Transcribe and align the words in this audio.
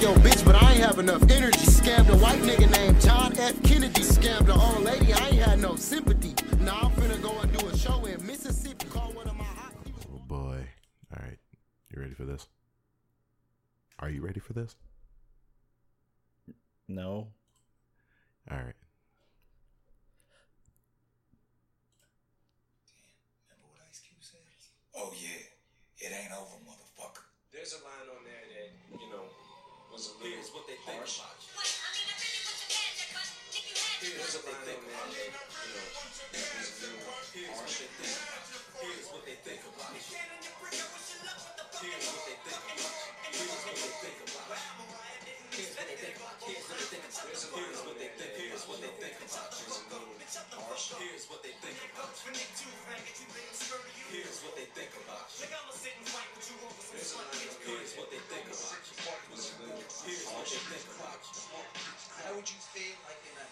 fuck 0.00 0.16
your 0.16 0.24
bitch, 0.24 0.44
but 0.44 0.54
I 0.54 0.72
ain't 0.72 0.84
have 0.84 0.98
enough 0.98 1.22
energy. 1.30 1.58
Scammed 1.60 2.08
a 2.08 2.16
white 2.16 2.40
nigga 2.40 2.70
named 2.70 3.00
John 3.00 3.36
F. 3.38 3.62
Kennedy. 3.62 4.02
Scammed 4.02 4.44
an 4.44 4.50
old 4.50 4.82
lady, 4.82 5.12
I 5.12 5.28
ain't 5.28 5.36
had 5.36 5.58
no 5.60 5.76
sympathy. 5.76 6.34
Now 6.60 6.78
I'm 6.82 6.90
finna 6.92 7.20
go 7.22 7.38
and 7.40 7.56
do 7.56 7.66
a 7.66 7.76
show 7.76 8.04
in 8.04 8.24
Mississippi. 8.26 8.86
Call 8.88 9.12
one 9.12 9.28
of 9.28 9.36
my 9.36 9.44
hot 9.44 9.72
Oh 10.12 10.18
boy. 10.26 10.66
All 11.16 11.22
right. 11.22 11.38
You 11.90 12.00
ready 12.00 12.14
for 12.14 12.24
this? 12.24 12.48
Are 13.98 14.08
you 14.08 14.22
ready 14.22 14.40
for 14.40 14.52
this? 14.52 14.76
No. 16.88 17.28
Here's 50.40 51.28
what 51.28 51.44
they 51.44 51.52
think 51.60 51.76
about. 51.92 52.16
Here's 52.16 52.40
what 54.40 54.56
they 54.56 54.64
think 54.72 54.88
about 55.04 55.28
you. 55.28 55.44
There's 55.44 57.12
a 57.12 57.20
line 57.20 57.44
on 57.44 57.60
there. 57.60 57.68
Here's 57.68 57.92
what 58.00 58.08
they 58.08 58.24
think 58.32 58.48
about 58.48 58.80
you. 58.88 58.96
Was 59.28 59.52
a 59.52 59.60
little 59.60 59.84
Here's 60.00 60.24
what 60.32 60.48
they 60.48 60.64
think 60.64 60.88
about. 60.96 61.20
How 62.24 62.32
would 62.32 62.48
you 62.48 62.56
feel 62.72 62.96
like 63.04 63.20
in 63.28 63.36
a 63.36 63.44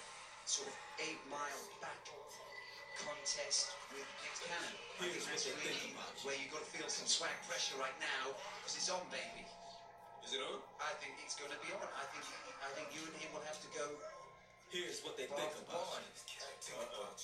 sort 0.49 0.73
of 0.73 0.77
eight 1.05 1.21
mile 1.29 1.61
battle 1.85 2.25
contest 3.05 3.77
with 3.93 4.09
Nick 4.25 4.49
Cannon? 4.49 4.73
I 4.73 5.05
Here's 5.05 5.29
think 5.29 5.37
that's 5.37 5.45
what 5.45 5.61
they 5.61 5.69
really 5.69 5.93
think 5.93 5.93
about 5.93 6.17
where 6.25 6.41
you've 6.41 6.57
got 6.57 6.65
to 6.65 6.73
feel 6.73 6.89
some 6.89 7.05
swag 7.05 7.37
pressure 7.45 7.77
right 7.77 8.01
now 8.01 8.33
because 8.65 8.81
it's 8.81 8.89
on, 8.89 9.05
baby. 9.13 9.45
Is 10.25 10.33
it 10.33 10.41
on? 10.41 10.57
I 10.81 10.97
think 11.05 11.21
it's 11.21 11.37
going 11.37 11.53
to 11.53 11.61
be 11.61 11.69
on. 11.77 11.85
I 11.85 12.09
think 12.17 12.25
I 12.65 12.73
think 12.73 12.97
you 12.97 13.05
and 13.05 13.13
him 13.21 13.37
will 13.37 13.45
have 13.45 13.61
to 13.61 13.69
go 13.77 13.85
Here's 14.69 15.01
what 15.01 15.17
they 15.17 15.27
bar 15.27 15.39
think 15.41 15.53
for 15.57 15.65
about 15.65 15.85
bar. 15.89 16.01
you. 16.01 16.13
How 16.13 16.85
uh-uh. 16.85 17.17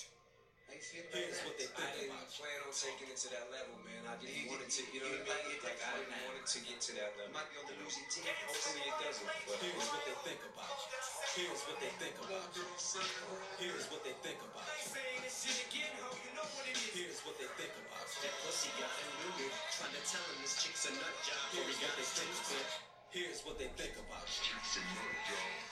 you 0.72 0.80
feel 0.80 1.04
about 1.04 1.12
Here's 1.14 1.38
that? 1.38 1.46
what 1.46 1.56
they 1.60 1.68
I 1.68 1.76
think 1.76 1.92
didn't 1.94 2.16
about 2.16 2.24
you. 2.24 2.40
plan 2.40 2.58
on 2.64 2.72
taking 2.74 3.08
it 3.12 3.18
to 3.20 3.28
that 3.36 3.46
level, 3.52 3.76
man. 3.84 4.02
I 4.08 4.16
You 4.18 4.26
didn't 4.32 4.48
want 4.48 4.64
it 4.64 4.72
to, 4.74 4.80
didn't- 4.80 4.94
you 4.96 5.00
know 5.04 5.12
you 5.12 5.20
what 5.22 5.28
I 5.28 5.44
didn't 5.44 5.54
mean? 5.54 5.60
like 5.60 5.76
Like, 5.76 5.78
it 5.78 5.84
I 5.84 5.92
right 5.92 6.00
didn't 6.00 6.16
now. 6.16 6.24
want 6.24 6.36
it 6.40 6.48
to 6.50 6.58
get 6.64 6.78
to 6.80 6.92
that 6.98 7.10
You 7.14 7.18
level. 7.20 7.34
might 7.36 7.48
be 7.52 7.56
on 7.60 7.66
the 7.68 7.76
losing 7.84 8.08
team. 8.10 8.24
Hopefully 8.48 8.84
it 8.88 8.96
doesn't. 9.04 9.28
But 9.44 9.56
Here's 9.60 9.88
what 9.92 10.02
they 10.08 10.16
think 10.24 10.40
about 10.50 10.72
you. 10.72 10.98
Here's 11.34 11.62
what 11.68 11.78
they 11.84 11.92
think 12.00 12.16
about 12.24 12.48
you. 12.56 12.64
Here's 13.60 13.86
what 13.92 14.00
they 14.02 14.14
think 14.24 14.40
about 14.40 14.64
you. 14.64 14.94
Here's 16.96 17.20
what 17.28 17.36
they 17.38 17.48
think 17.60 17.74
about 17.76 18.06
you. 18.08 18.30
Pussy 18.44 18.70
got 18.80 18.90
familiar, 18.98 19.50
trying 19.74 19.94
to 19.94 20.02
tell 20.08 20.24
him 20.32 20.38
this 20.40 20.54
chick's 20.64 20.88
a 20.88 20.92
nut 20.96 21.14
job. 21.28 21.38
Before 21.52 21.68
he 21.68 21.76
Here's 21.76 21.80
got 21.84 21.92
what 21.92 22.24
they 22.24 22.93
his 23.14 23.22
think 23.22 23.30
juice 23.30 23.40
about 23.42 23.46
fit. 23.46 23.46
you. 23.46 23.46
Here's 23.46 23.46
what 23.46 23.58
they 23.58 23.70
think 23.78 23.94
about 23.94 24.26
you. 24.26 24.48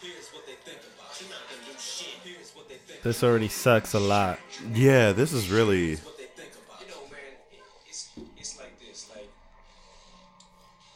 Here's 0.02 0.28
what 0.30 0.46
they 0.46 0.54
think 0.62 0.78
about 0.94 1.10
you. 1.18 1.26
Not 1.30 1.42
the 1.50 1.58
new 1.66 1.78
shit. 1.78 2.14
Here's 2.22 2.50
what 2.54 2.68
they 2.68 2.78
think. 2.78 3.02
This 3.02 3.22
already 3.22 3.48
sucks 3.48 3.94
a 3.94 4.00
lot. 4.00 4.38
Yeah, 4.74 5.10
this 5.12 5.32
is 5.32 5.50
really 5.50 5.96
What 6.02 6.18
they 6.18 6.30
think 6.38 6.54
about 6.54 6.80
you 6.82 6.86
you. 6.86 6.94
know, 6.94 7.02
man, 7.10 7.34
it, 7.50 7.62
it's 7.90 8.10
it's 8.38 8.58
like 8.58 8.78
this. 8.78 9.10
Like 9.10 9.26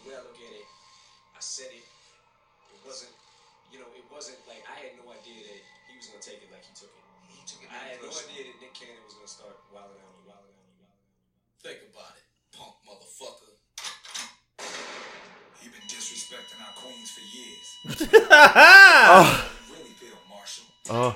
the 0.03 0.11
way 0.11 0.15
I 0.15 0.23
look 0.23 0.39
at 0.39 0.53
it, 0.55 0.67
I 1.35 1.43
said 1.43 1.71
it. 1.75 1.83
It 1.83 2.81
wasn't, 2.87 3.11
you 3.75 3.79
know, 3.83 3.91
it 3.99 4.07
wasn't 4.11 4.39
like 4.47 4.63
I 4.71 4.75
had 4.87 4.95
no 5.03 5.11
idea 5.11 5.43
that 5.51 5.61
he 5.91 5.95
was 5.99 6.07
gonna 6.11 6.23
take 6.23 6.43
it 6.47 6.51
like 6.55 6.63
he 6.67 6.75
took 6.79 6.91
it. 6.95 7.03
He 7.31 7.43
took 7.47 7.63
it 7.63 7.71
I 7.75 7.91
had 7.91 7.99
no 8.03 8.11
idea 8.11 8.51
that 8.55 8.57
Nick 8.63 8.75
Cannon 8.75 9.03
was 9.03 9.15
gonna 9.19 9.31
start 9.31 9.55
wilding 9.75 9.99
out, 9.99 10.15
and 10.15 10.27
wilding 10.31 10.55
out, 10.55 10.67
and 10.67 10.79
wilding 10.79 10.95
out. 10.95 11.63
Think 11.63 11.81
about 11.91 12.15
it, 12.19 12.27
punk 12.55 12.75
motherfucker. 12.87 13.55
You've 15.63 15.75
been 15.75 15.89
disrespecting 16.27 16.61
our 16.61 16.73
queens 16.75 17.11
for 17.11 17.21
years. 17.37 18.29
oh, 18.31 19.49
really 19.71 19.91
Marshall. 20.29 20.65
oh. 20.91 21.15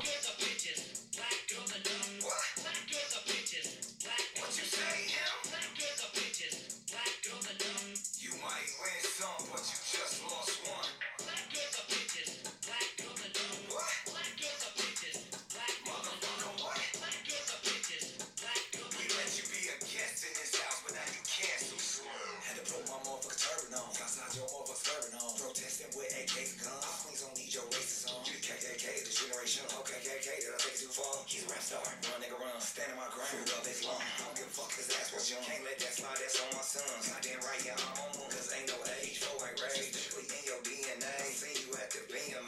Rap 31.50 31.62
star. 31.62 31.82
Run, 31.82 32.22
nigga, 32.22 32.38
run. 32.38 32.54
Standing 32.62 32.94
my 32.94 33.10
ground. 33.10 33.26
Fruit 33.34 33.50
up 33.58 33.66
his 33.66 33.82
lung. 33.82 33.98
Don't 34.22 34.34
give 34.38 34.46
a 34.46 34.54
fuck 34.54 34.70
his 34.78 34.86
ass 34.94 35.10
was 35.10 35.26
young. 35.26 35.42
Can't 35.42 35.66
let 35.66 35.78
that 35.82 35.94
slide, 35.94 36.18
that's 36.22 36.38
on 36.38 36.50
my 36.54 36.62
sons. 36.62 37.10
I 37.10 37.18
didn't 37.20 37.42
write 37.42 37.66
your 37.66 37.74
home, 37.74 38.14
cause 38.30 38.54
ain't 38.54 38.70
no 38.70 38.78
age. 39.02 39.18
Four 39.18 39.42
ain't 39.42 39.58
raised. 39.58 39.98
Strictly 39.98 40.30
in 40.30 40.42
your 40.46 40.62
DNA. 40.62 40.69
Seen 40.69 40.69
you 40.69 40.69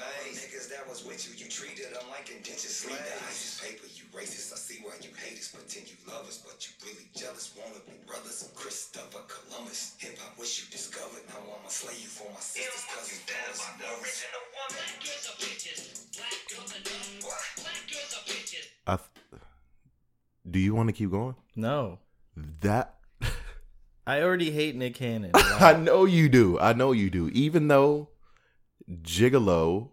at 0.01 0.15
the 0.25 0.33
Niggas 0.33 0.69
that 0.71 0.89
was 0.89 1.05
with 1.05 1.21
you, 1.27 1.35
you 1.37 1.51
treated 1.51 1.93
them 1.93 2.07
like 2.09 2.31
indentured 2.31 2.73
slaves. 2.73 2.97
Read 2.97 3.05
the 3.05 3.19
ISIS 3.29 3.61
paper, 3.61 3.87
you 3.93 4.05
racist. 4.15 4.53
I 4.53 4.57
see 4.57 4.79
why 4.81 4.97
you 5.03 5.11
hate 5.19 5.37
us. 5.37 5.53
Pretend 5.53 5.91
you 5.91 5.99
love 6.09 6.25
us, 6.25 6.41
but 6.41 6.57
you 6.65 6.73
really 6.87 7.09
jealous. 7.13 7.53
Wanna 7.59 7.83
be 7.85 7.99
brothers. 8.07 8.49
Christopher 8.55 9.27
Columbus. 9.29 9.97
Hip 9.99 10.17
hop 10.19 10.39
wish 10.39 10.63
you 10.63 10.71
discovered. 10.71 11.27
Now 11.29 11.43
I'ma 11.43 11.69
slay 11.69 11.99
you 11.99 12.09
for 12.09 12.31
my 12.33 12.41
sisters, 12.41 12.87
cousins, 12.89 13.23
daughters, 13.27 13.61
and 13.67 13.77
brothers. 13.81 14.25
I 18.87 18.97
th- 18.97 19.43
do 20.51 20.59
you 20.59 20.75
want 20.75 20.89
to 20.89 20.93
keep 20.93 21.11
going? 21.11 21.37
No. 21.55 21.99
That 22.61 22.97
I 24.07 24.23
already 24.23 24.51
hate 24.51 24.75
Nick 24.77 24.95
Cannon. 24.95 25.31
I 25.35 25.75
know 25.75 26.05
you 26.05 26.29
do. 26.29 26.59
I 26.59 26.73
know 26.73 26.93
you 26.93 27.11
do. 27.11 27.29
Even 27.29 27.69
though 27.69 28.09
Gigolo 28.91 29.91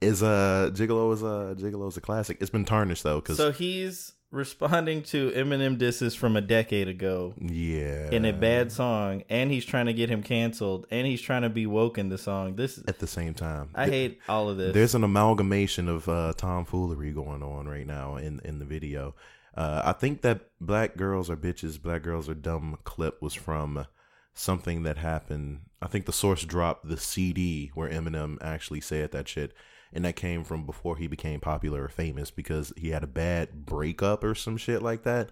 is 0.00 0.22
a 0.22 0.70
Gigolo 0.74 1.12
is 1.12 1.22
a 1.22 1.56
Gigolo 1.58 1.88
is 1.88 1.96
a 1.96 2.00
classic. 2.00 2.38
It's 2.40 2.50
been 2.50 2.64
tarnished 2.64 3.02
though, 3.02 3.20
because 3.20 3.36
so 3.36 3.52
he's 3.52 4.12
responding 4.30 5.02
to 5.02 5.30
Eminem 5.30 5.78
disses 5.78 6.14
from 6.14 6.36
a 6.36 6.40
decade 6.40 6.88
ago 6.88 7.34
yeah, 7.40 8.10
in 8.10 8.24
a 8.24 8.32
bad 8.32 8.72
song, 8.72 9.22
and 9.28 9.50
he's 9.50 9.64
trying 9.64 9.86
to 9.86 9.92
get 9.92 10.10
him 10.10 10.22
canceled, 10.22 10.86
and 10.90 11.06
he's 11.06 11.22
trying 11.22 11.42
to 11.42 11.48
be 11.48 11.66
woke 11.66 11.98
in 11.98 12.08
the 12.08 12.18
song. 12.18 12.56
This 12.56 12.82
at 12.88 12.98
the 12.98 13.06
same 13.06 13.34
time. 13.34 13.70
I 13.74 13.86
hate 13.88 14.20
all 14.28 14.48
of 14.48 14.56
this. 14.56 14.74
There's 14.74 14.94
an 14.94 15.04
amalgamation 15.04 15.88
of 15.88 16.08
uh, 16.08 16.34
tomfoolery 16.36 17.12
going 17.12 17.42
on 17.42 17.66
right 17.66 17.86
now 17.86 18.16
in 18.16 18.40
in 18.44 18.58
the 18.58 18.64
video. 18.64 19.14
Uh, 19.56 19.82
I 19.84 19.92
think 19.92 20.22
that 20.22 20.50
"Black 20.60 20.96
Girls 20.96 21.30
Are 21.30 21.36
Bitches, 21.36 21.80
Black 21.80 22.02
Girls 22.02 22.28
Are 22.28 22.34
Dumb" 22.34 22.78
clip 22.84 23.22
was 23.22 23.34
from 23.34 23.86
something 24.34 24.82
that 24.82 24.98
happened. 24.98 25.60
I 25.80 25.86
think 25.86 26.06
the 26.06 26.12
source 26.12 26.44
dropped 26.44 26.88
the 26.88 26.96
CD 26.96 27.70
where 27.74 27.88
Eminem 27.88 28.38
actually 28.42 28.80
said 28.80 29.12
that 29.12 29.28
shit, 29.28 29.52
and 29.92 30.04
that 30.04 30.16
came 30.16 30.44
from 30.44 30.66
before 30.66 30.96
he 30.96 31.06
became 31.06 31.40
popular 31.40 31.84
or 31.84 31.88
famous 31.88 32.30
because 32.30 32.72
he 32.76 32.90
had 32.90 33.04
a 33.04 33.08
bad 33.08 33.64
breakup 33.64 34.24
or 34.24 34.34
some 34.34 34.56
shit 34.56 34.82
like 34.82 35.04
that. 35.04 35.30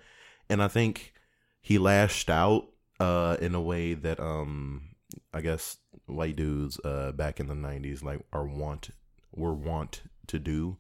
And 0.48 0.62
I 0.62 0.68
think 0.68 1.12
he 1.60 1.78
lashed 1.78 2.30
out 2.30 2.68
uh, 3.00 3.36
in 3.40 3.54
a 3.54 3.60
way 3.60 3.94
that 3.94 4.20
um 4.20 4.90
I 5.34 5.40
guess 5.40 5.78
white 6.06 6.36
dudes 6.36 6.78
uh 6.84 7.12
back 7.12 7.40
in 7.40 7.48
the 7.48 7.54
90s 7.54 8.02
like 8.02 8.20
are 8.32 8.46
want 8.46 8.90
were 9.32 9.54
want 9.54 10.02
to 10.28 10.38
do 10.38 10.76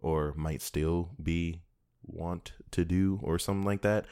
or 0.00 0.34
might 0.36 0.62
still 0.62 1.10
be 1.22 1.62
want 2.06 2.52
to 2.70 2.84
do 2.84 3.18
or 3.22 3.38
something 3.38 3.64
like 3.64 3.82
that. 3.82 4.04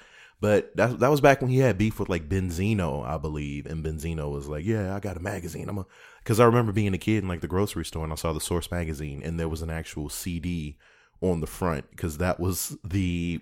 But 0.42 0.76
that 0.76 0.98
that 0.98 1.08
was 1.08 1.20
back 1.20 1.40
when 1.40 1.52
he 1.52 1.58
had 1.58 1.78
beef 1.78 2.00
with 2.00 2.08
like 2.08 2.28
Benzino, 2.28 3.06
I 3.06 3.16
believe, 3.16 3.64
and 3.64 3.84
Benzino 3.84 4.28
was 4.28 4.48
like, 4.48 4.64
"Yeah, 4.64 4.92
I 4.92 4.98
got 4.98 5.16
a 5.16 5.20
magazine." 5.20 5.68
I'm 5.68 5.84
because 6.18 6.40
I 6.40 6.44
remember 6.44 6.72
being 6.72 6.94
a 6.94 6.98
kid 6.98 7.22
in 7.22 7.28
like 7.28 7.42
the 7.42 7.46
grocery 7.46 7.84
store 7.84 8.02
and 8.02 8.12
I 8.12 8.16
saw 8.16 8.32
the 8.32 8.40
Source 8.40 8.68
magazine 8.68 9.22
and 9.24 9.38
there 9.38 9.48
was 9.48 9.62
an 9.62 9.70
actual 9.70 10.08
CD 10.08 10.78
on 11.20 11.40
the 11.40 11.46
front 11.46 11.88
because 11.92 12.18
that 12.18 12.40
was 12.40 12.76
the 12.82 13.40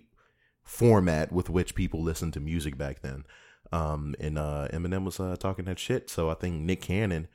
format 0.62 1.32
with 1.32 1.48
which 1.48 1.74
people 1.74 2.02
listened 2.02 2.34
to 2.34 2.40
music 2.40 2.76
back 2.76 3.00
then. 3.00 3.24
Um, 3.72 4.14
and 4.20 4.36
uh, 4.36 4.68
Eminem 4.70 5.06
was 5.06 5.18
uh, 5.18 5.36
talking 5.36 5.64
that 5.64 5.78
shit. 5.78 6.10
So 6.10 6.28
I 6.28 6.34
think 6.34 6.56
Nick 6.60 6.82
Cannon 6.82 7.28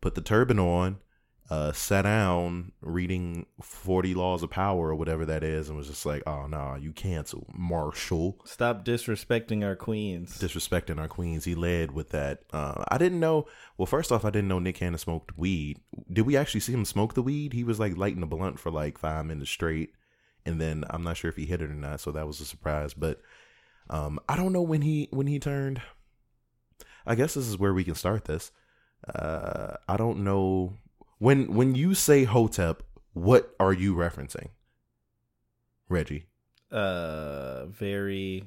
put 0.00 0.14
the 0.14 0.20
turban 0.20 0.60
on, 0.60 0.98
uh, 1.50 1.72
sat 1.72 2.02
down 2.02 2.70
reading 2.80 3.44
40 3.60 4.14
Laws 4.14 4.44
of 4.44 4.50
Power 4.50 4.90
or 4.90 4.94
whatever 4.94 5.26
that 5.26 5.42
is 5.42 5.68
and 5.68 5.76
was 5.76 5.88
just 5.88 6.06
like, 6.06 6.22
oh, 6.24 6.46
no, 6.46 6.76
you 6.76 6.92
cancel. 6.92 7.44
Marshall. 7.52 8.40
Stop 8.44 8.84
disrespecting 8.84 9.64
our 9.64 9.74
queens. 9.74 10.38
Disrespecting 10.38 11.00
our 11.00 11.08
queens. 11.08 11.44
He 11.44 11.56
led 11.56 11.90
with 11.90 12.10
that. 12.10 12.42
Uh, 12.52 12.84
I 12.88 12.98
didn't 12.98 13.18
know. 13.18 13.48
Well, 13.76 13.86
first 13.86 14.12
off, 14.12 14.24
I 14.24 14.30
didn't 14.30 14.46
know 14.46 14.60
Nick 14.60 14.76
Cannon 14.76 14.98
smoked 14.98 15.36
weed. 15.36 15.80
Did 16.12 16.24
we 16.24 16.36
actually 16.36 16.60
see 16.60 16.72
him 16.72 16.84
smoke 16.84 17.14
the 17.14 17.22
weed? 17.22 17.52
He 17.52 17.64
was 17.64 17.80
like 17.80 17.96
lighting 17.96 18.22
a 18.22 18.26
blunt 18.26 18.60
for 18.60 18.70
like 18.70 18.96
five 18.96 19.26
minutes 19.26 19.50
straight. 19.50 19.90
And 20.46 20.60
then 20.60 20.84
I'm 20.88 21.02
not 21.02 21.16
sure 21.16 21.30
if 21.30 21.36
he 21.36 21.46
hit 21.46 21.62
it 21.62 21.70
or 21.70 21.74
not. 21.74 22.00
So 22.00 22.12
that 22.12 22.28
was 22.28 22.40
a 22.40 22.44
surprise. 22.44 22.94
But 22.94 23.20
um, 23.88 24.20
I 24.28 24.36
don't 24.36 24.52
know 24.52 24.62
when 24.62 24.82
he 24.82 25.08
when 25.10 25.26
he 25.26 25.40
turned. 25.40 25.82
I 27.04 27.16
guess 27.16 27.34
this 27.34 27.48
is 27.48 27.58
where 27.58 27.74
we 27.74 27.82
can 27.82 27.96
start 27.96 28.26
this. 28.26 28.52
Uh, 29.12 29.76
I 29.88 29.96
don't 29.96 30.22
know 30.22 30.78
when 31.20 31.54
when 31.54 31.76
you 31.76 31.94
say 31.94 32.24
Hotep, 32.24 32.82
what 33.12 33.54
are 33.60 33.72
you 33.72 33.94
referencing? 33.94 34.48
Reggie. 35.88 36.26
uh 36.72 37.66
very 37.66 38.44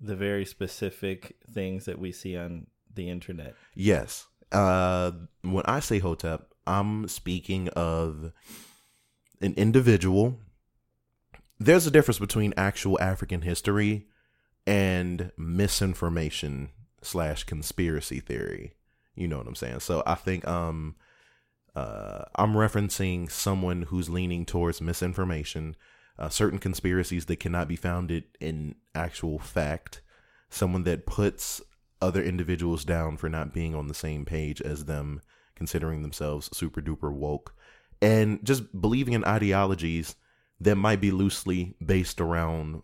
the 0.00 0.16
very 0.16 0.44
specific 0.44 1.36
things 1.50 1.84
that 1.84 1.98
we 1.98 2.12
see 2.12 2.36
on 2.36 2.66
the 2.94 3.10
internet. 3.10 3.54
Yes. 3.74 4.26
Uh, 4.52 5.10
when 5.42 5.64
I 5.66 5.80
say 5.80 5.98
Hotep, 5.98 6.54
I'm 6.66 7.08
speaking 7.08 7.68
of 7.70 8.32
an 9.40 9.54
individual. 9.56 10.38
There's 11.58 11.86
a 11.86 11.90
difference 11.90 12.18
between 12.20 12.54
actual 12.56 13.00
African 13.00 13.42
history 13.42 14.06
and 14.66 15.32
misinformation 15.36 16.70
slash 17.02 17.44
conspiracy 17.44 18.20
theory. 18.20 18.74
You 19.16 19.26
know 19.26 19.38
what 19.38 19.48
I'm 19.48 19.56
saying? 19.56 19.80
So 19.80 20.02
I 20.06 20.14
think 20.14 20.46
um 20.46 20.94
uh 21.78 22.24
I'm 22.34 22.54
referencing 22.54 23.30
someone 23.30 23.82
who's 23.82 24.08
leaning 24.08 24.44
towards 24.44 24.80
misinformation, 24.80 25.76
uh, 26.18 26.28
certain 26.28 26.58
conspiracies 26.58 27.26
that 27.26 27.40
cannot 27.40 27.68
be 27.68 27.76
founded 27.76 28.24
in 28.40 28.74
actual 28.94 29.38
fact, 29.38 30.00
someone 30.50 30.84
that 30.84 31.06
puts 31.06 31.60
other 32.00 32.22
individuals 32.22 32.84
down 32.84 33.16
for 33.16 33.28
not 33.28 33.52
being 33.52 33.74
on 33.74 33.88
the 33.88 33.94
same 33.94 34.24
page 34.24 34.60
as 34.62 34.84
them, 34.84 35.20
considering 35.54 36.02
themselves 36.02 36.48
super 36.56 36.80
duper 36.80 37.12
woke, 37.12 37.54
and 38.00 38.44
just 38.44 38.80
believing 38.80 39.14
in 39.14 39.24
ideologies 39.24 40.14
that 40.60 40.76
might 40.76 41.00
be 41.00 41.10
loosely 41.10 41.74
based 41.84 42.20
around 42.20 42.82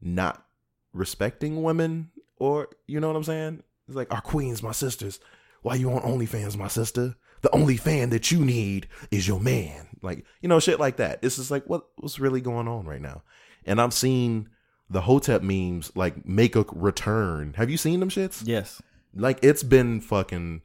not 0.00 0.46
respecting 0.92 1.62
women 1.62 2.10
or 2.36 2.68
you 2.86 2.98
know 3.00 3.08
what 3.08 3.16
I'm 3.16 3.24
saying? 3.24 3.62
It's 3.86 3.96
like 3.96 4.12
our 4.12 4.20
queens, 4.20 4.62
my 4.62 4.72
sisters. 4.72 5.20
Why 5.62 5.74
you 5.74 5.90
on 5.92 6.00
OnlyFans, 6.02 6.56
my 6.56 6.68
sister? 6.68 7.16
The 7.42 7.54
only 7.54 7.76
fan 7.76 8.10
that 8.10 8.30
you 8.30 8.44
need 8.44 8.88
is 9.10 9.26
your 9.26 9.40
man. 9.40 9.88
Like, 10.02 10.24
you 10.40 10.48
know, 10.48 10.60
shit 10.60 10.80
like 10.80 10.96
that. 10.96 11.22
This 11.22 11.38
is 11.38 11.50
like 11.50 11.64
what 11.68 11.86
what's 11.96 12.18
really 12.18 12.40
going 12.40 12.68
on 12.68 12.86
right 12.86 13.00
now. 13.00 13.22
And 13.64 13.80
I've 13.80 13.94
seen 13.94 14.48
the 14.88 15.02
Hotep 15.02 15.42
memes 15.42 15.92
like 15.94 16.26
make 16.26 16.56
a 16.56 16.64
return. 16.72 17.54
Have 17.56 17.70
you 17.70 17.76
seen 17.76 18.00
them 18.00 18.10
shits? 18.10 18.42
Yes. 18.44 18.82
Like 19.14 19.38
it's 19.42 19.62
been 19.62 20.00
fucking 20.00 20.62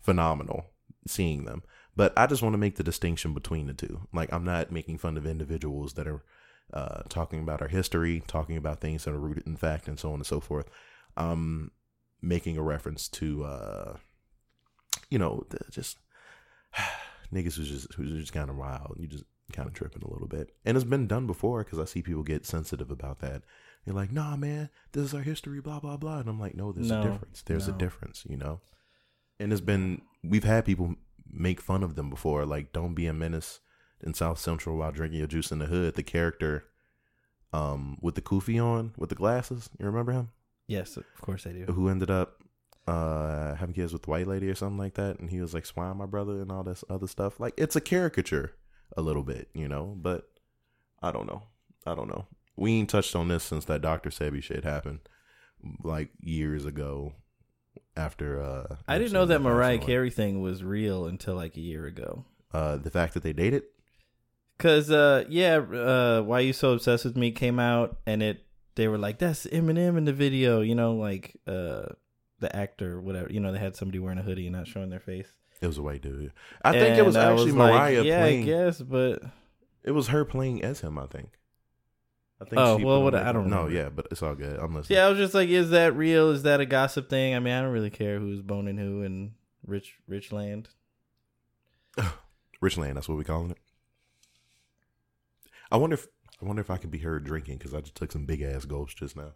phenomenal 0.00 0.66
seeing 1.06 1.44
them. 1.44 1.62
But 1.96 2.12
I 2.16 2.26
just 2.26 2.42
want 2.42 2.54
to 2.54 2.58
make 2.58 2.76
the 2.76 2.82
distinction 2.82 3.34
between 3.34 3.66
the 3.66 3.74
two. 3.74 4.00
Like 4.12 4.32
I'm 4.32 4.44
not 4.44 4.72
making 4.72 4.98
fun 4.98 5.16
of 5.16 5.26
individuals 5.26 5.94
that 5.94 6.06
are 6.06 6.22
uh, 6.72 7.02
talking 7.08 7.40
about 7.40 7.62
our 7.62 7.68
history, 7.68 8.22
talking 8.26 8.56
about 8.56 8.80
things 8.80 9.04
that 9.04 9.14
are 9.14 9.18
rooted 9.18 9.46
in 9.46 9.56
fact, 9.56 9.88
and 9.88 9.98
so 9.98 10.08
on 10.08 10.16
and 10.16 10.26
so 10.26 10.40
forth. 10.40 10.68
Um, 11.16 11.70
making 12.20 12.56
a 12.56 12.62
reference 12.62 13.06
to, 13.08 13.44
uh, 13.44 13.96
you 15.10 15.18
know, 15.18 15.46
the, 15.50 15.58
just 15.70 15.98
niggas 17.32 17.54
who's 17.56 17.68
just 17.68 17.92
who's 17.94 18.12
just 18.20 18.32
kind 18.32 18.50
of 18.50 18.56
wild. 18.56 18.96
You 18.98 19.06
just 19.06 19.24
kind 19.52 19.68
of 19.68 19.74
tripping 19.74 20.02
a 20.02 20.10
little 20.10 20.28
bit, 20.28 20.50
and 20.64 20.76
it's 20.76 20.84
been 20.84 21.06
done 21.06 21.26
before 21.26 21.64
because 21.64 21.78
I 21.78 21.84
see 21.84 22.02
people 22.02 22.22
get 22.22 22.46
sensitive 22.46 22.90
about 22.90 23.20
that. 23.20 23.42
You're 23.84 23.94
like, 23.94 24.12
nah, 24.12 24.36
man, 24.36 24.70
this 24.92 25.04
is 25.04 25.14
our 25.14 25.20
history, 25.22 25.60
blah 25.60 25.80
blah 25.80 25.96
blah, 25.96 26.18
and 26.20 26.28
I'm 26.28 26.40
like, 26.40 26.54
no, 26.54 26.72
there's 26.72 26.88
No, 26.90 27.00
a 27.00 27.04
difference. 27.10 27.42
There's 27.42 27.68
a 27.68 27.72
difference, 27.72 28.24
you 28.28 28.36
know. 28.36 28.60
And 29.38 29.52
it's 29.52 29.60
been 29.60 30.02
we've 30.22 30.44
had 30.44 30.64
people 30.64 30.94
make 31.30 31.60
fun 31.60 31.82
of 31.82 31.94
them 31.94 32.08
before, 32.10 32.46
like, 32.46 32.72
don't 32.72 32.94
be 32.94 33.06
a 33.06 33.12
menace 33.12 33.60
in 34.02 34.14
South 34.14 34.38
Central 34.38 34.76
while 34.78 34.92
drinking 34.92 35.18
your 35.18 35.28
juice 35.28 35.50
in 35.52 35.58
the 35.58 35.66
hood. 35.66 35.94
The 35.94 36.02
character, 36.02 36.64
um, 37.52 37.98
with 38.00 38.14
the 38.14 38.22
kufi 38.22 38.62
on, 38.62 38.92
with 38.96 39.08
the 39.08 39.14
glasses, 39.14 39.68
you 39.78 39.86
remember 39.86 40.12
him? 40.12 40.30
Yes, 40.66 40.96
of 40.96 41.04
course 41.20 41.46
I 41.46 41.52
do. 41.52 41.64
who 41.72 41.88
ended 41.88 42.10
up 42.10 42.40
uh 42.86 43.54
having 43.54 43.74
kids 43.74 43.92
with 43.92 44.02
the 44.02 44.10
white 44.10 44.26
lady 44.26 44.48
or 44.48 44.54
something 44.54 44.78
like 44.78 44.94
that 44.94 45.18
and 45.18 45.30
he 45.30 45.40
was 45.40 45.54
like 45.54 45.64
swine 45.64 45.96
my 45.96 46.06
brother 46.06 46.42
and 46.42 46.52
all 46.52 46.62
this 46.62 46.84
other 46.90 47.06
stuff 47.06 47.40
like 47.40 47.54
it's 47.56 47.76
a 47.76 47.80
caricature 47.80 48.52
a 48.96 49.00
little 49.00 49.22
bit 49.22 49.48
you 49.54 49.66
know 49.66 49.94
but 49.96 50.28
i 51.02 51.10
don't 51.10 51.26
know 51.26 51.42
i 51.86 51.94
don't 51.94 52.08
know 52.08 52.26
we 52.56 52.72
ain't 52.72 52.90
touched 52.90 53.16
on 53.16 53.28
this 53.28 53.42
since 53.42 53.64
that 53.64 53.80
dr 53.80 54.10
sebi 54.10 54.42
shit 54.42 54.64
happened 54.64 55.00
like 55.82 56.10
years 56.20 56.66
ago 56.66 57.14
after 57.96 58.42
uh 58.42 58.76
I 58.88 58.98
didn't 58.98 59.12
know 59.12 59.26
that 59.26 59.40
Mariah. 59.40 59.78
Carey 59.78 60.10
thing 60.10 60.42
was 60.42 60.62
real 60.62 61.06
until 61.06 61.36
like 61.36 61.56
a 61.56 61.60
year 61.60 61.86
ago. 61.86 62.24
uh 62.52 62.76
the 62.76 62.90
fact 62.90 63.14
that 63.14 63.22
they 63.22 63.32
dated 63.32 63.62
Cause 64.58 64.90
uh 64.90 65.24
yeah, 65.28 65.56
uh 65.56 66.22
Why 66.22 66.40
You 66.40 66.52
So 66.52 66.72
Obsessed 66.72 67.04
with 67.04 67.16
Me 67.16 67.32
came 67.32 67.58
out 67.58 67.98
and 68.06 68.22
it 68.22 68.44
they 68.76 68.88
were 68.88 68.98
like, 68.98 69.18
That's 69.18 69.46
Eminem 69.46 69.96
in 69.96 70.04
the 70.04 70.12
video, 70.12 70.60
you 70.60 70.74
know, 70.74 70.94
like 70.94 71.36
uh 71.46 71.86
the 72.40 72.54
actor, 72.54 73.00
whatever 73.00 73.32
you 73.32 73.40
know, 73.40 73.52
they 73.52 73.58
had 73.58 73.76
somebody 73.76 73.98
wearing 73.98 74.18
a 74.18 74.22
hoodie 74.22 74.46
and 74.46 74.56
not 74.56 74.66
showing 74.66 74.90
their 74.90 75.00
face. 75.00 75.28
it 75.62 75.66
was 75.66 75.78
a 75.78 75.82
white 75.82 76.02
dude 76.02 76.32
i 76.62 76.72
think 76.72 76.98
it 76.98 77.04
was 77.06 77.16
I 77.16 77.30
actually 77.32 77.52
like, 77.52 77.72
mariah 77.72 78.02
yeah, 78.02 78.20
playing 78.20 78.42
I 78.42 78.46
guess, 78.46 78.80
but 78.82 79.22
it 79.84 79.92
was 79.92 80.08
her 80.08 80.24
playing 80.24 80.62
as 80.64 80.80
him 80.80 80.98
i 80.98 81.06
think 81.06 81.30
i 82.40 82.44
think 82.44 82.58
Oh, 82.60 82.76
well, 82.78 83.02
what- 83.02 83.14
I 83.14 83.32
don't 83.32 83.48
know. 83.48 83.64
no 83.66 83.68
yeah 83.68 83.88
but 83.88 84.08
it's 84.10 84.22
all 84.22 84.34
good 84.34 84.58
i'm 84.58 84.74
listening 84.74 84.96
yeah, 84.98 85.06
I 85.06 85.08
was 85.10 85.18
just 85.18 85.32
like, 85.34 85.48
Is 85.48 85.70
that 85.70 85.96
real? 85.96 86.30
Is 86.30 86.42
that 86.42 86.60
a 86.60 86.66
gossip 86.66 87.08
thing? 87.08 87.34
I 87.34 87.38
mean, 87.38 87.54
I 87.54 87.62
don't 87.62 87.72
really 87.72 87.90
care 87.90 88.18
who's 88.18 88.42
boning 88.42 88.76
who 88.76 89.02
in 89.02 89.34
Rich 89.66 89.94
Richland. 90.08 90.68
Richland, 92.60 92.96
that's 92.96 93.08
what 93.08 93.16
we 93.18 93.24
calling 93.24 93.50
it. 93.52 93.58
I 95.70 95.76
wonder 95.76 95.94
if 95.94 96.06
I 96.42 96.46
wonder 96.46 96.60
if 96.60 96.70
I 96.70 96.76
can 96.76 96.90
be 96.90 96.98
heard 96.98 97.24
drinking 97.24 97.58
because 97.58 97.72
I 97.74 97.80
just 97.80 97.94
took 97.94 98.12
some 98.12 98.26
big 98.26 98.42
ass 98.42 98.64
gulps 98.64 98.94
just 98.94 99.16
now. 99.16 99.32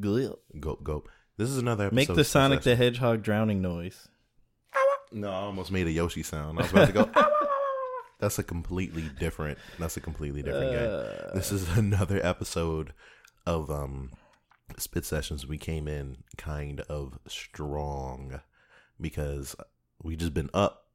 Gulp. 0.00 0.40
Gulp, 0.60 0.82
gulp. 0.84 1.08
This 1.38 1.50
is 1.50 1.58
another 1.58 1.86
episode. 1.86 1.96
Make 1.96 2.14
the 2.14 2.24
Sonic 2.24 2.62
the 2.62 2.74
Hedgehog 2.74 3.22
drowning 3.22 3.62
noise. 3.62 4.08
No, 5.12 5.30
I 5.30 5.36
almost 5.36 5.70
made 5.70 5.86
a 5.86 5.90
Yoshi 5.92 6.24
sound. 6.24 6.58
I 6.58 6.62
was 6.62 6.72
about 6.72 6.86
to 6.88 6.92
go. 6.92 7.10
that's 8.18 8.40
a 8.40 8.42
completely 8.42 9.08
different. 9.20 9.56
That's 9.78 9.96
a 9.96 10.00
completely 10.00 10.42
different 10.42 10.72
game. 10.72 10.90
Uh, 10.90 11.34
This 11.34 11.52
is 11.52 11.76
another 11.78 12.20
episode 12.26 12.92
of 13.46 13.70
um 13.70 14.10
Spit 14.76 15.04
Sessions. 15.04 15.46
We 15.46 15.58
came 15.58 15.86
in 15.86 16.18
kind 16.36 16.80
of 16.82 17.20
strong 17.28 18.40
because 19.00 19.54
we 20.02 20.16
just 20.16 20.34
been 20.34 20.50
up, 20.52 20.88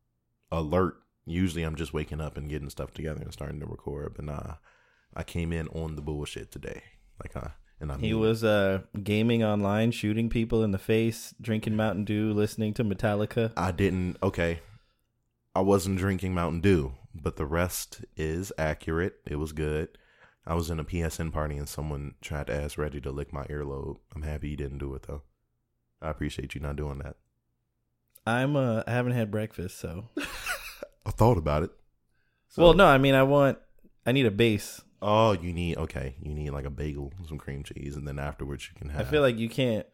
alert. 0.51 0.95
Usually 1.25 1.63
I'm 1.63 1.77
just 1.77 1.93
waking 1.93 2.19
up 2.19 2.35
and 2.35 2.49
getting 2.49 2.69
stuff 2.69 2.93
together 2.93 3.21
and 3.21 3.31
starting 3.31 3.61
to 3.61 3.65
record, 3.65 4.13
but 4.17 4.25
nah, 4.25 4.55
I 5.15 5.23
came 5.23 5.53
in 5.53 5.69
on 5.69 5.95
the 5.95 6.01
bullshit 6.01 6.51
today. 6.51 6.83
Like 7.23 7.37
I 7.37 7.51
and 7.83 7.91
I 7.91 7.97
He 7.97 8.13
mean 8.13 8.19
was 8.19 8.43
uh 8.43 8.81
gaming 9.03 9.43
online, 9.43 9.91
shooting 9.91 10.29
people 10.29 10.63
in 10.63 10.71
the 10.71 10.79
face, 10.79 11.35
drinking 11.39 11.75
Mountain 11.75 12.05
Dew, 12.05 12.33
listening 12.33 12.73
to 12.75 12.83
Metallica. 12.83 13.51
I 13.55 13.71
didn't. 13.71 14.17
Okay, 14.23 14.61
I 15.53 15.61
wasn't 15.61 15.99
drinking 15.99 16.33
Mountain 16.33 16.61
Dew, 16.61 16.93
but 17.13 17.35
the 17.35 17.45
rest 17.45 18.03
is 18.17 18.51
accurate. 18.57 19.15
It 19.27 19.35
was 19.35 19.51
good. 19.51 19.89
I 20.45 20.55
was 20.55 20.69
in 20.69 20.79
a 20.79 20.83
PSN 20.83 21.31
party 21.31 21.55
and 21.57 21.69
someone 21.69 22.15
tried 22.21 22.47
to 22.47 22.53
ask 22.55 22.77
Reggie 22.77 22.99
to 23.01 23.11
lick 23.11 23.31
my 23.31 23.45
earlobe. 23.45 23.97
I'm 24.15 24.23
happy 24.23 24.49
he 24.49 24.55
didn't 24.55 24.79
do 24.79 24.93
it 24.95 25.03
though. 25.03 25.21
I 26.01 26.09
appreciate 26.09 26.53
you 26.55 26.59
not 26.61 26.75
doing 26.75 26.97
that. 26.99 27.15
I'm 28.25 28.55
uh 28.55 28.83
I 28.87 28.91
haven't 28.91 29.13
had 29.13 29.31
breakfast, 29.31 29.79
so 29.79 30.09
I 31.05 31.11
thought 31.11 31.37
about 31.37 31.63
it. 31.63 31.71
well 32.57 32.73
no, 32.73 32.85
I 32.85 32.97
mean 32.97 33.15
I 33.15 33.23
want 33.23 33.57
I 34.05 34.11
need 34.11 34.25
a 34.25 34.31
base. 34.31 34.81
Oh, 35.05 35.33
you 35.33 35.51
need 35.51 35.77
okay. 35.77 36.15
You 36.21 36.33
need 36.33 36.51
like 36.51 36.65
a 36.65 36.69
bagel, 36.69 37.11
some 37.27 37.37
cream 37.37 37.63
cheese, 37.63 37.97
and 37.97 38.07
then 38.07 38.17
afterwards 38.17 38.69
you 38.69 38.79
can 38.79 38.89
have. 38.89 39.01
I 39.01 39.09
feel 39.09 39.21
like 39.21 39.37
you 39.37 39.49
can't 39.49 39.85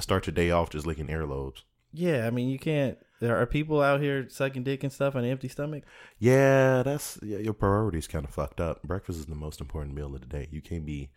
start 0.00 0.26
your 0.26 0.32
day 0.32 0.50
off 0.50 0.70
just 0.70 0.86
licking 0.86 1.08
earlobes. 1.08 1.62
yeah, 1.92 2.26
I 2.26 2.30
mean 2.30 2.48
you 2.48 2.58
can't 2.58 2.96
there 3.20 3.36
are 3.36 3.44
people 3.44 3.82
out 3.82 4.00
here 4.00 4.28
sucking 4.30 4.64
dick 4.64 4.82
and 4.82 4.92
stuff 4.92 5.14
on 5.14 5.24
an 5.24 5.30
empty 5.30 5.48
stomach. 5.48 5.84
Yeah, 6.18 6.82
that's 6.82 7.18
yeah. 7.22 7.38
Your 7.38 7.52
priorities 7.52 8.08
kind 8.08 8.24
of 8.24 8.32
fucked 8.32 8.60
up. 8.60 8.82
Breakfast 8.82 9.18
is 9.18 9.26
the 9.26 9.34
most 9.34 9.60
important 9.60 9.94
meal 9.94 10.14
of 10.14 10.22
the 10.22 10.26
day. 10.26 10.48
You 10.50 10.62
can't 10.62 10.86
be 10.86 11.10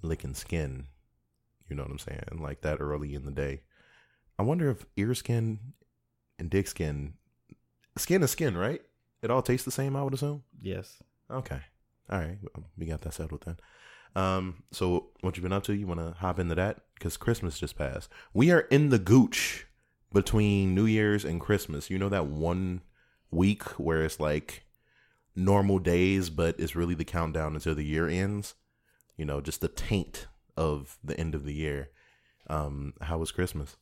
licking 0.00 0.34
skin. 0.34 0.86
You 1.68 1.74
know 1.74 1.82
what 1.82 1.90
I'm 1.90 1.98
saying? 1.98 2.22
Like 2.38 2.62
that 2.62 2.80
early 2.80 3.14
in 3.14 3.24
the 3.24 3.32
day. 3.32 3.62
I 4.38 4.42
wonder 4.42 4.70
if 4.70 4.86
ear 4.96 5.12
skin 5.14 5.58
and 6.38 6.48
dick 6.48 6.68
skin, 6.68 7.14
skin 7.98 8.22
is 8.22 8.30
skin, 8.30 8.56
right? 8.56 8.80
It 9.22 9.30
all 9.30 9.42
tastes 9.42 9.64
the 9.64 9.70
same. 9.70 9.96
I 9.96 10.02
would 10.02 10.14
assume. 10.14 10.44
Yes. 10.62 11.02
Okay. 11.30 11.60
All 12.10 12.18
right. 12.18 12.38
We 12.76 12.86
got 12.86 13.02
that 13.02 13.14
settled 13.14 13.44
then. 13.46 13.56
Um, 14.16 14.64
so 14.72 15.10
what 15.20 15.36
you 15.36 15.42
been 15.42 15.52
up 15.52 15.62
to? 15.64 15.74
You 15.74 15.86
want 15.86 16.00
to 16.00 16.14
hop 16.18 16.38
into 16.38 16.54
that? 16.56 16.80
Because 16.94 17.16
Christmas 17.16 17.58
just 17.58 17.76
passed. 17.78 18.10
We 18.34 18.50
are 18.50 18.60
in 18.62 18.88
the 18.88 18.98
gooch 18.98 19.66
between 20.12 20.74
New 20.74 20.86
Year's 20.86 21.24
and 21.24 21.40
Christmas. 21.40 21.88
You 21.88 21.98
know 21.98 22.08
that 22.08 22.26
one 22.26 22.82
week 23.30 23.62
where 23.78 24.04
it's 24.04 24.18
like 24.18 24.64
normal 25.36 25.78
days, 25.78 26.30
but 26.30 26.58
it's 26.58 26.74
really 26.74 26.94
the 26.94 27.04
countdown 27.04 27.54
until 27.54 27.74
the 27.74 27.84
year 27.84 28.08
ends. 28.08 28.54
You 29.16 29.24
know, 29.24 29.40
just 29.40 29.60
the 29.60 29.68
taint 29.68 30.26
of 30.56 30.98
the 31.04 31.18
end 31.18 31.34
of 31.34 31.44
the 31.44 31.54
year. 31.54 31.90
Um, 32.48 32.94
how 33.00 33.18
was 33.18 33.30
Christmas? 33.30 33.76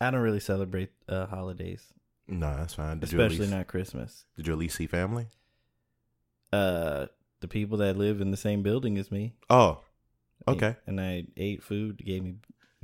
I 0.00 0.10
don't 0.10 0.20
really 0.20 0.40
celebrate 0.40 0.90
uh, 1.08 1.26
holidays, 1.26 1.92
No, 2.28 2.56
that's 2.56 2.74
fine. 2.74 3.00
Did 3.00 3.08
especially 3.08 3.38
least, 3.38 3.50
not 3.50 3.66
Christmas. 3.66 4.24
Did 4.36 4.46
you 4.46 4.52
at 4.52 4.58
least 4.58 4.76
see 4.76 4.86
family? 4.86 5.26
Uh, 6.52 7.06
the 7.40 7.48
people 7.48 7.78
that 7.78 7.96
live 7.96 8.20
in 8.20 8.30
the 8.30 8.36
same 8.36 8.62
building 8.62 8.98
as 8.98 9.10
me. 9.10 9.34
Oh, 9.48 9.80
okay, 10.48 10.76
And 10.86 11.00
I 11.00 11.24
ate 11.36 11.62
food, 11.62 11.98
gave 12.04 12.22
me 12.22 12.36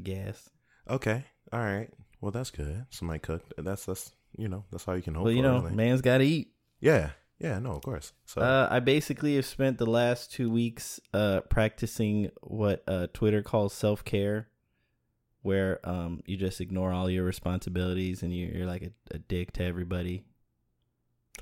gas. 0.02 0.50
okay, 0.88 1.24
all 1.52 1.60
right. 1.60 1.90
Well, 2.20 2.32
that's 2.32 2.50
good. 2.50 2.86
Somebody 2.90 3.20
cooked. 3.20 3.52
That's 3.58 3.84
that's 3.86 4.12
you 4.36 4.48
know 4.48 4.64
that's 4.70 4.84
how 4.84 4.94
you 4.94 5.02
can 5.02 5.14
hope. 5.14 5.24
Well, 5.24 5.32
you 5.32 5.42
know, 5.42 5.58
everything. 5.58 5.76
man's 5.76 6.00
got 6.00 6.18
to 6.18 6.24
eat. 6.24 6.52
Yeah, 6.80 7.10
yeah, 7.38 7.58
no, 7.58 7.72
of 7.72 7.82
course. 7.82 8.12
So 8.24 8.40
Uh, 8.42 8.68
I 8.70 8.80
basically 8.80 9.36
have 9.36 9.46
spent 9.46 9.78
the 9.78 9.86
last 9.86 10.32
two 10.32 10.50
weeks 10.50 10.98
uh, 11.14 11.40
practicing 11.42 12.30
what 12.42 12.82
uh, 12.88 13.06
Twitter 13.12 13.42
calls 13.42 13.72
self 13.74 14.04
care, 14.04 14.48
where 15.42 15.78
um, 15.88 16.22
you 16.26 16.36
just 16.36 16.60
ignore 16.60 16.92
all 16.92 17.08
your 17.10 17.24
responsibilities 17.24 18.22
and 18.22 18.34
you're, 18.36 18.50
you're 18.50 18.66
like 18.66 18.82
a, 18.82 18.92
a 19.14 19.18
dick 19.18 19.52
to 19.54 19.62
everybody. 19.64 20.24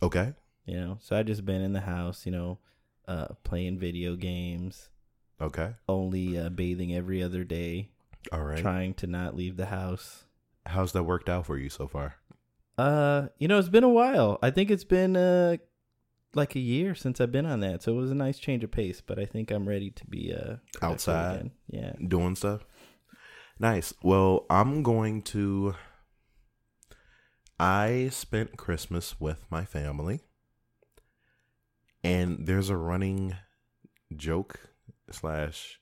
okay, 0.02 0.33
You 0.66 0.76
know, 0.80 0.99
so 1.00 1.16
I 1.16 1.23
just 1.23 1.44
been 1.44 1.62
in 1.62 1.73
the 1.73 1.80
house, 1.80 2.26
you 2.26 2.33
know, 2.33 2.59
uh, 3.08 3.28
playing 3.44 3.78
video 3.78 4.16
games, 4.16 4.88
okay, 5.40 5.75
only 5.88 6.38
uh, 6.38 6.49
bathing 6.49 6.94
every 6.94 7.23
other 7.23 7.44
day, 7.44 7.90
all 8.32 8.42
right. 8.42 8.58
trying 8.58 8.94
to 8.94 9.06
not 9.06 9.37
leave 9.37 9.56
the 9.56 9.66
house. 9.66 10.25
How's 10.66 10.92
that 10.92 11.02
worked 11.04 11.28
out 11.28 11.46
for 11.46 11.58
you 11.58 11.68
so 11.68 11.87
far? 11.87 12.16
Uh, 12.78 13.28
you 13.38 13.46
know, 13.49 13.58
it's 13.58 13.68
been 13.68 13.84
a 13.84 13.88
while. 13.88 14.38
I 14.42 14.50
think 14.50 14.70
it's 14.70 14.84
been 14.84 15.16
uh 15.16 15.56
like 16.34 16.56
a 16.56 16.61
year 16.61 16.94
since 16.96 17.20
I've 17.20 17.30
been 17.30 17.46
on 17.46 17.61
that, 17.61 17.82
so 17.82 17.92
it 17.92 17.96
was 17.96 18.11
a 18.11 18.14
nice 18.16 18.38
change 18.38 18.64
of 18.64 18.70
pace. 18.73 19.00
But 19.00 19.18
I 19.18 19.25
think 19.26 19.50
I'm 19.50 19.68
ready 19.68 19.90
to 19.90 20.06
be 20.06 20.34
uh 20.34 20.56
Outside? 20.82 21.34
again. 21.37 21.50
Yeah. 21.70 21.92
doing 22.08 22.34
stuff. 22.34 22.64
Nice. 23.61 23.94
Well, 24.02 24.46
I'm 24.50 24.82
going 24.82 25.23
to. 25.23 25.75
I 27.61 28.08
spent 28.11 28.56
Christmas 28.56 29.20
with 29.20 29.44
my 29.49 29.64
family, 29.64 30.23
and 32.04 32.46
there's 32.46 32.68
a 32.68 32.76
running 32.76 33.34
joke 34.14 34.61
slash 35.11 35.80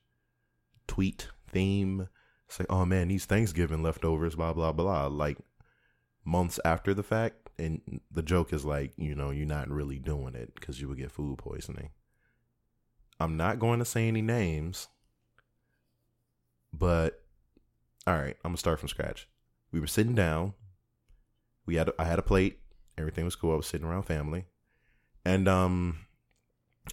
tweet 0.87 1.29
theme. 1.49 2.09
It's 2.47 2.61
like, 2.61 2.71
oh 2.71 2.87
man, 2.87 3.09
these 3.09 3.26
Thanksgiving 3.26 3.83
leftovers, 3.83 4.37
blah 4.37 4.52
blah 4.52 4.73
blah. 4.73 5.09
Like 5.09 5.38
months 6.25 6.61
after 6.64 6.95
the 6.95 7.02
fact, 7.02 7.50
and 7.59 8.00
the 8.11 8.23
joke 8.23 8.52
is 8.52 8.64
like, 8.64 8.93
you 8.97 9.14
know, 9.14 9.31
you're 9.31 9.47
not 9.47 9.69
really 9.69 9.99
doing 9.99 10.35
it 10.35 10.55
because 10.55 10.81
you 10.81 10.88
would 10.88 10.99
get 10.99 11.11
food 11.11 11.38
poisoning. 11.38 11.91
I'm 13.19 13.37
not 13.37 13.59
going 13.59 13.81
to 13.81 13.85
say 13.85 14.09
any 14.09 14.23
names, 14.23 14.88
but 16.73 17.23
all 18.07 18.14
right, 18.14 18.37
I'm 18.45 18.50
gonna 18.50 18.59
start 18.59 18.79
from 18.79 18.88
scratch. 18.88 19.29
We 19.73 19.81
were 19.81 19.87
sitting 19.87 20.14
down. 20.14 20.55
We 21.67 21.76
had 21.76 21.91
I 21.99 22.05
had 22.05 22.19
a 22.19 22.23
plate. 22.23 22.61
Everything 22.97 23.25
was 23.25 23.37
cool. 23.37 23.55
I 23.55 23.57
was 23.57 23.67
sitting 23.67 23.87
around 23.87 24.02
family, 24.02 24.45
and 25.25 25.49
um, 25.49 25.99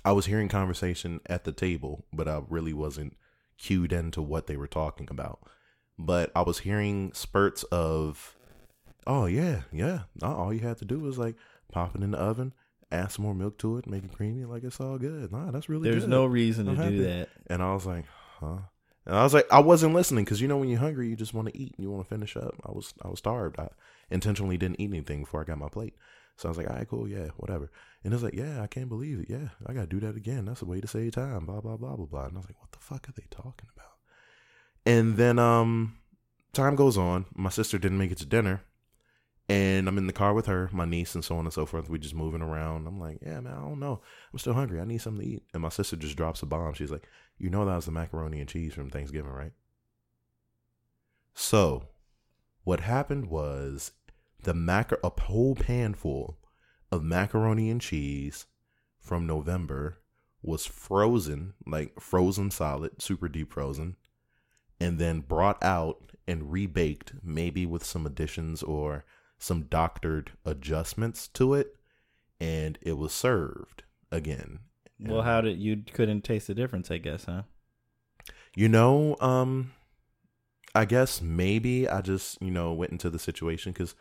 I 0.05 0.11
was 0.11 0.25
hearing 0.27 0.47
conversation 0.49 1.19
at 1.27 1.43
the 1.43 1.51
table, 1.51 2.05
but 2.13 2.27
I 2.27 2.41
really 2.49 2.73
wasn't 2.73 3.15
cued 3.57 3.91
into 3.91 4.21
what 4.21 4.47
they 4.47 4.55
were 4.55 4.67
talking 4.67 5.07
about. 5.09 5.39
But 5.97 6.31
I 6.35 6.41
was 6.43 6.59
hearing 6.59 7.11
spurts 7.13 7.63
of, 7.63 8.35
oh 9.05 9.25
yeah, 9.25 9.61
yeah. 9.71 10.01
All 10.21 10.53
you 10.53 10.61
had 10.61 10.77
to 10.77 10.85
do 10.85 10.99
was 10.99 11.17
like 11.17 11.35
pop 11.71 11.95
it 11.95 12.03
in 12.03 12.11
the 12.11 12.17
oven, 12.17 12.53
add 12.91 13.11
some 13.11 13.25
more 13.25 13.35
milk 13.35 13.57
to 13.59 13.77
it, 13.77 13.87
make 13.87 14.03
it 14.05 14.13
creamy, 14.13 14.45
like 14.45 14.63
it's 14.63 14.79
all 14.79 14.97
good. 14.97 15.31
Nah, 15.31 15.51
that's 15.51 15.67
really 15.69 15.89
There's 15.89 16.03
good. 16.03 16.09
no 16.09 16.25
reason 16.25 16.65
to 16.65 16.71
I'm 16.71 16.77
do 16.77 16.83
happy. 16.83 16.99
that. 17.03 17.29
And 17.47 17.61
I 17.61 17.73
was 17.73 17.85
like, 17.85 18.05
huh? 18.39 18.59
And 19.05 19.15
I 19.17 19.23
was 19.23 19.33
like, 19.33 19.47
I 19.51 19.59
wasn't 19.59 19.93
listening 19.95 20.23
because 20.23 20.39
you 20.39 20.47
know 20.47 20.57
when 20.57 20.69
you're 20.69 20.79
hungry, 20.79 21.09
you 21.09 21.15
just 21.15 21.33
want 21.33 21.47
to 21.49 21.57
eat 21.57 21.73
and 21.75 21.83
you 21.83 21.89
want 21.91 22.03
to 22.03 22.09
finish 22.09 22.37
up. 22.37 22.55
I 22.65 22.71
was 22.71 22.93
I 23.03 23.07
was 23.09 23.19
starved. 23.19 23.59
I 23.59 23.69
intentionally 24.11 24.57
didn't 24.57 24.79
eat 24.79 24.89
anything 24.89 25.21
before 25.21 25.41
I 25.41 25.45
got 25.45 25.57
my 25.57 25.69
plate. 25.69 25.95
So 26.39 26.47
I 26.47 26.51
was 26.51 26.57
like, 26.57 26.69
all 26.69 26.75
right, 26.77 26.87
cool, 26.87 27.05
yeah, 27.05 27.27
whatever. 27.35 27.69
And 28.01 28.13
it's 28.13 28.23
like, 28.23 28.33
yeah, 28.33 28.61
I 28.61 28.67
can't 28.67 28.87
believe 28.87 29.19
it. 29.19 29.25
Yeah, 29.29 29.49
I 29.67 29.73
gotta 29.73 29.87
do 29.87 29.99
that 29.99 30.15
again. 30.15 30.45
That's 30.45 30.61
a 30.61 30.65
way 30.65 30.79
to 30.79 30.87
save 30.87 31.11
time. 31.11 31.45
Blah 31.45 31.59
blah 31.59 31.75
blah 31.75 31.97
blah 31.97 32.05
blah. 32.05 32.25
And 32.27 32.35
I 32.35 32.39
was 32.39 32.45
like, 32.45 32.61
what 32.61 32.71
the 32.71 32.79
fuck 32.79 33.09
are 33.09 33.11
they 33.11 33.25
talking 33.29 33.67
about? 33.75 33.97
And 34.85 35.17
then 35.17 35.37
um, 35.37 35.97
time 36.53 36.77
goes 36.77 36.97
on. 36.97 37.25
My 37.35 37.49
sister 37.49 37.77
didn't 37.77 37.97
make 37.97 38.13
it 38.13 38.19
to 38.19 38.25
dinner, 38.25 38.61
and 39.49 39.89
I'm 39.89 39.97
in 39.97 40.07
the 40.07 40.13
car 40.13 40.33
with 40.33 40.45
her, 40.45 40.69
my 40.71 40.85
niece, 40.85 41.13
and 41.13 41.25
so 41.25 41.35
on 41.35 41.43
and 41.43 41.51
so 41.51 41.65
forth. 41.65 41.89
We're 41.89 41.97
just 41.97 42.15
moving 42.15 42.41
around. 42.41 42.87
I'm 42.87 43.01
like, 43.01 43.17
yeah, 43.21 43.41
man, 43.41 43.51
I 43.57 43.59
don't 43.59 43.81
know. 43.81 43.99
I'm 44.31 44.39
still 44.39 44.53
hungry. 44.53 44.79
I 44.79 44.85
need 44.85 45.01
something 45.01 45.25
to 45.25 45.29
eat. 45.29 45.43
And 45.53 45.61
my 45.61 45.69
sister 45.69 45.97
just 45.97 46.15
drops 46.15 46.41
a 46.41 46.45
bomb. 46.45 46.73
She's 46.73 46.91
like, 46.91 47.05
you 47.37 47.49
know 47.49 47.65
that 47.65 47.75
was 47.75 47.85
the 47.85 47.91
macaroni 47.91 48.39
and 48.39 48.47
cheese 48.47 48.73
from 48.73 48.89
Thanksgiving, 48.89 49.33
right? 49.33 49.51
So, 51.33 51.89
what 52.63 52.79
happened 52.79 53.29
was 53.29 53.91
the 54.43 54.53
mac 54.53 54.91
a 55.03 55.09
whole 55.21 55.55
pan 55.55 55.93
full 55.93 56.39
of 56.91 57.03
macaroni 57.03 57.69
and 57.69 57.81
cheese 57.81 58.45
from 58.99 59.27
November 59.27 59.99
was 60.41 60.65
frozen, 60.65 61.53
like 61.65 61.99
frozen 61.99 62.49
solid, 62.49 63.01
super 63.01 63.27
deep 63.27 63.51
frozen, 63.51 63.95
and 64.79 64.97
then 64.97 65.19
brought 65.19 65.61
out 65.63 66.11
and 66.27 66.51
rebaked, 66.51 67.13
maybe 67.23 67.65
with 67.65 67.83
some 67.83 68.05
additions 68.05 68.63
or 68.63 69.03
some 69.37 69.63
doctored 69.63 70.31
adjustments 70.45 71.27
to 71.27 71.53
it, 71.53 71.75
and 72.39 72.77
it 72.81 72.97
was 72.97 73.11
served 73.11 73.83
again. 74.11 74.59
Well, 74.99 75.21
how 75.21 75.41
did 75.41 75.59
you 75.59 75.83
couldn't 75.93 76.23
taste 76.23 76.47
the 76.47 76.53
difference? 76.53 76.91
I 76.91 76.97
guess, 76.97 77.25
huh? 77.25 77.43
You 78.55 78.67
know, 78.69 79.15
um, 79.21 79.71
I 80.75 80.85
guess 80.85 81.21
maybe 81.21 81.87
I 81.87 82.01
just 82.01 82.41
you 82.41 82.51
know 82.51 82.73
went 82.73 82.91
into 82.91 83.09
the 83.09 83.19
situation 83.19 83.71
because 83.71 83.95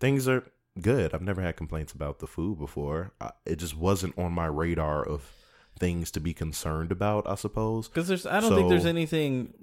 things 0.00 0.26
are 0.26 0.44
good. 0.80 1.14
I've 1.14 1.22
never 1.22 1.42
had 1.42 1.56
complaints 1.56 1.92
about 1.92 2.18
the 2.18 2.26
food 2.26 2.58
before. 2.58 3.12
I, 3.20 3.30
it 3.46 3.56
just 3.56 3.76
wasn't 3.76 4.18
on 4.18 4.32
my 4.32 4.46
radar 4.46 5.06
of 5.06 5.30
things 5.78 6.10
to 6.12 6.20
be 6.20 6.34
concerned 6.34 6.90
about. 6.90 7.28
I 7.28 7.36
suppose. 7.36 7.88
Because 7.88 8.08
there's, 8.08 8.26
I 8.26 8.40
don't 8.40 8.54
think 8.54 8.68
there's 8.68 8.86
anything 8.86 9.54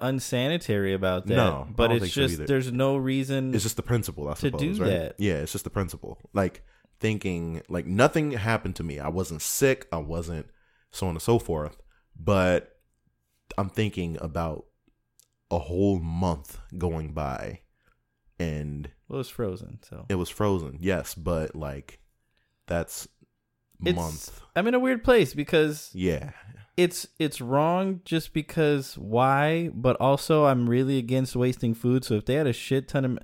unsanitary 0.00 0.92
about 0.92 1.26
that. 1.26 1.34
No, 1.36 1.68
but 1.74 1.92
it's 1.92 2.02
think 2.02 2.12
so 2.12 2.26
just 2.26 2.46
there's 2.46 2.72
no 2.72 2.96
reason. 2.96 3.54
It's 3.54 3.62
just 3.62 3.76
the 3.76 3.82
principle, 3.82 4.28
I 4.28 4.34
to 4.34 4.40
suppose. 4.40 4.60
do 4.60 4.82
right? 4.82 4.90
that. 4.90 5.14
Yeah, 5.18 5.34
it's 5.34 5.52
just 5.52 5.64
the 5.64 5.70
principle. 5.70 6.18
Like 6.32 6.62
thinking, 7.00 7.62
like 7.68 7.86
nothing 7.86 8.32
happened 8.32 8.76
to 8.76 8.82
me. 8.82 8.98
I 8.98 9.08
wasn't 9.08 9.42
sick. 9.42 9.86
I 9.92 9.98
wasn't 9.98 10.46
so 10.90 11.06
on 11.06 11.14
and 11.14 11.22
so 11.22 11.38
forth. 11.38 11.76
But 12.18 12.76
I'm 13.56 13.70
thinking 13.70 14.18
about 14.20 14.66
a 15.50 15.58
whole 15.58 15.98
month 15.98 16.58
going 16.76 17.12
by, 17.12 17.60
and 18.38 18.90
well, 19.12 19.20
it's 19.20 19.30
frozen, 19.30 19.78
so 19.82 20.06
it 20.08 20.14
was 20.16 20.28
frozen. 20.30 20.78
Yes, 20.80 21.14
but 21.14 21.54
like 21.54 22.00
that's 22.66 23.06
it's. 23.84 23.96
month. 23.96 24.40
I'm 24.56 24.66
in 24.66 24.74
a 24.74 24.80
weird 24.80 25.04
place 25.04 25.34
because 25.34 25.90
Yeah, 25.92 26.30
it's 26.76 27.06
it's 27.18 27.40
wrong 27.40 28.00
just 28.04 28.32
because 28.32 28.96
why, 28.96 29.70
but 29.74 29.96
also 30.00 30.46
I'm 30.46 30.68
really 30.68 30.98
against 30.98 31.36
wasting 31.36 31.74
food. 31.74 32.04
So 32.04 32.14
if 32.14 32.24
they 32.24 32.34
had 32.34 32.46
a 32.46 32.52
shit 32.52 32.88
ton 32.88 33.04
of, 33.04 33.18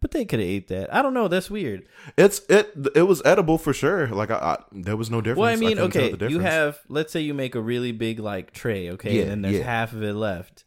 but 0.00 0.10
they 0.10 0.24
could 0.24 0.40
have 0.40 0.48
ate 0.48 0.68
that. 0.68 0.92
I 0.94 1.00
don't 1.02 1.14
know. 1.14 1.28
That's 1.28 1.50
weird. 1.50 1.86
it's 2.18 2.40
it. 2.48 2.72
It 2.94 3.02
was 3.02 3.22
edible 3.24 3.56
for 3.58 3.72
sure. 3.72 4.08
Like 4.08 4.30
I, 4.30 4.36
I 4.36 4.62
there 4.72 4.96
was 4.96 5.10
no 5.10 5.20
difference. 5.20 5.38
Well, 5.38 5.52
I 5.52 5.56
mean, 5.56 5.76
couldn't 5.78 5.96
okay, 6.20 6.28
you 6.30 6.40
have 6.40 6.80
let's 6.88 7.12
say 7.12 7.20
you 7.20 7.34
make 7.34 7.54
a 7.54 7.60
really 7.60 7.92
big 7.92 8.18
like 8.20 8.52
tray, 8.52 8.90
okay, 8.90 9.16
Yeah, 9.16 9.22
and 9.22 9.30
then 9.30 9.42
there's 9.42 9.58
yeah. 9.58 9.64
half 9.64 9.92
of 9.92 10.02
it 10.02 10.14
left. 10.14 10.64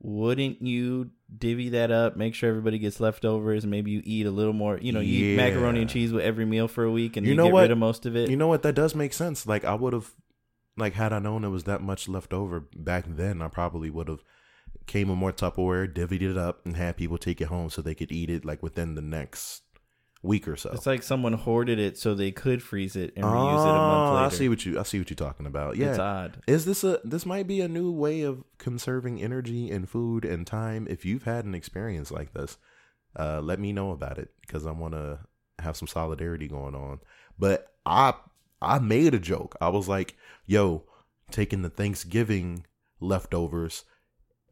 Wouldn't 0.00 0.62
you 0.62 1.10
divvy 1.38 1.70
that 1.70 1.90
up, 1.90 2.16
make 2.16 2.34
sure 2.34 2.48
everybody 2.48 2.78
gets 2.78 3.00
leftovers, 3.00 3.66
maybe 3.66 3.90
you 3.90 4.02
eat 4.04 4.26
a 4.26 4.30
little 4.30 4.52
more? 4.52 4.78
You 4.78 4.92
know, 4.92 5.00
you 5.00 5.32
eat 5.32 5.36
macaroni 5.36 5.80
and 5.82 5.90
cheese 5.90 6.12
with 6.12 6.24
every 6.24 6.44
meal 6.44 6.68
for 6.68 6.84
a 6.84 6.90
week, 6.90 7.16
and 7.16 7.26
You 7.26 7.32
you, 7.32 7.36
know 7.36 7.44
get 7.44 7.52
what? 7.52 7.62
rid 7.62 7.70
of 7.70 7.78
most 7.78 8.06
of 8.06 8.16
it. 8.16 8.30
You 8.30 8.36
know 8.36 8.48
what? 8.48 8.62
That 8.62 8.74
does 8.74 8.94
make 8.94 9.12
sense. 9.12 9.46
Like 9.46 9.64
I 9.64 9.74
would 9.74 9.92
have, 9.92 10.12
like 10.76 10.94
had 10.94 11.12
I 11.12 11.18
known 11.18 11.42
there 11.42 11.50
was 11.50 11.64
that 11.64 11.82
much 11.82 12.08
left 12.08 12.32
over 12.32 12.60
back 12.76 13.04
then, 13.08 13.42
I 13.42 13.48
probably 13.48 13.90
would 13.90 14.08
have 14.08 14.22
came 14.86 15.08
with 15.08 15.18
more 15.18 15.32
Tupperware, 15.32 15.92
divvied 15.92 16.22
it 16.22 16.36
up, 16.36 16.64
and 16.66 16.76
had 16.76 16.96
people 16.96 17.18
take 17.18 17.40
it 17.40 17.46
home 17.48 17.70
so 17.70 17.82
they 17.82 17.94
could 17.94 18.10
eat 18.12 18.30
it 18.30 18.44
like 18.44 18.62
within 18.62 18.94
the 18.94 19.02
next 19.02 19.62
week 20.22 20.46
or 20.46 20.56
so. 20.56 20.70
it's 20.70 20.86
like 20.86 21.02
someone 21.02 21.32
hoarded 21.32 21.78
it 21.80 21.98
so 21.98 22.14
they 22.14 22.30
could 22.30 22.62
freeze 22.62 22.94
it 22.94 23.12
and 23.16 23.24
reuse 23.24 23.64
it 23.66 23.70
a 23.70 23.72
month 23.72 24.14
later. 24.14 24.26
I 24.26 24.28
see 24.30 24.48
what 24.48 24.64
you. 24.64 24.78
I 24.78 24.84
see 24.84 24.98
what 24.98 25.10
you're 25.10 25.16
talking 25.16 25.46
about. 25.46 25.76
Yeah, 25.76 25.90
It's 25.90 25.98
odd. 25.98 26.42
Is 26.46 26.64
this 26.64 26.84
a 26.84 27.00
this 27.04 27.26
might 27.26 27.46
be 27.46 27.60
a 27.60 27.68
new 27.68 27.90
way 27.90 28.22
of 28.22 28.44
conserving 28.58 29.20
energy 29.20 29.70
and 29.70 29.88
food 29.88 30.24
and 30.24 30.46
time? 30.46 30.86
If 30.88 31.04
you've 31.04 31.24
had 31.24 31.44
an 31.44 31.54
experience 31.54 32.10
like 32.10 32.32
this, 32.34 32.56
uh, 33.18 33.40
let 33.40 33.58
me 33.58 33.72
know 33.72 33.90
about 33.90 34.18
it 34.18 34.30
because 34.42 34.64
I 34.66 34.70
want 34.70 34.94
to 34.94 35.20
have 35.58 35.76
some 35.76 35.88
solidarity 35.88 36.48
going 36.48 36.74
on. 36.74 37.00
But 37.38 37.72
I 37.84 38.14
I 38.60 38.78
made 38.78 39.14
a 39.14 39.18
joke. 39.18 39.56
I 39.60 39.70
was 39.70 39.88
like, 39.88 40.16
"Yo, 40.46 40.84
taking 41.30 41.62
the 41.62 41.70
Thanksgiving 41.70 42.64
leftovers 43.00 43.84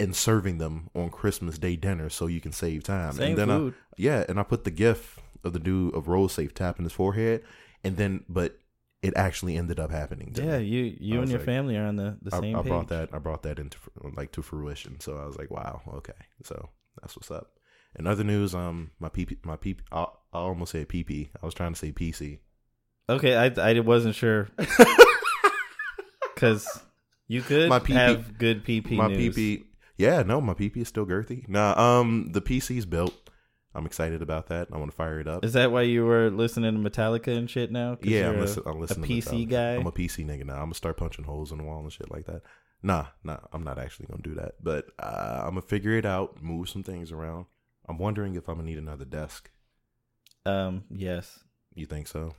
and 0.01 0.17
serving 0.17 0.59
them 0.59 0.89
on 0.95 1.11
Christmas 1.11 1.59
Day 1.59 1.77
dinner 1.77 2.09
so 2.09 2.27
you 2.27 2.41
can 2.41 2.53
save 2.53 2.83
time." 2.83 3.13
Same 3.13 3.31
and 3.31 3.39
then 3.39 3.49
food. 3.49 3.75
I 3.75 3.95
yeah, 3.97 4.25
and 4.29 4.41
I 4.41 4.43
put 4.43 4.65
the 4.65 4.71
gif 4.71 5.21
of 5.45 5.53
the 5.53 5.59
dude 5.59 5.95
of 5.95 6.09
roll 6.09 6.29
safe 6.29 6.55
tapping 6.55 6.85
his 6.85 6.93
forehead, 6.93 7.43
and 7.85 7.97
then 7.97 8.25
but 8.29 8.59
it 9.03 9.15
actually 9.17 9.57
ended 9.57 9.81
up 9.81 9.91
happening. 9.91 10.33
Yeah, 10.37 10.59
me. 10.59 10.65
you 10.67 10.97
you 11.01 11.21
and 11.21 11.31
your 11.31 11.39
like- 11.39 11.47
family 11.47 11.77
are 11.77 11.87
on 11.87 11.97
the 11.97 12.19
the 12.23 12.35
I, 12.35 12.41
same 12.41 12.57
I 12.57 12.63
page. 12.63 12.69
brought 12.69 12.89
that 12.89 13.09
I 13.13 13.19
brought 13.19 13.43
that 13.45 13.59
into 13.59 13.79
like 14.17 14.33
to 14.33 14.43
fruition. 14.43 15.01
So 15.01 15.17
I 15.17 15.25
was 15.27 15.37
like, 15.39 15.51
wow, 15.51 15.81
okay, 15.95 16.13
so 16.45 16.69
that's 17.01 17.17
what's 17.17 17.31
up. 17.31 17.53
In 17.99 18.07
other 18.07 18.23
news, 18.23 18.55
um, 18.55 18.91
my 19.01 19.09
PP, 19.09 19.45
my 19.45 19.57
PP, 19.57 19.79
I, 19.91 20.03
I 20.33 20.39
almost 20.39 20.73
said 20.73 20.89
PP. 20.89 21.31
I 21.43 21.45
was 21.45 21.55
trying 21.55 21.73
to 21.73 21.79
say 21.79 21.91
PC. 21.93 22.39
Okay, 23.09 23.35
I 23.37 23.47
I 23.71 23.81
wasn't 23.81 24.15
sure 24.15 24.49
because 26.35 26.67
you 27.27 27.43
could 27.43 27.69
My 27.69 27.79
PP 27.81 27.95
have 27.95 28.39
good 28.39 28.65
PP 28.65 28.93
my 28.93 29.09
news. 29.09 29.37
PP, 29.37 29.65
yeah, 29.97 30.23
no, 30.23 30.41
my 30.41 30.55
PP 30.55 30.79
is 30.79 30.89
still 30.89 31.07
girthy. 31.07 31.49
Nah, 31.49 31.75
um, 32.01 32.31
the 32.33 32.41
PC's 32.41 32.87
built. 32.87 33.15
I'm 33.75 33.87
excited 33.87 34.21
about 34.21 34.49
that. 34.49 34.69
I 34.73 34.79
want 34.79 34.91
to 34.91 34.97
fire 34.97 35.21
it 35.21 35.29
up. 35.29 35.45
Is 35.45 35.53
that 35.53 35.71
why 35.71 35.83
you 35.83 36.05
were 36.05 36.29
listening 36.31 36.83
to 36.83 36.91
Metallica 36.91 37.37
and 37.37 37.49
shit 37.49 37.71
now? 37.71 37.99
yeah, 38.03 38.31
I'm 38.31 38.41
listening. 38.41 38.67
I'm 38.67 38.81
listening. 38.81 39.05
a 39.05 39.15
PC 39.15 39.49
guy? 39.49 39.75
I'm 39.77 39.87
a 39.87 39.93
PC 39.93 40.27
nigga 40.27 40.45
now. 40.45 40.55
I'm 40.55 40.65
gonna 40.65 40.75
start 40.75 40.97
punching 40.97 41.25
holes 41.25 41.53
in 41.53 41.59
the 41.59 41.65
wall 41.65 41.81
and 41.81 41.93
shit 41.93 42.11
like 42.11 42.27
that. 42.27 42.43
Nah, 42.83 43.07
nah, 43.23 43.39
I'm 43.53 43.63
not 43.63 43.79
actually 43.79 44.07
gonna 44.07 44.23
do 44.23 44.35
that. 44.35 44.55
But 44.63 44.87
uh, 44.99 45.43
I'm 45.43 45.51
gonna 45.51 45.63
figure 45.63 45.97
it 45.97 46.05
out. 46.07 46.43
Move 46.43 46.69
some 46.69 46.83
things 46.83 47.13
around. 47.13 47.47
I'm 47.89 47.99
wondering 47.99 48.35
if 48.35 48.49
I'm 48.49 48.57
gonna 48.57 48.67
need 48.69 48.79
another 48.79 49.05
desk. 49.05 49.51
Um, 50.47 50.85
yes, 50.91 51.41
You 51.75 51.87
think 51.87 52.07
so? 52.09 52.35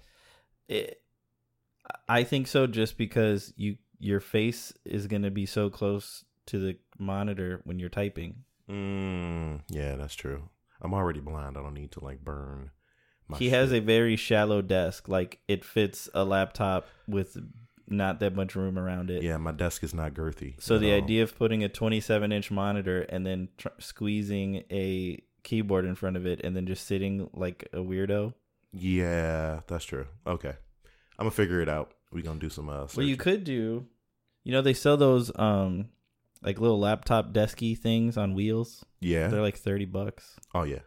it, 0.67 1.01
I 2.09 2.23
think 2.23 2.47
so. 2.47 2.67
Just 2.67 2.97
because 2.97 3.53
you 3.55 3.77
your 3.99 4.19
face 4.19 4.73
is 4.83 5.07
gonna 5.07 5.31
be 5.31 5.45
so 5.45 5.69
close 5.69 6.25
to 6.47 6.59
the 6.59 6.77
monitor 6.97 7.61
when 7.63 7.79
you're 7.79 7.89
typing. 7.89 8.43
Mm, 8.69 9.61
yeah, 9.69 9.95
that's 9.95 10.15
true. 10.15 10.49
I'm 10.81 10.93
already 10.93 11.19
blind. 11.19 11.57
I 11.57 11.61
don't 11.61 11.73
need 11.73 11.91
to 11.93 12.03
like 12.03 12.23
burn. 12.23 12.71
My 13.27 13.37
he 13.37 13.49
has 13.49 13.71
a 13.71 13.79
very 13.79 14.15
shallow 14.15 14.61
desk. 14.61 15.07
Like 15.07 15.39
it 15.47 15.63
fits 15.63 16.09
a 16.13 16.23
laptop 16.23 16.87
with 17.07 17.37
not 17.87 18.19
that 18.21 18.35
much 18.35 18.55
room 18.55 18.79
around 18.79 19.09
it. 19.11 19.21
yeah. 19.23 19.37
My 19.37 19.51
desk 19.51 19.83
is 19.83 19.93
not 19.93 20.13
girthy. 20.13 20.61
So 20.61 20.77
the 20.79 20.91
all. 20.91 20.97
idea 20.97 21.23
of 21.23 21.37
putting 21.37 21.63
a 21.63 21.69
27 21.69 22.31
inch 22.31 22.49
monitor 22.51 23.01
and 23.01 23.25
then 23.25 23.49
tr- 23.57 23.67
squeezing 23.79 24.63
a 24.71 25.21
keyboard 25.43 25.85
in 25.85 25.95
front 25.95 26.15
of 26.17 26.25
it 26.25 26.41
and 26.43 26.55
then 26.55 26.65
just 26.67 26.85
sitting 26.87 27.29
like 27.33 27.67
a 27.73 27.77
weirdo. 27.77 28.33
Yeah, 28.73 29.61
that's 29.67 29.83
true. 29.85 30.07
Okay, 30.25 30.53
I'm 31.19 31.23
gonna 31.25 31.31
figure 31.31 31.61
it 31.61 31.67
out. 31.69 31.91
We 32.11 32.21
gonna 32.21 32.39
do 32.39 32.49
some. 32.49 32.69
Uh, 32.69 32.87
What 32.93 33.05
you 33.05 33.17
could 33.17 33.43
do, 33.43 33.85
you 34.43 34.51
know, 34.51 34.61
they 34.61 34.73
sell 34.73 34.95
those 34.97 35.31
um 35.37 35.89
like 36.43 36.59
little 36.59 36.79
laptop 36.79 37.33
desky 37.33 37.77
things 37.77 38.17
on 38.17 38.33
wheels. 38.33 38.83
Yeah. 38.99 39.27
They're 39.27 39.41
like 39.41 39.57
30 39.57 39.85
bucks. 39.85 40.35
oh 40.53 40.63
yeah. 40.63 40.79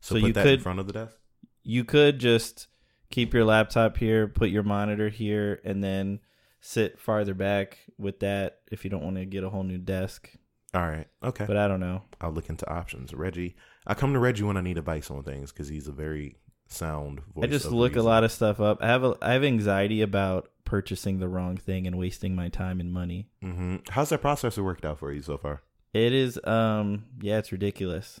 So, 0.00 0.14
So 0.14 0.20
put 0.20 0.26
you 0.28 0.32
that 0.34 0.46
in 0.46 0.60
front 0.60 0.78
of 0.80 0.86
the 0.86 0.92
desk. 0.92 1.16
You 1.62 1.84
could 1.84 2.18
just 2.18 2.68
keep 3.10 3.34
your 3.34 3.44
laptop 3.44 3.96
here, 3.98 4.26
put 4.26 4.48
your 4.50 4.62
monitor 4.62 5.08
here, 5.08 5.60
and 5.64 5.82
then 5.84 6.20
sit 6.60 6.98
farther 6.98 7.34
back 7.34 7.78
with 7.98 8.20
that 8.20 8.60
if 8.70 8.84
you 8.84 8.90
don't 8.90 9.02
want 9.04 9.16
to 9.16 9.26
get 9.26 9.44
a 9.44 9.50
whole 9.50 9.62
new 9.64 9.78
desk. 9.78 10.30
All 10.72 10.88
right. 10.88 11.06
Okay. 11.22 11.44
But 11.46 11.56
I 11.56 11.66
don't 11.68 11.80
know. 11.80 12.02
I'll 12.20 12.30
look 12.32 12.48
into 12.48 12.68
options. 12.70 13.12
Reggie, 13.12 13.56
I 13.86 13.94
come 13.94 14.12
to 14.12 14.18
Reggie 14.20 14.44
when 14.44 14.56
I 14.56 14.60
need 14.60 14.78
advice 14.78 15.10
on 15.10 15.22
things 15.22 15.52
because 15.52 15.68
he's 15.68 15.88
a 15.88 15.92
very 15.92 16.36
sound 16.70 17.20
voice. 17.34 17.44
I 17.44 17.46
just 17.48 17.70
look 17.70 17.96
a 17.96 18.02
lot 18.02 18.24
of 18.24 18.32
stuff 18.32 18.60
up. 18.60 18.78
I 18.80 18.86
have 18.86 19.04
a 19.04 19.16
I 19.20 19.32
have 19.32 19.44
anxiety 19.44 20.02
about 20.02 20.50
purchasing 20.64 21.18
the 21.18 21.28
wrong 21.28 21.56
thing 21.56 21.86
and 21.86 21.98
wasting 21.98 22.34
my 22.34 22.48
time 22.48 22.80
and 22.80 22.92
money. 22.92 23.28
Mm-hmm. 23.42 23.76
How's 23.90 24.10
that 24.10 24.22
processor 24.22 24.64
worked 24.64 24.84
out 24.84 24.98
for 24.98 25.12
you 25.12 25.22
so 25.22 25.36
far? 25.36 25.62
It 25.92 26.12
is 26.12 26.38
um 26.44 27.04
yeah, 27.20 27.38
it's 27.38 27.52
ridiculous. 27.52 28.20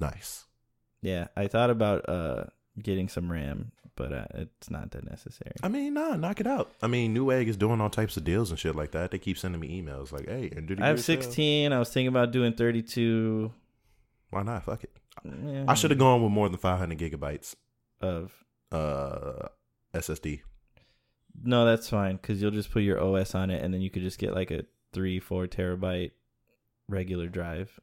Nice. 0.00 0.44
Yeah, 1.02 1.28
I 1.36 1.48
thought 1.48 1.70
about 1.70 2.08
uh 2.08 2.44
getting 2.80 3.08
some 3.08 3.30
RAM, 3.30 3.72
but 3.96 4.12
uh, 4.12 4.24
it's 4.34 4.70
not 4.70 4.90
that 4.92 5.08
necessary. 5.08 5.52
I 5.62 5.68
mean, 5.68 5.94
nah, 5.94 6.16
knock 6.16 6.40
it 6.40 6.46
out. 6.46 6.72
I 6.82 6.86
mean, 6.86 7.14
Newegg 7.14 7.46
is 7.46 7.56
doing 7.56 7.80
all 7.80 7.90
types 7.90 8.16
of 8.16 8.24
deals 8.24 8.50
and 8.50 8.58
shit 8.58 8.74
like 8.74 8.92
that. 8.92 9.10
They 9.10 9.18
keep 9.18 9.38
sending 9.38 9.60
me 9.60 9.80
emails 9.80 10.10
like, 10.12 10.28
"Hey, 10.28 10.50
I 10.80 10.86
have 10.88 11.00
16. 11.00 11.72
I 11.72 11.78
was 11.78 11.90
thinking 11.90 12.08
about 12.08 12.32
doing 12.32 12.54
32. 12.54 13.52
Why 14.30 14.42
not? 14.42 14.64
Fuck 14.64 14.84
it. 14.84 14.90
Yeah, 15.24 15.64
I 15.68 15.74
should 15.74 15.90
have 15.90 15.98
gone 15.98 16.22
with 16.22 16.32
more 16.32 16.48
than 16.48 16.58
500 16.58 16.98
gigabytes 16.98 17.54
of 18.00 18.44
uh 18.72 19.48
SSD. 19.94 20.40
No, 21.42 21.64
that's 21.64 21.88
fine 21.88 22.18
cuz 22.18 22.40
you'll 22.40 22.50
just 22.50 22.70
put 22.70 22.82
your 22.82 23.00
OS 23.02 23.34
on 23.34 23.50
it 23.50 23.62
and 23.62 23.72
then 23.72 23.80
you 23.80 23.90
could 23.90 24.02
just 24.02 24.18
get 24.18 24.34
like 24.34 24.50
a 24.50 24.64
3 24.92 25.20
4 25.20 25.46
terabyte 25.46 26.12
regular 26.88 27.28
drive. 27.28 27.80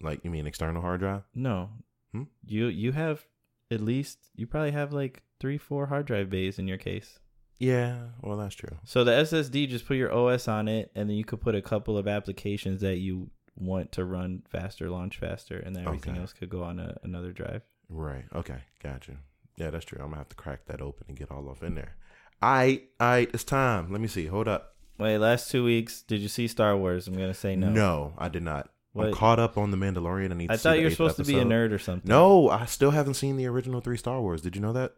Like, 0.00 0.24
you 0.24 0.30
mean 0.30 0.46
external 0.46 0.82
hard 0.82 1.00
drive? 1.00 1.22
No. 1.34 1.70
Hmm? 2.12 2.24
You 2.44 2.66
you 2.66 2.92
have 2.92 3.26
at 3.70 3.80
least 3.80 4.18
you 4.34 4.46
probably 4.46 4.72
have 4.72 4.92
like 4.92 5.22
3 5.40 5.58
4 5.58 5.86
hard 5.86 6.06
drive 6.06 6.30
bays 6.30 6.58
in 6.58 6.68
your 6.68 6.78
case. 6.78 7.18
Yeah, 7.58 8.08
well, 8.20 8.36
that's 8.36 8.56
true. 8.56 8.76
So 8.84 9.04
the 9.04 9.12
SSD 9.12 9.68
just 9.68 9.86
put 9.86 9.96
your 9.96 10.12
OS 10.12 10.48
on 10.48 10.66
it 10.66 10.90
and 10.96 11.08
then 11.08 11.16
you 11.16 11.24
could 11.24 11.40
put 11.40 11.54
a 11.54 11.62
couple 11.62 11.96
of 11.96 12.08
applications 12.08 12.80
that 12.80 12.96
you 12.96 13.30
want 13.56 13.92
to 13.92 14.04
run 14.04 14.42
faster, 14.48 14.88
launch 14.88 15.18
faster 15.18 15.58
and 15.58 15.76
then 15.76 15.86
everything 15.86 16.12
Okay. 16.12 16.20
else 16.20 16.32
could 16.32 16.48
go 16.50 16.62
on 16.62 16.78
a, 16.78 16.98
another 17.02 17.32
drive. 17.32 17.62
Right. 17.88 18.24
Okay. 18.34 18.58
Gotcha. 18.82 19.16
Yeah, 19.56 19.70
that's 19.70 19.84
true. 19.84 19.98
I'm 20.00 20.06
gonna 20.08 20.18
have 20.18 20.28
to 20.30 20.36
crack 20.36 20.66
that 20.66 20.80
open 20.80 21.04
and 21.08 21.16
get 21.16 21.30
all 21.30 21.48
off 21.48 21.62
in 21.62 21.74
there. 21.74 21.96
I, 22.40 22.82
I, 22.98 23.28
it's 23.32 23.44
time. 23.44 23.92
Let 23.92 24.00
me 24.00 24.08
see. 24.08 24.26
Hold 24.26 24.48
up. 24.48 24.74
Wait, 24.98 25.18
last 25.18 25.50
2 25.50 25.64
weeks 25.64 26.02
did 26.02 26.20
you 26.20 26.28
see 26.28 26.48
Star 26.48 26.76
Wars? 26.76 27.08
I'm 27.08 27.14
to 27.16 27.34
say 27.34 27.56
no. 27.56 27.68
No, 27.68 28.14
I 28.18 28.28
did 28.28 28.42
not. 28.42 28.70
I'm 28.96 29.12
caught 29.12 29.38
up 29.38 29.56
on 29.56 29.70
the 29.70 29.76
Mandalorian. 29.76 30.30
I 30.32 30.34
need. 30.34 30.50
I 30.50 30.56
thought 30.56 30.78
you 30.78 30.84
were 30.84 30.90
supposed 30.90 31.16
to 31.16 31.24
be 31.24 31.34
a 31.34 31.40
episode. 31.40 31.52
nerd 31.52 31.72
or 31.72 31.78
something. 31.78 32.08
No, 32.08 32.50
I 32.50 32.66
still 32.66 32.90
haven't 32.90 33.14
seen 33.14 33.36
the 33.36 33.46
original 33.46 33.80
three 33.80 33.96
Star 33.96 34.20
Wars. 34.20 34.42
Did 34.42 34.54
you 34.54 34.60
know 34.60 34.74
that? 34.74 34.94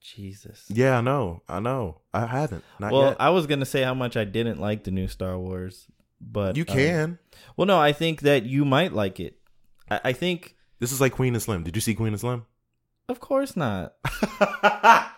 Jesus. 0.00 0.66
Yeah, 0.68 0.98
I 0.98 1.00
know. 1.00 1.42
I 1.48 1.60
know. 1.60 2.02
I 2.12 2.26
haven't. 2.26 2.62
Not 2.78 2.92
well, 2.92 3.08
yet. 3.08 3.16
I 3.18 3.30
was 3.30 3.46
gonna 3.46 3.64
say 3.64 3.82
how 3.82 3.94
much 3.94 4.16
I 4.16 4.24
didn't 4.24 4.60
like 4.60 4.84
the 4.84 4.90
new 4.90 5.08
Star 5.08 5.38
Wars, 5.38 5.88
but 6.20 6.56
you 6.56 6.64
um, 6.68 6.74
can. 6.74 7.18
well, 7.56 7.66
no, 7.66 7.78
I 7.78 7.92
think 7.92 8.22
that 8.22 8.44
you 8.44 8.64
might 8.64 8.92
like 8.92 9.20
it. 9.20 9.38
I, 9.90 10.00
I 10.04 10.12
think, 10.12 10.56
this 10.78 10.92
is 10.92 11.00
like 11.00 11.12
Queen 11.12 11.34
and 11.34 11.42
Slim. 11.42 11.62
Did 11.62 11.76
you 11.76 11.80
see 11.80 11.94
Queen 11.94 12.12
and 12.12 12.20
Slim? 12.20 12.46
of 13.08 13.20
course 13.20 13.56
not. 13.56 13.94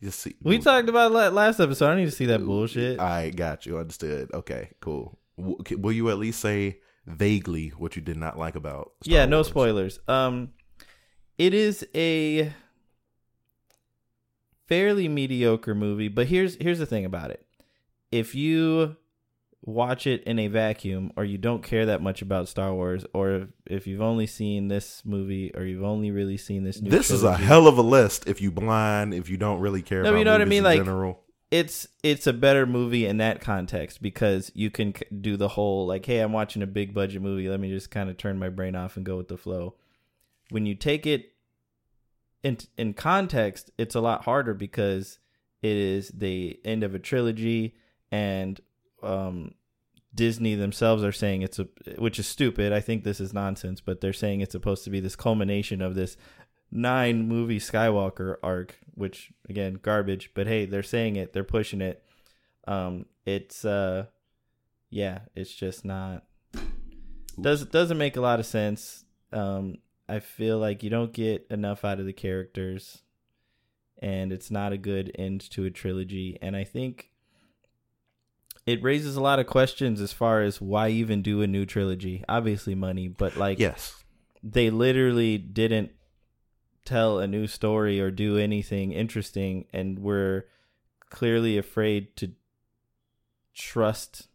you 0.00 0.10
see. 0.10 0.36
We 0.42 0.58
talked 0.58 0.88
about 0.88 1.12
la- 1.12 1.28
last 1.28 1.60
episode. 1.60 1.86
I 1.86 1.88
don't 1.90 1.98
need 1.98 2.04
to 2.06 2.10
see 2.10 2.26
that 2.26 2.44
bullshit. 2.44 3.00
I 3.00 3.30
got 3.30 3.66
you. 3.66 3.78
Understood. 3.78 4.30
Okay. 4.32 4.70
Cool. 4.80 5.18
Will 5.36 5.92
you 5.92 6.10
at 6.10 6.18
least 6.18 6.40
say 6.40 6.80
vaguely 7.06 7.68
what 7.70 7.96
you 7.96 8.02
did 8.02 8.16
not 8.16 8.38
like 8.38 8.56
about? 8.56 8.92
Star 9.02 9.14
yeah, 9.14 9.24
no 9.26 9.42
spoilers. 9.42 9.98
Um, 10.06 10.50
it 11.38 11.54
is 11.54 11.86
a 11.94 12.52
fairly 14.66 15.08
mediocre 15.08 15.74
movie, 15.74 16.08
but 16.08 16.26
here's 16.26 16.56
here's 16.56 16.78
the 16.78 16.86
thing 16.86 17.06
about 17.06 17.30
it. 17.30 17.46
If 18.12 18.34
you 18.34 18.96
watch 19.62 20.06
it 20.06 20.22
in 20.24 20.38
a 20.38 20.46
vacuum 20.48 21.12
or 21.16 21.24
you 21.24 21.36
don't 21.36 21.62
care 21.62 21.86
that 21.86 22.00
much 22.02 22.22
about 22.22 22.48
Star 22.48 22.72
Wars 22.72 23.04
or 23.12 23.30
if, 23.32 23.48
if 23.66 23.86
you've 23.86 24.00
only 24.00 24.26
seen 24.26 24.68
this 24.68 25.02
movie 25.04 25.52
or 25.54 25.64
you've 25.64 25.84
only 25.84 26.10
really 26.10 26.38
seen 26.38 26.64
this 26.64 26.80
new 26.80 26.90
This 26.90 27.10
is 27.10 27.22
a 27.24 27.36
hell 27.36 27.66
of 27.68 27.76
a 27.76 27.82
list. 27.82 28.26
If 28.26 28.40
you 28.40 28.50
blind, 28.50 29.12
if 29.12 29.28
you 29.28 29.36
don't 29.36 29.60
really 29.60 29.82
care. 29.82 30.02
No, 30.02 30.10
about 30.10 30.18
you 30.18 30.24
know 30.24 30.32
what 30.32 30.40
I 30.40 30.46
mean? 30.46 30.58
in 30.58 30.64
Like- 30.64 30.78
general. 30.80 31.20
it's 31.50 31.86
it's 32.02 32.26
a 32.26 32.32
better 32.32 32.64
movie 32.64 33.04
in 33.06 33.18
that 33.18 33.40
context 33.40 34.00
because 34.00 34.50
you 34.54 34.70
can 34.70 34.94
do 35.20 35.36
the 35.36 35.48
whole 35.48 35.84
like 35.86 36.06
hey 36.06 36.20
i'm 36.20 36.32
watching 36.32 36.62
a 36.62 36.66
big 36.66 36.94
budget 36.94 37.20
movie 37.20 37.48
let 37.48 37.58
me 37.58 37.68
just 37.68 37.90
kind 37.90 38.08
of 38.08 38.16
turn 38.16 38.38
my 38.38 38.48
brain 38.48 38.76
off 38.76 38.96
and 38.96 39.04
go 39.04 39.16
with 39.16 39.26
the 39.26 39.36
flow 39.36 39.74
when 40.50 40.64
you 40.64 40.76
take 40.76 41.06
it 41.08 41.32
in 42.44 42.56
in 42.78 42.94
context 42.94 43.70
it's 43.78 43.96
a 43.96 44.00
lot 44.00 44.24
harder 44.24 44.54
because 44.54 45.18
it 45.60 45.76
is 45.76 46.08
the 46.10 46.58
end 46.64 46.84
of 46.84 46.94
a 46.94 46.98
trilogy 47.00 47.74
and 48.12 48.60
um 49.02 49.54
disney 50.14 50.54
themselves 50.54 51.04
are 51.04 51.12
saying 51.12 51.42
it's 51.42 51.58
a 51.58 51.68
which 51.98 52.18
is 52.18 52.26
stupid 52.26 52.72
i 52.72 52.80
think 52.80 53.04
this 53.04 53.20
is 53.20 53.32
nonsense 53.32 53.80
but 53.80 54.00
they're 54.00 54.12
saying 54.12 54.40
it's 54.40 54.52
supposed 54.52 54.82
to 54.82 54.90
be 54.90 55.00
this 55.00 55.14
culmination 55.14 55.80
of 55.80 55.94
this 55.94 56.16
nine 56.70 57.26
movie 57.26 57.58
Skywalker 57.58 58.36
arc, 58.42 58.78
which 58.94 59.32
again 59.48 59.78
garbage, 59.82 60.30
but 60.34 60.46
hey, 60.46 60.66
they're 60.66 60.82
saying 60.82 61.16
it, 61.16 61.32
they're 61.32 61.44
pushing 61.44 61.80
it. 61.80 62.04
Um, 62.66 63.06
it's 63.26 63.64
uh, 63.64 64.06
yeah, 64.90 65.20
it's 65.34 65.54
just 65.54 65.84
not 65.84 66.24
does 67.40 67.64
doesn't 67.66 67.98
make 67.98 68.16
a 68.16 68.20
lot 68.20 68.40
of 68.40 68.46
sense. 68.46 69.04
Um, 69.32 69.78
I 70.08 70.20
feel 70.20 70.58
like 70.58 70.82
you 70.82 70.90
don't 70.90 71.12
get 71.12 71.46
enough 71.50 71.84
out 71.84 72.00
of 72.00 72.06
the 72.06 72.12
characters, 72.12 73.02
and 74.00 74.32
it's 74.32 74.50
not 74.50 74.72
a 74.72 74.78
good 74.78 75.14
end 75.18 75.48
to 75.50 75.64
a 75.64 75.70
trilogy. 75.70 76.38
And 76.42 76.56
I 76.56 76.64
think 76.64 77.09
it 78.66 78.82
raises 78.82 79.16
a 79.16 79.20
lot 79.20 79.38
of 79.38 79.46
questions 79.46 80.00
as 80.00 80.12
far 80.12 80.42
as 80.42 80.60
why 80.60 80.88
even 80.90 81.22
do 81.22 81.42
a 81.42 81.46
new 81.46 81.64
trilogy. 81.66 82.24
Obviously, 82.28 82.74
money, 82.74 83.08
but 83.08 83.36
like 83.36 83.58
Yes. 83.58 84.04
they 84.42 84.70
literally 84.70 85.38
didn't 85.38 85.90
tell 86.84 87.18
a 87.18 87.26
new 87.26 87.46
story 87.46 88.00
or 88.00 88.10
do 88.10 88.36
anything 88.38 88.92
interesting 88.92 89.66
and 89.72 89.98
were 89.98 90.46
clearly 91.10 91.58
afraid 91.58 92.16
to 92.16 92.32
trust 93.54 94.28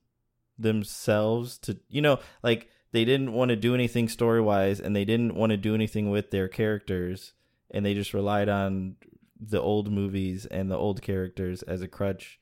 themselves 0.58 1.58
to 1.58 1.78
you 1.90 2.02
know 2.02 2.20
like 2.44 2.70
they 2.92 3.04
didn't 3.04 3.34
want 3.34 3.50
to 3.50 3.56
do 3.56 3.74
anything 3.74 4.08
story 4.08 4.40
wise 4.42 4.80
and 4.80 4.96
they 4.96 5.04
didn't 5.04 5.36
want 5.36 5.50
to 5.50 5.58
do 5.58 5.74
anything 5.76 6.10
with 6.10 6.32
their 6.32 6.48
characters 6.48 7.34
and 7.72 7.86
they 7.86 7.94
just 7.94 8.14
relied 8.14 8.48
on 8.48 8.96
the 9.40 9.60
old 9.60 9.92
movies 9.92 10.46
and 10.46 10.72
the 10.72 10.78
old 10.78 11.02
characters 11.02 11.62
as 11.64 11.82
a 11.82 11.88
crutch. 11.90 12.40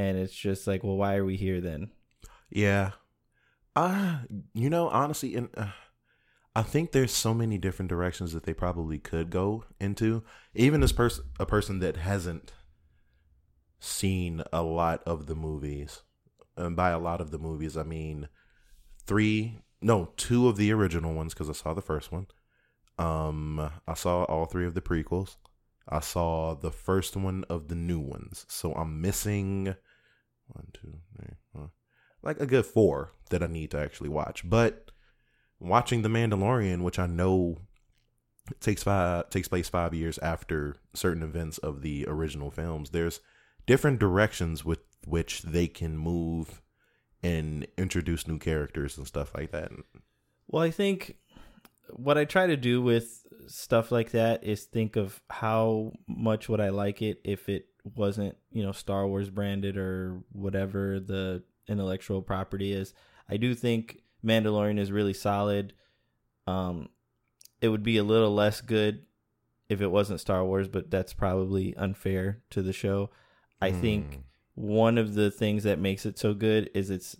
And 0.00 0.16
it's 0.16 0.34
just 0.34 0.66
like, 0.66 0.82
well, 0.82 0.96
why 0.96 1.16
are 1.16 1.26
we 1.26 1.36
here 1.36 1.60
then? 1.60 1.90
Yeah. 2.48 2.92
Uh, 3.76 4.20
you 4.54 4.70
know, 4.70 4.88
honestly, 4.88 5.34
and 5.34 5.50
uh, 5.54 5.66
I 6.56 6.62
think 6.62 6.92
there's 6.92 7.12
so 7.12 7.34
many 7.34 7.58
different 7.58 7.90
directions 7.90 8.32
that 8.32 8.44
they 8.44 8.54
probably 8.54 8.98
could 8.98 9.28
go 9.28 9.64
into. 9.78 10.24
Even 10.54 10.82
as 10.82 10.92
person, 10.92 11.24
a 11.38 11.44
person 11.44 11.80
that 11.80 11.98
hasn't 11.98 12.54
seen 13.78 14.42
a 14.54 14.62
lot 14.62 15.02
of 15.04 15.26
the 15.26 15.34
movies, 15.34 16.00
and 16.56 16.74
by 16.74 16.90
a 16.90 16.98
lot 16.98 17.20
of 17.20 17.30
the 17.30 17.38
movies, 17.38 17.76
I 17.76 17.82
mean 17.82 18.28
three, 19.06 19.58
no, 19.82 20.12
two 20.16 20.48
of 20.48 20.56
the 20.56 20.72
original 20.72 21.12
ones 21.12 21.34
because 21.34 21.50
I 21.50 21.52
saw 21.52 21.74
the 21.74 21.82
first 21.82 22.10
one. 22.10 22.26
Um, 22.98 23.70
I 23.86 23.92
saw 23.92 24.24
all 24.24 24.46
three 24.46 24.66
of 24.66 24.72
the 24.72 24.80
prequels. 24.80 25.36
I 25.86 26.00
saw 26.00 26.54
the 26.54 26.70
first 26.70 27.16
one 27.18 27.44
of 27.50 27.68
the 27.68 27.74
new 27.74 28.00
ones, 28.00 28.46
so 28.48 28.72
I'm 28.72 29.02
missing 29.02 29.74
one, 30.52 30.68
two, 30.72 30.98
three, 31.16 31.34
four, 31.52 31.70
like 32.22 32.40
a 32.40 32.46
good 32.46 32.66
four 32.66 33.12
that 33.30 33.42
I 33.42 33.46
need 33.46 33.70
to 33.72 33.78
actually 33.78 34.08
watch. 34.08 34.48
But 34.48 34.90
watching 35.58 36.02
The 36.02 36.08
Mandalorian, 36.08 36.82
which 36.82 36.98
I 36.98 37.06
know 37.06 37.58
takes 38.60 38.82
five 38.82 39.30
takes 39.30 39.48
place 39.48 39.68
five 39.68 39.94
years 39.94 40.18
after 40.18 40.76
certain 40.94 41.22
events 41.22 41.58
of 41.58 41.82
the 41.82 42.06
original 42.08 42.50
films, 42.50 42.90
there's 42.90 43.20
different 43.66 43.98
directions 43.98 44.64
with 44.64 44.80
which 45.06 45.42
they 45.42 45.66
can 45.66 45.96
move 45.96 46.60
and 47.22 47.66
introduce 47.76 48.26
new 48.26 48.38
characters 48.38 48.96
and 48.96 49.06
stuff 49.06 49.34
like 49.34 49.50
that. 49.52 49.70
Well, 50.48 50.62
I 50.62 50.70
think 50.70 51.16
what 51.90 52.18
I 52.18 52.24
try 52.24 52.46
to 52.46 52.56
do 52.56 52.82
with 52.82 53.26
stuff 53.46 53.92
like 53.92 54.12
that 54.12 54.44
is 54.44 54.64
think 54.64 54.96
of 54.96 55.20
how 55.28 55.92
much 56.08 56.48
would 56.48 56.60
I 56.60 56.70
like 56.70 57.02
it 57.02 57.20
if 57.24 57.48
it 57.48 57.66
wasn't, 57.94 58.36
you 58.50 58.62
know, 58.62 58.72
Star 58.72 59.06
Wars 59.06 59.30
branded 59.30 59.76
or 59.76 60.22
whatever 60.32 61.00
the 61.00 61.42
intellectual 61.68 62.22
property 62.22 62.72
is. 62.72 62.94
I 63.28 63.36
do 63.36 63.54
think 63.54 64.00
Mandalorian 64.24 64.78
is 64.78 64.92
really 64.92 65.14
solid. 65.14 65.72
Um 66.46 66.88
it 67.60 67.68
would 67.68 67.82
be 67.82 67.98
a 67.98 68.04
little 68.04 68.34
less 68.34 68.60
good 68.60 69.04
if 69.68 69.80
it 69.80 69.90
wasn't 69.90 70.20
Star 70.20 70.44
Wars, 70.44 70.66
but 70.66 70.90
that's 70.90 71.12
probably 71.12 71.76
unfair 71.76 72.42
to 72.50 72.62
the 72.62 72.72
show. 72.72 73.10
I 73.60 73.70
think 73.72 74.20
one 74.54 74.96
of 74.96 75.14
the 75.14 75.30
things 75.30 75.64
that 75.64 75.78
makes 75.78 76.06
it 76.06 76.18
so 76.18 76.32
good 76.34 76.70
is 76.74 76.90
it's 76.90 77.16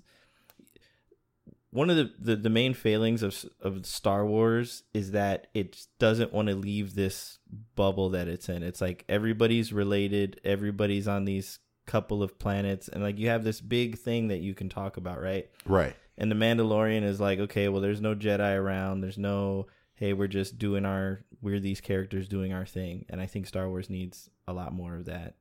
one 1.70 1.88
of 1.90 1.96
the, 1.96 2.12
the, 2.18 2.36
the 2.36 2.50
main 2.50 2.74
failings 2.74 3.22
of 3.22 3.44
of 3.60 3.86
Star 3.86 4.26
Wars 4.26 4.82
is 4.92 5.12
that 5.12 5.46
it 5.54 5.86
doesn't 5.98 6.32
want 6.32 6.48
to 6.48 6.54
leave 6.54 6.94
this 6.94 7.38
bubble 7.76 8.10
that 8.10 8.28
it's 8.28 8.48
in. 8.48 8.62
It's 8.62 8.80
like 8.80 9.04
everybody's 9.08 9.72
related, 9.72 10.40
everybody's 10.44 11.06
on 11.08 11.24
these 11.24 11.58
couple 11.86 12.22
of 12.22 12.38
planets, 12.38 12.88
and 12.88 13.02
like 13.02 13.18
you 13.18 13.28
have 13.28 13.44
this 13.44 13.60
big 13.60 13.98
thing 13.98 14.28
that 14.28 14.40
you 14.40 14.54
can 14.54 14.68
talk 14.68 14.96
about, 14.96 15.20
right? 15.20 15.48
Right. 15.64 15.94
And 16.18 16.30
the 16.30 16.36
Mandalorian 16.36 17.02
is 17.02 17.18
like, 17.20 17.38
okay, 17.38 17.68
well, 17.68 17.80
there's 17.80 18.00
no 18.02 18.14
Jedi 18.14 18.54
around. 18.56 19.00
There's 19.00 19.16
no, 19.16 19.68
hey, 19.94 20.12
we're 20.12 20.26
just 20.28 20.58
doing 20.58 20.84
our, 20.84 21.24
we're 21.40 21.60
these 21.60 21.80
characters 21.80 22.28
doing 22.28 22.52
our 22.52 22.66
thing. 22.66 23.06
And 23.08 23.22
I 23.22 23.26
think 23.26 23.46
Star 23.46 23.68
Wars 23.70 23.88
needs 23.88 24.28
a 24.46 24.52
lot 24.52 24.74
more 24.74 24.96
of 24.96 25.06
that 25.06 25.36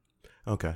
Okay. 0.47 0.75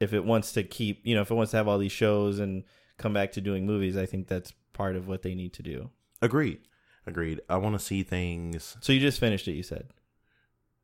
if 0.00 0.12
it 0.12 0.24
wants 0.24 0.52
to 0.54 0.64
keep, 0.64 1.06
you 1.06 1.14
know, 1.14 1.20
if 1.22 1.30
it 1.30 1.34
wants 1.34 1.52
to 1.52 1.56
have 1.56 1.68
all 1.68 1.78
these 1.78 1.92
shows 1.92 2.40
and 2.40 2.64
come 2.98 3.12
back 3.14 3.32
to 3.32 3.40
doing 3.40 3.64
movies, 3.66 3.96
I 3.96 4.06
think 4.06 4.28
that's 4.28 4.52
part 4.72 4.96
of 4.96 5.08
what 5.08 5.22
they 5.22 5.34
need 5.34 5.52
to 5.54 5.62
do. 5.62 5.90
Agreed. 6.20 6.58
Agreed. 7.06 7.40
I 7.48 7.56
want 7.56 7.74
to 7.74 7.84
see 7.84 8.02
things 8.02 8.76
So 8.80 8.92
you 8.92 9.00
just 9.00 9.18
finished 9.20 9.48
it, 9.48 9.52
you 9.52 9.62
said. 9.62 9.88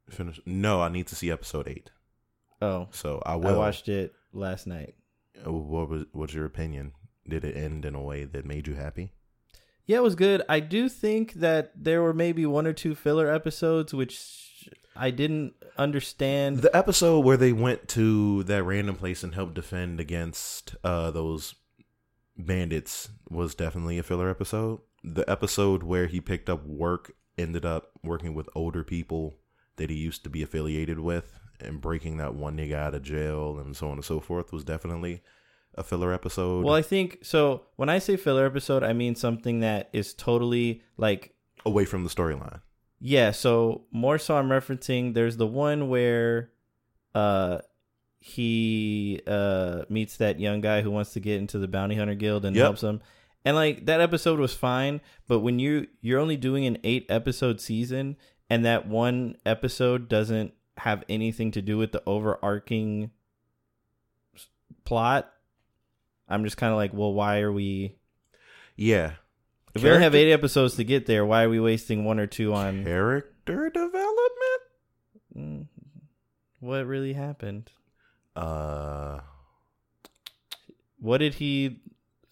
finish. 0.08 0.40
No, 0.46 0.80
I 0.80 0.88
need 0.88 1.06
to 1.08 1.14
see 1.16 1.30
episode 1.30 1.68
eight. 1.68 1.90
Oh, 2.62 2.88
So 2.92 3.22
I 3.26 3.32
I 3.32 3.36
watched 3.36 3.88
it 3.88 4.14
last 4.32 4.66
night. 4.66 4.94
Uh, 5.46 5.52
What 5.52 5.88
was 5.90 6.04
what's 6.12 6.32
your 6.34 6.46
opinion? 6.46 6.92
Did 7.28 7.44
it 7.44 7.56
end 7.56 7.84
in 7.84 7.94
a 7.94 8.02
way 8.02 8.24
that 8.24 8.44
made 8.46 8.66
you 8.66 8.74
happy? 8.74 9.10
Yeah, 9.86 9.98
it 9.98 10.02
was 10.02 10.14
good. 10.14 10.42
I 10.48 10.60
do 10.60 10.88
think 10.88 11.34
that 11.34 11.72
there 11.76 12.00
were 12.02 12.14
maybe 12.14 12.46
one 12.46 12.66
or 12.66 12.72
two 12.72 12.94
filler 12.94 13.30
episodes 13.30 13.92
which 13.92 14.68
I 14.96 15.10
didn't 15.10 15.54
understand. 15.76 16.58
The 16.58 16.74
episode 16.74 17.20
where 17.24 17.36
they 17.36 17.52
went 17.52 17.88
to 17.88 18.44
that 18.44 18.62
random 18.62 18.96
place 18.96 19.22
and 19.24 19.34
helped 19.34 19.54
defend 19.54 20.00
against 20.00 20.74
uh 20.84 21.10
those 21.10 21.54
bandits 22.36 23.10
was 23.28 23.54
definitely 23.54 23.98
a 23.98 24.02
filler 24.02 24.30
episode. 24.30 24.80
The 25.02 25.28
episode 25.30 25.82
where 25.82 26.06
he 26.06 26.20
picked 26.20 26.48
up 26.48 26.66
work 26.66 27.12
ended 27.36 27.64
up 27.64 27.90
working 28.02 28.34
with 28.34 28.48
older 28.54 28.84
people 28.84 29.36
that 29.76 29.90
he 29.90 29.96
used 29.96 30.24
to 30.24 30.30
be 30.30 30.42
affiliated 30.42 30.98
with 31.00 31.38
and 31.60 31.80
breaking 31.80 32.16
that 32.18 32.34
one 32.34 32.56
nigga 32.56 32.74
out 32.74 32.94
of 32.94 33.02
jail 33.02 33.58
and 33.58 33.76
so 33.76 33.88
on 33.88 33.94
and 33.94 34.04
so 34.04 34.20
forth 34.20 34.52
was 34.52 34.64
definitely 34.64 35.22
a 35.74 35.82
filler 35.82 36.12
episode. 36.12 36.64
well, 36.64 36.74
I 36.74 36.82
think 36.82 37.18
so. 37.22 37.66
When 37.76 37.88
I 37.88 37.98
say 37.98 38.16
filler 38.16 38.46
episode, 38.46 38.82
I 38.82 38.92
mean 38.92 39.14
something 39.14 39.60
that 39.60 39.90
is 39.92 40.14
totally 40.14 40.82
like 40.96 41.34
away 41.66 41.84
from 41.84 42.04
the 42.04 42.10
storyline. 42.10 42.60
Yeah, 43.00 43.32
so 43.32 43.84
more 43.90 44.18
so 44.18 44.36
I'm 44.36 44.48
referencing 44.48 45.14
there's 45.14 45.36
the 45.36 45.46
one 45.46 45.88
where 45.88 46.50
uh 47.14 47.58
he 48.26 49.20
uh 49.26 49.82
meets 49.90 50.16
that 50.16 50.40
young 50.40 50.62
guy 50.62 50.80
who 50.80 50.90
wants 50.90 51.12
to 51.12 51.20
get 51.20 51.36
into 51.36 51.58
the 51.58 51.68
bounty 51.68 51.94
hunter 51.94 52.14
guild 52.14 52.46
and 52.46 52.56
Yep. 52.56 52.62
helps 52.64 52.82
him. 52.82 53.02
And 53.44 53.54
like 53.54 53.84
that 53.84 54.00
episode 54.00 54.38
was 54.40 54.54
fine, 54.54 55.02
but 55.28 55.40
when 55.40 55.58
you 55.58 55.88
you're 56.00 56.18
only 56.20 56.38
doing 56.38 56.64
an 56.64 56.78
8 56.82 57.04
episode 57.10 57.60
season 57.60 58.16
and 58.48 58.64
that 58.64 58.88
one 58.88 59.36
episode 59.44 60.08
doesn't 60.08 60.54
have 60.78 61.04
anything 61.06 61.50
to 61.50 61.60
do 61.60 61.76
with 61.76 61.92
the 61.92 62.02
overarching 62.06 63.10
plot, 64.84 65.30
I'm 66.26 66.44
just 66.44 66.56
kind 66.56 66.70
of 66.72 66.78
like, 66.78 66.94
well, 66.94 67.12
why 67.12 67.40
are 67.40 67.52
we 67.52 67.96
Yeah. 68.74 69.12
if 69.74 69.82
we 69.82 69.90
only 69.90 70.02
have 70.02 70.14
8 70.14 70.32
episodes 70.32 70.76
to 70.76 70.84
get 70.84 71.04
there, 71.04 71.26
why 71.26 71.42
are 71.42 71.50
we 71.50 71.60
wasting 71.60 72.06
one 72.06 72.18
or 72.18 72.26
two 72.26 72.54
on 72.54 72.84
character 72.84 73.68
development? 73.68 74.62
Mm, 75.36 75.66
what 76.60 76.86
really 76.86 77.12
happened? 77.12 77.70
Uh 78.36 79.20
What 80.98 81.18
did 81.18 81.34
he? 81.34 81.80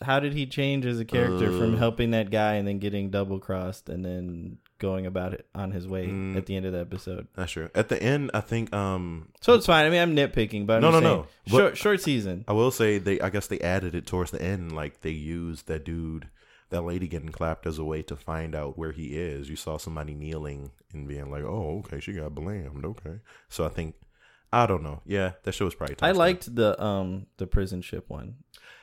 How 0.00 0.18
did 0.18 0.32
he 0.34 0.46
change 0.46 0.84
as 0.84 0.98
a 0.98 1.04
character 1.04 1.46
from 1.56 1.74
Uh. 1.74 1.78
helping 1.78 2.10
that 2.10 2.30
guy 2.30 2.54
and 2.54 2.66
then 2.66 2.78
getting 2.80 3.10
double 3.10 3.38
crossed 3.38 3.88
and 3.88 4.04
then 4.04 4.58
going 4.78 5.06
about 5.06 5.32
it 5.32 5.46
on 5.54 5.70
his 5.70 5.86
way 5.86 6.08
Mm. 6.08 6.36
at 6.36 6.46
the 6.46 6.56
end 6.56 6.66
of 6.66 6.72
the 6.72 6.80
episode? 6.80 7.28
Not 7.36 7.48
sure. 7.48 7.70
At 7.72 7.88
the 7.88 8.02
end, 8.02 8.32
I 8.34 8.40
think 8.40 8.72
um 8.74 9.28
So 9.40 9.54
it's 9.54 9.66
fine. 9.66 9.86
I 9.86 9.90
mean, 9.90 10.00
I'm 10.00 10.16
nitpicking, 10.16 10.66
but 10.66 10.76
I'm 10.76 10.80
No, 10.82 10.90
no, 10.90 11.00
saying, 11.00 11.04
no. 11.04 11.26
But- 11.44 11.50
Short, 11.56 11.76
short 11.78 12.00
season. 12.00 12.44
I 12.48 12.52
will 12.52 12.72
say 12.72 12.98
they 12.98 13.20
I 13.20 13.30
guess 13.30 13.46
they 13.46 13.60
added 13.60 13.94
it 13.94 14.06
towards 14.06 14.32
the 14.32 14.42
end 14.42 14.72
like 14.74 15.02
they 15.02 15.10
used 15.10 15.68
that 15.68 15.84
dude 15.84 16.28
that 16.70 16.82
lady 16.82 17.06
getting 17.06 17.28
clapped 17.28 17.66
as 17.66 17.78
a 17.78 17.84
way 17.84 18.00
to 18.02 18.16
find 18.16 18.54
out 18.56 18.78
where 18.78 18.92
he 18.92 19.08
is. 19.18 19.48
You 19.50 19.56
saw 19.56 19.76
somebody 19.76 20.14
kneeling 20.14 20.70
and 20.94 21.06
being 21.06 21.30
like, 21.30 21.44
"Oh, 21.44 21.80
okay, 21.80 22.00
she 22.00 22.14
got 22.14 22.34
blamed." 22.34 22.82
Okay. 22.84 23.18
So 23.50 23.66
I 23.66 23.68
think 23.68 23.94
I 24.52 24.66
don't 24.66 24.82
know. 24.82 25.00
Yeah, 25.06 25.32
that 25.44 25.52
show 25.52 25.64
was 25.64 25.74
probably 25.74 25.96
I 26.02 26.12
liked 26.12 26.54
the 26.54 26.80
um 26.82 27.26
the 27.38 27.46
prison 27.46 27.80
ship 27.82 28.04
one, 28.08 28.36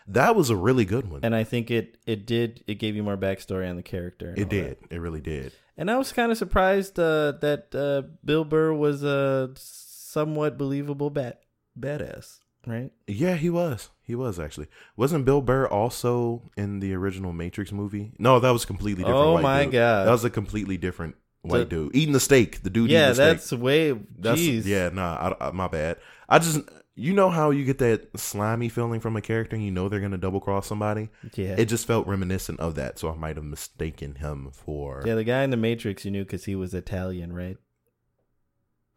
That 0.08 0.36
was 0.36 0.50
a 0.50 0.56
really 0.56 0.86
good 0.86 1.10
one. 1.10 1.22
and 1.24 1.36
I 1.36 1.44
think 1.44 1.70
it 1.72 1.98
it 2.08 2.26
did 2.26 2.64
it 2.68 2.76
gave 2.76 2.96
you 2.96 3.04
more 3.04 3.18
backstory 3.18 3.70
on 3.70 3.76
the 3.76 3.84
character. 3.84 4.34
it 4.36 4.50
did. 4.50 4.78
that. 4.82 4.96
It 4.96 5.00
really 5.00 5.22
did. 5.22 5.52
and 5.78 5.90
I 5.92 5.98
was 5.98 6.12
kind 6.12 6.32
of 6.32 6.38
surprised 6.38 7.00
uh, 7.00 7.34
that 7.42 7.74
uh, 7.76 8.02
Bill 8.26 8.44
Burr 8.46 8.74
was 8.74 9.04
a 9.04 9.52
somewhat 9.56 10.58
believable 10.58 11.10
bat 11.10 11.42
badass, 11.80 12.40
right? 12.66 12.92
Yeah, 13.08 13.36
he 13.36 13.50
was. 13.50 13.90
He 14.02 14.16
was 14.16 14.40
actually. 14.40 14.68
Wasn't 14.98 15.24
Bill 15.26 15.42
Burr 15.42 15.68
also 15.68 16.42
in 16.58 16.80
the 16.80 16.94
original 16.96 17.32
Matrix 17.32 17.72
movie? 17.72 18.12
No, 18.18 18.40
that 18.40 18.50
was 18.50 18.66
completely 18.66 19.04
different. 19.04 19.24
Oh 19.24 19.38
my 19.42 19.66
dude. 19.66 19.74
God. 19.74 20.08
that 20.08 20.12
was 20.12 20.26
a 20.26 20.30
completely 20.32 20.78
different 20.78 21.16
white 21.42 21.60
The- 21.60 21.66
dude 21.66 21.96
eating 21.96 22.14
the 22.14 22.20
steak. 22.20 22.64
The 22.64 22.70
dude, 22.70 22.90
yeah, 22.90 23.00
eating 23.00 23.10
the 23.10 23.16
steak. 23.16 23.38
that's 23.38 23.52
way. 23.54 23.92
That's 24.18 24.42
Jeez. 24.42 24.66
yeah, 24.66 24.90
nah, 24.90 25.36
I, 25.40 25.48
I, 25.48 25.52
my 25.52 25.68
bad. 25.68 25.98
I 26.28 26.40
just 26.40 26.60
you 26.96 27.14
know 27.14 27.30
how 27.30 27.50
you 27.52 27.64
get 27.64 27.78
that 27.78 28.10
slimy 28.20 28.68
feeling 28.68 29.00
from 29.00 29.16
a 29.16 29.22
character 29.22 29.56
and 29.56 29.64
you 29.64 29.72
know 29.72 29.88
they're 29.88 30.02
gonna 30.02 30.18
double 30.18 30.42
cross 30.42 30.68
somebody. 30.68 31.08
yeah. 31.36 31.56
It 31.58 31.66
just 31.66 31.88
felt 31.88 32.06
reminiscent 32.08 32.60
of 32.60 32.76
that, 32.76 33.00
so 33.00 33.10
I 33.10 33.16
might 33.16 33.38
have 33.38 33.46
mistaken 33.46 34.16
him 34.16 34.50
for 34.52 35.02
yeah, 35.06 35.16
the 35.16 35.24
guy 35.24 35.44
in 35.44 35.50
the 35.50 35.58
Matrix 35.58 36.04
you 36.04 36.12
knew 36.12 36.24
because 36.26 36.44
he 36.46 36.56
was 36.56 36.74
Italian, 36.74 37.32
right? 37.34 37.58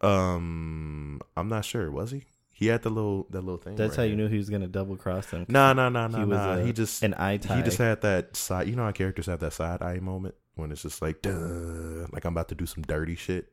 um 0.01 1.21
I'm 1.37 1.49
not 1.49 1.65
sure, 1.65 1.91
was 1.91 2.11
he? 2.11 2.25
He 2.53 2.67
had 2.67 2.83
the 2.83 2.91
little 2.91 3.27
that 3.31 3.41
little 3.43 3.57
thing. 3.61 3.77
That's 3.77 3.91
right 3.93 3.97
how 3.99 4.03
you 4.03 4.11
here. 4.11 4.19
knew 4.19 4.29
he 4.29 4.37
was 4.37 4.51
gonna 4.51 4.67
double 4.69 4.97
cross 4.97 5.27
them. 5.27 5.47
Nah, 5.49 5.73
nah, 5.73 5.89
nah, 5.89 6.09
nah, 6.09 6.19
he 6.19 6.25
was 6.25 6.39
nah. 6.39 6.55
a- 6.55 6.65
he 6.65 6.73
just 6.73 7.03
an 7.03 7.15
eye 7.15 7.37
tie. 7.37 7.57
he 7.57 7.63
just 7.63 7.79
had 7.79 8.01
that 8.03 8.37
side. 8.37 8.69
You 8.69 8.77
know 8.77 8.85
how 8.85 8.93
characters 8.93 9.27
have 9.27 9.41
that 9.41 9.53
side 9.53 9.81
eye 9.83 10.01
moment 10.01 10.35
when 10.55 10.71
it's 10.73 10.83
just 10.83 11.03
like, 11.03 11.23
duh, 11.23 12.07
like 12.13 12.25
I'm 12.25 12.35
about 12.35 12.49
to 12.49 12.55
do 12.55 12.67
some 12.67 12.83
dirty 12.83 13.17
shit. 13.17 13.53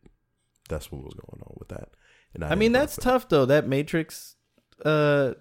That's 0.67 0.91
what 0.91 1.03
was 1.03 1.13
going 1.13 1.41
on 1.41 1.55
with 1.57 1.69
that. 1.69 1.89
And 2.33 2.43
I 2.43 2.55
mean, 2.55 2.71
that's 2.71 2.95
tough 2.95 3.29
though. 3.29 3.45
That 3.45 3.67
Matrix, 3.67 4.35
uh, 4.85 5.33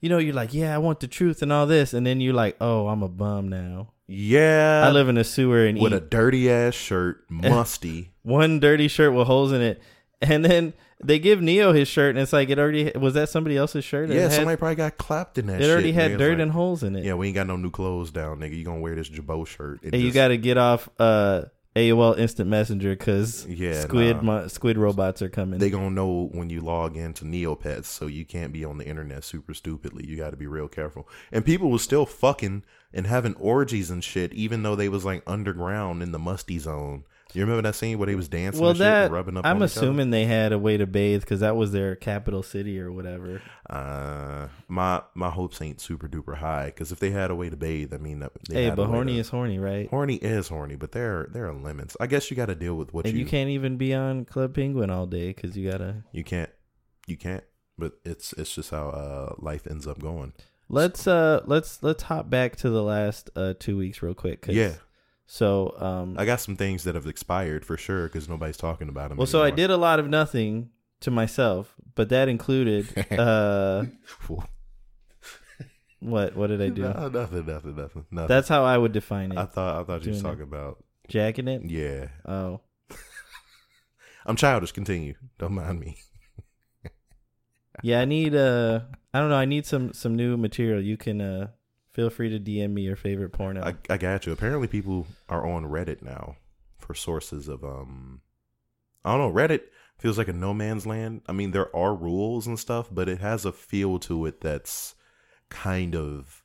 you 0.00 0.08
know, 0.08 0.18
you're 0.18 0.34
like, 0.34 0.52
yeah, 0.52 0.74
I 0.74 0.78
want 0.78 1.00
the 1.00 1.08
truth 1.08 1.42
and 1.42 1.52
all 1.52 1.66
this, 1.66 1.94
and 1.94 2.06
then 2.06 2.20
you're 2.20 2.34
like, 2.34 2.56
oh, 2.60 2.88
I'm 2.88 3.02
a 3.02 3.08
bum 3.08 3.48
now. 3.48 3.92
Yeah, 4.06 4.84
I 4.86 4.90
live 4.90 5.08
in 5.08 5.18
a 5.18 5.24
sewer 5.24 5.66
and 5.66 5.76
eat 5.78 5.82
with 5.82 5.92
eat 5.92 5.96
a 5.96 6.00
dirty 6.00 6.50
ass 6.50 6.74
shirt, 6.74 7.24
musty. 7.30 8.12
one 8.22 8.58
dirty 8.60 8.88
shirt 8.88 9.12
with 9.12 9.26
holes 9.26 9.52
in 9.52 9.60
it, 9.60 9.82
And 10.20 10.44
then 10.44 10.72
they 11.02 11.18
give 11.20 11.40
Neo 11.40 11.72
his 11.72 11.86
shirt, 11.86 12.10
and 12.10 12.18
it's 12.18 12.32
like 12.32 12.50
it 12.50 12.58
already 12.58 12.90
was 12.98 13.14
that 13.14 13.28
somebody 13.28 13.56
else's 13.56 13.84
shirt. 13.84 14.10
It 14.10 14.16
Yeah, 14.16 14.22
had- 14.22 14.32
somebody 14.32 14.56
probably 14.56 14.74
got 14.74 14.98
clapped 14.98 15.38
in 15.38 15.46
that. 15.46 15.60
it 15.62 15.70
already 15.70 15.92
had. 15.92 16.18
Dirt 16.18 16.30
like, 16.34 16.38
and 16.40 16.50
holes 16.50 16.82
in 16.82 16.96
it. 16.96 17.04
Yeah, 17.04 17.14
we 17.14 17.28
ain't 17.28 17.36
got 17.36 17.46
no 17.46 17.56
new 17.56 17.70
clothes 17.70 18.10
down, 18.10 18.40
nigga. 18.40 18.56
You 18.56 18.64
gonna 18.64 18.80
wear 18.80 18.96
this 18.96 19.08
Jabot 19.08 19.46
shirt? 19.46 19.78
It 19.82 19.94
and 19.94 20.02
you 20.02 20.10
got 20.10 20.28
to 20.28 20.36
get 20.36 20.58
off 20.58 20.88
uh, 20.98 21.42
AOL 21.76 22.18
Instant 22.18 22.50
Messenger 22.50 22.96
because 22.96 23.46
Yeah, 23.46 23.80
squid 23.82 24.16
nah. 24.16 24.22
mo- 24.22 24.48
squid 24.48 24.76
robots 24.76 25.22
are 25.22 25.28
coming. 25.28 25.60
they 25.60 25.70
gonna 25.70 25.90
know 25.90 26.28
when 26.32 26.50
you 26.50 26.62
log 26.62 26.96
into 26.96 27.24
Neopets, 27.24 27.84
so 27.84 28.08
you 28.08 28.24
can't 28.24 28.52
be 28.52 28.64
on 28.64 28.78
the 28.78 28.84
internet 28.88 29.22
super 29.22 29.54
stupidly. 29.54 30.04
You 30.04 30.16
got 30.16 30.30
to 30.30 30.36
be 30.36 30.48
real 30.48 30.66
careful. 30.66 31.08
And 31.30 31.44
people 31.44 31.70
was 31.70 31.82
still 31.82 32.06
fucking 32.06 32.64
and 32.92 33.06
having 33.06 33.34
orgies 33.34 33.88
and 33.88 34.02
shit, 34.02 34.32
even 34.32 34.64
though 34.64 34.74
they 34.74 34.88
was 34.88 35.04
like 35.04 35.22
underground 35.28 36.02
in 36.02 36.10
the 36.10 36.18
musty 36.18 36.58
zone. 36.58 37.04
You 37.34 37.42
remember 37.42 37.62
that 37.62 37.74
scene 37.74 37.98
where 37.98 38.06
they 38.06 38.14
was 38.14 38.28
dancing? 38.28 38.60
well, 38.60 38.70
and 38.70 38.78
shit, 38.78 38.84
that 38.84 39.10
rubbing 39.10 39.36
up. 39.36 39.44
I'm 39.44 39.56
on 39.56 39.68
each 39.68 39.76
other? 39.76 39.86
assuming 39.86 40.10
they 40.10 40.24
had 40.24 40.52
a 40.52 40.58
way 40.58 40.76
to 40.78 40.86
bathe 40.86 41.20
because 41.20 41.40
that 41.40 41.56
was 41.56 41.72
their 41.72 41.94
capital 41.94 42.42
city 42.42 42.80
or 42.80 42.90
whatever. 42.90 43.42
Uh, 43.68 44.48
my 44.66 45.02
my 45.14 45.28
hopes 45.30 45.60
ain't 45.60 45.80
super 45.80 46.08
duper 46.08 46.36
high 46.38 46.66
because 46.66 46.90
if 46.90 46.98
they 47.00 47.10
had 47.10 47.30
a 47.30 47.34
way 47.34 47.50
to 47.50 47.56
bathe, 47.56 47.92
I 47.92 47.98
mean, 47.98 48.26
Hey, 48.50 48.70
but 48.70 48.86
horny 48.86 49.14
to- 49.14 49.18
is 49.20 49.28
horny, 49.28 49.58
right? 49.58 49.88
horny 49.90 50.16
is 50.16 50.48
horny, 50.48 50.76
but 50.76 50.92
there 50.92 51.28
there 51.32 51.46
are 51.48 51.52
limits. 51.54 51.96
I 52.00 52.06
guess 52.06 52.30
you 52.30 52.36
got 52.36 52.46
to 52.46 52.54
deal 52.54 52.74
with 52.76 52.94
what 52.94 53.04
and 53.06 53.14
you 53.14 53.20
you 53.24 53.26
can't 53.26 53.50
even 53.50 53.76
be 53.76 53.92
on 53.94 54.24
Club 54.24 54.54
Penguin 54.54 54.88
all 54.90 55.06
day 55.06 55.28
because 55.28 55.56
you 55.56 55.70
gotta. 55.70 56.04
you 56.12 56.24
can't 56.24 56.50
you 57.06 57.16
can't. 57.18 57.44
But 57.76 57.92
it's 58.04 58.32
it's 58.32 58.54
just 58.54 58.70
how 58.70 58.88
uh, 58.88 59.34
life 59.38 59.66
ends 59.68 59.86
up 59.86 60.00
going. 60.00 60.32
Let's 60.70 61.06
uh 61.06 61.42
let's 61.46 61.82
let's 61.82 62.02
hop 62.04 62.28
back 62.28 62.56
to 62.56 62.70
the 62.70 62.82
last 62.82 63.30
uh 63.36 63.54
two 63.58 63.76
weeks 63.76 64.02
real 64.02 64.14
quick. 64.14 64.42
'cause- 64.42 64.54
Yeah. 64.54 64.72
So 65.30 65.74
um 65.78 66.16
I 66.18 66.24
got 66.24 66.40
some 66.40 66.56
things 66.56 66.84
that 66.84 66.94
have 66.94 67.06
expired 67.06 67.64
for 67.66 67.76
sure 67.76 68.04
because 68.08 68.28
nobody's 68.30 68.56
talking 68.56 68.88
about 68.88 69.10
them. 69.10 69.18
well 69.18 69.26
so 69.26 69.42
I 69.42 69.50
did 69.50 69.70
a 69.70 69.76
lot 69.76 69.98
of 70.00 70.08
nothing 70.08 70.70
to 71.00 71.10
myself, 71.10 71.74
but 71.94 72.08
that 72.08 72.28
included 72.30 72.86
uh 73.12 73.84
what 76.00 76.34
what 76.34 76.46
did 76.46 76.62
I 76.62 76.70
do? 76.70 76.82
No, 76.82 77.08
nothing, 77.08 77.44
nothing, 77.46 77.76
nothing, 77.76 78.06
nothing. 78.10 78.28
That's 78.28 78.48
how 78.48 78.64
I 78.64 78.78
would 78.78 78.92
define 78.92 79.32
it. 79.32 79.38
I 79.38 79.44
thought 79.44 79.80
I 79.80 79.84
thought 79.84 80.04
you 80.04 80.10
was 80.12 80.20
Doing 80.22 80.32
it. 80.32 80.36
talking 80.36 80.42
about 80.44 80.82
Jacking 81.08 81.48
it? 81.48 81.62
yeah. 81.64 82.08
Oh. 82.24 82.60
I'm 84.26 84.36
childish. 84.36 84.72
Continue. 84.72 85.14
Don't 85.38 85.52
mind 85.52 85.80
me. 85.80 85.96
Yeah, 87.82 88.00
I 88.00 88.06
need 88.06 88.34
uh 88.34 88.80
I 89.12 89.20
don't 89.20 89.28
know, 89.28 89.36
I 89.36 89.44
need 89.44 89.66
some 89.66 89.92
some 89.92 90.16
new 90.16 90.36
material. 90.36 90.82
You 90.82 90.96
can 90.96 91.20
uh 91.20 91.48
feel 91.92 92.10
free 92.10 92.30
to 92.30 92.38
DM 92.38 92.72
me 92.72 92.82
your 92.82 92.96
favorite 92.96 93.30
porno. 93.32 93.62
I, 93.64 93.74
I 93.90 93.96
got 93.96 94.26
you. 94.26 94.32
Apparently, 94.32 94.68
people 94.68 95.06
are 95.28 95.46
on 95.46 95.64
Reddit 95.64 96.02
now 96.02 96.36
for 96.78 96.94
sources 96.94 97.48
of 97.48 97.64
um. 97.64 98.20
I 99.04 99.16
don't 99.16 99.34
know. 99.34 99.40
Reddit 99.40 99.62
feels 99.98 100.18
like 100.18 100.28
a 100.28 100.32
no 100.32 100.52
man's 100.52 100.86
land. 100.86 101.22
I 101.26 101.32
mean, 101.32 101.52
there 101.52 101.74
are 101.74 101.94
rules 101.94 102.46
and 102.46 102.58
stuff, 102.58 102.88
but 102.90 103.08
it 103.08 103.20
has 103.20 103.44
a 103.44 103.52
feel 103.52 103.98
to 104.00 104.26
it 104.26 104.40
that's 104.40 104.94
kind 105.48 105.94
of 105.96 106.42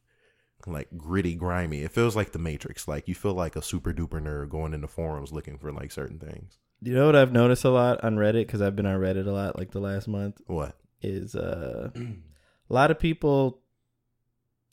like 0.66 0.88
gritty, 0.96 1.36
grimy. 1.36 1.82
It 1.82 1.92
feels 1.92 2.16
like 2.16 2.32
the 2.32 2.40
Matrix. 2.40 2.88
Like 2.88 3.08
you 3.08 3.16
feel 3.16 3.34
like 3.34 3.56
a 3.58 3.62
super 3.62 3.94
duper 3.94 4.22
nerd 4.22 4.50
going 4.50 4.74
into 4.74 4.88
forums 4.88 5.34
looking 5.34 5.58
for 5.58 5.74
like 5.74 5.92
certain 5.92 6.20
things. 6.20 6.58
you 6.82 6.94
know 6.94 7.06
what 7.08 7.16
I've 7.18 7.34
noticed 7.34 7.66
a 7.66 7.70
lot 7.70 8.02
on 8.04 8.16
Reddit 8.16 8.48
cuz 8.48 8.62
I've 8.62 8.76
been 8.76 8.86
on 8.86 9.00
Reddit 9.00 9.28
a 9.28 9.32
lot 9.32 9.58
like 9.58 9.72
the 9.72 9.82
last 9.82 10.08
month 10.08 10.40
What? 10.48 10.78
is 11.02 11.36
uh 11.36 11.90
a 11.96 12.74
lot 12.74 12.92
of 12.92 13.00
people 13.00 13.60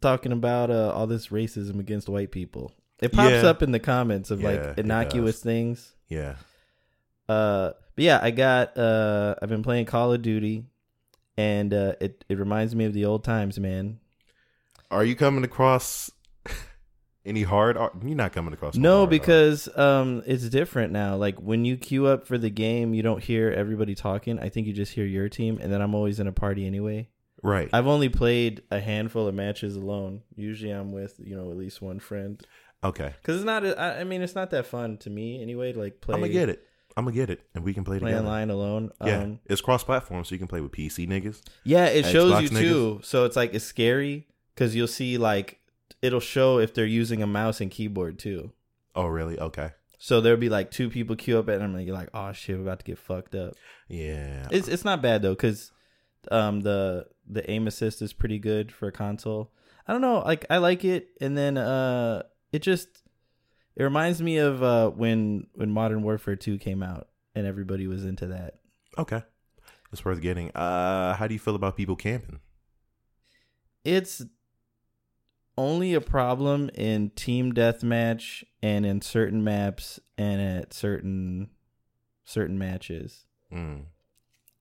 talking 0.01 0.33
about 0.33 0.71
uh 0.71 0.93
all 0.95 1.07
this 1.07 1.29
racism 1.29 1.79
against 1.81 2.09
white 2.09 2.31
people. 2.31 2.73
It 3.01 3.13
pops 3.13 3.31
Yeah. 3.31 3.47
up 3.49 3.63
in 3.63 3.71
the 3.73 3.79
comments 3.79 4.31
of 4.31 4.41
Yeah, 4.41 4.49
like 4.51 4.79
innocuous 4.79 5.41
things. 5.43 5.93
Yeah. 6.09 6.37
Uh, 7.29 7.71
but 7.95 8.05
yeah, 8.05 8.19
I 8.23 8.31
got. 8.31 8.77
Uh, 8.77 9.37
I've 9.41 9.49
been 9.49 9.63
playing 9.63 9.87
Call 9.87 10.13
of 10.13 10.21
Duty, 10.23 10.65
and 11.37 11.73
uh, 11.73 11.95
it 12.01 12.25
it 12.29 12.39
reminds 12.39 12.75
me 12.75 12.85
of 12.87 12.93
the 12.93 13.05
old 13.05 13.25
times, 13.25 13.59
man. 13.59 14.01
Are 14.91 15.05
you 15.05 15.15
coming 15.15 15.45
across 15.45 16.11
any 17.25 17.43
hard? 17.45 17.77
ar- 17.77 17.93
You're 18.05 18.17
not 18.17 18.33
coming 18.33 18.53
across. 18.53 18.75
No, 18.77 18.99
hard 18.99 19.11
because 19.11 19.69
um, 19.79 20.23
it's 20.27 20.49
different 20.49 20.93
now. 20.93 21.17
Like 21.17 21.39
when 21.41 21.65
you 21.65 21.77
queue 21.77 22.07
up 22.07 22.27
for 22.27 22.37
the 22.39 22.51
game, 22.51 22.95
you 22.95 23.03
don't 23.03 23.23
hear 23.23 23.51
everybody 23.51 23.95
talking. 23.95 24.39
I 24.41 24.49
think 24.49 24.67
you 24.67 24.73
just 24.73 24.93
hear 24.93 25.05
your 25.07 25.29
team, 25.29 25.59
and 25.63 25.73
then 25.73 25.81
I'm 25.81 25.95
always 25.95 26.19
in 26.21 26.27
a 26.27 26.33
party 26.33 26.67
anyway. 26.67 27.09
Right. 27.43 27.69
I've 27.73 27.87
only 27.87 28.09
played 28.09 28.63
a 28.71 28.81
handful 28.81 29.27
of 29.27 29.35
matches 29.35 29.77
alone. 29.77 30.23
Usually, 30.37 30.71
I'm 30.73 30.93
with 30.93 31.21
you 31.23 31.37
know 31.37 31.51
at 31.51 31.57
least 31.57 31.81
one 31.83 31.99
friend. 32.01 32.41
okay. 32.85 33.15
Because 33.21 33.37
it's 33.37 33.45
not. 33.45 33.65
I 33.79 34.05
mean, 34.05 34.23
it's 34.23 34.35
not 34.35 34.51
that 34.51 34.67
fun 34.67 34.97
to 34.99 35.11
me 35.11 35.41
anyway. 35.43 35.73
To 35.73 35.79
like 35.81 36.01
play. 36.01 36.15
I'm 36.15 36.21
gonna 36.21 36.33
get 36.33 36.49
it. 36.49 36.65
I'm 36.97 37.05
gonna 37.05 37.15
get 37.17 37.31
it, 37.31 37.41
and 37.55 37.63
we 37.65 37.73
can 37.73 37.85
play 37.85 37.99
Play 37.99 38.11
together. 38.11 38.27
online 38.27 38.51
alone. 38.51 38.91
Yeah, 39.05 39.21
Um, 39.23 39.39
it's 39.47 39.61
cross-platform, 39.61 40.25
so 40.25 40.35
you 40.35 40.39
can 40.41 40.49
play 40.49 40.61
with 40.61 40.73
PC 40.73 41.07
niggas. 41.07 41.41
Yeah, 41.65 41.87
it 41.87 42.05
shows 42.05 42.33
Xbox 42.33 42.43
you 42.43 42.49
niggas. 42.51 42.61
too. 42.61 43.01
So 43.05 43.25
it's 43.25 43.37
like 43.37 43.55
it's 43.55 43.65
scary 43.65 44.27
because 44.55 44.75
you'll 44.75 44.89
see 44.89 45.17
like 45.17 45.61
it'll 46.03 46.19
show 46.21 46.59
if 46.59 46.75
they're 46.75 46.85
using 46.87 47.23
a 47.23 47.27
mouse 47.29 47.61
and 47.61 47.71
keyboard 47.71 48.19
too. 48.19 48.53
Oh, 48.97 49.07
really? 49.07 49.39
Okay. 49.39 49.71
So 49.99 50.21
there'll 50.21 50.41
be 50.41 50.49
like 50.49 50.71
two 50.73 50.91
people 50.91 51.15
queue 51.15 51.39
up 51.39 51.47
and 51.49 51.63
I'm 51.63 51.75
like, 51.75 51.87
you're 51.87 51.95
like, 51.95 52.09
oh 52.13 52.33
shit, 52.33 52.57
we're 52.57 52.63
about 52.63 52.81
to 52.81 52.85
get 52.85 52.99
fucked 52.99 53.35
up. 53.37 53.53
Yeah. 53.89 54.49
It's 54.51 54.67
it's 54.67 54.85
not 54.85 55.01
bad 55.01 55.23
though 55.23 55.35
because 55.35 55.71
um 56.31 56.61
the 56.61 57.07
the 57.29 57.49
aim 57.51 57.67
assist 57.67 58.03
is 58.03 58.13
pretty 58.13 58.39
good 58.39 58.73
for 58.73 58.89
a 58.89 58.93
console. 58.93 59.53
I 59.87 59.93
don't 59.93 60.03
know, 60.03 60.21
like 60.21 60.45
I 60.51 60.59
like 60.59 60.85
it, 60.85 61.09
and 61.21 61.37
then 61.37 61.57
uh 61.57 62.23
it 62.53 62.61
just 62.63 62.89
it 63.77 63.83
reminds 63.83 64.21
me 64.23 64.39
of 64.39 64.63
uh 64.63 64.91
when 64.91 65.47
when 65.55 65.71
Modern 65.71 66.03
Warfare 66.03 66.37
Two 66.37 66.59
came 66.59 66.83
out 66.83 67.09
and 67.35 67.47
everybody 67.47 67.87
was 67.87 68.05
into 68.05 68.27
that. 68.29 68.61
okay. 68.99 69.23
It's 69.93 70.05
worth 70.05 70.21
getting. 70.21 70.51
Uh, 70.53 71.15
how 71.15 71.27
do 71.27 71.35
you 71.35 71.41
feel 71.41 71.57
about 71.57 71.77
people 71.77 71.97
camping? 71.97 72.39
it's 73.85 74.23
only 75.59 75.95
a 75.95 76.01
problem 76.01 76.71
in 76.75 77.11
team 77.11 77.53
deathmatch 77.53 78.45
and 78.63 78.87
in 78.87 79.01
certain 79.01 79.43
maps 79.43 79.99
and 80.17 80.41
at 80.41 80.73
certain 80.73 81.51
certain 82.25 82.59
matches. 82.59 83.25
Mm. 83.53 83.85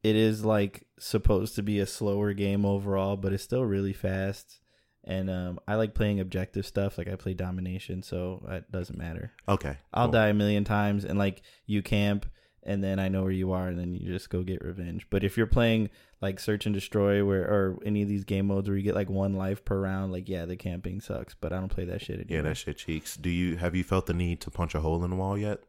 It 0.01 0.15
is 0.15 0.45
like 0.45 0.85
supposed 0.97 1.55
to 1.55 1.63
be 1.63 1.79
a 1.79 1.85
slower 1.85 2.33
game 2.33 2.65
overall, 2.65 3.17
but 3.17 3.33
it's 3.33 3.43
still 3.43 3.65
really 3.65 3.93
fast. 3.93 4.59
And 5.03 5.29
um, 5.29 5.59
I 5.67 5.75
like 5.75 5.93
playing 5.93 6.19
objective 6.19 6.65
stuff. 6.65 6.97
Like 6.97 7.07
I 7.07 7.15
play 7.15 7.33
domination, 7.33 8.03
so 8.03 8.45
it 8.49 8.71
doesn't 8.71 8.97
matter. 8.97 9.31
Okay. 9.47 9.77
I'll 9.93 10.05
cool. 10.05 10.13
die 10.13 10.27
a 10.27 10.33
million 10.33 10.63
times, 10.63 11.03
and 11.05 11.17
like 11.17 11.41
you 11.65 11.81
camp, 11.81 12.27
and 12.63 12.83
then 12.83 12.99
I 12.99 13.07
know 13.07 13.23
where 13.23 13.31
you 13.31 13.51
are, 13.51 13.67
and 13.69 13.79
then 13.79 13.93
you 13.93 14.11
just 14.11 14.29
go 14.29 14.43
get 14.43 14.63
revenge. 14.63 15.07
But 15.09 15.23
if 15.23 15.35
you're 15.37 15.47
playing 15.47 15.89
like 16.21 16.39
search 16.39 16.65
and 16.65 16.75
destroy, 16.75 17.25
where 17.25 17.43
or 17.43 17.79
any 17.85 18.01
of 18.03 18.09
these 18.09 18.25
game 18.25 18.47
modes 18.47 18.67
where 18.67 18.77
you 18.77 18.83
get 18.83 18.93
like 18.95 19.09
one 19.09 19.33
life 19.33 19.63
per 19.65 19.79
round, 19.79 20.11
like 20.11 20.29
yeah, 20.29 20.45
the 20.45 20.57
camping 20.57 21.01
sucks. 21.01 21.33
But 21.33 21.53
I 21.53 21.59
don't 21.59 21.69
play 21.69 21.85
that 21.85 22.01
shit 22.01 22.19
anymore. 22.19 22.35
Yeah, 22.37 22.41
that 22.43 22.57
shit 22.57 22.77
cheeks. 22.77 23.17
Do 23.17 23.29
you 23.29 23.57
have 23.57 23.75
you 23.75 23.83
felt 23.83 24.05
the 24.05 24.13
need 24.13 24.41
to 24.41 24.51
punch 24.51 24.75
a 24.75 24.81
hole 24.81 25.03
in 25.03 25.09
the 25.09 25.15
wall 25.17 25.37
yet? 25.37 25.61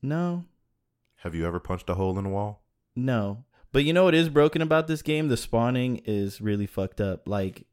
no, 0.00 0.44
Have 1.16 1.34
you 1.34 1.46
ever 1.46 1.60
punched 1.60 1.88
a 1.90 1.94
hole 1.94 2.16
in 2.18 2.24
the 2.24 2.30
wall? 2.30 2.61
No. 2.96 3.44
But 3.72 3.84
you 3.84 3.92
know 3.94 4.04
what 4.04 4.14
is 4.14 4.28
broken 4.28 4.60
about 4.60 4.86
this 4.86 5.00
game? 5.02 5.28
The 5.28 5.36
spawning 5.36 6.02
is 6.04 6.40
really 6.42 6.66
fucked 6.66 7.00
up. 7.00 7.26
Like 7.26 7.66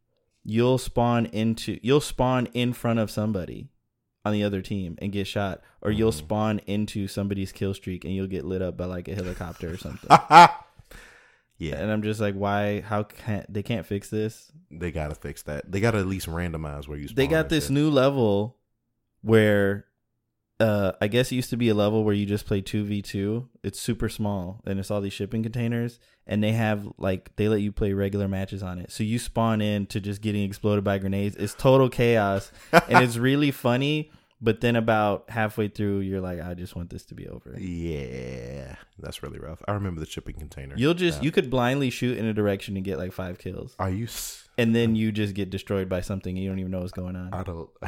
you'll 0.43 0.77
spawn 0.77 1.25
into 1.27 1.77
you'll 1.84 1.99
spawn 2.01 2.47
in 2.53 2.71
front 2.73 2.99
of 2.99 3.12
somebody 3.12 3.69
on 4.25 4.32
the 4.34 4.43
other 4.43 4.62
team 4.62 4.97
and 5.01 5.12
get 5.12 5.27
shot, 5.27 5.62
or 5.82 5.91
you'll 5.91 6.12
Mhm. 6.12 6.17
spawn 6.17 6.60
into 6.67 7.08
somebody's 7.08 7.51
kill 7.51 7.73
streak 7.73 8.05
and 8.05 8.13
you'll 8.13 8.27
get 8.27 8.45
lit 8.45 8.62
up 8.62 8.77
by 8.77 8.86
like 8.86 9.08
a 9.10 9.15
helicopter 9.15 9.71
or 9.73 9.77
something. 9.77 10.10
yeah, 11.58 11.75
And 11.75 11.91
I'm 11.91 12.01
just 12.03 12.21
like, 12.21 12.36
why? 12.36 12.79
How 12.82 13.03
can't 13.03 13.51
they 13.53 13.63
can't 13.63 13.86
fix 13.86 14.10
this? 14.10 14.51
they 14.71 14.91
gotta 14.91 15.15
fix 15.15 15.41
that. 15.43 15.69
They 15.71 15.79
gotta 15.82 15.97
at 15.99 16.08
least 16.08 16.27
randomize 16.27 16.88
where 16.88 16.97
you. 16.97 17.08
Spawn 17.10 17.15
They 17.15 17.27
got 17.27 17.49
this 17.49 17.65
shit. 17.65 17.73
new 17.73 17.89
level 17.89 18.55
where, 19.21 19.86
uh, 20.60 20.91
I 21.02 21.08
guess 21.08 21.32
it 21.32 21.36
used 21.36 21.50
to 21.52 21.58
be 21.58 21.69
a 21.69 21.74
level 21.74 22.04
where 22.04 22.13
you 22.13 22.26
just 22.26 22.45
play 22.45 22.62
two 22.62 22.84
v 22.84 23.02
two. 23.02 23.48
It's 23.63 23.80
super 23.80 24.10
small 24.10 24.62
and 24.65 24.80
it's 24.80 24.91
all 24.91 25.02
these 25.02 25.13
shipping 25.13 25.41
containers, 25.43 26.00
and 26.28 26.43
they 26.43 26.52
have 26.52 26.88
like 26.98 27.36
they 27.38 27.48
let 27.48 27.62
you 27.62 27.72
play 27.72 27.93
regular 27.93 28.28
matches 28.28 28.62
on 28.63 28.80
it. 28.80 28.91
So 28.91 29.04
you 29.04 29.19
spawn 29.19 29.62
in 29.62 29.86
to 29.88 30.00
just 30.02 30.22
getting 30.22 30.43
exploded 30.43 30.84
by 30.84 30.98
grenades. 30.98 31.36
It's 31.38 31.54
total 31.54 31.89
chaos, 31.89 32.52
and 32.72 33.04
it's 33.04 33.17
really 33.30 33.52
funny. 33.52 34.12
But 34.41 34.62
then 34.62 34.78
about 34.78 35.30
halfway 35.30 35.67
through, 35.67 36.00
you're 36.00 36.22
like, 36.22 36.39
I 36.41 36.54
just 36.54 36.74
want 36.74 36.89
this 36.89 37.04
to 37.08 37.13
be 37.13 37.28
over. 37.28 37.58
Yeah, 37.60 38.76
that's 38.98 39.22
really 39.22 39.38
rough. 39.39 39.62
I 39.67 39.74
remember 39.74 40.00
the 40.00 40.06
shipping 40.06 40.36
container. 40.36 40.76
You'll 40.78 40.93
just 40.93 41.17
Yeah. 41.19 41.26
you 41.26 41.32
could 41.32 41.50
blindly 41.50 41.89
shoot 41.89 42.17
in 42.17 42.26
a 42.26 42.34
direction 42.34 42.76
and 42.78 42.86
get 42.86 42.98
like 42.98 43.12
five 43.12 43.38
kills. 43.38 43.76
Are 43.80 43.89
you? 43.89 44.06
s- 44.06 44.48
and 44.60 44.76
then 44.76 44.95
you 44.95 45.12
just 45.12 45.34
get 45.34 45.50
destroyed 45.50 45.89
by 45.89 46.02
something 46.02 46.36
you 46.36 46.50
don't 46.50 46.60
even 46.60 46.72
know 46.72 46.80
what's 46.80 46.91
going 46.91 47.15
on. 47.15 47.34
I 47.34 47.43
don't. 47.43 47.69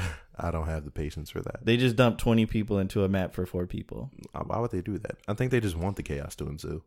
I 0.44 0.50
don't 0.50 0.68
have 0.68 0.86
the 0.86 0.92
patience 0.92 1.30
for 1.30 1.42
that. 1.42 1.64
They 1.64 1.78
just 1.78 1.96
dump 1.96 2.18
20 2.18 2.48
people 2.48 2.80
into 2.80 3.04
a 3.04 3.10
map 3.10 3.36
for 3.36 3.46
four 3.46 3.68
people. 3.68 4.10
Uh, 4.34 4.44
Why 4.44 4.58
would 4.58 4.72
they 4.72 4.82
do 4.82 4.98
that? 4.98 5.18
I 5.28 5.36
think 5.36 5.52
they 5.52 5.60
just 5.60 5.76
want 5.76 5.98
the 5.98 6.04
chaos 6.04 6.36
to 6.38 6.48
ensue. 6.48 6.82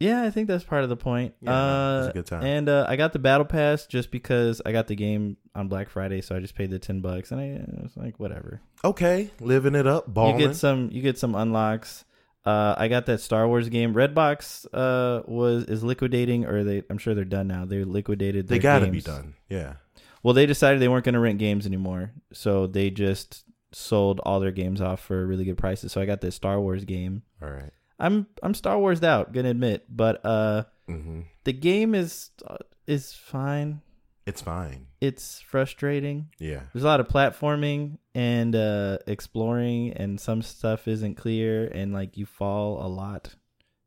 Yeah, 0.00 0.22
I 0.22 0.30
think 0.30 0.48
that's 0.48 0.64
part 0.64 0.82
of 0.82 0.88
the 0.88 0.96
point. 0.96 1.34
Yeah, 1.40 1.50
no, 1.50 1.98
it's 1.98 2.06
uh, 2.06 2.10
a 2.10 2.12
good 2.12 2.26
time. 2.26 2.44
And 2.44 2.68
uh, 2.68 2.86
I 2.88 2.96
got 2.96 3.12
the 3.12 3.18
battle 3.20 3.44
pass 3.44 3.86
just 3.86 4.10
because 4.10 4.60
I 4.64 4.72
got 4.72 4.88
the 4.88 4.96
game 4.96 5.36
on 5.54 5.68
Black 5.68 5.90
Friday, 5.90 6.22
so 6.22 6.34
I 6.34 6.40
just 6.40 6.56
paid 6.56 6.70
the 6.70 6.78
10 6.78 7.00
bucks, 7.00 7.30
and 7.30 7.40
I 7.40 7.44
it 7.44 7.82
was 7.82 7.96
like 7.96 8.18
whatever. 8.18 8.60
Okay, 8.84 9.30
living 9.40 9.74
it 9.74 9.86
up, 9.86 10.12
balling. 10.12 10.40
You 10.40 10.46
get 10.48 10.56
some, 10.56 10.90
you 10.90 11.02
get 11.02 11.18
some 11.18 11.34
unlocks. 11.34 12.04
Uh, 12.48 12.74
I 12.78 12.88
got 12.88 13.04
that 13.06 13.20
Star 13.20 13.46
Wars 13.46 13.68
game. 13.68 13.92
Redbox 13.94 14.66
uh 14.72 15.22
was 15.26 15.64
is 15.64 15.82
liquidating, 15.84 16.46
or 16.46 16.64
they 16.64 16.82
I'm 16.88 16.98
sure 16.98 17.14
they're 17.14 17.24
done 17.38 17.48
now. 17.48 17.64
They 17.64 17.84
liquidated. 17.84 18.48
They 18.48 18.58
got 18.58 18.78
to 18.80 18.86
be 18.86 19.00
done. 19.00 19.34
Yeah. 19.48 19.74
Well, 20.22 20.34
they 20.34 20.46
decided 20.46 20.80
they 20.80 20.88
weren't 20.88 21.04
going 21.04 21.14
to 21.14 21.20
rent 21.20 21.38
games 21.38 21.66
anymore, 21.66 22.12
so 22.32 22.66
they 22.66 22.90
just 22.90 23.44
sold 23.72 24.20
all 24.24 24.40
their 24.40 24.50
games 24.62 24.80
off 24.80 25.00
for 25.00 25.26
really 25.26 25.44
good 25.44 25.58
prices. 25.58 25.92
So 25.92 26.00
I 26.00 26.06
got 26.06 26.20
this 26.20 26.34
Star 26.34 26.58
Wars 26.60 26.84
game. 26.84 27.22
All 27.42 27.50
right. 27.50 27.70
I'm 28.00 28.26
I'm 28.42 28.54
Star 28.54 28.78
Wars 28.78 29.02
out, 29.02 29.32
gonna 29.32 29.50
admit, 29.50 29.84
but 29.88 30.24
uh, 30.24 30.64
Mm-hmm. 30.88 31.20
the 31.44 31.52
game 31.52 31.94
is 31.94 32.30
uh, 32.46 32.56
is 32.86 33.12
fine. 33.12 33.82
It's 34.28 34.42
fine. 34.42 34.88
It's 35.00 35.40
frustrating. 35.40 36.28
Yeah. 36.38 36.60
There's 36.74 36.84
a 36.84 36.86
lot 36.86 37.00
of 37.00 37.08
platforming 37.08 37.96
and 38.14 38.54
uh, 38.54 38.98
exploring, 39.06 39.94
and 39.94 40.20
some 40.20 40.42
stuff 40.42 40.86
isn't 40.86 41.14
clear, 41.14 41.66
and 41.66 41.94
like 41.94 42.18
you 42.18 42.26
fall 42.26 42.84
a 42.84 42.88
lot, 42.88 43.36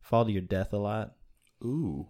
fall 0.02 0.26
to 0.26 0.32
your 0.32 0.42
death 0.42 0.74
a 0.74 0.78
lot. 0.78 1.14
Ooh. 1.64 2.08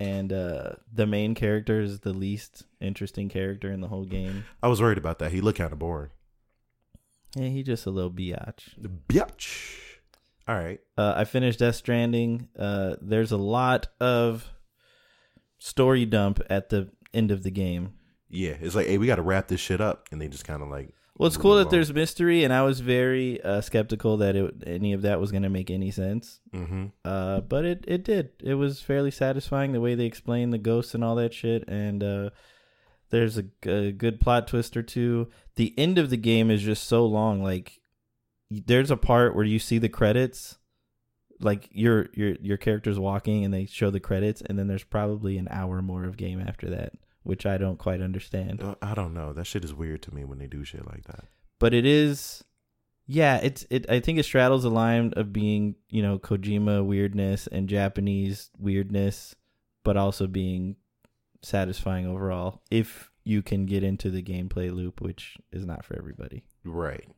And 0.00 0.32
uh, 0.32 0.70
the 0.92 1.06
main 1.06 1.36
character 1.36 1.80
is 1.80 2.00
the 2.00 2.12
least 2.12 2.64
interesting 2.80 3.28
character 3.28 3.70
in 3.70 3.80
the 3.80 3.86
whole 3.86 4.04
game. 4.04 4.46
I 4.60 4.66
was 4.66 4.82
worried 4.82 4.98
about 4.98 5.20
that. 5.20 5.30
He 5.30 5.40
looked 5.40 5.58
kind 5.58 5.72
of 5.72 5.78
boring. 5.78 6.10
Yeah, 7.36 7.50
he 7.50 7.62
just 7.62 7.86
a 7.86 7.90
little 7.90 8.10
biatch. 8.10 8.70
The 8.76 8.88
bitch. 8.88 9.76
All 10.48 10.56
right. 10.56 10.80
Uh, 10.96 11.14
I 11.16 11.24
finished 11.24 11.60
Death 11.60 11.76
Stranding. 11.76 12.48
Uh, 12.58 12.96
there's 13.00 13.30
a 13.30 13.36
lot 13.36 13.86
of 14.00 14.50
story 15.58 16.04
dump 16.04 16.40
at 16.48 16.68
the 16.70 16.90
end 17.12 17.30
of 17.30 17.42
the 17.42 17.50
game. 17.50 17.94
Yeah. 18.30 18.54
It's 18.60 18.74
like, 18.74 18.86
hey, 18.86 18.98
we 18.98 19.06
got 19.06 19.16
to 19.16 19.22
wrap 19.22 19.48
this 19.48 19.60
shit 19.60 19.80
up, 19.80 20.08
and 20.10 20.20
they 20.20 20.28
just 20.28 20.44
kind 20.44 20.62
of 20.62 20.68
like. 20.68 20.94
Well, 21.16 21.26
it's 21.26 21.36
cool 21.36 21.56
that 21.56 21.62
along. 21.62 21.72
there's 21.72 21.92
mystery, 21.92 22.44
and 22.44 22.52
I 22.52 22.62
was 22.62 22.78
very 22.78 23.42
uh, 23.42 23.60
skeptical 23.60 24.18
that 24.18 24.36
it, 24.36 24.62
any 24.64 24.92
of 24.92 25.02
that 25.02 25.18
was 25.18 25.32
going 25.32 25.42
to 25.42 25.48
make 25.48 25.68
any 25.68 25.90
sense. 25.90 26.38
Mm-hmm. 26.54 26.86
Uh, 27.04 27.40
but 27.40 27.64
it 27.64 27.84
it 27.88 28.04
did. 28.04 28.30
It 28.40 28.54
was 28.54 28.80
fairly 28.80 29.10
satisfying 29.10 29.72
the 29.72 29.80
way 29.80 29.96
they 29.96 30.04
explained 30.04 30.52
the 30.52 30.58
ghosts 30.58 30.94
and 30.94 31.02
all 31.02 31.16
that 31.16 31.34
shit. 31.34 31.66
And 31.66 32.04
uh, 32.04 32.30
there's 33.10 33.36
a 33.36 33.42
good 33.42 34.20
plot 34.20 34.46
twist 34.46 34.76
or 34.76 34.82
two. 34.82 35.28
The 35.56 35.74
end 35.76 35.98
of 35.98 36.10
the 36.10 36.16
game 36.16 36.52
is 36.52 36.62
just 36.62 36.86
so 36.86 37.04
long. 37.04 37.42
Like 37.42 37.80
there's 38.50 38.90
a 38.90 38.96
part 38.96 39.34
where 39.34 39.44
you 39.44 39.58
see 39.58 39.78
the 39.78 39.88
credits, 39.88 40.58
like 41.40 41.68
your 41.72 42.08
your 42.14 42.34
your 42.40 42.56
character's 42.56 42.98
walking 42.98 43.44
and 43.44 43.52
they 43.54 43.66
show 43.66 43.90
the 43.90 44.00
credits, 44.00 44.42
and 44.42 44.58
then 44.58 44.66
there's 44.66 44.84
probably 44.84 45.38
an 45.38 45.48
hour 45.50 45.82
more 45.82 46.04
of 46.04 46.16
game 46.16 46.40
after 46.40 46.68
that, 46.70 46.92
which 47.22 47.46
I 47.46 47.58
don't 47.58 47.78
quite 47.78 48.00
understand. 48.00 48.62
Uh, 48.62 48.74
I 48.82 48.94
don't 48.94 49.14
know. 49.14 49.32
That 49.32 49.46
shit 49.46 49.64
is 49.64 49.72
weird 49.74 50.02
to 50.02 50.14
me 50.14 50.24
when 50.24 50.38
they 50.38 50.46
do 50.46 50.64
shit 50.64 50.86
like 50.86 51.04
that. 51.04 51.24
but 51.58 51.74
it 51.74 51.84
is 51.86 52.44
yeah 53.10 53.38
it's 53.38 53.64
it 53.70 53.88
i 53.88 53.98
think 54.00 54.18
it 54.18 54.22
straddles 54.24 54.64
the 54.64 54.70
line 54.70 55.14
of 55.16 55.32
being 55.32 55.74
you 55.88 56.02
know 56.02 56.18
kojima 56.18 56.84
weirdness 56.84 57.46
and 57.46 57.66
japanese 57.66 58.50
weirdness 58.58 59.34
but 59.82 59.96
also 59.96 60.26
being 60.26 60.76
satisfying 61.42 62.06
overall 62.06 62.60
if 62.70 63.10
you 63.24 63.40
can 63.40 63.64
get 63.64 63.82
into 63.82 64.10
the 64.10 64.22
gameplay 64.22 64.70
loop 64.70 65.00
which 65.00 65.38
is 65.52 65.64
not 65.64 65.84
for 65.86 65.96
everybody 65.96 66.44
Right. 66.64 67.08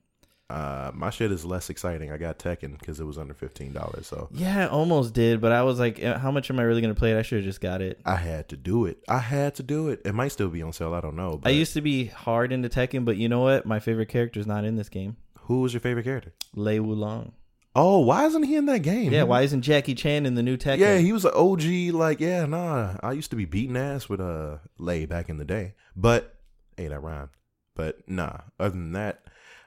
Uh, 0.51 0.91
my 0.95 1.11
shit 1.11 1.31
is 1.31 1.45
less 1.45 1.71
exciting. 1.71 2.11
I 2.11 2.17
got 2.17 2.39
Tekken 2.41 2.77
because 2.79 2.99
it 2.99 3.05
was 3.05 3.19
under 3.19 3.35
fifteen 3.35 3.73
dollars, 3.73 4.07
so 4.09 4.29
yeah 4.33 4.65
I 4.65 4.69
almost 4.69 5.15
did 5.15 5.41
but 5.41 5.53
i 5.53 5.63
was 5.63 5.79
like 5.79 6.03
eh, 6.03 6.19
how 6.19 6.31
much 6.31 6.51
am 6.51 6.59
i 6.59 6.63
really 6.63 6.81
going 6.81 6.95
to 6.95 6.99
play 6.99 7.13
it 7.13 7.19
i 7.19 7.23
should 7.23 7.39
have 7.39 7.45
just 7.45 7.61
got 7.61 7.81
it 7.81 8.01
I 8.05 8.17
had 8.17 8.49
to 8.49 8.57
do 8.57 8.85
it. 8.87 8.99
I 9.09 9.19
had 9.19 9.55
to 9.57 9.63
do 9.63 9.89
it. 9.89 10.03
It 10.05 10.15
might 10.15 10.33
still 10.33 10.49
be 10.49 10.63
on 10.63 10.73
sale. 10.73 10.93
I 10.95 11.01
don't 11.01 11.17
know. 11.17 11.39
But 11.41 11.49
i 11.51 11.53
used 11.53 11.75
to 11.75 11.81
be 11.81 12.07
hard 12.07 12.53
into 12.53 12.69
tekken 12.69 13.05
but 13.05 13.17
you 13.17 13.29
know 13.29 13.41
what 13.41 13.65
my 13.67 13.79
favorite 13.79 14.09
character 14.09 14.41
is 14.41 14.47
not 14.47 14.65
in 14.65 14.75
this 14.77 14.89
game 14.89 15.17
Who 15.47 15.61
was 15.61 15.73
your 15.73 15.81
favorite 15.81 16.05
character? 16.05 16.33
lei 16.55 16.79
wulong 16.79 17.33
Oh, 17.77 18.01
why 18.01 18.27
isn't 18.27 18.43
he 18.43 18.57
in 18.57 18.67
that 18.67 18.81
game? 18.81 19.13
yeah 19.13 19.23
why 19.23 19.43
isn't 19.43 19.63
jackie 19.63 19.95
chan 19.95 20.27
in 20.27 20.35
the 20.35 20.43
new 20.43 20.57
tekken 20.57 20.79
Yeah, 20.79 20.99
he 20.99 21.13
was 21.13 21.25
an 21.25 21.33
OG. 21.35 21.95
Like, 21.95 22.19
yeah, 22.19 22.45
nah. 22.47 22.97
I 23.03 23.13
used 23.13 23.31
to 23.31 23.37
be 23.37 23.45
beating 23.45 23.77
ass 23.77 24.09
with 24.09 24.21
uh 24.21 24.57
Lay 24.79 25.07
back 25.07 25.29
in 25.29 25.37
the 25.39 25.45
day, 25.45 25.75
but 25.95 26.35
hey, 26.77 26.89
that 26.89 27.01
rhymed. 27.01 27.31
But 27.77 28.09
nah. 28.09 28.39
Other 28.59 28.71
than 28.71 28.93
that, 28.93 29.23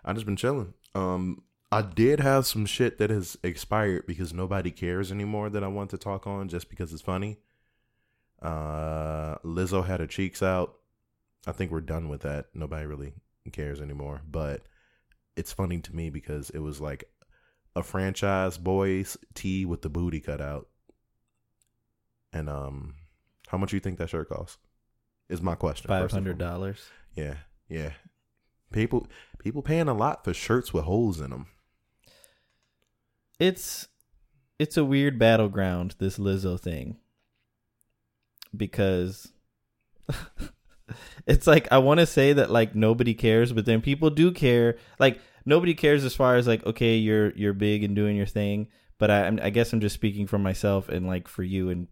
I 0.06 0.14
just 0.14 0.26
been 0.26 0.36
chilling. 0.36 0.74
Um, 0.96 1.44
I 1.72 1.82
did 1.82 2.20
have 2.20 2.46
some 2.46 2.66
shit 2.66 2.98
that 3.00 3.10
has 3.10 3.38
expired 3.44 4.06
because 4.06 4.34
nobody 4.34 4.70
cares 4.70 5.12
anymore 5.12 5.50
that 5.50 5.64
I 5.64 5.68
want 5.68 5.90
to 5.92 5.98
talk 5.98 6.28
on 6.28 6.48
just 6.48 6.70
because 6.70 6.94
it's 6.94 7.02
funny. 7.02 7.40
Uh, 8.42 9.38
Lizzo 9.40 9.86
had 9.86 10.00
her 10.00 10.08
cheeks 10.08 10.44
out. 10.44 10.76
I 11.48 11.52
think 11.52 11.72
we're 11.72 11.82
done 11.82 12.10
with 12.10 12.22
that. 12.22 12.48
Nobody 12.54 12.86
really 12.86 13.14
cares 13.52 13.82
anymore. 13.82 14.22
But 14.30 14.62
it's 15.36 15.52
funny 15.52 15.80
to 15.80 15.96
me 15.96 16.10
because 16.10 16.50
it 16.52 16.60
was 16.60 16.80
like 16.80 17.06
a 17.76 17.84
franchise 17.84 18.58
boys 18.58 19.18
tee 19.34 19.66
with 19.66 19.82
the 19.82 19.90
booty 19.90 20.20
cut 20.20 20.42
out. 20.42 20.68
And 22.32 22.50
um, 22.50 22.96
how 23.48 23.58
much 23.58 23.72
do 23.72 23.76
you 23.78 23.82
think 23.82 23.98
that 23.98 24.10
shirt 24.10 24.30
costs? 24.30 24.58
Is 25.30 25.42
my 25.42 25.56
question. 25.56 25.88
five 25.88 26.12
hundred 26.12 26.38
dollars 26.38 26.86
Yeah, 27.16 27.36
yeah. 27.68 27.92
People 28.74 29.08
people 29.40 29.62
paying 29.62 29.88
a 29.88 29.94
lot 29.94 30.24
for 30.26 30.34
shirts 30.34 30.74
with 30.74 30.84
holes 30.84 31.22
in 31.22 31.30
them. 31.30 31.48
it's 33.40 33.88
it's 34.60 34.78
a 34.78 34.86
weird 34.86 35.18
battleground 35.18 35.96
this 36.00 36.18
Lizzo 36.18 36.60
thing. 36.60 36.98
Because 38.56 39.32
it's 41.28 41.48
like 41.48 41.68
I 41.72 41.78
want 41.80 42.00
to 42.00 42.06
say 42.06 42.34
that 42.34 42.52
like 42.52 42.76
nobody 42.76 43.14
cares 43.14 43.52
but 43.54 43.66
then 43.66 43.82
people 43.82 44.10
do 44.10 44.32
care. 44.32 44.78
Like 45.00 45.20
nobody 45.46 45.74
cares 45.74 46.04
as 46.06 46.16
far 46.16 46.36
as 46.36 46.48
like 46.48 46.66
okay 46.66 46.96
you're 46.96 47.32
you're 47.36 47.54
big 47.54 47.84
and 47.84 47.96
doing 47.96 48.16
your 48.16 48.26
thing. 48.28 48.68
But 49.00 49.10
I 49.12 49.24
I'm- 49.26 49.38
guess 49.54 49.74
I'm 49.74 49.82
just 49.82 49.96
speaking 49.96 50.28
for 50.28 50.38
myself 50.38 50.88
and 50.90 51.08
like 51.08 51.28
for 51.28 51.44
you 51.44 51.70
and 51.70 51.88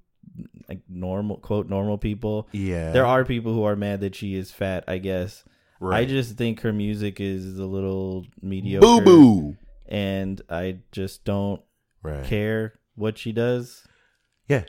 like 0.70 0.82
normal 0.88 1.38
quote 1.38 1.68
normal 1.68 1.98
people. 1.98 2.48
Yeah, 2.52 2.92
there 2.92 3.06
are 3.08 3.26
people 3.26 3.54
who 3.54 3.64
are 3.64 3.76
mad 3.76 4.02
that 4.02 4.16
she 4.16 4.36
is 4.36 4.52
fat 4.52 4.84
I 4.88 5.00
guess 5.00 5.44
I 5.82 6.06
just 6.06 6.38
think 6.38 6.62
her 6.62 6.72
music 6.74 7.20
is 7.20 7.58
a 7.58 7.66
little 7.66 8.26
mediocre 8.42 8.86
boo 8.86 9.02
boo. 9.02 9.58
and 9.88 10.42
I 10.50 10.80
just 10.92 11.26
don't 11.26 11.62
Right. 12.04 12.24
care 12.26 12.80
what 12.96 13.18
she 13.18 13.32
does. 13.32 13.84
Yeah, 14.48 14.66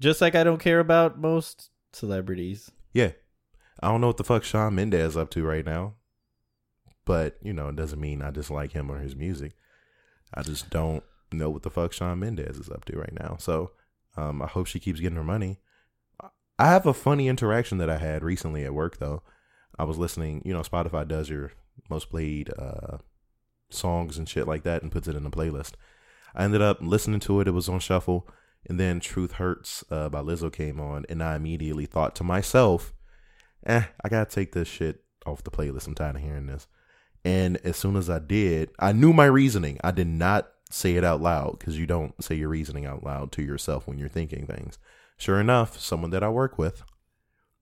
Just 0.00 0.20
like 0.20 0.34
I 0.34 0.44
don't 0.44 0.58
care 0.60 0.80
about 0.80 1.18
most 1.18 1.70
celebrities. 1.92 2.70
yeah. 2.92 3.12
I 3.82 3.88
don't 3.88 4.00
know 4.00 4.06
what 4.08 4.16
the 4.18 4.24
fuck 4.24 4.44
Shawn 4.44 4.76
Mendes 4.76 5.00
is 5.00 5.16
up 5.16 5.30
to 5.30 5.42
right 5.44 5.64
now, 5.64 5.94
but 7.04 7.36
you 7.42 7.52
know 7.52 7.68
it 7.68 7.76
doesn't 7.76 8.00
mean 8.00 8.22
I 8.22 8.30
dislike 8.30 8.72
him 8.72 8.90
or 8.92 8.98
his 9.00 9.16
music. 9.16 9.54
I 10.34 10.42
just 10.42 10.70
don't 10.70 11.02
know 11.32 11.50
what 11.50 11.62
the 11.62 11.70
fuck 11.70 11.92
Shawn 11.92 12.20
Mendes 12.20 12.58
is 12.58 12.70
up 12.70 12.84
to 12.86 12.96
right 12.98 13.12
now. 13.18 13.36
So 13.40 13.72
um, 14.16 14.40
I 14.42 14.46
hope 14.46 14.66
she 14.68 14.78
keeps 14.78 15.00
getting 15.00 15.16
her 15.16 15.24
money. 15.24 15.58
I 16.58 16.66
have 16.66 16.86
a 16.86 16.94
funny 16.94 17.26
interaction 17.28 17.78
that 17.78 17.90
I 17.90 17.96
had 17.98 18.22
recently 18.22 18.64
at 18.64 18.74
work 18.74 18.98
though. 18.98 19.22
I 19.78 19.84
was 19.84 19.98
listening, 19.98 20.42
you 20.44 20.52
know, 20.52 20.60
Spotify 20.60 21.06
does 21.06 21.28
your 21.28 21.52
most 21.88 22.10
played 22.10 22.50
uh, 22.58 22.98
songs 23.70 24.18
and 24.18 24.28
shit 24.28 24.46
like 24.46 24.62
that 24.64 24.82
and 24.82 24.92
puts 24.92 25.08
it 25.08 25.16
in 25.16 25.26
a 25.26 25.30
playlist. 25.30 25.72
I 26.34 26.44
ended 26.44 26.62
up 26.62 26.78
listening 26.80 27.20
to 27.20 27.40
it. 27.40 27.48
It 27.48 27.52
was 27.52 27.68
on 27.68 27.80
shuffle, 27.80 28.28
and 28.68 28.78
then 28.78 29.00
"Truth 29.00 29.32
Hurts" 29.32 29.84
uh, 29.90 30.08
by 30.08 30.20
Lizzo 30.20 30.52
came 30.52 30.80
on, 30.80 31.04
and 31.08 31.22
I 31.22 31.36
immediately 31.36 31.86
thought 31.86 32.14
to 32.16 32.24
myself, 32.24 32.92
"Eh, 33.66 33.84
I 34.02 34.08
gotta 34.08 34.30
take 34.30 34.52
this 34.52 34.68
shit 34.68 35.04
off 35.26 35.42
the 35.42 35.50
playlist. 35.50 35.86
I'm 35.86 35.94
tired 35.94 36.16
of 36.16 36.22
hearing 36.22 36.46
this." 36.46 36.66
And 37.24 37.58
as 37.58 37.76
soon 37.76 37.96
as 37.96 38.10
I 38.10 38.18
did, 38.18 38.70
I 38.78 38.92
knew 38.92 39.12
my 39.12 39.26
reasoning. 39.26 39.78
I 39.84 39.90
did 39.90 40.08
not 40.08 40.50
say 40.70 40.96
it 40.96 41.04
out 41.04 41.20
loud 41.20 41.58
because 41.58 41.78
you 41.78 41.86
don't 41.86 42.22
say 42.22 42.34
your 42.34 42.48
reasoning 42.48 42.86
out 42.86 43.04
loud 43.04 43.30
to 43.32 43.42
yourself 43.42 43.86
when 43.86 43.98
you're 43.98 44.08
thinking 44.08 44.46
things. 44.46 44.78
Sure 45.18 45.38
enough, 45.38 45.78
someone 45.78 46.10
that 46.10 46.24
I 46.24 46.30
work 46.30 46.58
with, 46.58 46.82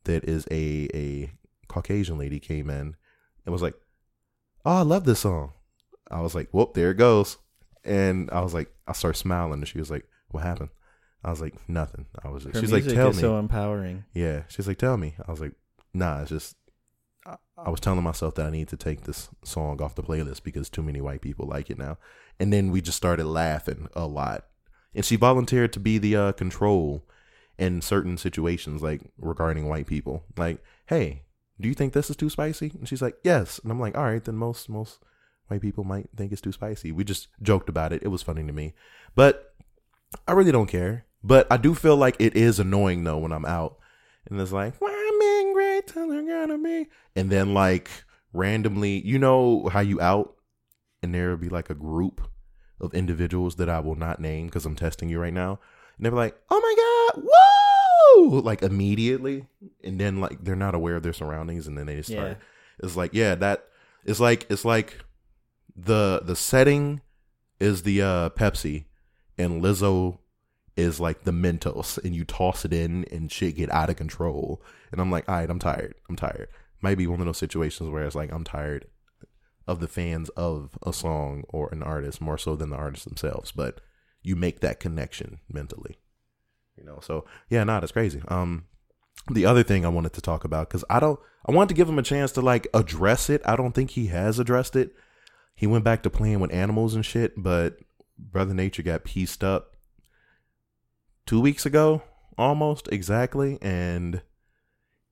that 0.05 0.25
is 0.25 0.46
a 0.51 0.88
a 0.94 1.33
Caucasian 1.71 2.19
lady, 2.19 2.41
came 2.41 2.69
in 2.69 2.97
and 3.47 3.53
was 3.53 3.63
like, 3.63 3.75
"Oh, 4.65 4.79
I 4.79 4.83
love 4.83 5.05
this 5.05 5.21
song." 5.21 5.53
I 6.11 6.21
was 6.21 6.35
like, 6.35 6.51
"Whoop, 6.51 6.75
there 6.75 6.91
it 6.91 6.97
goes." 6.97 7.39
And 7.85 8.29
I 8.31 8.41
was 8.41 8.53
like, 8.53 8.71
I 8.87 8.93
started 8.93 9.19
smiling, 9.19 9.61
and 9.61 9.69
she 9.69 9.79
was 9.79 9.91
like, 9.91 10.07
"What 10.31 10.43
happened?" 10.43 10.71
I 11.25 11.31
was 11.31 11.41
like, 11.41 11.55
"Nothing." 11.68 12.07
I 12.23 12.29
was. 12.29 12.45
Her 12.45 12.53
she's 12.55 12.73
like, 12.73 12.85
"Tell 12.85 13.12
me." 13.12 13.21
so 13.21 13.39
empowering. 13.39 14.05
Yeah, 14.12 14.43
she's 14.49 14.66
like, 14.66 14.79
"Tell 14.79 14.97
me." 14.97 15.14
I 15.27 15.31
was 15.31 15.41
like, 15.41 15.53
"Nah, 15.95 16.23
it's 16.23 16.31
just." 16.31 16.57
I, 17.25 17.37
I 17.57 17.71
was 17.71 17.81
telling 17.81 18.03
myself 18.03 18.35
that 18.35 18.47
I 18.47 18.51
need 18.51 18.68
to 18.68 18.77
take 18.77 19.03
this 19.03 19.29
song 19.45 19.81
off 19.81 19.95
the 19.95 20.03
playlist 20.03 20.43
because 20.43 20.68
too 20.68 20.83
many 20.83 21.01
white 21.01 21.21
people 21.21 21.47
like 21.47 21.71
it 21.71 21.79
now. 21.79 21.99
And 22.39 22.53
then 22.53 22.71
we 22.71 22.81
just 22.81 22.97
started 22.97 23.27
laughing 23.27 23.89
a 23.95 24.07
lot. 24.07 24.47
And 24.95 25.05
she 25.05 25.16
volunteered 25.16 25.73
to 25.75 25.81
be 25.81 25.99
the 25.99 26.16
uh, 26.16 26.33
control 26.33 27.05
in 27.59 27.83
certain 27.83 28.16
situations, 28.16 28.83
like 28.83 29.03
regarding 29.18 29.68
white 29.68 29.87
people. 29.87 30.25
Like, 30.37 30.64
hey, 30.87 31.25
do 31.61 31.69
you 31.69 31.75
think 31.75 31.93
this 31.93 32.11
is 32.11 32.17
too 32.17 32.31
spicy? 32.31 32.73
And 32.79 32.89
she's 32.89 33.03
like, 33.03 33.17
yes. 33.23 33.59
And 33.59 33.71
I'm 33.71 33.81
like, 33.81 33.97
all 33.97 34.05
right, 34.05 34.25
then 34.25 34.37
most 34.37 34.69
most 34.69 34.99
white 35.49 35.61
people 35.61 35.85
might 35.85 36.09
think 36.17 36.33
it's 36.33 36.41
too 36.41 36.53
spicy. 36.53 36.93
We 36.93 37.05
just 37.05 37.29
joked 37.43 37.69
about 37.69 37.93
it. 37.93 38.03
It 38.03 38.09
was 38.09 38.23
funny 38.23 38.45
to 38.47 38.53
me, 38.53 38.75
but 39.15 39.55
I 40.27 40.33
really 40.33 40.53
don't 40.53 40.67
care. 40.67 41.07
But 41.23 41.47
I 41.51 41.57
do 41.57 41.75
feel 41.75 41.97
like 41.97 42.17
it 42.19 42.35
is 42.37 42.59
annoying 42.59 43.05
though 43.05 43.19
when 43.19 43.33
I'm 43.33 43.45
out 43.45 43.79
and 44.29 44.41
it's 44.41 44.53
like, 44.53 44.81
well, 44.81 44.93
I'm 44.93 45.53
great 45.53 45.87
till 45.87 46.09
they're 46.09 46.23
gonna 46.23 46.59
be, 46.59 46.89
and 47.17 47.31
then 47.31 47.55
like 47.55 47.91
randomly, 48.33 49.01
you 49.07 49.19
know 49.19 49.69
how 49.73 49.81
you 49.81 50.01
out 50.01 50.35
and 51.03 51.15
there 51.15 51.31
will 51.31 51.37
be 51.37 51.49
like 51.49 51.71
a 51.71 51.75
group 51.75 52.21
of 52.81 52.95
individuals 52.95 53.57
that 53.57 53.69
I 53.69 53.81
will 53.81 53.97
not 53.97 54.21
name 54.21 54.47
because 54.47 54.67
I'm 54.67 54.77
testing 54.77 55.09
you 55.09 55.19
right 55.19 55.33
now, 55.33 55.59
and 55.97 56.05
they're 56.05 56.13
like, 56.13 56.39
"Oh 56.51 56.61
my 56.61 56.75
god, 56.77 57.25
whoa!" 58.17 58.41
Like 58.41 58.63
immediately, 58.63 59.47
and 59.83 60.01
then 60.01 60.21
like 60.21 60.45
they're 60.45 60.57
not 60.57 60.75
aware 60.75 60.97
of 60.97 61.03
their 61.03 61.13
surroundings, 61.13 61.67
and 61.67 61.77
then 61.77 61.87
they 61.87 61.97
just 61.97 62.11
start. 62.11 62.39
Yeah. 62.39 62.85
It's 62.87 62.97
like, 62.97 63.15
yeah, 63.15 63.35
that 63.37 63.65
it's 64.05 64.21
like 64.21 64.47
it's 64.51 64.65
like 64.65 64.99
the 65.77 66.23
the 66.25 66.37
setting 66.37 67.01
is 67.59 67.83
the 67.83 68.03
uh 68.03 68.31
Pepsi, 68.31 68.85
and 69.39 69.63
Lizzo 69.63 70.19
is 70.77 71.01
like 71.01 71.25
the 71.25 71.33
Mentos, 71.33 71.99
and 72.03 72.15
you 72.15 72.25
toss 72.25 72.65
it 72.65 72.73
in, 72.73 73.05
and 73.11 73.31
shit 73.31 73.57
get 73.57 73.71
out 73.73 73.91
of 73.91 73.97
control. 73.97 74.63
And 74.93 75.01
I'm 75.01 75.11
like, 75.11 75.29
all 75.29 75.37
right, 75.37 75.51
I'm 75.51 75.59
tired. 75.59 75.95
I'm 76.09 76.17
tired. 76.17 76.49
Might 76.81 76.99
be 76.99 77.07
one 77.07 77.21
of 77.21 77.27
those 77.27 77.39
situations 77.39 77.91
where 77.91 78.05
it's 78.05 78.15
like 78.15 78.33
I'm 78.33 78.45
tired 78.45 78.87
of 79.67 79.81
the 79.81 79.89
fans 79.89 80.31
of 80.31 80.79
a 80.85 80.93
song 80.93 81.45
or 81.49 81.69
an 81.71 81.83
artist 81.83 82.21
more 82.21 82.39
so 82.39 82.57
than 82.57 82.71
the 82.71 82.77
artists 82.77 83.05
themselves, 83.05 83.53
but 83.53 83.81
you 84.23 84.35
make 84.35 84.61
that 84.61 84.81
connection 84.81 85.41
mentally. 85.49 85.99
You 86.81 86.87
know, 86.87 86.99
so 87.01 87.26
yeah, 87.49 87.62
nah, 87.62 87.78
that's 87.81 87.93
crazy. 87.93 88.22
Um 88.28 88.64
the 89.31 89.47
other 89.47 89.62
thing 89.62 89.85
I 89.85 89.89
wanted 89.89 90.12
to 90.14 90.20
talk 90.20 90.45
about 90.45 90.68
because 90.68 90.85
I 90.89 91.01
don't, 91.01 91.18
I 91.47 91.53
wanted 91.53 91.68
to 91.68 91.74
give 91.74 91.89
him 91.89 91.99
a 91.99 92.03
chance 92.03 92.33
to 92.33 92.41
like 92.41 92.66
address 92.74 93.31
it. 93.31 93.43
I 93.45 93.57
don't 93.57 93.72
think 93.72 93.91
he 93.91 94.07
has 94.07 94.39
addressed 94.39 94.76
it. 94.76 94.95
He 95.55 95.66
went 95.66 95.85
back 95.85 96.03
to 96.03 96.11
playing 96.11 96.41
with 96.41 96.53
animals 96.53 96.95
and 96.95 97.05
shit, 97.05 97.35
but 97.37 97.78
Brother 98.18 98.55
Nature 98.55 98.83
got 98.83 99.05
pieced 99.05 99.45
up 99.45 99.76
two 101.26 101.41
weeks 101.41 101.66
ago, 101.66 102.03
almost 102.39 102.89
exactly, 102.91 103.59
and 103.61 104.22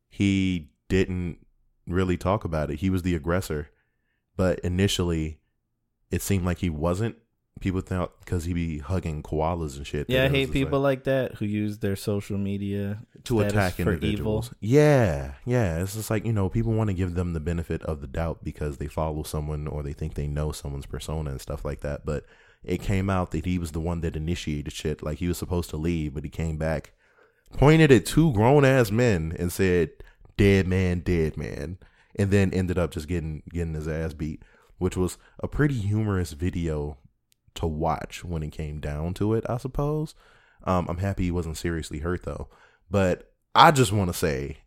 he 0.09 0.71
didn't 0.89 1.39
really 1.87 2.17
talk 2.17 2.45
about 2.45 2.71
it. 2.71 2.81
He 2.81 2.91
was 2.91 3.03
the 3.03 3.15
aggressor, 3.15 3.69
but 4.37 4.59
initially, 4.61 5.39
it 6.11 6.23
seemed 6.23 6.45
like 6.45 6.59
he 6.59 6.71
wasn't. 6.71 7.17
People 7.61 7.81
thought 7.81 8.19
because 8.21 8.45
he 8.45 8.53
be 8.53 8.79
hugging 8.79 9.23
koalas 9.23 9.77
and 9.77 9.87
shit. 9.87 10.09
Yeah, 10.09 10.25
I 10.25 10.29
hate 10.29 10.53
people 10.53 10.81
like 10.81 11.05
that 11.05 11.35
who 11.37 11.45
use 11.45 11.79
their 11.79 11.97
social 11.97 12.39
media 12.39 12.99
to 13.25 13.41
attack 13.41 13.75
for 13.75 13.93
individuals. 13.93 14.47
evil. 14.47 14.57
Yeah, 14.61 15.33
yeah. 15.45 15.83
It's 15.83 15.95
just 15.95 16.11
like 16.11 16.25
you 16.25 16.33
know, 16.33 16.49
people 16.49 16.73
want 16.73 16.89
to 16.89 16.95
give 16.95 17.15
them 17.15 17.33
the 17.33 17.41
benefit 17.41 17.83
of 17.83 18.01
the 18.01 18.07
doubt 18.07 18.45
because 18.45 18.79
they 18.79 18.87
follow 18.87 19.23
someone 19.23 19.67
or 19.67 19.83
they 19.83 19.93
think 19.93 20.15
they 20.15 20.27
know 20.27 20.53
someone's 20.53 20.87
persona 20.87 21.31
and 21.31 21.41
stuff 21.41 21.65
like 21.65 21.81
that. 21.81 22.05
But 22.05 22.25
it 22.65 22.83
came 22.83 23.09
out 23.09 23.31
that 23.33 23.45
he 23.45 23.59
was 23.59 23.73
the 23.73 23.81
one 23.81 24.01
that 24.03 24.17
initiated 24.17 24.73
shit. 24.73 25.03
Like 25.03 25.19
he 25.19 25.29
was 25.29 25.39
supposed 25.39 25.71
to 25.71 25.77
leave, 25.77 26.15
but 26.15 26.25
he 26.25 26.31
came 26.31 26.57
back, 26.57 26.93
pointed 27.53 27.93
at 27.93 28.07
two 28.07 28.33
grown 28.33 28.65
ass 28.65 28.91
men, 28.91 29.35
and 29.39 29.53
said, 29.53 29.91
"Dead 30.37 30.67
man, 30.67 31.01
dead 31.01 31.37
man," 31.37 31.79
and 32.17 32.31
then 32.31 32.53
ended 32.53 32.79
up 32.79 32.91
just 32.91 33.09
getting 33.09 33.43
getting 33.51 33.75
his 33.75 33.89
ass 33.89 34.15
beat, 34.15 34.43
which 34.79 34.97
was 34.97 35.19
a 35.41 35.49
pretty 35.49 35.79
humorous 35.79 36.33
video 36.33 36.99
to 37.59 37.67
watch 37.67 38.25
when 38.25 38.43
it 38.43 38.51
came 38.51 38.81
down 38.81 39.15
to 39.15 39.35
it. 39.35 39.45
I 39.49 39.57
suppose. 39.59 40.15
Um, 40.65 40.87
I'm 40.89 40.99
happy 40.99 41.25
he 41.25 41.31
wasn't 41.31 41.57
seriously 41.57 42.01
hurt 42.01 42.25
though. 42.25 42.49
But 42.91 43.33
I 43.55 43.71
just 43.71 43.93
want 43.93 44.09
to 44.09 44.19
say, 44.19 44.59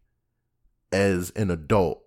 as 0.91 1.31
an 1.31 1.51
adult, 1.51 2.03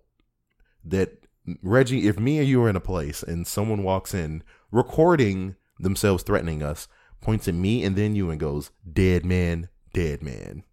that 0.83 1.25
Reggie, 1.61 2.07
if 2.07 2.19
me 2.19 2.39
and 2.39 2.47
you 2.47 2.63
are 2.63 2.69
in 2.69 2.75
a 2.75 2.81
place 2.81 3.21
and 3.23 3.45
someone 3.45 3.83
walks 3.83 4.13
in 4.13 4.43
recording 4.71 5.55
themselves 5.79 6.23
threatening 6.23 6.63
us, 6.63 6.87
points 7.21 7.47
at 7.47 7.53
me 7.53 7.83
and 7.83 7.95
then 7.95 8.15
you 8.15 8.29
and 8.29 8.39
goes, 8.39 8.71
dead 8.91 9.25
man, 9.25 9.69
dead 9.93 10.21
man, 10.21 10.63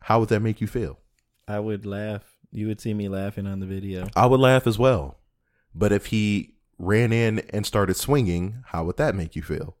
how 0.00 0.20
would 0.20 0.28
that 0.28 0.40
make 0.40 0.60
you 0.60 0.66
feel? 0.66 0.98
I 1.48 1.58
would 1.58 1.86
laugh. 1.86 2.24
You 2.50 2.66
would 2.68 2.80
see 2.80 2.94
me 2.94 3.08
laughing 3.08 3.46
on 3.46 3.60
the 3.60 3.66
video. 3.66 4.08
I 4.14 4.26
would 4.26 4.40
laugh 4.40 4.66
as 4.66 4.78
well. 4.78 5.18
But 5.74 5.92
if 5.92 6.06
he 6.06 6.51
ran 6.82 7.12
in 7.12 7.38
and 7.50 7.64
started 7.64 7.94
swinging, 7.94 8.64
how 8.66 8.84
would 8.84 8.96
that 8.98 9.14
make 9.14 9.34
you 9.36 9.42
feel? 9.42 9.76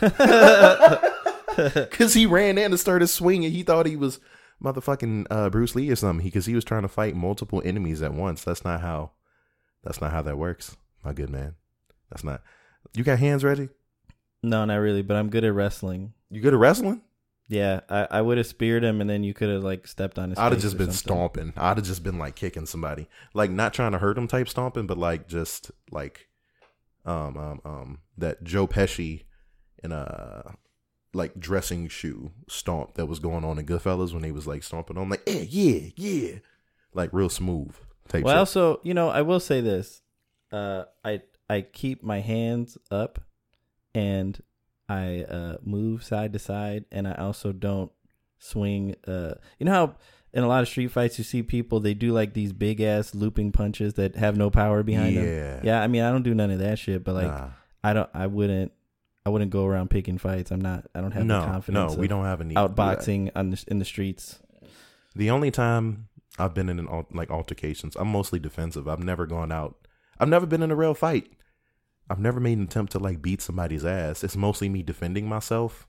Because 1.56 2.14
he 2.14 2.26
ran 2.26 2.56
in 2.58 2.70
and 2.70 2.80
started 2.80 3.08
swinging. 3.08 3.50
He 3.50 3.64
thought 3.64 3.84
he 3.84 3.96
was 3.96 4.20
motherfucking 4.62 5.26
uh, 5.30 5.50
Bruce 5.50 5.74
Lee 5.74 5.90
or 5.90 5.96
something. 5.96 6.24
Because 6.24 6.46
he 6.46 6.54
was 6.54 6.64
trying 6.64 6.82
to 6.82 6.88
fight 6.88 7.16
multiple 7.16 7.60
enemies 7.64 8.00
at 8.00 8.14
once. 8.14 8.44
That's 8.44 8.64
not 8.64 8.80
how. 8.80 9.10
That's 9.82 10.00
not 10.00 10.12
how 10.12 10.22
that 10.22 10.38
works, 10.38 10.76
my 11.04 11.12
good 11.12 11.28
man. 11.28 11.56
That's 12.08 12.22
not. 12.22 12.42
You 12.94 13.02
got 13.02 13.18
hands, 13.18 13.44
Reggie? 13.44 13.70
no, 14.42 14.64
not 14.64 14.76
really, 14.76 15.02
but 15.02 15.16
I'm 15.16 15.28
good 15.28 15.44
at 15.44 15.52
wrestling. 15.52 16.14
You 16.30 16.40
good 16.40 16.54
at 16.54 16.60
wrestling? 16.60 17.02
Yeah, 17.50 17.80
I, 17.88 18.06
I 18.12 18.22
would 18.22 18.38
have 18.38 18.46
speared 18.46 18.84
him, 18.84 19.00
and 19.00 19.10
then 19.10 19.24
you 19.24 19.34
could 19.34 19.48
have 19.48 19.64
like 19.64 19.88
stepped 19.88 20.20
on 20.20 20.30
his. 20.30 20.38
I'd 20.38 20.52
have 20.52 20.60
just 20.60 20.78
been 20.78 20.92
something. 20.92 21.50
stomping. 21.50 21.52
I'd 21.56 21.78
have 21.78 21.86
just 21.86 22.04
been 22.04 22.16
like 22.16 22.36
kicking 22.36 22.64
somebody, 22.64 23.08
like 23.34 23.50
not 23.50 23.74
trying 23.74 23.90
to 23.90 23.98
hurt 23.98 24.16
him 24.16 24.28
type 24.28 24.48
stomping, 24.48 24.86
but 24.86 24.96
like 24.96 25.26
just 25.26 25.72
like, 25.90 26.28
um, 27.04 27.36
um, 27.36 27.60
um, 27.64 27.98
that 28.16 28.44
Joe 28.44 28.68
Pesci 28.68 29.24
in 29.82 29.90
a 29.90 30.54
like 31.12 31.40
dressing 31.40 31.88
shoe 31.88 32.30
stomp 32.48 32.94
that 32.94 33.06
was 33.06 33.18
going 33.18 33.44
on 33.44 33.58
in 33.58 33.66
Goodfellas 33.66 34.14
when 34.14 34.22
he 34.22 34.30
was 34.30 34.46
like 34.46 34.62
stomping 34.62 34.96
on 34.96 35.08
like, 35.08 35.24
eh, 35.26 35.46
yeah, 35.48 35.88
yeah, 35.96 36.34
like 36.94 37.10
real 37.12 37.28
smooth 37.28 37.74
type. 38.06 38.22
Well, 38.22 38.34
shit. 38.34 38.38
also, 38.38 38.80
you 38.84 38.94
know, 38.94 39.08
I 39.08 39.22
will 39.22 39.40
say 39.40 39.60
this: 39.60 40.02
uh, 40.52 40.84
I 41.04 41.22
I 41.48 41.62
keep 41.62 42.04
my 42.04 42.20
hands 42.20 42.78
up, 42.92 43.18
and 43.92 44.40
I 44.90 45.22
uh, 45.22 45.56
move 45.62 46.02
side 46.02 46.32
to 46.32 46.38
side, 46.40 46.84
and 46.90 47.06
I 47.06 47.14
also 47.14 47.52
don't 47.52 47.92
swing. 48.38 48.96
Uh, 49.06 49.34
you 49.58 49.66
know 49.66 49.72
how 49.72 49.94
in 50.32 50.42
a 50.42 50.48
lot 50.48 50.62
of 50.62 50.68
street 50.68 50.88
fights 50.90 51.18
you 51.18 51.24
see 51.24 51.42
people 51.42 51.80
they 51.80 51.94
do 51.94 52.12
like 52.12 52.34
these 52.34 52.52
big 52.52 52.80
ass 52.80 53.14
looping 53.14 53.52
punches 53.52 53.94
that 53.94 54.16
have 54.16 54.36
no 54.36 54.50
power 54.50 54.82
behind 54.82 55.14
Yeah. 55.14 55.22
them. 55.22 55.60
Yeah, 55.64 55.82
I 55.82 55.86
mean 55.86 56.02
I 56.02 56.10
don't 56.10 56.22
do 56.22 56.34
none 56.34 56.50
of 56.50 56.58
that 56.60 56.78
shit, 56.78 57.04
but 57.04 57.14
like 57.14 57.26
Nah. 57.28 57.48
I 57.82 57.92
don't, 57.94 58.10
I 58.12 58.26
wouldn't, 58.26 58.72
I 59.24 59.30
wouldn't 59.30 59.50
go 59.50 59.64
around 59.64 59.90
picking 59.90 60.18
fights. 60.18 60.50
I'm 60.50 60.60
not, 60.60 60.86
I 60.94 61.00
don't 61.00 61.12
have 61.12 61.24
no, 61.24 61.40
the 61.40 61.46
confidence. 61.46 61.94
no, 61.94 61.98
we 61.98 62.06
of 62.06 62.10
don't 62.10 62.24
have 62.24 62.40
any 62.40 62.54
outboxing 62.54 63.30
on 63.34 63.50
the 63.50 63.64
in 63.68 63.78
the 63.78 63.84
streets. 63.84 64.38
The 65.14 65.30
only 65.30 65.50
time 65.50 66.08
I've 66.38 66.54
been 66.54 66.68
in 66.68 66.78
an 66.78 66.88
like 67.12 67.30
altercations, 67.30 67.96
I'm 67.96 68.08
mostly 68.08 68.38
defensive. 68.38 68.86
I've 68.88 69.02
never 69.02 69.26
gone 69.26 69.50
out. 69.52 69.76
I've 70.18 70.28
never 70.28 70.46
been 70.46 70.62
in 70.62 70.70
a 70.70 70.76
real 70.76 70.94
fight. 70.94 71.32
I've 72.10 72.18
never 72.18 72.40
made 72.40 72.58
an 72.58 72.64
attempt 72.64 72.90
to 72.92 72.98
like 72.98 73.22
beat 73.22 73.40
somebody's 73.40 73.84
ass. 73.84 74.24
It's 74.24 74.36
mostly 74.36 74.68
me 74.68 74.82
defending 74.82 75.28
myself 75.28 75.86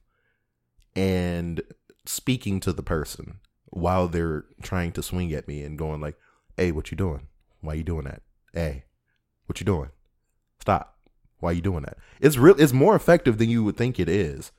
and 0.95 1.61
speaking 2.05 2.59
to 2.59 2.71
the 2.71 2.83
person 2.83 3.39
while 3.71 4.07
they're 4.07 4.45
trying 4.61 4.91
to 4.93 5.03
swing 5.03 5.33
at 5.33 5.47
me 5.47 5.63
and 5.63 5.79
going 5.79 5.99
like, 5.99 6.15
"Hey, 6.57 6.71
what 6.71 6.91
you 6.91 6.97
doing? 6.97 7.27
Why 7.61 7.73
you 7.73 7.83
doing 7.83 8.05
that? 8.05 8.21
Hey, 8.53 8.83
what 9.47 9.59
you 9.59 9.65
doing? 9.65 9.89
Stop. 10.59 10.95
Why 11.39 11.53
you 11.53 11.61
doing 11.61 11.83
that?" 11.83 11.97
It's 12.19 12.37
real. 12.37 12.55
It's 12.59 12.71
more 12.71 12.95
effective 12.95 13.39
than 13.39 13.49
you 13.49 13.63
would 13.63 13.75
think 13.75 13.99
it 13.99 14.07
is. 14.07 14.51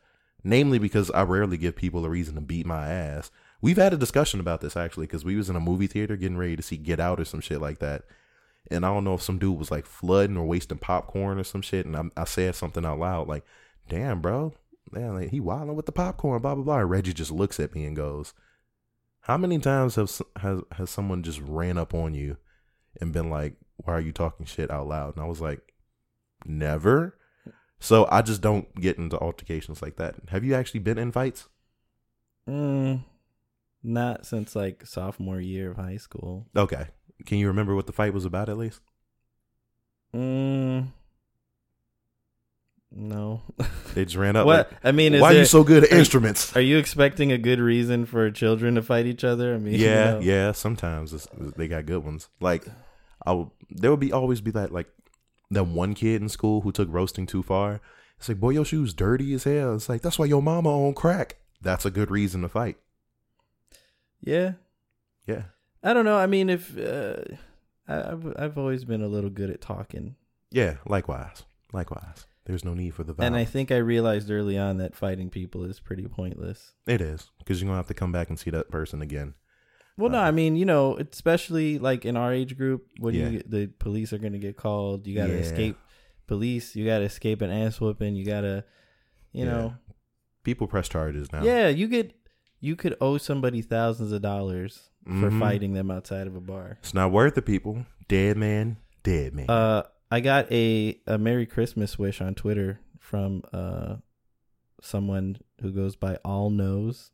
Namely, 0.42 0.80
because 0.80 1.12
I 1.12 1.22
rarely 1.22 1.56
give 1.56 1.76
people 1.76 2.04
a 2.04 2.10
reason 2.10 2.34
to 2.34 2.40
beat 2.40 2.66
my 2.66 2.88
ass. 2.88 3.30
We've 3.60 3.76
had 3.76 3.92
a 3.92 3.96
discussion 3.96 4.40
about 4.40 4.60
this 4.60 4.76
actually 4.76 5.06
because 5.06 5.24
we 5.24 5.36
was 5.36 5.48
in 5.48 5.54
a 5.54 5.60
movie 5.60 5.86
theater 5.86 6.16
getting 6.16 6.36
ready 6.36 6.56
to 6.56 6.62
see 6.62 6.76
Get 6.76 6.98
Out 6.98 7.20
or 7.20 7.24
some 7.24 7.40
shit 7.40 7.60
like 7.60 7.78
that, 7.78 8.02
and 8.70 8.86
I 8.86 8.92
don't 8.92 9.04
know 9.04 9.14
if 9.14 9.22
some 9.22 9.38
dude 9.38 9.58
was 9.58 9.70
like 9.70 9.86
flooding 9.86 10.36
or 10.36 10.44
wasting 10.44 10.78
popcorn 10.78 11.38
or 11.38 11.44
some 11.44 11.62
shit, 11.62 11.86
and 11.86 11.96
I, 11.96 12.02
I 12.16 12.24
said 12.24 12.54
something 12.54 12.84
out 12.84 12.98
loud 12.98 13.28
like, 13.28 13.44
"Damn, 13.88 14.20
bro, 14.20 14.54
man, 14.90 15.14
like, 15.14 15.30
he 15.30 15.40
wilding 15.40 15.74
with 15.76 15.86
the 15.86 15.92
popcorn." 15.92 16.40
Blah 16.42 16.54
blah 16.54 16.64
blah. 16.64 16.78
And 16.80 16.90
Reggie 16.90 17.12
just 17.12 17.30
looks 17.30 17.58
at 17.60 17.74
me 17.74 17.84
and 17.84 17.96
goes, 17.96 18.34
"How 19.22 19.36
many 19.36 19.58
times 19.58 19.96
have 19.96 20.10
has 20.36 20.60
has 20.72 20.90
someone 20.90 21.22
just 21.22 21.40
ran 21.40 21.78
up 21.78 21.94
on 21.94 22.14
you 22.14 22.36
and 23.00 23.12
been 23.12 23.30
like, 23.30 23.54
why 23.76 23.94
are 23.94 24.00
you 24.00 24.12
talking 24.12 24.46
shit 24.46 24.70
out 24.70 24.88
loud?" 24.88 25.16
And 25.16 25.24
I 25.24 25.28
was 25.28 25.40
like, 25.40 25.60
"Never." 26.44 27.18
So 27.80 28.06
I 28.12 28.22
just 28.22 28.40
don't 28.40 28.72
get 28.76 28.96
into 28.96 29.18
altercations 29.18 29.82
like 29.82 29.96
that. 29.96 30.14
Have 30.28 30.44
you 30.44 30.54
actually 30.54 30.80
been 30.80 30.98
in 30.98 31.10
fights? 31.10 31.48
Mm, 32.48 33.02
not 33.82 34.24
since 34.24 34.54
like 34.54 34.86
sophomore 34.86 35.40
year 35.40 35.72
of 35.72 35.78
high 35.78 35.96
school. 35.96 36.46
Okay. 36.56 36.86
Can 37.27 37.39
you 37.39 37.49
remember 37.49 37.75
what 37.75 37.87
the 37.87 37.93
fight 37.93 38.14
was 38.14 38.25
about 38.25 38.49
at 38.49 38.59
least? 38.59 38.81
Mm, 40.14 40.89
no. 42.95 43.43
They 43.95 44.07
just 44.07 44.16
ran 44.16 44.37
up. 44.37 44.47
what 44.47 44.70
like, 44.73 44.81
I 44.85 44.93
mean 44.93 45.12
is 45.12 45.20
why 45.20 45.35
are 45.35 45.39
you 45.39 45.45
so 45.45 45.64
good 45.64 45.85
at 45.85 45.93
are 45.93 45.99
instruments? 45.99 46.57
Are 46.57 46.62
you 46.62 46.79
expecting 46.79 47.31
a 47.31 47.37
good 47.37 47.61
reason 47.61 48.07
for 48.07 48.31
children 48.31 48.75
to 48.77 48.83
fight 48.83 49.05
each 49.05 49.23
other? 49.23 49.55
I 49.55 49.59
mean, 49.59 49.75
you 49.75 49.81
yeah, 49.81 50.12
know. 50.12 50.20
yeah. 50.20 50.53
Sometimes 50.53 51.12
it's, 51.12 51.29
they 51.59 51.68
got 51.68 51.85
good 51.85 52.03
ones. 52.03 52.31
Like, 52.41 52.64
I 53.27 53.33
will, 53.33 53.53
there 53.68 53.91
would 53.91 54.01
be 54.01 54.11
always 54.11 54.41
be 54.41 54.51
that 54.53 54.73
like 54.73 54.89
that 55.51 55.64
one 55.64 55.93
kid 55.93 56.23
in 56.23 56.31
school 56.31 56.62
who 56.62 56.73
took 56.73 56.89
roasting 56.91 57.27
too 57.27 57.43
far. 57.43 57.83
It's 58.16 58.31
like, 58.31 58.41
boy, 58.41 58.51
your 58.51 58.64
shoes 58.64 58.95
dirty 58.95 59.35
as 59.35 59.45
hell. 59.45 59.75
It's 59.75 59.91
like 59.91 60.01
that's 60.01 60.18
why 60.18 60.25
your 60.25 60.43
mama 60.43 60.70
on 60.70 60.95
crack. 60.95 61.37
That's 61.61 61.85
a 61.85 61.91
good 61.91 62.11
reason 62.11 62.41
to 62.43 62.49
fight. 62.49 62.79
yeah. 64.23 64.53
Yeah. 65.27 65.43
I 65.83 65.93
don't 65.93 66.05
know. 66.05 66.16
I 66.16 66.26
mean, 66.26 66.49
if 66.51 66.76
uh, 66.78 67.16
I, 67.89 68.12
I've 68.12 68.35
I've 68.39 68.59
always 68.59 68.85
been 68.85 69.03
a 69.03 69.09
little 69.09 69.30
good 69.30 69.51
at 69.51 69.61
talking, 69.61 70.16
Yeah. 70.51 70.76
Likewise. 70.87 71.43
Likewise. 71.72 72.26
There's 72.45 72.64
no 72.64 72.74
need 72.74 72.95
for 72.95 73.05
the 73.05 73.14
and 73.18 73.37
I 73.37 73.45
think 73.45 73.70
I 73.70 73.76
realized 73.76 74.28
early 74.28 74.59
on 74.59 74.78
that 74.78 74.97
fighting 74.97 75.30
people 75.30 75.62
is 75.64 75.78
pretty 75.78 76.07
pointless. 76.09 76.72
it 76.89 77.01
is 77.01 77.30
because 77.39 77.61
you're 77.61 77.68
gonna 77.68 77.76
have 77.78 77.87
to 77.87 77.95
come 77.95 78.11
back 78.12 78.28
and 78.30 78.39
see 78.39 78.51
that 78.51 78.68
person 78.70 79.01
again. 79.01 79.35
Well, 79.97 80.11
no, 80.11 80.18
Uh, 80.18 80.22
I 80.22 80.30
mean, 80.33 80.57
you 80.57 80.64
know, 80.64 80.97
especially 80.97 81.78
like 81.78 82.05
in 82.05 82.16
our 82.16 82.33
age 82.33 82.57
group, 82.57 82.87
when 82.99 83.14
Yeah. 83.14 83.28
you 83.28 83.43
the 83.47 83.66
police 83.78 84.12
are 84.12 84.18
going 84.18 84.33
to 84.33 84.39
get 84.39 84.57
called, 84.57 85.07
you 85.07 85.14
got 85.14 85.26
to 85.26 85.35
Yeah. 85.35 85.39
escape. 85.41 85.76
police. 86.28 86.74
You 86.74 86.87
gotta 86.87 87.05
escape 87.05 87.43
an 87.43 87.51
ass 87.51 87.78
whooping. 87.80 88.16
You 88.16 88.24
gotta, 88.24 88.64
you 89.33 89.45
Yeah. 89.45 89.51
know, 89.51 89.74
People 90.45 90.66
press 90.66 90.89
charges 90.89 91.30
now. 91.33 91.43
yeah. 91.45 91.68
You 91.68 91.87
get 91.89 92.14
you 92.59 92.74
could 92.74 92.97
owe 93.01 93.18
somebody 93.18 93.61
thousands 93.61 94.12
of 94.12 94.22
dollars 94.22 94.89
for 95.05 95.30
Mhm. 95.30 95.38
fighting 95.40 95.72
them 95.74 95.90
outside 95.90 96.26
of 96.26 96.36
a 96.36 96.40
bar. 96.40 96.78
It's 96.80 96.94
not 96.94 97.11
worth 97.12 97.36
it, 97.38 97.42
people. 97.46 97.86
Dead 98.09 98.36
man, 98.36 98.76
dead 99.03 99.34
man. 99.34 99.48
Uh, 99.50 99.82
I 100.11 100.20
got 100.20 100.50
a 100.53 101.00
a 101.07 101.18
Merry 101.18 101.46
Christmas 101.46 101.98
wish 101.98 102.20
on 102.20 102.34
Twitter 102.34 102.80
from 102.98 103.42
uh 103.53 103.96
someone 104.80 105.38
who 105.61 105.72
goes 105.72 105.96
by 105.96 106.16
All 106.24 106.50
Knows, 106.50 107.11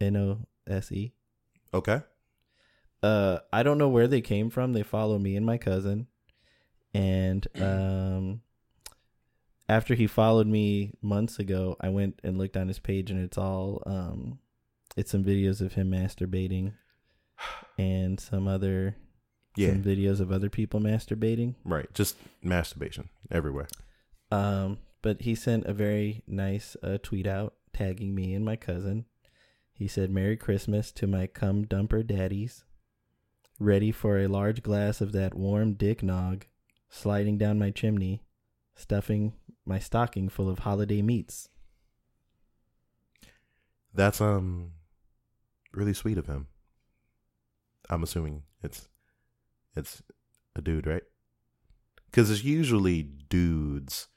N 0.00 0.16
O 0.16 0.46
S 0.66 0.90
E. 0.92 1.12
okay. 1.72 2.02
Uh, 3.02 3.38
I 3.52 3.62
don't 3.62 3.76
know 3.78 3.88
where 3.90 4.08
they 4.08 4.20
came 4.22 4.48
from. 4.48 4.72
They 4.72 4.82
follow 4.82 5.18
me 5.18 5.36
and 5.36 5.44
my 5.44 5.58
cousin, 5.58 6.06
and 6.94 7.46
um, 7.60 8.40
after 9.68 9.94
he 9.94 10.06
followed 10.06 10.46
me 10.46 10.92
months 11.02 11.38
ago, 11.38 11.76
I 11.80 11.88
went 11.90 12.20
and 12.24 12.38
looked 12.38 12.56
on 12.56 12.68
his 12.68 12.78
page, 12.78 13.10
and 13.10 13.20
it's 13.20 13.36
all 13.38 13.82
um, 13.86 14.38
it's 14.96 15.10
some 15.10 15.24
videos 15.24 15.60
of 15.60 15.74
him 15.74 15.90
masturbating, 15.90 16.72
and 17.78 18.18
some 18.20 18.46
other 18.48 18.96
Yeah. 19.56 19.70
some 19.70 19.82
videos 19.82 20.20
of 20.20 20.30
other 20.32 20.50
people 20.50 20.80
masturbating. 20.80 21.54
Right. 21.64 21.92
Just 21.94 22.16
masturbation 22.42 23.08
everywhere. 23.30 23.68
Um, 24.30 24.78
but 25.02 25.22
he 25.22 25.34
sent 25.34 25.66
a 25.66 25.72
very 25.72 26.22
nice 26.26 26.76
uh, 26.82 26.98
tweet 27.02 27.26
out 27.26 27.54
tagging 27.72 28.14
me 28.14 28.34
and 28.34 28.44
my 28.44 28.56
cousin. 28.56 29.04
He 29.72 29.86
said, 29.88 30.10
"Merry 30.10 30.36
Christmas 30.36 30.92
to 30.92 31.06
my 31.06 31.26
cum 31.26 31.64
dumper 31.66 32.06
daddies. 32.06 32.64
Ready 33.60 33.92
for 33.92 34.18
a 34.18 34.26
large 34.28 34.62
glass 34.62 35.00
of 35.00 35.12
that 35.12 35.34
warm 35.34 35.74
dick 35.74 36.02
nog, 36.02 36.46
sliding 36.88 37.38
down 37.38 37.58
my 37.58 37.70
chimney, 37.70 38.22
stuffing 38.74 39.34
my 39.64 39.78
stocking 39.78 40.28
full 40.28 40.48
of 40.48 40.60
holiday 40.60 41.02
meats." 41.02 41.48
That's 43.92 44.20
um 44.20 44.72
really 45.72 45.94
sweet 45.94 46.18
of 46.18 46.26
him. 46.26 46.48
I'm 47.90 48.02
assuming 48.02 48.42
it's 48.62 48.88
it's 49.76 50.02
a 50.56 50.62
dude, 50.62 50.86
right? 50.86 51.02
Cuz 52.12 52.30
it's 52.30 52.44
usually 52.44 53.02
dudes. 53.02 54.08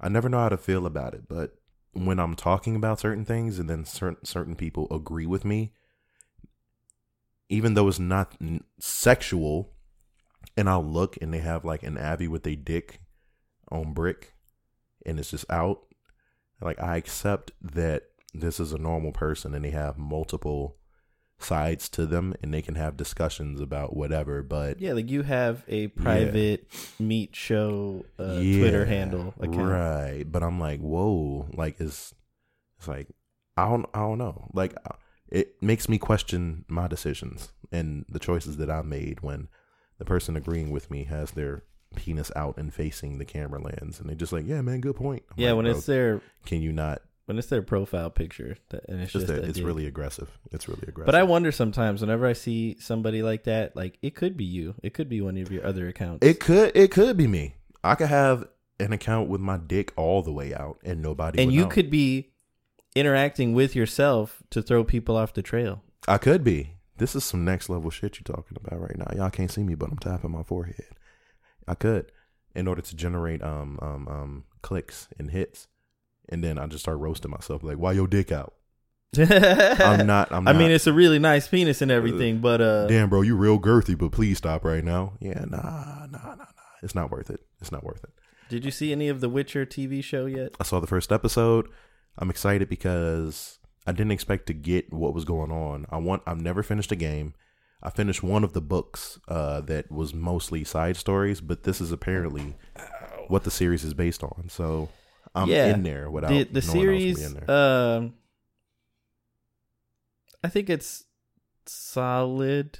I 0.00 0.08
never 0.08 0.28
know 0.28 0.38
how 0.38 0.48
to 0.48 0.56
feel 0.56 0.86
about 0.86 1.14
it, 1.14 1.28
but 1.28 1.58
when 1.92 2.18
I'm 2.18 2.34
talking 2.34 2.76
about 2.76 3.00
certain 3.00 3.24
things 3.24 3.58
and 3.58 3.68
then 3.68 3.84
certain 3.84 4.24
certain 4.24 4.54
people 4.54 4.86
agree 4.90 5.26
with 5.26 5.44
me, 5.44 5.72
even 7.48 7.74
though 7.74 7.88
it's 7.88 7.98
not 7.98 8.36
sexual, 8.78 9.74
and 10.56 10.68
I'll 10.68 10.84
look 10.84 11.16
and 11.20 11.32
they 11.32 11.38
have 11.38 11.64
like 11.64 11.82
an 11.82 11.98
Abby 11.98 12.28
with 12.28 12.46
a 12.46 12.56
dick 12.56 13.00
on 13.70 13.92
brick, 13.92 14.34
and 15.06 15.18
it's 15.18 15.30
just 15.30 15.50
out. 15.50 15.86
Like 16.60 16.80
I 16.80 16.96
accept 16.96 17.52
that 17.62 18.04
this 18.34 18.60
is 18.60 18.72
a 18.72 18.78
normal 18.78 19.12
person 19.12 19.54
and 19.54 19.64
they 19.64 19.70
have 19.70 19.98
multiple 19.98 20.76
sides 21.38 21.88
to 21.90 22.04
them 22.06 22.34
and 22.42 22.52
they 22.52 22.62
can 22.62 22.74
have 22.74 22.96
discussions 22.96 23.60
about 23.60 23.96
whatever. 23.96 24.42
But 24.42 24.80
Yeah, 24.80 24.92
like 24.92 25.08
you 25.10 25.22
have 25.22 25.64
a 25.68 25.88
private 25.88 26.66
meat 26.98 27.34
show 27.36 28.04
uh, 28.18 28.40
Yeah, 28.40 28.58
Twitter 28.60 28.84
handle 28.86 29.34
account. 29.40 29.68
right? 29.68 30.24
But 30.26 30.42
I'm 30.42 30.58
like, 30.60 30.80
whoa, 30.80 31.46
like 31.54 31.80
it's 31.80 32.14
it's 32.78 32.88
like 32.88 33.08
I 33.56 33.68
don't 33.68 33.86
I 33.94 34.00
don't 34.00 34.18
know, 34.18 34.48
like 34.52 34.74
uh, 34.84 34.96
it 35.28 35.62
makes 35.62 35.88
me 35.88 35.98
question 35.98 36.64
my 36.68 36.88
decisions 36.88 37.52
and 37.70 38.04
the 38.08 38.18
choices 38.18 38.56
that 38.56 38.70
I 38.70 38.82
made 38.82 39.20
when 39.20 39.48
the 39.98 40.04
person 40.04 40.36
agreeing 40.36 40.70
with 40.70 40.90
me 40.90 41.04
has 41.04 41.32
their 41.32 41.64
penis 41.96 42.30
out 42.36 42.56
and 42.58 42.72
facing 42.72 43.18
the 43.18 43.24
camera 43.24 43.60
lens 43.60 43.98
and 44.00 44.08
they're 44.08 44.16
just 44.16 44.32
like, 44.32 44.46
yeah, 44.46 44.60
man, 44.60 44.80
good 44.80 44.96
point. 44.96 45.22
I'm 45.30 45.42
Yeah, 45.42 45.50
like, 45.52 45.56
when 45.56 45.66
it's 45.66 45.86
their 45.86 46.20
can 46.46 46.62
you 46.62 46.72
not? 46.72 47.02
When 47.28 47.38
it's 47.38 47.48
their 47.48 47.60
profile 47.60 48.08
picture, 48.08 48.56
that, 48.70 48.88
and 48.88 49.02
it's 49.02 49.12
Just 49.12 49.26
just 49.26 49.40
that 49.40 49.46
it's 49.46 49.60
really 49.60 49.86
aggressive. 49.86 50.30
It's 50.50 50.66
really 50.66 50.84
aggressive. 50.88 51.04
But 51.04 51.14
I 51.14 51.24
wonder 51.24 51.52
sometimes 51.52 52.00
whenever 52.00 52.26
I 52.26 52.32
see 52.32 52.78
somebody 52.80 53.22
like 53.22 53.44
that, 53.44 53.76
like 53.76 53.98
it 54.00 54.14
could 54.14 54.34
be 54.34 54.46
you. 54.46 54.74
It 54.82 54.94
could 54.94 55.10
be 55.10 55.20
one 55.20 55.36
of 55.36 55.52
your 55.52 55.64
other 55.66 55.88
accounts. 55.88 56.26
It 56.26 56.40
could 56.40 56.72
it 56.74 56.90
could 56.90 57.18
be 57.18 57.26
me. 57.26 57.56
I 57.84 57.96
could 57.96 58.08
have 58.08 58.48
an 58.80 58.94
account 58.94 59.28
with 59.28 59.42
my 59.42 59.58
dick 59.58 59.92
all 59.94 60.22
the 60.22 60.32
way 60.32 60.54
out 60.54 60.78
and 60.82 61.02
nobody 61.02 61.42
and 61.42 61.52
you 61.52 61.62
know. 61.62 61.68
could 61.68 61.90
be 61.90 62.32
interacting 62.96 63.52
with 63.52 63.76
yourself 63.76 64.42
to 64.48 64.62
throw 64.62 64.82
people 64.82 65.14
off 65.14 65.34
the 65.34 65.42
trail. 65.42 65.82
I 66.08 66.16
could 66.16 66.42
be. 66.42 66.76
This 66.96 67.14
is 67.14 67.24
some 67.24 67.44
next 67.44 67.68
level 67.68 67.90
shit 67.90 68.18
you're 68.18 68.36
talking 68.36 68.56
about 68.58 68.80
right 68.80 68.96
now. 68.96 69.06
Y'all 69.14 69.30
can't 69.30 69.50
see 69.50 69.62
me, 69.62 69.74
but 69.74 69.90
I'm 69.90 69.98
tapping 69.98 70.30
my 70.30 70.44
forehead. 70.44 70.96
I 71.68 71.74
could, 71.74 72.10
in 72.54 72.66
order 72.66 72.80
to 72.80 72.96
generate 72.96 73.42
um 73.42 73.78
um 73.82 74.08
um 74.08 74.44
clicks 74.62 75.08
and 75.18 75.30
hits, 75.30 75.68
and 76.28 76.42
then 76.42 76.58
I 76.58 76.66
just 76.66 76.84
start 76.84 76.98
roasting 76.98 77.30
myself 77.30 77.62
like, 77.62 77.78
"Why 77.78 77.92
your 77.92 78.06
dick 78.06 78.30
out?" 78.32 78.54
I'm 79.18 80.06
not. 80.06 80.30
I'm 80.32 80.46
I 80.46 80.52
not. 80.52 80.58
mean, 80.58 80.70
it's 80.70 80.86
a 80.86 80.92
really 80.92 81.18
nice 81.18 81.48
penis 81.48 81.80
and 81.80 81.90
everything, 81.90 82.40
but 82.40 82.60
uh, 82.60 82.86
damn, 82.86 83.08
bro, 83.08 83.22
you 83.22 83.36
real 83.36 83.58
girthy, 83.58 83.96
but 83.96 84.12
please 84.12 84.38
stop 84.38 84.64
right 84.64 84.84
now. 84.84 85.14
Yeah, 85.20 85.44
nah, 85.48 86.06
nah, 86.06 86.06
nah, 86.06 86.34
nah. 86.34 86.44
It's 86.82 86.94
not 86.94 87.10
worth 87.10 87.30
it. 87.30 87.40
It's 87.60 87.72
not 87.72 87.82
worth 87.84 88.04
it. 88.04 88.10
did 88.50 88.64
you 88.64 88.70
see 88.70 88.92
any 88.92 89.08
of 89.08 89.20
the 89.20 89.28
Witcher 89.28 89.64
TV 89.66 90.04
show 90.04 90.26
yet? 90.26 90.54
I 90.60 90.64
saw 90.64 90.78
the 90.80 90.86
first 90.86 91.10
episode. 91.10 91.68
I'm 92.18 92.30
excited 92.30 92.68
because 92.68 93.58
I 93.86 93.92
didn't 93.92 94.12
expect 94.12 94.46
to 94.48 94.52
get 94.54 94.92
what 94.92 95.14
was 95.14 95.24
going 95.24 95.50
on. 95.50 95.86
I 95.90 95.96
want 95.96 96.22
I've 96.26 96.40
never 96.40 96.62
finished 96.62 96.92
a 96.92 96.96
game. 96.96 97.34
I 97.82 97.90
finished 97.90 98.22
one 98.24 98.42
of 98.44 98.52
the 98.52 98.60
books 98.60 99.18
uh, 99.28 99.60
that 99.62 99.90
was 99.90 100.12
mostly 100.12 100.64
side 100.64 100.96
stories, 100.96 101.40
but 101.40 101.62
this 101.62 101.80
is 101.80 101.92
apparently 101.92 102.56
what 103.28 103.44
the 103.44 103.50
series 103.52 103.84
is 103.84 103.94
based 103.94 104.22
on. 104.24 104.48
So 104.48 104.88
I'm 105.38 105.48
Yeah. 105.48 105.74
in 105.74 105.82
there 105.82 106.10
without 106.10 106.30
the 106.30 106.44
the 106.44 106.44
no 106.44 106.50
one 106.50 106.54
else 106.54 106.66
to 106.66 106.72
be 106.72 107.14
series 107.14 107.24
in 107.26 107.34
there. 107.46 107.50
um 107.96 108.14
i 110.44 110.48
think 110.48 110.70
it's 110.70 111.04
solid 111.66 112.78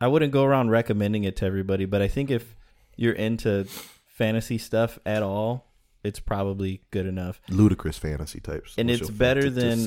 i 0.00 0.06
wouldn't 0.06 0.32
go 0.32 0.44
around 0.44 0.70
recommending 0.70 1.24
it 1.24 1.36
to 1.36 1.44
everybody 1.46 1.84
but 1.84 2.00
i 2.02 2.08
think 2.08 2.30
if 2.30 2.54
you're 2.96 3.14
into 3.14 3.64
fantasy 4.06 4.58
stuff 4.58 4.98
at 5.06 5.22
all 5.22 5.72
it's 6.04 6.20
probably 6.20 6.82
good 6.90 7.06
enough 7.06 7.40
Ludicrous 7.48 7.98
fantasy 7.98 8.40
types, 8.40 8.74
and 8.78 8.88
it's 8.90 9.10
better 9.10 9.50
than 9.50 9.86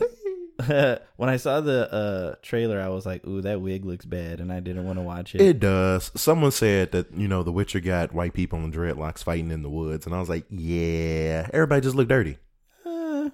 when 1.18 1.30
i 1.30 1.38
saw 1.38 1.62
the 1.62 1.92
uh 1.94 2.36
trailer 2.42 2.80
i 2.80 2.88
was 2.90 3.06
like 3.06 3.26
ooh 3.28 3.42
that 3.42 3.62
wig 3.62 3.86
looks 3.86 4.06
bad 4.06 4.40
and 4.40 4.52
i 4.52 4.60
didn't 4.60 4.86
want 4.86 4.98
to 4.98 5.04
watch 5.04 5.36
it 5.36 5.42
It 5.42 5.60
does. 5.60 6.12
Someone 6.16 6.52
said 6.52 6.92
that 6.92 7.12
you 7.16 7.28
know 7.28 7.44
The 7.44 7.52
Witcher 7.52 7.80
got 7.80 8.14
white 8.14 8.34
people 8.34 8.60
in 8.60 8.72
dreadlocks 8.72 9.24
fighting 9.24 9.52
in 9.52 9.62
the 9.64 9.70
woods, 9.70 10.06
and 10.06 10.14
I 10.16 10.20
was 10.20 10.30
like, 10.30 10.46
yeah, 10.50 11.48
everybody 11.54 11.82
just 11.82 11.96
look 11.96 12.08
dirty. 12.08 12.38
Uh, 12.86 13.30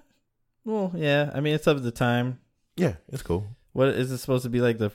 well 0.66 0.92
yeah 0.96 1.32
i 1.34 1.40
mean 1.40 1.54
it's 1.56 1.68
of 1.68 1.84
the 1.84 1.92
time 1.92 2.40
Yeah, 2.76 2.96
it's 3.10 3.22
cool. 3.24 3.46
what 3.74 3.90
is 3.90 4.12
it 4.12 4.18
supposed 4.18 4.44
to 4.44 4.50
be 4.50 4.60
like 4.62 4.78
the 4.80 4.92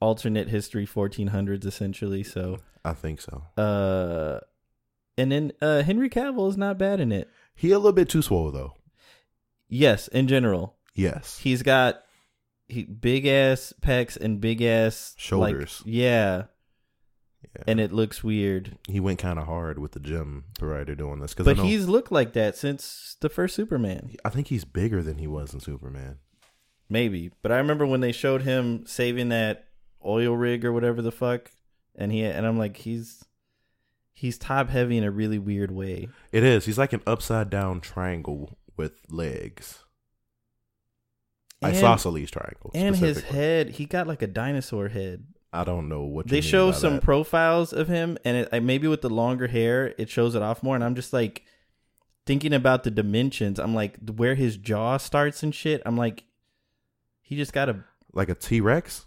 alternate 0.00 0.48
history 0.48 0.86
1400s 0.86 1.64
essentially 1.64 2.22
so 2.22 2.58
I 2.84 2.92
think 2.92 3.20
so. 3.20 3.42
uh 3.56 4.40
and 5.18 5.32
then 5.32 5.52
uh 5.62 5.82
henry 5.82 6.10
cavill 6.10 6.48
is 6.50 6.56
not 6.58 6.76
bad 6.78 7.00
in 7.00 7.10
it 7.12 7.30
He 7.54 7.70
a 7.70 7.78
little 7.78 7.92
bit 7.92 8.08
too 8.10 8.20
swole 8.22 8.50
though. 8.50 8.74
yes 9.68 10.08
in 10.08 10.28
general 10.28 10.76
Yes. 10.96 11.38
he's 11.38 11.62
got 11.62 12.02
he 12.68 12.82
big 12.84 13.26
ass 13.26 13.72
pecs 13.80 14.16
and 14.16 14.40
big 14.40 14.60
ass 14.62 15.14
like- 15.16 15.22
Shoulders. 15.22 15.82
yeah 15.86 16.44
Yeah. 17.54 17.62
and 17.68 17.78
it 17.78 17.92
looks 17.92 18.24
weird 18.24 18.76
he 18.88 18.98
went 18.98 19.18
kind 19.20 19.38
of 19.38 19.46
hard 19.46 19.78
with 19.78 19.92
the 19.92 20.00
gym 20.00 20.44
provider 20.58 20.94
doing 20.96 21.20
this 21.20 21.32
because 21.34 21.46
but 21.46 21.64
he's 21.64 21.86
looked 21.86 22.10
like 22.10 22.32
that 22.32 22.56
since 22.56 23.16
the 23.20 23.28
first 23.28 23.54
superman 23.54 24.10
I 24.24 24.30
think 24.30 24.48
he's 24.48 24.64
bigger 24.64 25.02
than 25.02 25.18
he 25.18 25.26
was 25.28 25.54
in 25.54 25.60
Superman. 25.60 26.18
maybe 26.88 27.30
but 27.42 27.52
i 27.52 27.56
remember 27.58 27.86
when 27.86 28.00
they 28.00 28.12
showed 28.12 28.42
him 28.42 28.84
saving 28.86 29.28
that 29.28 29.66
oil 30.04 30.36
rig 30.36 30.64
or 30.64 30.72
whatever 30.72 31.02
the 31.02 31.12
fuck 31.12 31.50
and 31.94 32.10
he 32.12 32.24
and 32.24 32.46
i'm 32.46 32.58
like 32.58 32.76
he's 32.78 33.24
he's 34.12 34.38
top 34.38 34.68
heavy 34.70 34.96
in 34.98 35.04
a 35.04 35.10
really 35.10 35.38
weird 35.38 35.70
way 35.70 36.08
It 36.32 36.42
is. 36.42 36.64
He's 36.64 36.78
like 36.78 36.92
an 36.94 37.02
upside 37.06 37.50
down 37.50 37.80
triangle 37.80 38.56
with 38.76 39.00
legs. 39.10 39.84
And- 41.62 41.74
Isosceles 41.74 42.30
triangle. 42.30 42.70
and 42.74 42.94
his 42.96 43.22
head 43.22 43.70
he 43.70 43.86
got 43.86 44.06
like 44.06 44.22
a 44.22 44.26
dinosaur 44.26 44.88
head 44.88 45.24
I 45.52 45.64
don't 45.64 45.88
know 45.88 46.02
what 46.02 46.26
you 46.26 46.30
they 46.32 46.40
show 46.42 46.70
some 46.70 46.94
that. 46.96 47.02
profiles 47.02 47.72
of 47.72 47.88
him 47.88 48.18
and 48.24 48.46
it, 48.52 48.62
maybe 48.62 48.86
with 48.88 49.00
the 49.00 49.08
longer 49.08 49.46
hair 49.46 49.94
it 49.96 50.10
shows 50.10 50.34
it 50.34 50.42
off 50.42 50.62
more 50.62 50.74
and 50.74 50.84
i'm 50.84 50.94
just 50.94 51.12
like 51.14 51.44
thinking 52.26 52.52
about 52.52 52.84
the 52.84 52.90
dimensions 52.90 53.58
i'm 53.58 53.74
like 53.74 53.96
where 54.16 54.34
his 54.34 54.58
jaw 54.58 54.98
starts 54.98 55.42
and 55.42 55.54
shit 55.54 55.80
i'm 55.86 55.96
like 55.96 56.24
he 57.22 57.36
just 57.36 57.52
got 57.54 57.68
a 57.70 57.82
like 58.12 58.28
a 58.28 58.34
T 58.34 58.60
Rex, 58.60 59.06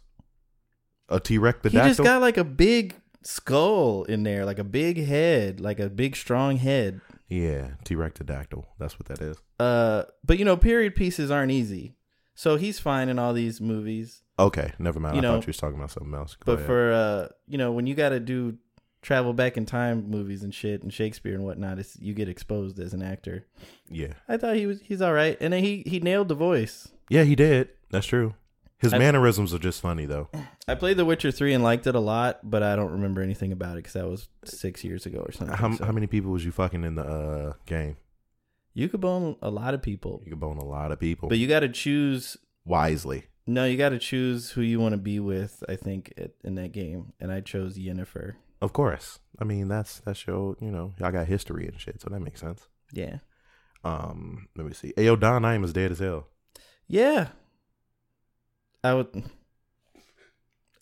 a 1.08 1.20
T 1.20 1.38
Rex. 1.38 1.60
he 1.64 1.70
just 1.78 2.02
got 2.04 2.20
like 2.22 2.38
a 2.38 2.44
big 2.44 2.96
skull 3.22 4.04
in 4.06 4.24
there 4.24 4.44
like 4.46 4.60
a 4.60 4.64
big 4.64 5.04
head 5.06 5.60
like 5.60 5.80
a 5.80 5.90
big 5.90 6.16
strong 6.16 6.58
head 6.58 7.00
yeah, 7.28 7.74
T 7.84 7.96
Rectodactyl. 7.96 8.66
That's 8.80 8.98
what 9.00 9.06
that 9.08 9.22
is. 9.22 9.38
uh 9.60 10.04
but 10.26 10.40
you 10.40 10.46
know 10.46 10.58
period 10.58 10.96
pieces 10.96 11.30
aren't 11.30 11.52
easy 11.52 11.96
so 12.40 12.56
he's 12.56 12.80
fine 12.80 13.10
in 13.10 13.20
all 13.20 13.34
these 13.34 13.60
movies 13.60 14.24
Okay, 14.40 14.72
never 14.80 15.02
mind. 15.02 15.16
You 15.16 15.20
I 15.20 15.22
know, 15.24 15.34
thought 15.34 15.48
you 15.48 15.52
was 15.52 15.58
talking 15.58 15.78
about 15.78 15.92
something 15.92 16.14
else. 16.14 16.36
Go 16.36 16.44
but 16.46 16.54
ahead. 16.54 16.66
for 16.66 16.92
uh 16.94 17.28
you 17.48 17.58
know 17.58 17.72
when 17.74 17.86
you 17.88 17.94
got 17.94 18.10
to 18.10 18.20
do 18.22 18.58
travel 19.02 19.34
back 19.34 19.58
in 19.58 19.66
time 19.66 20.10
movies 20.10 20.44
and 20.44 20.54
shit 20.54 20.82
and 20.82 20.94
Shakespeare 20.94 21.34
and 21.34 21.44
whatnot, 21.44 21.80
it's, 21.80 21.98
you 22.00 22.14
get 22.14 22.30
exposed 22.30 22.80
as 22.80 22.94
an 22.94 23.02
actor. 23.02 23.46
Yeah, 23.90 24.14
I 24.28 24.38
thought 24.38 24.56
he 24.56 24.66
was 24.66 24.80
he's 24.82 25.02
all 25.02 25.14
right, 25.14 25.38
and 25.42 25.52
then 25.52 25.64
he 25.64 25.84
he 25.86 26.00
nailed 26.00 26.30
the 26.30 26.36
voice. 26.36 26.88
yeah, 27.10 27.24
he 27.24 27.36
did. 27.36 27.70
That's 27.92 28.08
true. 28.08 28.36
His 28.78 28.94
I- 28.94 28.98
mannerisms 28.98 29.54
are 29.54 29.60
just 29.60 29.82
funny 29.82 30.06
though. 30.06 30.30
I 30.68 30.76
played 30.76 30.96
The 30.96 31.04
Witcher 31.06 31.32
three 31.32 31.54
and 31.54 31.64
liked 31.64 31.86
it 31.86 31.96
a 31.96 32.00
lot, 32.00 32.40
but 32.44 32.64
I 32.64 32.78
don't 32.78 32.92
remember 32.92 33.22
anything 33.22 33.52
about 33.52 33.74
it 33.74 33.80
because 33.84 33.94
that 33.94 34.08
was 34.08 34.30
six 34.46 34.86
years 34.86 35.06
ago 35.06 35.20
or 35.20 35.34
something. 35.34 35.58
How, 35.58 35.74
so. 35.76 35.84
how 35.84 35.92
many 35.92 36.08
people 36.08 36.32
was 36.32 36.46
you 36.46 36.52
fucking 36.54 36.86
in 36.86 36.96
the 36.96 37.04
uh, 37.04 37.54
game? 37.66 37.98
You 38.80 38.90
could 38.90 39.02
bone 39.02 39.36
a 39.42 39.50
lot 39.50 39.74
of 39.74 39.82
people, 39.82 40.22
You 40.24 40.32
could 40.32 40.40
bone 40.40 40.58
a 40.58 40.64
lot 40.66 40.92
of 40.92 41.00
people 41.00 41.30
but 41.30 41.38
you 41.38 41.48
got 41.48 41.60
to 41.62 41.70
choose. 41.70 42.38
wisely. 42.66 43.26
No, 43.46 43.66
you 43.66 43.78
got 43.78 43.90
to 43.90 44.00
choose 44.00 44.52
who 44.52 44.62
you 44.62 44.80
want 44.80 44.94
to 44.94 44.98
be 44.98 45.20
with. 45.20 45.64
I 45.68 45.76
think 45.76 46.14
at, 46.18 46.32
in 46.44 46.56
that 46.56 46.72
game, 46.72 47.14
and 47.20 47.32
I 47.32 47.42
chose 47.42 47.78
Yennefer. 47.78 48.34
Of 48.62 48.74
course. 48.74 49.20
I 49.40 49.44
mean, 49.44 49.68
that's 49.70 50.00
that's 50.02 50.26
your 50.28 50.56
you 50.62 50.70
know 50.72 50.94
y'all 51.00 51.12
got 51.12 51.28
history 51.28 51.68
and 51.68 51.80
shit, 51.80 52.00
so 52.02 52.10
that 52.10 52.20
makes 52.20 52.42
sense. 52.42 52.68
Yeah, 52.94 53.18
Um, 53.84 54.48
let 54.56 54.66
me 54.68 54.74
see. 54.74 54.94
Ayo, 54.98 55.20
Don 55.20 55.42
Imus 55.44 55.66
is 55.66 55.74
dead 55.74 55.92
as 55.92 56.00
hell. 56.00 56.28
yeah. 56.88 57.30
I 58.84 58.94
would. 58.94 59.24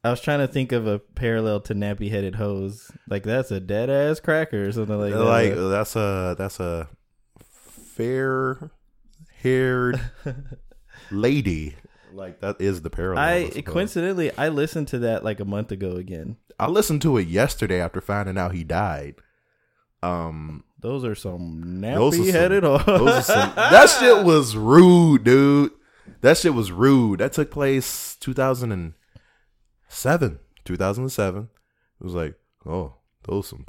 I 0.04 0.10
was 0.12 0.22
trying 0.22 0.40
to 0.40 0.48
think 0.48 0.72
of 0.72 0.86
a 0.88 1.00
parallel 1.00 1.60
to 1.62 1.74
nappy 1.74 2.10
headed 2.12 2.36
hose. 2.36 2.92
Like 3.10 3.24
that's 3.24 3.50
a 3.52 3.60
dead 3.60 3.90
ass 3.90 4.20
cracker 4.20 4.68
or 4.68 4.72
something 4.72 5.00
like 5.00 5.14
that. 5.14 5.24
Like, 5.24 5.56
that's 5.56 5.96
a 5.96 6.36
that's 6.38 6.60
a 6.60 6.88
fair 7.98 8.72
haired 9.42 10.00
lady. 11.12 11.76
Like 12.14 12.40
that 12.42 12.62
is 12.62 12.82
the 12.82 12.90
parallel. 12.90 13.24
I 13.24 13.50
suppose. 13.50 13.74
coincidentally 13.74 14.36
I 14.38 14.50
listened 14.50 14.88
to 14.90 15.00
that 15.00 15.24
like 15.24 15.40
a 15.40 15.46
month 15.46 15.72
ago 15.72 15.92
again. 15.92 16.38
I 16.60 16.68
listened 16.68 17.02
to 17.04 17.18
it 17.18 17.28
yesterday 17.28 17.80
after 17.82 18.02
finding 18.02 18.38
out 18.38 18.54
he 18.54 18.64
died. 18.64 19.16
Um, 20.02 20.64
Those 20.80 21.04
are 21.04 21.16
some 21.16 21.82
Those 21.82 22.18
are 22.20 22.22
nappy 22.22 22.32
headed. 22.32 22.64
those 22.86 23.30
are 23.30 23.54
that 23.56 23.90
shit 23.90 24.24
was 24.24 24.56
rude, 24.56 25.24
dude. 25.24 25.72
That 26.22 26.38
shit 26.38 26.54
was 26.54 26.72
rude. 26.72 27.20
That 27.20 27.34
took 27.34 27.52
place 27.52 28.16
2007. 28.20 30.40
2007. 30.66 31.50
It 32.00 32.04
was 32.04 32.14
like, 32.14 32.36
oh, 32.66 32.96
those 33.24 33.48
some 33.48 33.66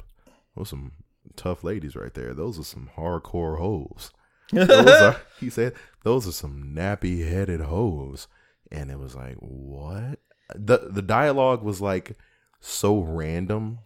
those 0.55 0.69
some 0.69 0.91
tough 1.35 1.63
ladies 1.63 1.95
right 1.95 2.13
there. 2.13 2.33
Those 2.33 2.59
are 2.59 2.63
some 2.63 2.89
hardcore 2.97 3.59
hoes. 3.59 4.11
Those 4.51 4.87
are, 5.01 5.21
he 5.39 5.49
said, 5.49 5.73
those 6.03 6.27
are 6.27 6.31
some 6.31 6.73
nappy 6.75 7.27
headed 7.29 7.61
hoes. 7.61 8.27
And 8.71 8.89
it 8.91 8.99
was 8.99 9.15
like, 9.15 9.35
what? 9.39 10.19
The 10.55 10.89
the 10.91 11.01
dialogue 11.01 11.63
was 11.63 11.81
like 11.81 12.17
so 12.59 12.99
random. 12.99 13.79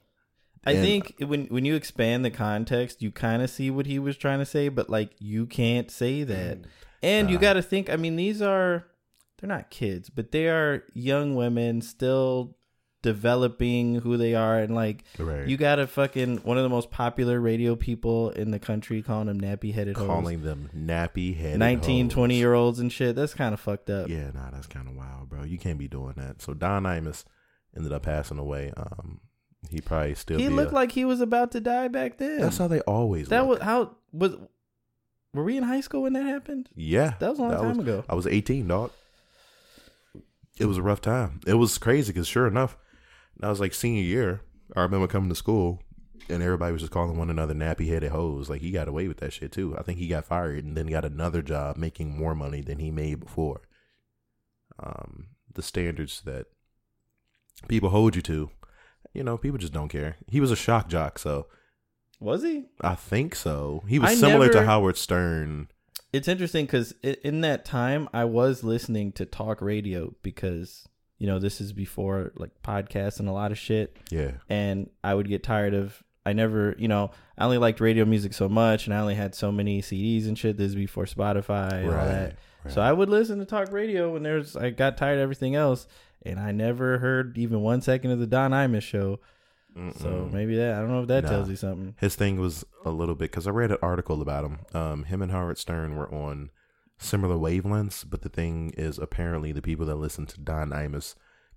I 0.66 0.72
And- 0.74 0.82
think 0.86 1.16
when 1.20 1.46
when 1.48 1.66
you 1.66 1.76
expand 1.76 2.24
the 2.24 2.32
context, 2.32 3.02
you 3.02 3.12
kind 3.12 3.42
of 3.42 3.50
see 3.50 3.70
what 3.70 3.86
he 3.86 4.00
was 4.00 4.16
trying 4.18 4.40
to 4.40 4.46
say, 4.46 4.70
but 4.70 4.90
like 4.90 5.12
you 5.20 5.46
can't 5.46 5.92
say 5.92 6.24
that. 6.24 6.60
And 7.02 7.30
you 7.30 7.38
Uh. 7.38 7.42
got 7.42 7.54
to 7.54 7.62
think. 7.62 7.90
I 7.90 7.98
mean, 7.98 8.16
these 8.16 8.42
are 8.42 8.86
they're 9.40 9.50
not 9.50 9.70
kids, 9.70 10.10
but 10.10 10.32
they 10.32 10.48
are 10.48 10.84
young 10.94 11.36
women 11.36 11.82
still 11.82 12.56
developing 13.04 13.96
who 14.02 14.18
they 14.18 14.34
are, 14.34 14.58
and 14.58 14.74
like 14.74 15.04
Right. 15.20 15.48
you 15.48 15.56
got 15.58 15.78
a 15.78 15.86
fucking 15.86 16.38
one 16.38 16.58
of 16.58 16.64
the 16.64 16.70
most 16.70 16.90
popular 16.90 17.40
radio 17.40 17.76
people 17.76 18.32
in 18.32 18.50
the 18.50 18.58
country 18.58 19.04
calling 19.04 19.28
them 19.28 19.40
nappy 19.40 19.72
headed 19.74 19.96
hoes. 19.98 20.08
calling 20.08 20.42
them 20.42 20.70
nappy 20.76 21.38
headed 21.38 21.60
19, 21.60 22.10
20 22.10 22.36
year 22.36 22.54
olds 22.56 22.80
and 22.80 22.92
shit. 22.92 23.16
That's 23.16 23.36
kind 23.36 23.54
of 23.54 23.60
fucked 23.60 23.92
up. 23.92 24.10
Yeah, 24.10 24.32
nah, 24.34 24.50
that's 24.50 24.66
kind 24.68 24.88
of 24.88 24.96
wild, 24.96 25.30
bro. 25.30 25.44
You 25.44 25.60
can't 25.60 25.78
be 25.78 25.88
doing 25.88 26.14
that. 26.18 26.42
So 26.42 26.56
Don 26.56 26.84
Imus 26.84 27.24
ended 27.78 27.92
up 27.94 28.02
passing 28.04 28.40
away. 28.40 28.72
Um, 28.76 29.20
he 29.70 29.80
probably 29.82 30.16
still. 30.16 30.40
he 30.40 30.50
looked 30.50 30.72
a- 30.72 30.76
like 30.76 30.92
he 30.94 31.06
was 31.06 31.22
about 31.22 31.52
to 31.52 31.62
die 31.62 31.88
back 31.90 32.18
then. 32.18 32.40
That's 32.42 32.58
how 32.58 32.68
they 32.68 32.80
always. 32.82 33.30
that 33.30 33.42
look. 33.46 33.60
was 33.60 33.62
how 33.62 33.96
was. 34.12 34.36
Were 35.34 35.44
we 35.44 35.58
in 35.58 35.64
high 35.64 35.82
school 35.82 36.04
when 36.04 36.14
that 36.14 36.26
happened? 36.26 36.70
Yeah, 36.76 37.16
That 37.20 37.32
was 37.32 37.40
a 37.40 37.42
long 37.42 37.52
time 37.54 37.70
was- 37.70 37.78
ago. 37.80 38.04
I 38.08 38.16
was 38.16 38.28
eighteen, 38.28 38.68
dog. 38.68 38.92
It 40.60 40.66
was 40.66 40.78
a 40.78 40.84
rough 40.84 41.02
time. 41.02 41.40
It 41.48 41.56
was 41.56 41.78
crazy 41.80 42.14
because 42.14 42.28
sure 42.28 42.46
enough, 42.48 42.78
I 43.42 43.50
was 43.50 43.60
like 43.60 43.74
senior 43.74 44.04
year. 44.04 44.42
I 44.76 44.82
remember 44.82 45.08
coming 45.08 45.30
to 45.30 45.36
school 45.36 45.82
and 46.30 46.42
everybody 46.42 46.72
was 46.72 46.82
just 46.82 46.92
calling 46.92 47.18
one 47.18 47.30
another 47.30 47.54
nappy 47.54 47.90
headed 47.90 48.12
hoes. 48.12 48.50
Like 48.50 48.62
he 48.62 48.72
got 48.72 48.88
away 48.88 49.08
with 49.08 49.18
that 49.18 49.34
shit 49.34 49.52
too. 49.52 49.76
I 49.78 49.84
think 49.84 50.00
he 50.00 50.08
got 50.08 50.26
fired 50.26 50.64
and 50.64 50.78
then 50.78 50.88
got 50.88 51.06
another 51.06 51.42
job 51.42 51.78
making 51.78 52.18
more 52.18 52.36
money 52.36 52.62
than 52.62 52.80
he 52.80 52.92
made 52.92 53.20
before. 53.20 53.62
Um, 54.80 55.28
the 55.54 55.62
standards 55.62 56.22
that 56.26 56.48
people 57.68 57.90
hold 57.90 58.16
you 58.16 58.22
to, 58.24 58.50
you 59.14 59.24
know, 59.24 59.38
people 59.38 59.58
just 59.58 59.74
don't 59.74 59.90
care. 59.90 60.18
He 60.28 60.40
was 60.40 60.52
a 60.52 60.56
shock 60.56 60.88
jock, 60.88 61.20
so 61.20 61.48
Was 62.20 62.44
he? 62.44 62.66
I 62.82 62.96
think 62.96 63.36
so. 63.36 63.84
He 63.88 64.00
was 64.00 64.12
I 64.12 64.16
similar 64.16 64.50
to 64.50 64.66
Howard 64.66 64.98
Stern. 64.98 65.68
It's 66.12 66.28
interesting 66.28 66.66
because 66.66 66.94
in 67.02 67.42
that 67.42 67.66
time 67.66 68.08
I 68.14 68.26
was 68.26 68.64
listening 68.64 69.12
to 69.14 69.26
talk 69.26 69.62
radio 69.62 70.16
because 70.22 70.88
you 71.24 71.28
know 71.30 71.40
this 71.40 71.62
is 71.62 71.72
before 71.72 72.34
like 72.36 72.52
podcasts 72.64 73.22
and 73.22 73.30
a 73.30 73.32
lot 73.32 73.54
of 73.54 73.58
shit, 73.58 73.96
Yeah. 74.12 74.32
and 74.50 74.90
I 75.06 75.14
would 75.14 75.30
get 75.30 75.42
tired 75.42 75.74
of. 75.74 76.04
I 76.26 76.34
never, 76.34 76.76
you 76.78 76.88
know, 76.90 77.12
I 77.38 77.46
only 77.46 77.58
liked 77.58 77.80
radio 77.80 78.04
music 78.06 78.34
so 78.34 78.48
much, 78.50 78.86
and 78.88 78.94
I 78.94 79.00
only 79.00 79.16
had 79.16 79.34
so 79.36 79.50
many 79.52 79.82
CDs 79.82 80.28
and 80.28 80.38
shit. 80.38 80.58
This 80.58 80.70
is 80.70 80.76
before 80.76 81.06
Spotify 81.06 81.72
and 81.84 81.90
all 81.92 82.06
that. 82.06 82.36
So 82.70 82.82
I 82.82 82.92
would 82.92 83.10
listen 83.10 83.40
to 83.40 83.46
talk 83.46 83.72
radio 83.72 84.12
when 84.14 84.24
there's. 84.24 84.56
I 84.58 84.70
got 84.72 84.98
tired 84.98 85.16
of 85.20 85.22
everything 85.24 85.56
else, 85.56 85.88
and 86.26 86.40
I 86.40 86.52
never 86.52 86.98
heard 87.00 87.38
even 87.38 87.62
one 87.62 87.80
second 87.82 88.12
of 88.12 88.20
the 88.20 88.28
Don 88.28 88.52
Imus 88.52 88.82
show. 88.84 89.20
So 89.98 90.30
maybe 90.32 90.56
that 90.58 90.76
I 90.76 90.80
don't 90.80 90.90
know 90.92 91.02
if 91.02 91.08
that 91.08 91.24
Nah. 91.24 91.30
tells 91.30 91.50
you 91.50 91.56
something. 91.56 91.96
his 92.00 92.16
thing 92.16 92.40
was 92.40 92.64
a 92.86 92.92
little 92.92 93.16
bit 93.16 93.32
because 93.32 93.48
I 93.48 93.52
read 93.52 93.72
an 93.72 93.78
article 93.82 94.22
about 94.22 94.46
him. 94.46 94.60
Um, 94.74 95.04
him 95.06 95.22
and 95.22 95.32
Howard 95.32 95.58
Stern 95.58 95.96
were 95.96 96.14
on 96.14 96.52
similar 97.04 97.36
wavelengths, 97.36 98.06
but 98.10 98.22
the 98.22 98.30
thing 98.30 98.74
is, 98.78 98.98
apparently, 98.98 99.52
the 99.52 99.62
people 99.62 99.86
that 99.88 99.96
listen 99.96 100.26
to 100.28 100.40
Don 100.40 100.70
Imus 100.72 101.16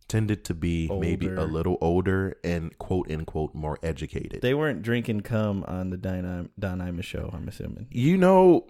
tended 0.09 0.45
to 0.45 0.55
be 0.55 0.89
maybe 0.89 1.27
a 1.27 1.45
little 1.45 1.79
older 1.81 2.37
and 2.45 2.77
quote 2.79 3.11
unquote 3.11 3.55
more 3.55 3.79
educated. 3.83 4.41
They 4.41 4.55
weren't 4.55 4.83
drinking 4.83 5.23
cum 5.23 5.65
on 5.67 5.91
the 5.91 5.97
Don, 5.97 6.51
Don 6.59 6.79
Imus 6.79 7.05
show. 7.05 7.31
I'm 7.33 7.49
assuming. 7.49 7.89
you 7.91 8.17
know, 8.17 8.67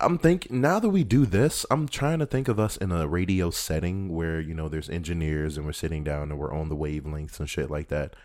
I'm 0.00 0.18
thinking 0.18 0.60
now 0.60 0.80
that 0.80 0.88
we 0.88 1.04
do 1.04 1.24
this, 1.24 1.64
I'm 1.70 1.86
trying 1.86 2.18
to 2.18 2.26
think 2.26 2.48
of 2.48 2.58
us 2.58 2.76
in 2.76 2.90
a 2.90 3.06
radio 3.06 3.50
setting 3.50 4.12
where 4.12 4.40
you 4.40 4.54
know 4.54 4.68
there's 4.68 4.88
engineers 4.90 5.56
and 5.56 5.66
we're 5.66 5.72
sitting 5.72 6.02
down 6.02 6.30
and 6.30 6.38
we're 6.38 6.52
on 6.52 6.68
the 6.68 6.76
wavelengths 6.76 7.38
and 7.38 7.48
shit 7.48 7.70
like 7.70 7.88
that. 7.88 8.16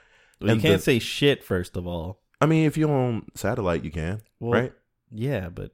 Well, 0.41 0.55
you 0.55 0.61
can't 0.61 0.77
the- 0.77 0.83
say 0.83 0.99
shit 0.99 1.43
first 1.43 1.77
of 1.77 1.85
all. 1.85 2.21
I 2.39 2.45
mean, 2.45 2.65
if 2.65 2.77
you're 2.77 2.91
on 2.91 3.25
satellite, 3.33 3.83
you 3.83 3.89
can, 3.91 4.21
Well, 4.39 4.61
right? 4.61 4.73
Yeah, 5.11 5.49
but 5.49 5.71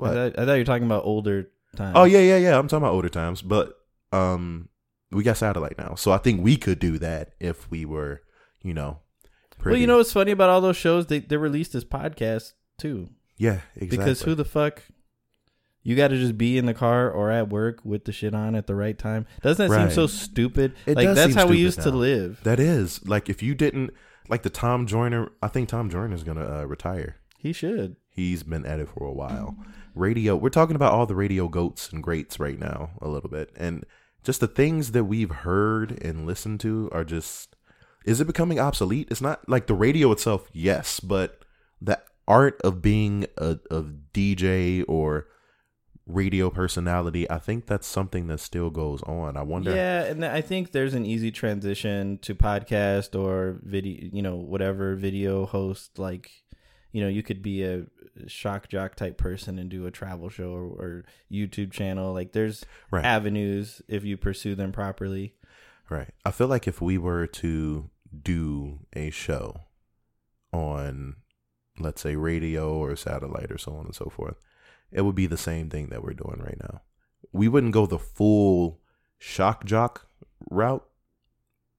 What? 0.00 0.10
I, 0.10 0.14
thought, 0.30 0.38
I 0.38 0.44
thought 0.46 0.52
you 0.54 0.60
were 0.60 0.64
talking 0.64 0.86
about 0.86 1.04
older 1.04 1.50
times. 1.76 1.92
Oh 1.96 2.04
yeah, 2.04 2.20
yeah, 2.20 2.36
yeah. 2.38 2.58
I'm 2.58 2.68
talking 2.68 2.82
about 2.84 2.94
older 2.94 3.08
times, 3.08 3.42
but 3.42 3.74
um, 4.12 4.68
we 5.10 5.22
got 5.22 5.36
satellite 5.36 5.78
now, 5.78 5.94
so 5.94 6.12
I 6.12 6.18
think 6.18 6.42
we 6.42 6.56
could 6.56 6.78
do 6.78 6.98
that 6.98 7.32
if 7.40 7.70
we 7.70 7.84
were, 7.84 8.22
you 8.62 8.74
know, 8.74 8.98
Well, 9.64 9.76
you 9.76 9.86
know 9.86 9.98
what's 9.98 10.12
funny 10.12 10.32
about 10.32 10.50
all 10.50 10.60
those 10.60 10.76
shows? 10.76 11.06
They 11.06 11.20
they're 11.20 11.38
released 11.38 11.72
this 11.72 11.84
podcast 11.84 12.52
too. 12.78 13.10
yeah, 13.36 13.60
exactly. 13.76 13.88
Because 13.98 14.22
who 14.22 14.34
the 14.34 14.44
fuck? 14.44 14.82
You 15.82 15.96
got 15.96 16.08
to 16.08 16.16
just 16.18 16.36
be 16.36 16.58
in 16.58 16.66
the 16.66 16.74
car 16.74 17.10
or 17.10 17.30
at 17.30 17.48
work 17.48 17.80
with 17.84 18.04
the 18.04 18.12
shit 18.12 18.34
on 18.34 18.54
at 18.54 18.66
the 18.66 18.74
right 18.74 18.98
time. 18.98 19.26
Doesn't 19.42 19.70
that 19.70 19.88
seem 19.88 19.90
so 19.94 20.06
stupid? 20.06 20.74
It 20.84 20.94
like 20.94 21.14
that's 21.14 21.34
how 21.34 21.46
we 21.46 21.56
used 21.56 21.80
to 21.80 21.90
live. 21.90 22.40
that 22.42 22.60
is 22.60 23.06
like 23.08 23.30
if 23.30 23.42
you 23.42 23.54
didn't 23.54 23.90
like 24.28 24.42
the 24.42 24.50
Tom 24.50 24.86
Joyner. 24.86 25.30
I 25.42 25.48
think 25.48 25.68
Tom 25.70 25.88
Joyner's 25.88 26.22
gonna 26.22 26.60
uh, 26.60 26.64
retire. 26.64 27.16
He 27.38 27.54
should. 27.54 27.96
He's 28.10 28.42
been 28.42 28.66
at 28.66 28.78
it 28.78 28.88
for 28.90 29.06
a 29.06 29.12
while. 29.12 29.56
Radio. 29.94 30.36
We're 30.36 30.50
talking 30.50 30.76
about 30.76 30.92
all 30.92 31.06
the 31.06 31.14
radio 31.14 31.48
goats 31.48 31.90
and 31.90 32.02
greats 32.02 32.38
right 32.38 32.58
now 32.58 32.90
a 33.00 33.08
little 33.08 33.30
bit, 33.30 33.50
and 33.56 33.84
just 34.22 34.40
the 34.40 34.48
things 34.48 34.92
that 34.92 35.04
we've 35.04 35.30
heard 35.30 36.02
and 36.02 36.26
listened 36.26 36.60
to 36.60 36.88
are 36.92 37.04
just. 37.04 37.56
Is 38.06 38.18
it 38.18 38.26
becoming 38.26 38.58
obsolete? 38.58 39.08
It's 39.10 39.20
not 39.20 39.46
like 39.46 39.66
the 39.66 39.74
radio 39.74 40.10
itself, 40.10 40.48
yes, 40.54 41.00
but 41.00 41.44
the 41.82 42.00
art 42.26 42.58
of 42.62 42.80
being 42.80 43.26
a 43.36 43.58
of 43.70 43.92
DJ 44.14 44.84
or 44.88 45.26
radio 46.06 46.50
personality, 46.50 47.30
I 47.30 47.38
think 47.38 47.66
that's 47.66 47.86
something 47.86 48.26
that 48.28 48.40
still 48.40 48.70
goes 48.70 49.02
on. 49.02 49.36
I 49.36 49.42
wonder. 49.42 49.74
Yeah, 49.74 50.04
and 50.04 50.24
I 50.24 50.40
think 50.40 50.72
there's 50.72 50.94
an 50.94 51.06
easy 51.06 51.30
transition 51.30 52.18
to 52.22 52.34
podcast 52.34 53.18
or 53.18 53.60
video, 53.62 54.08
you 54.12 54.22
know, 54.22 54.36
whatever 54.36 54.96
video 54.96 55.46
host. 55.46 55.98
Like, 55.98 56.30
you 56.92 57.00
know, 57.02 57.08
you 57.08 57.22
could 57.22 57.42
be 57.42 57.62
a 57.62 57.84
shock 58.26 58.68
jock 58.68 58.94
type 58.96 59.16
person 59.16 59.58
and 59.58 59.70
do 59.70 59.86
a 59.86 59.90
travel 59.90 60.28
show 60.28 60.50
or, 60.50 60.64
or 60.64 61.04
YouTube 61.30 61.70
channel. 61.72 62.12
Like, 62.12 62.32
there's 62.32 62.64
Right. 62.90 63.04
avenues 63.04 63.80
if 63.88 64.04
you 64.04 64.16
pursue 64.16 64.54
them 64.54 64.72
properly. 64.72 65.34
Right. 65.88 66.10
I 66.24 66.30
feel 66.30 66.48
like 66.48 66.68
if 66.68 66.80
we 66.80 66.98
were 66.98 67.26
to 67.26 67.90
do 68.22 68.80
a 68.92 69.10
show 69.10 69.62
on, 70.52 71.16
let's 71.78 72.02
say, 72.02 72.16
radio 72.16 72.74
or 72.74 72.94
satellite 72.96 73.50
or 73.50 73.58
so 73.58 73.72
on 73.74 73.86
and 73.86 73.94
so 73.94 74.06
forth, 74.06 74.36
it 74.92 75.02
would 75.02 75.14
be 75.14 75.26
the 75.26 75.36
same 75.36 75.70
thing 75.70 75.88
that 75.88 76.02
we're 76.02 76.12
doing 76.14 76.40
right 76.44 76.58
now. 76.60 76.82
We 77.32 77.48
wouldn't 77.48 77.72
go 77.72 77.86
the 77.86 77.98
full 77.98 78.80
shock 79.18 79.64
jock 79.64 80.06
route 80.50 80.86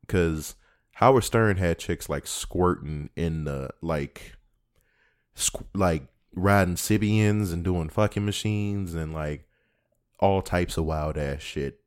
because 0.01 0.55
Howard 0.93 1.23
Stern 1.23 1.57
had 1.57 1.79
chicks 1.79 2.07
like 2.09 2.27
squirting 2.27 3.09
in 3.15 3.43
the 3.43 3.69
like, 3.81 4.33
like 5.73 6.03
riding 6.33 6.75
Sybians 6.75 7.51
and 7.53 7.63
doing 7.63 7.89
fucking 7.89 8.25
machines 8.25 8.93
and 8.93 9.13
like 9.13 9.47
all 10.19 10.41
types 10.41 10.77
of 10.77 10.85
wild 10.85 11.17
ass 11.17 11.41
shit 11.41 11.79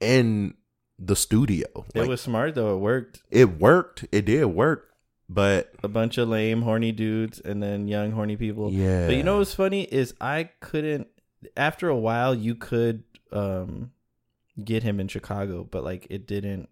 in 0.00 0.54
the 0.98 1.16
studio. 1.16 1.66
It 1.94 2.00
Like, 2.00 2.08
was 2.08 2.20
smart 2.20 2.54
though. 2.54 2.74
It 2.76 2.80
worked. 2.80 3.22
it 3.30 3.58
worked. 3.60 4.06
It 4.12 4.24
did 4.24 4.46
work, 4.46 4.88
but 5.28 5.72
A 5.82 5.88
bunch 5.88 6.16
of 6.18 6.28
lame, 6.28 6.62
horny 6.62 6.92
dudes, 6.92 7.38
and 7.40 7.62
then 7.62 7.86
young, 7.88 8.12
horny 8.12 8.36
people. 8.36 8.70
yeah, 8.72 9.06
But 9.06 9.16
you 9.16 9.22
know 9.22 9.38
what's 9.38 9.54
funny 9.54 9.82
is 9.84 10.14
I 10.20 10.50
couldn't. 10.60 11.08
After 11.56 11.88
a 11.88 11.96
while, 11.96 12.34
you 12.34 12.54
could 12.54 13.04
um 13.32 13.90
get 14.64 14.82
him 14.82 14.98
in 15.00 15.08
Chicago, 15.08 15.64
but 15.70 15.84
like 15.84 16.06
it 16.10 16.26
didn't. 16.26 16.68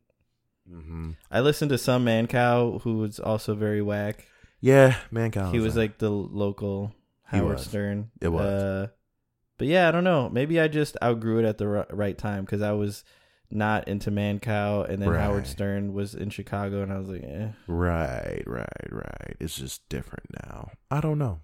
hmm 0.69 1.11
I 1.31 1.41
listened 1.41 1.69
to 1.71 1.79
some 1.79 2.05
Mancow 2.07 2.81
who 2.83 2.99
was 2.99 3.21
also 3.21 3.55
very 3.55 3.83
whack. 3.83 4.27
Yeah, 4.65 4.97
man, 5.11 5.31
he 5.53 5.59
was 5.59 5.77
like 5.77 5.99
the 5.99 6.09
local 6.09 6.95
He 7.31 7.37
Howard 7.37 7.59
was. 7.59 7.67
Stern. 7.67 8.11
It 8.23 8.29
was. 8.29 8.41
Uh, 8.41 8.87
but 9.59 9.67
yeah, 9.67 9.89
I 9.89 9.91
don't 9.91 10.05
know. 10.05 10.31
Maybe 10.31 10.59
I 10.59 10.69
just 10.69 10.97
outgrew 11.03 11.41
it 11.41 11.45
at 11.45 11.59
the 11.59 11.69
ri- 11.69 11.85
right 11.91 12.17
time 12.17 12.47
because 12.47 12.63
I 12.63 12.73
was 12.73 13.05
not 13.51 13.89
into 13.89 14.11
Mancow, 14.11 14.89
and 14.89 15.03
then 15.03 15.13
Howard 15.13 15.47
Stern 15.47 15.93
was 15.93 16.15
in 16.15 16.31
Chicago, 16.31 16.83
and 16.83 16.91
I 16.91 16.99
was 16.99 17.11
like, 17.11 17.23
eh. 17.23 17.49
right, 17.67 18.43
right, 18.47 18.91
right. 18.91 19.37
It's 19.39 19.55
just 19.55 19.87
different 19.91 20.25
now. 20.47 20.71
I 20.91 21.03
don't 21.03 21.19
know. 21.19 21.41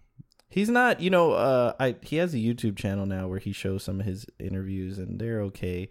He's 0.48 0.70
not, 0.70 1.02
you 1.02 1.10
know, 1.10 1.32
uh 1.32 1.74
I 1.78 1.96
he 2.00 2.16
has 2.16 2.32
a 2.32 2.38
YouTube 2.38 2.78
channel 2.78 3.04
now 3.04 3.28
where 3.28 3.38
he 3.38 3.52
shows 3.52 3.84
some 3.84 4.00
of 4.00 4.06
his 4.06 4.24
interviews 4.38 4.96
and 4.96 5.20
they're 5.20 5.42
okay. 5.42 5.90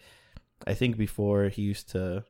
I 0.65 0.73
think 0.73 0.97
before 0.97 1.49
he 1.49 1.61
used 1.61 1.89
to 1.91 2.23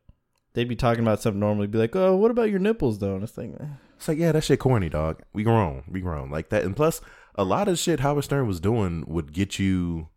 they'd 0.53 0.67
be 0.67 0.75
talking 0.75 1.03
about 1.03 1.21
something 1.21 1.39
normally 1.39 1.67
be 1.67 1.77
like, 1.77 1.95
"Oh, 1.95 2.17
what 2.17 2.31
about 2.31 2.49
your 2.49 2.59
nipples 2.59 2.99
though?" 2.99 3.15
And 3.15 3.23
it's 3.23 3.37
like, 3.37 3.53
eh. 3.61 3.65
It's 3.99 4.07
like, 4.07 4.17
yeah, 4.17 4.31
that 4.31 4.45
shit 4.45 4.59
corny, 4.59 4.87
dog. 4.87 5.23
We 5.33 5.43
grown. 5.43 5.83
We 5.85 5.99
grown. 5.99 6.31
Like 6.31 6.47
that. 6.51 6.63
And 6.63 6.73
plus, 6.73 7.01
a 7.35 7.43
lot 7.43 7.67
of 7.67 7.77
shit 7.77 7.99
Howard 7.99 8.23
Stern 8.23 8.47
was 8.47 8.61
doing 8.61 9.03
would 9.07 9.33
get 9.33 9.59
you 9.59 10.07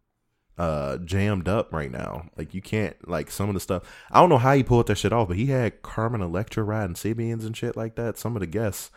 uh 0.57 0.99
jammed 0.99 1.49
up 1.49 1.73
right 1.73 1.91
now. 1.91 2.27
Like 2.39 2.55
you 2.55 2.63
can't 2.63 2.97
like 3.09 3.29
some 3.29 3.49
of 3.49 3.55
the 3.55 3.61
stuff. 3.61 3.83
I 4.13 4.21
don't 4.21 4.29
know 4.29 4.39
how 4.39 4.55
he 4.55 4.63
pulled 4.63 4.87
that 4.87 4.99
shit 4.99 5.13
off, 5.13 5.27
but 5.27 5.37
he 5.37 5.47
had 5.47 5.83
Carmen 5.83 6.21
Electra 6.21 6.63
riding 6.63 6.95
Sybians 6.95 7.45
and 7.45 7.57
shit 7.57 7.77
like 7.77 7.97
that. 7.97 8.19
Some 8.19 8.37
of 8.37 8.41
the 8.41 8.47
guests 8.47 8.93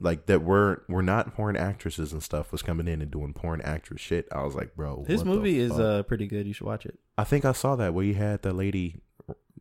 like 0.00 0.26
that 0.26 0.42
were 0.42 0.82
were 0.88 1.02
not 1.02 1.36
porn 1.36 1.56
actresses 1.56 2.12
and 2.12 2.24
stuff 2.24 2.50
was 2.50 2.62
coming 2.62 2.88
in 2.88 3.02
and 3.02 3.10
doing 3.12 3.32
porn 3.34 3.60
actress 3.60 4.00
shit. 4.00 4.26
I 4.32 4.42
was 4.42 4.56
like, 4.56 4.74
bro, 4.74 5.04
his 5.06 5.24
movie 5.24 5.60
is 5.60 5.70
fuck? 5.70 5.80
uh 5.80 6.02
pretty 6.02 6.26
good. 6.26 6.48
You 6.48 6.54
should 6.54 6.66
watch 6.66 6.86
it. 6.86 6.98
I 7.16 7.22
think 7.22 7.44
I 7.44 7.52
saw 7.52 7.76
that 7.76 7.94
where 7.94 8.04
he 8.04 8.14
had 8.14 8.42
the 8.42 8.52
lady 8.52 9.02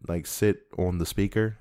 like 0.07 0.25
sit 0.25 0.63
on 0.79 0.97
the 0.97 1.05
speaker 1.05 1.59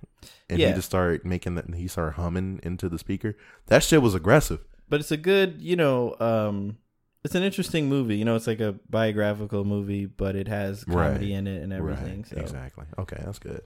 and 0.48 0.58
Yeah. 0.58 0.68
he 0.68 0.74
just 0.74 0.86
started 0.88 1.24
making 1.24 1.54
that 1.56 1.72
he 1.74 1.88
started 1.88 2.12
humming 2.20 2.60
into 2.62 2.88
the 2.88 2.98
speaker. 2.98 3.36
That 3.66 3.82
shit 3.82 4.02
was 4.02 4.14
aggressive. 4.14 4.60
But 4.88 5.00
it's 5.00 5.10
a 5.12 5.16
good, 5.16 5.60
you 5.60 5.76
know, 5.76 6.16
um 6.20 6.78
it's 7.22 7.34
an 7.34 7.42
interesting 7.42 7.88
movie. 7.88 8.16
You 8.16 8.24
know, 8.24 8.34
it's 8.36 8.46
like 8.46 8.60
a 8.60 8.76
biographical 8.88 9.64
movie, 9.64 10.06
but 10.06 10.36
it 10.36 10.48
has 10.48 10.84
comedy 10.84 11.26
Right. 11.32 11.38
in 11.38 11.46
it 11.46 11.62
and 11.62 11.72
everything. 11.72 12.18
Right, 12.22 12.26
so 12.28 12.36
Exactly. 12.40 12.86
Okay, 12.98 13.20
that's 13.24 13.38
good. 13.38 13.62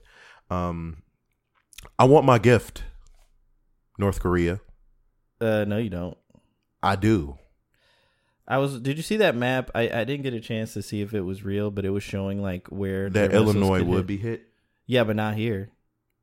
Um 0.49 1.03
I 1.99 2.05
want 2.05 2.25
my 2.25 2.37
gift. 2.39 2.83
North 3.97 4.19
Korea. 4.19 4.59
uh 5.41 5.65
no 5.67 5.77
you 5.77 5.89
don't. 5.89 6.17
I 6.83 6.95
do. 6.95 7.37
I 8.47 8.59
was. 8.59 8.79
Did 8.79 8.97
you 8.97 9.01
see 9.03 9.17
that 9.17 9.35
map? 9.35 9.71
I, 9.73 9.89
I 9.89 10.03
didn't 10.03 10.21
get 10.21 10.35
a 10.35 10.39
chance 10.39 10.73
to 10.75 10.83
see 10.83 11.01
if 11.01 11.15
it 11.15 11.21
was 11.21 11.43
real, 11.43 11.71
but 11.71 11.83
it 11.83 11.89
was 11.89 12.03
showing 12.03 12.43
like 12.43 12.67
where 12.67 13.09
That 13.09 13.33
Illinois 13.33 13.81
would 13.81 13.97
hit. 13.97 14.07
be 14.07 14.17
hit. 14.17 14.43
Yeah, 14.85 15.03
but 15.03 15.15
not 15.15 15.33
here. 15.35 15.69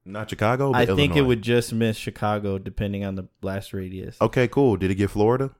Not 0.04 0.30
Chicago, 0.30 0.72
but 0.72 0.88
I 0.88 0.94
think 0.94 1.16
it 1.16 1.22
would 1.22 1.42
just 1.42 1.72
miss 1.72 1.96
Chicago 1.96 2.58
depending 2.58 3.04
on 3.04 3.14
the 3.14 3.24
blast 3.40 3.72
radius. 3.72 4.16
Okay, 4.20 4.48
cool. 4.48 4.76
Did 4.76 4.90
it 4.90 4.96
get 4.96 5.10
Florida? 5.10 5.50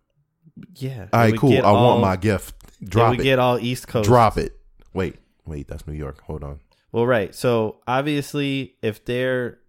Yeah. 0.77 1.07
All 1.13 1.21
right, 1.21 1.37
cool. 1.37 1.57
I 1.57 1.61
all- 1.61 1.91
want 1.91 2.01
my 2.01 2.17
gift. 2.17 2.55
Drop 2.83 3.15
it. 3.15 3.23
get 3.23 3.39
all 3.39 3.59
East 3.59 3.87
Coast. 3.87 4.09
Drop 4.09 4.37
it. 4.37 4.59
Wait, 4.93 5.17
wait, 5.47 5.69
that's 5.69 5.87
New 5.87 5.95
York. 5.95 6.23
Hold 6.23 6.43
on. 6.43 6.59
Well, 6.91 7.07
right. 7.07 7.35
So 7.35 7.81
obviously, 7.87 8.75
if 8.83 9.05
their 9.05 9.61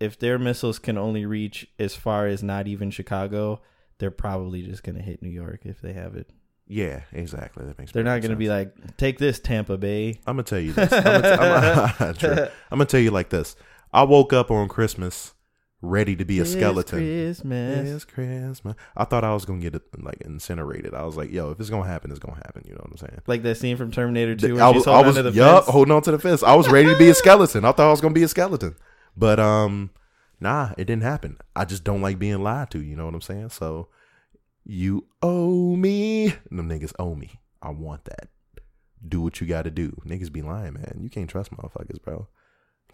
if 0.00 0.18
their 0.18 0.38
missiles 0.38 0.78
can 0.78 0.96
only 0.98 1.26
reach 1.26 1.68
as 1.78 1.94
far 1.94 2.26
as 2.26 2.42
not 2.42 2.66
even 2.66 2.90
Chicago, 2.90 3.60
they're 3.98 4.10
probably 4.10 4.62
just 4.62 4.82
gonna 4.82 5.02
hit 5.02 5.22
New 5.22 5.28
York 5.28 5.60
if 5.64 5.80
they 5.80 5.92
have 5.92 6.16
it. 6.16 6.30
Yeah, 6.66 7.02
exactly. 7.12 7.66
That 7.66 7.78
makes 7.78 7.92
They're 7.92 8.02
not 8.02 8.22
gonna 8.22 8.36
be 8.36 8.48
like, 8.48 8.96
take 8.96 9.18
this, 9.18 9.38
Tampa 9.38 9.76
Bay. 9.76 10.18
I'm 10.26 10.36
gonna 10.36 10.44
tell 10.44 10.58
you 10.58 10.72
this. 10.72 10.90
I'm 10.92 11.02
gonna, 11.02 12.14
t- 12.14 12.26
I'm. 12.26 12.38
I'm 12.72 12.78
gonna 12.78 12.86
tell 12.86 13.00
you 13.00 13.10
like 13.10 13.28
this. 13.28 13.54
I 13.94 14.02
woke 14.02 14.32
up 14.32 14.50
on 14.50 14.68
Christmas 14.68 15.34
ready 15.80 16.16
to 16.16 16.24
be 16.24 16.38
a 16.38 16.42
It's 16.42 16.52
skeleton. 16.52 16.98
Christmas. 16.98 17.88
It's 17.90 18.04
Christmas. 18.04 18.74
I 18.96 19.04
thought 19.04 19.22
I 19.22 19.32
was 19.34 19.44
gonna 19.44 19.60
get 19.60 19.74
it 19.74 19.82
like 20.02 20.20
incinerated. 20.22 20.94
I 20.94 21.04
was 21.04 21.16
like, 21.16 21.30
yo, 21.30 21.50
if 21.50 21.60
it's 21.60 21.70
gonna 21.70 21.86
happen, 21.86 22.10
it's 22.10 22.18
gonna 22.20 22.36
happen. 22.44 22.62
You 22.66 22.72
know 22.72 22.80
what 22.82 22.90
I'm 22.90 22.96
saying? 22.96 23.20
Like 23.26 23.42
that 23.44 23.56
scene 23.56 23.76
from 23.76 23.92
Terminator 23.92 24.34
Two, 24.34 24.56
The- 24.56 24.62
I 24.64 24.70
was, 24.70 24.86
I 24.86 24.92
holding 24.94 25.06
was, 25.08 25.18
onto 25.18 25.30
the 25.30 25.36
yup, 25.36 25.64
fence. 25.64 25.72
holding 25.72 25.92
on 25.94 26.02
to 26.02 26.10
the 26.10 26.18
fence. 26.18 26.42
I 26.42 26.54
was 26.54 26.68
ready 26.68 26.88
to 26.88 26.98
be 26.98 27.08
a 27.10 27.14
skeleton. 27.22 27.64
I 27.64 27.72
thought 27.72 27.86
I 27.86 27.90
was 27.90 28.00
gonna 28.00 28.14
be 28.14 28.22
a 28.24 28.28
skeleton, 28.28 28.74
but 29.16 29.38
um, 29.38 29.90
nah, 30.40 30.70
it 30.78 30.86
didn't 30.86 31.02
happen. 31.04 31.36
I 31.54 31.64
just 31.64 31.84
don't 31.84 32.02
like 32.02 32.18
being 32.18 32.42
lied 32.42 32.70
to. 32.72 32.82
You 32.82 32.96
know 32.96 33.04
what 33.04 33.14
I'm 33.14 33.20
saying? 33.20 33.50
So 33.50 33.88
you 34.64 35.06
owe 35.22 35.76
me. 35.76 36.28
Them 36.50 36.68
niggas 36.68 36.94
owe 36.98 37.14
me. 37.14 37.40
I 37.62 37.70
want 37.70 38.06
that. 38.06 38.28
Do 39.06 39.20
what 39.20 39.40
you 39.40 39.46
got 39.46 39.62
to 39.62 39.70
do. 39.70 39.90
Niggas 40.06 40.32
be 40.32 40.40
lying, 40.42 40.72
man. 40.74 40.98
You 41.02 41.10
can't 41.10 41.28
trust 41.28 41.50
motherfuckers, 41.54 42.02
bro. 42.02 42.26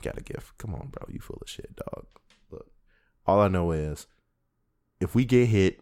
Got 0.03 0.19
a 0.19 0.23
gift. 0.23 0.57
Come 0.59 0.75
on, 0.75 0.89
bro. 0.89 1.07
You 1.13 1.21
full 1.21 1.39
of 1.43 1.49
shit, 1.49 1.75
dog. 1.77 2.07
Look, 2.51 2.71
all 3.27 3.41
I 3.41 3.49
know 3.49 3.71
is 3.73 4.07
if 5.01 5.15
we 5.15 5.25
get 5.25 5.47
hit, 5.49 5.81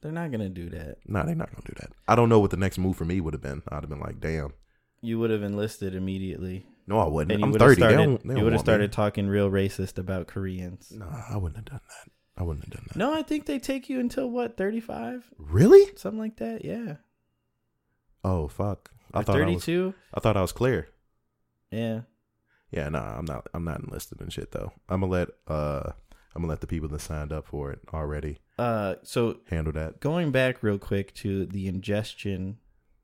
They're 0.00 0.12
not 0.12 0.30
gonna 0.30 0.48
do 0.48 0.68
that. 0.70 0.98
nah, 1.06 1.24
they're 1.24 1.34
not 1.34 1.50
gonna 1.50 1.66
do 1.66 1.74
that. 1.80 1.92
I 2.06 2.14
don't 2.14 2.28
know 2.28 2.38
what 2.40 2.50
the 2.50 2.56
next 2.56 2.78
move 2.78 2.96
for 2.96 3.04
me 3.04 3.20
would 3.20 3.34
have 3.34 3.42
been. 3.42 3.62
I'd 3.68 3.80
have 3.82 3.88
been 3.88 4.00
like, 4.00 4.20
damn. 4.20 4.52
You 5.00 5.18
would 5.18 5.30
have 5.30 5.42
enlisted 5.42 5.94
immediately, 5.94 6.66
No, 6.86 6.98
I 6.98 7.06
wouldn't. 7.08 7.30
and 7.32 7.40
you 7.40 7.46
I'm 7.46 7.52
would 7.52 7.60
have 7.60 7.70
30. 7.76 7.80
They 7.80 7.88
don't, 7.94 7.96
they 8.22 8.28
you 8.30 8.34
don't 8.34 8.34
would 8.34 8.36
have 8.36 8.44
want 8.44 8.52
me. 8.52 8.58
started 8.58 8.92
talking 8.92 9.28
real 9.28 9.48
racist 9.50 9.96
about 9.98 10.26
Koreans. 10.26 10.90
No, 10.92 11.06
I 11.06 11.36
wouldn't 11.36 11.56
have 11.56 11.64
done 11.66 11.80
that. 11.88 12.12
I 12.36 12.42
wouldn't 12.44 12.64
have 12.66 12.74
done 12.74 12.84
that. 12.88 12.96
No, 12.96 13.14
I 13.14 13.22
think 13.22 13.46
they 13.46 13.58
take 13.58 13.88
you 13.88 13.98
until 14.00 14.28
what 14.30 14.56
thirty 14.56 14.80
five, 14.80 15.28
Really? 15.38 15.90
something 15.96 16.18
like 16.18 16.36
that. 16.36 16.64
Yeah, 16.64 16.96
Oh 18.24 18.48
fuck. 18.48 18.90
I 19.14 19.20
or 19.20 19.22
thought 19.24 19.40
I 19.40 19.46
was. 19.46 19.68
I 19.68 20.20
thought 20.20 20.36
I 20.36 20.42
was 20.42 20.52
clear. 20.52 20.88
Yeah, 21.70 22.00
Yeah, 22.70 22.88
nah, 22.90 23.16
I'm 23.18 23.24
not. 23.24 23.46
I'm 23.54 23.64
not 23.64 23.80
enlisted 23.80 24.20
and 24.20 24.32
shit 24.32 24.52
though. 24.52 24.72
I'm 24.88 25.00
gonna 25.00 25.12
let. 25.12 25.28
Uh, 25.46 25.92
I'm 26.36 26.42
gonna 26.42 26.48
let 26.52 26.60
the 26.60 26.66
people 26.66 26.88
that 26.88 27.00
signed 27.00 27.32
up 27.32 27.46
for 27.46 27.72
it 27.72 27.80
already 27.92 28.38
Uh, 28.58 28.96
so 29.02 29.38
handle 29.50 29.72
that. 29.72 30.00
going 30.00 30.30
back 30.30 30.62
real 30.62 30.78
quick 30.78 31.12
to 31.14 31.46
the 31.46 31.66
ingestion 31.66 32.58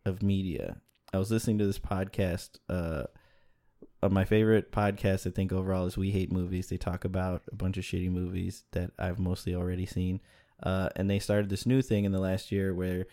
of 0.05 0.23
media, 0.23 0.77
I 1.13 1.19
was 1.19 1.31
listening 1.31 1.59
to 1.59 1.67
this 1.67 1.79
podcast. 1.79 2.59
Uh, 2.69 3.05
uh, 4.03 4.09
my 4.11 4.25
favorite 4.27 4.71
podcast, 4.71 5.27
I 5.27 5.31
think 5.31 5.51
overall, 5.53 5.87
is 5.87 5.97
We 5.97 6.11
Hate 6.11 6.31
Movies. 6.31 6.69
They 6.69 6.77
talk 6.77 7.05
about 7.07 7.43
a 7.51 7.55
bunch 7.57 7.79
of 7.79 7.85
shitty 7.85 8.11
movies 8.11 8.65
that 8.73 8.91
I've 8.99 9.19
mostly 9.19 9.55
already 9.55 9.87
seen. 9.87 10.21
Uh, 10.63 10.91
and 10.95 11.09
they 11.09 11.19
started 11.19 11.49
this 11.49 11.65
new 11.67 11.81
thing 11.81 12.05
in 12.05 12.13
the 12.13 12.21
last 12.21 12.53
year 12.53 12.75
where 12.75 13.07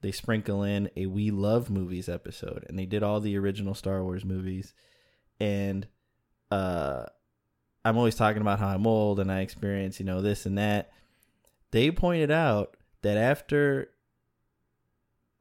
they 0.00 0.10
sprinkle 0.10 0.62
in 0.62 0.90
a 0.96 1.04
We 1.06 1.30
Love 1.30 1.68
Movies 1.70 2.08
episode, 2.08 2.64
and 2.68 2.78
they 2.78 2.86
did 2.86 3.02
all 3.02 3.20
the 3.20 3.36
original 3.36 3.74
Star 3.74 4.02
Wars 4.02 4.24
movies. 4.24 4.72
And 5.42 5.88
uh, 6.52 7.06
I'm 7.84 7.98
always 7.98 8.14
talking 8.14 8.42
about 8.42 8.60
how 8.60 8.68
I'm 8.68 8.86
old 8.86 9.18
and 9.18 9.30
I 9.30 9.40
experience, 9.40 9.98
you 9.98 10.06
know, 10.06 10.22
this 10.22 10.46
and 10.46 10.56
that. 10.56 10.92
They 11.72 11.90
pointed 11.90 12.30
out 12.30 12.76
that 13.02 13.16
after, 13.16 13.90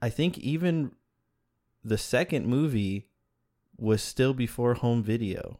I 0.01 0.09
think 0.09 0.39
even 0.39 0.93
the 1.83 1.99
second 1.99 2.47
movie 2.47 3.09
was 3.77 4.01
still 4.01 4.33
before 4.33 4.73
home 4.73 5.03
video. 5.03 5.59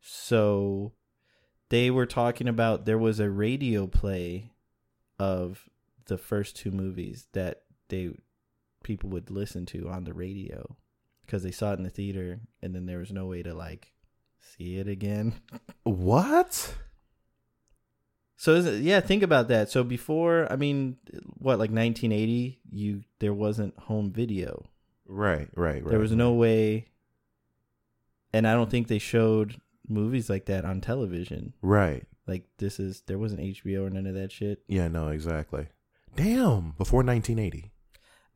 So 0.00 0.92
they 1.68 1.90
were 1.90 2.06
talking 2.06 2.46
about 2.46 2.86
there 2.86 2.96
was 2.96 3.18
a 3.18 3.28
radio 3.28 3.88
play 3.88 4.52
of 5.18 5.68
the 6.06 6.16
first 6.16 6.54
two 6.54 6.70
movies 6.70 7.26
that 7.32 7.62
they 7.88 8.12
people 8.84 9.10
would 9.10 9.32
listen 9.32 9.66
to 9.66 9.88
on 9.88 10.04
the 10.04 10.14
radio 10.14 10.76
because 11.30 11.44
they 11.44 11.52
saw 11.52 11.70
it 11.70 11.78
in 11.78 11.84
the 11.84 11.90
theater 11.90 12.40
and 12.60 12.74
then 12.74 12.86
there 12.86 12.98
was 12.98 13.12
no 13.12 13.26
way 13.26 13.40
to 13.40 13.54
like 13.54 13.92
see 14.40 14.78
it 14.78 14.88
again. 14.88 15.34
What? 15.84 16.74
So 18.36 18.54
is 18.54 18.66
it, 18.66 18.82
yeah, 18.82 19.00
think 19.00 19.22
about 19.22 19.48
that. 19.48 19.70
So 19.70 19.84
before, 19.84 20.50
I 20.50 20.56
mean, 20.56 20.96
what 21.38 21.58
like 21.58 21.70
1980, 21.70 22.60
you 22.70 23.02
there 23.20 23.34
wasn't 23.34 23.78
home 23.78 24.12
video. 24.12 24.66
Right, 25.06 25.48
right, 25.54 25.82
right. 25.82 25.90
there 25.90 25.98
was 25.98 26.12
no 26.12 26.32
way, 26.32 26.88
and 28.32 28.46
I 28.46 28.54
don't 28.54 28.70
think 28.70 28.88
they 28.88 28.98
showed 28.98 29.60
movies 29.88 30.30
like 30.30 30.46
that 30.46 30.64
on 30.64 30.80
television. 30.80 31.52
Right. 31.62 32.06
Like 32.26 32.44
this 32.58 32.78
is 32.80 33.02
there 33.06 33.18
wasn't 33.18 33.40
HBO 33.40 33.86
or 33.86 33.90
none 33.90 34.06
of 34.06 34.14
that 34.14 34.32
shit. 34.32 34.62
Yeah, 34.68 34.88
no, 34.88 35.08
exactly. 35.08 35.66
Damn. 36.16 36.74
Before 36.78 37.02
1980. 37.02 37.72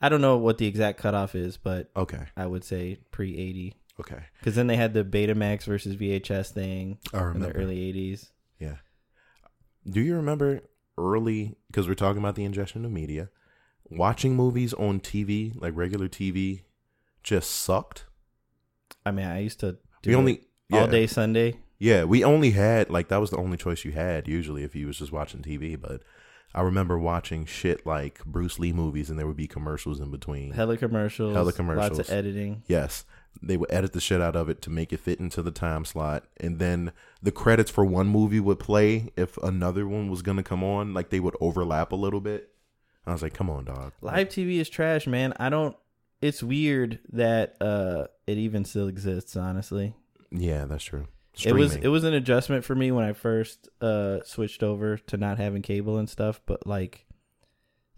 I 0.04 0.10
don't 0.10 0.20
know 0.20 0.36
what 0.36 0.58
the 0.58 0.66
exact 0.66 0.98
cutoff 0.98 1.34
is, 1.34 1.56
but 1.56 1.90
Okay. 1.96 2.26
I 2.36 2.44
would 2.46 2.62
say 2.62 2.98
pre 3.10 3.36
80. 3.38 3.74
Okay. 4.00 4.22
Because 4.38 4.54
then 4.54 4.66
they 4.66 4.76
had 4.76 4.92
the 4.92 5.02
Betamax 5.02 5.64
versus 5.64 5.96
VHS 5.96 6.50
thing 6.50 6.98
I 7.12 7.18
in 7.18 7.40
the 7.40 7.48
remember. 7.48 7.58
early 7.58 7.92
'80s. 7.92 8.30
Yeah. 8.58 8.76
Do 9.88 10.00
you 10.00 10.16
remember 10.16 10.60
early 10.98 11.56
because 11.68 11.88
we're 11.88 11.94
talking 11.94 12.18
about 12.18 12.34
the 12.34 12.44
ingestion 12.44 12.84
of 12.84 12.90
media, 12.92 13.30
watching 13.88 14.36
movies 14.36 14.74
on 14.74 15.00
TV, 15.00 15.58
like 15.60 15.74
regular 15.74 16.08
TV, 16.08 16.62
just 17.22 17.50
sucked. 17.50 18.04
I 19.06 19.10
mean, 19.10 19.26
I 19.26 19.40
used 19.40 19.60
to 19.60 19.78
do 20.02 20.10
we 20.10 20.14
it 20.14 20.18
only 20.18 20.40
yeah, 20.68 20.80
all 20.82 20.86
day 20.86 21.06
Sunday. 21.06 21.60
Yeah, 21.78 22.04
we 22.04 22.24
only 22.24 22.50
had 22.50 22.90
like 22.90 23.08
that 23.08 23.20
was 23.20 23.30
the 23.30 23.38
only 23.38 23.56
choice 23.56 23.84
you 23.84 23.92
had 23.92 24.28
usually 24.28 24.64
if 24.64 24.74
you 24.74 24.86
was 24.86 24.98
just 24.98 25.12
watching 25.12 25.40
TV. 25.40 25.80
But 25.80 26.02
I 26.54 26.62
remember 26.62 26.98
watching 26.98 27.46
shit 27.46 27.84
like 27.84 28.24
Bruce 28.24 28.58
Lee 28.58 28.72
movies, 28.72 29.10
and 29.10 29.18
there 29.18 29.26
would 29.26 29.36
be 29.36 29.48
commercials 29.48 30.00
in 30.00 30.10
between. 30.10 30.52
Hella 30.52 30.76
commercials. 30.76 31.34
Hella 31.34 31.46
Lots 31.46 31.56
commercials. 31.56 31.98
of 31.98 32.10
editing. 32.10 32.62
Yes, 32.68 33.04
they 33.42 33.56
would 33.56 33.72
edit 33.72 33.92
the 33.92 34.00
shit 34.00 34.20
out 34.20 34.36
of 34.36 34.48
it 34.48 34.62
to 34.62 34.70
make 34.70 34.92
it 34.92 35.00
fit 35.00 35.18
into 35.18 35.42
the 35.42 35.50
time 35.50 35.84
slot, 35.84 36.24
and 36.38 36.58
then 36.60 36.92
the 37.22 37.32
credits 37.32 37.70
for 37.70 37.84
one 37.84 38.06
movie 38.06 38.38
would 38.40 38.58
play 38.60 39.10
if 39.16 39.36
another 39.38 39.86
one 39.88 40.08
was 40.08 40.22
gonna 40.22 40.42
come 40.44 40.62
on. 40.62 40.94
Like 40.94 41.10
they 41.10 41.20
would 41.20 41.36
overlap 41.40 41.90
a 41.90 41.96
little 41.96 42.20
bit. 42.20 42.50
I 43.06 43.12
was 43.12 43.22
like, 43.22 43.34
"Come 43.34 43.50
on, 43.50 43.64
dog." 43.64 43.92
Live 44.00 44.28
TV 44.28 44.58
is 44.60 44.68
trash, 44.68 45.06
man. 45.06 45.34
I 45.38 45.48
don't. 45.50 45.76
It's 46.22 46.42
weird 46.42 47.00
that 47.12 47.56
uh 47.60 48.06
it 48.26 48.38
even 48.38 48.64
still 48.64 48.86
exists. 48.88 49.36
Honestly, 49.36 49.94
Yeah, 50.30 50.64
that's 50.66 50.84
true. 50.84 51.08
It 51.44 51.52
was 51.52 51.76
it 51.76 51.88
was 51.88 52.04
an 52.04 52.14
adjustment 52.14 52.64
for 52.64 52.74
me 52.74 52.90
when 52.90 53.04
I 53.04 53.12
first 53.12 53.68
uh 53.80 54.22
switched 54.24 54.62
over 54.62 54.96
to 54.96 55.16
not 55.16 55.38
having 55.38 55.62
cable 55.62 55.98
and 55.98 56.08
stuff. 56.08 56.40
But 56.46 56.66
like 56.66 57.06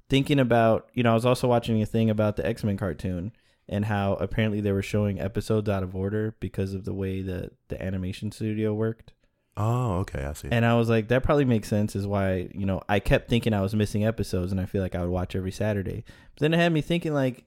thinking 0.09 0.39
about, 0.39 0.89
you 0.95 1.03
know, 1.03 1.11
I 1.11 1.15
was 1.15 1.27
also 1.27 1.49
watching 1.49 1.81
a 1.83 1.87
thing 1.87 2.11
about 2.11 2.37
the 2.37 2.47
X 2.47 2.65
Men 2.65 2.77
cartoon 2.77 3.33
and 3.69 3.85
how 3.87 4.15
apparently 4.15 4.61
they 4.61 4.73
were 4.73 4.83
showing 4.83 5.21
episodes 5.21 5.69
out 5.69 5.83
of 5.83 5.97
order 5.97 6.37
because 6.41 6.73
of 6.75 6.85
the 6.85 6.95
way 6.95 7.23
that 7.23 7.53
the 7.69 7.83
animation 7.83 8.31
studio 8.31 8.73
worked. 8.73 9.13
Oh, 9.57 9.99
okay, 10.01 10.25
I 10.25 10.35
see. 10.35 10.49
And 10.51 10.67
I 10.67 10.75
was 10.75 10.91
like, 10.91 11.09
that 11.09 11.23
probably 11.23 11.47
makes 11.47 11.69
sense. 11.69 11.97
Is 11.97 12.07
why 12.07 12.49
you 12.55 12.67
know 12.67 12.83
I 12.89 13.01
kept 13.01 13.29
thinking 13.29 13.55
I 13.55 13.63
was 13.63 13.75
missing 13.75 14.05
episodes, 14.05 14.53
and 14.53 14.61
I 14.61 14.67
feel 14.67 14.83
like 14.83 14.95
I 14.95 15.01
would 15.01 15.11
watch 15.11 15.35
every 15.35 15.53
Saturday. 15.53 16.05
But 16.35 16.41
then 16.41 16.55
it 16.55 16.59
had 16.59 16.73
me 16.73 16.83
thinking 16.83 17.15
like, 17.15 17.45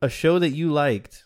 a 0.00 0.08
show 0.08 0.38
that 0.38 0.50
you 0.50 0.72
liked, 0.72 1.24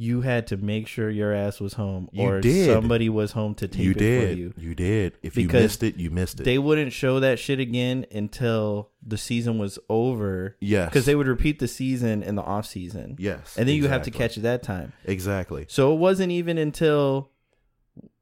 you 0.00 0.20
had 0.20 0.46
to 0.46 0.56
make 0.56 0.86
sure 0.86 1.10
your 1.10 1.32
ass 1.32 1.58
was 1.58 1.72
home, 1.72 2.08
You 2.12 2.22
or 2.22 2.40
did. 2.40 2.66
somebody 2.72 3.08
was 3.08 3.32
home 3.32 3.56
to 3.56 3.66
tape 3.66 3.82
you 3.84 3.90
it 3.90 3.94
for 3.94 3.98
did. 3.98 4.38
you. 4.38 4.54
You 4.56 4.74
did. 4.76 5.18
If 5.22 5.36
you 5.36 5.48
missed 5.48 5.82
it, 5.82 5.96
you 5.96 6.08
missed 6.10 6.38
it. 6.38 6.44
They 6.44 6.56
wouldn't 6.56 6.92
show 6.92 7.18
that 7.18 7.40
shit 7.40 7.58
again 7.58 8.06
until 8.12 8.90
the 9.04 9.18
season 9.18 9.58
was 9.58 9.76
over. 9.88 10.56
yes, 10.60 10.88
because 10.88 11.04
they 11.04 11.16
would 11.16 11.26
repeat 11.26 11.58
the 11.58 11.66
season 11.66 12.22
in 12.22 12.36
the 12.36 12.42
off 12.42 12.64
season. 12.66 13.16
Yes, 13.18 13.56
and 13.58 13.68
then 13.68 13.74
you 13.74 13.88
have 13.88 14.02
to 14.02 14.12
catch 14.12 14.36
it 14.38 14.42
that 14.42 14.62
time. 14.62 14.92
exactly. 15.04 15.66
So 15.68 15.92
it 15.92 15.96
wasn't 15.96 16.30
even 16.30 16.58
until 16.58 17.32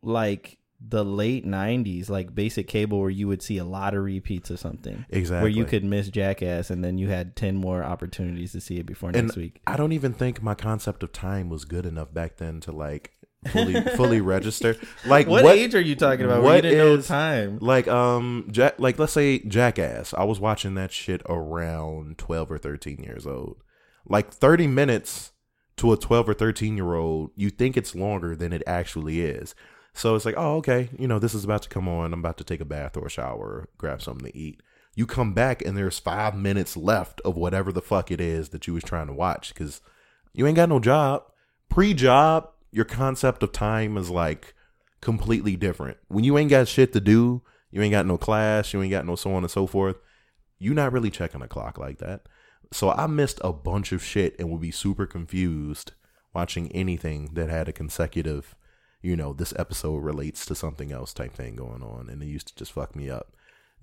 like 0.02 0.56
the 0.88 1.04
late 1.04 1.46
'90s, 1.46 2.08
like 2.08 2.34
basic 2.34 2.68
cable, 2.68 3.00
where 3.00 3.10
you 3.10 3.28
would 3.28 3.42
see 3.42 3.58
a 3.58 3.64
lot 3.64 3.94
of 3.94 4.04
repeats 4.04 4.50
of 4.50 4.58
something. 4.58 5.04
Exactly. 5.10 5.42
Where 5.42 5.50
you 5.50 5.64
could 5.64 5.84
miss 5.84 6.08
Jackass, 6.08 6.70
and 6.70 6.84
then 6.84 6.98
you 6.98 7.08
had 7.08 7.36
ten 7.36 7.56
more 7.56 7.82
opportunities 7.82 8.52
to 8.52 8.60
see 8.60 8.78
it 8.78 8.86
before 8.86 9.10
and 9.10 9.26
next 9.26 9.36
week. 9.36 9.60
I 9.66 9.76
don't 9.76 9.92
even 9.92 10.12
think 10.12 10.42
my 10.42 10.54
concept 10.54 11.02
of 11.02 11.12
time 11.12 11.48
was 11.48 11.64
good 11.64 11.86
enough 11.86 12.12
back 12.12 12.36
then 12.36 12.60
to 12.60 12.72
like 12.72 13.12
fully 13.48 13.80
fully 13.96 14.20
register. 14.20 14.76
Like 15.04 15.26
What, 15.26 15.44
what, 15.44 15.56
age 15.56 15.74
are 15.74 15.80
you 15.80 15.96
talking 15.96 16.24
about? 16.24 16.42
What 16.42 16.64
know 16.64 17.00
time. 17.00 17.58
Like 17.60 17.88
um, 17.88 18.48
Jack, 18.50 18.74
like 18.78 18.98
let's 18.98 19.12
say 19.12 19.40
Jackass. 19.40 20.14
I 20.14 20.24
was 20.24 20.40
watching 20.40 20.74
that 20.74 20.92
shit 20.92 21.22
around 21.28 22.18
twelve 22.18 22.50
or 22.50 22.58
thirteen 22.58 23.02
years 23.02 23.26
old. 23.26 23.62
Like 24.06 24.32
thirty 24.32 24.66
minutes 24.66 25.32
to 25.76 25.92
a 25.92 25.96
twelve 25.96 26.28
or 26.28 26.34
thirteen 26.34 26.76
year 26.76 26.94
old, 26.94 27.30
you 27.36 27.50
think 27.50 27.76
it's 27.76 27.94
longer 27.94 28.36
than 28.36 28.52
it 28.52 28.62
actually 28.66 29.20
is. 29.20 29.54
So 29.96 30.14
it's 30.14 30.26
like, 30.26 30.34
oh, 30.36 30.56
okay, 30.56 30.90
you 30.98 31.08
know, 31.08 31.18
this 31.18 31.34
is 31.34 31.44
about 31.44 31.62
to 31.62 31.68
come 31.70 31.88
on. 31.88 32.12
I'm 32.12 32.20
about 32.20 32.36
to 32.38 32.44
take 32.44 32.60
a 32.60 32.66
bath 32.66 32.96
or 32.98 33.06
a 33.06 33.10
shower, 33.10 33.68
grab 33.78 34.02
something 34.02 34.30
to 34.30 34.36
eat. 34.36 34.60
You 34.94 35.06
come 35.06 35.32
back 35.32 35.62
and 35.62 35.76
there's 35.76 35.98
five 35.98 36.34
minutes 36.34 36.76
left 36.76 37.20
of 37.22 37.36
whatever 37.36 37.72
the 37.72 37.82
fuck 37.82 38.10
it 38.10 38.20
is 38.20 38.50
that 38.50 38.66
you 38.66 38.74
was 38.74 38.84
trying 38.84 39.06
to 39.06 39.14
watch 39.14 39.54
because 39.54 39.80
you 40.34 40.46
ain't 40.46 40.56
got 40.56 40.68
no 40.68 40.80
job. 40.80 41.24
Pre-job, 41.70 42.50
your 42.70 42.84
concept 42.84 43.42
of 43.42 43.52
time 43.52 43.96
is 43.96 44.10
like 44.10 44.54
completely 45.00 45.56
different. 45.56 45.96
When 46.08 46.24
you 46.24 46.36
ain't 46.36 46.50
got 46.50 46.68
shit 46.68 46.92
to 46.92 47.00
do, 47.00 47.42
you 47.70 47.80
ain't 47.80 47.92
got 47.92 48.06
no 48.06 48.18
class, 48.18 48.72
you 48.72 48.82
ain't 48.82 48.90
got 48.90 49.06
no 49.06 49.16
so 49.16 49.34
on 49.34 49.44
and 49.44 49.50
so 49.50 49.66
forth. 49.66 49.96
you 50.58 50.74
not 50.74 50.92
really 50.92 51.10
checking 51.10 51.42
a 51.42 51.48
clock 51.48 51.78
like 51.78 51.98
that. 51.98 52.22
So 52.72 52.90
I 52.90 53.06
missed 53.06 53.40
a 53.42 53.52
bunch 53.52 53.92
of 53.92 54.04
shit 54.04 54.36
and 54.38 54.50
would 54.50 54.60
be 54.60 54.70
super 54.70 55.06
confused 55.06 55.92
watching 56.34 56.70
anything 56.72 57.30
that 57.34 57.48
had 57.48 57.68
a 57.68 57.72
consecutive, 57.72 58.54
you 59.06 59.16
know, 59.16 59.32
this 59.32 59.54
episode 59.56 59.98
relates 59.98 60.44
to 60.46 60.54
something 60.54 60.90
else 60.92 61.14
type 61.14 61.32
thing 61.32 61.54
going 61.56 61.82
on. 61.82 62.08
And 62.10 62.22
it 62.22 62.26
used 62.26 62.48
to 62.48 62.54
just 62.56 62.72
fuck 62.72 62.96
me 62.96 63.08
up. 63.08 63.32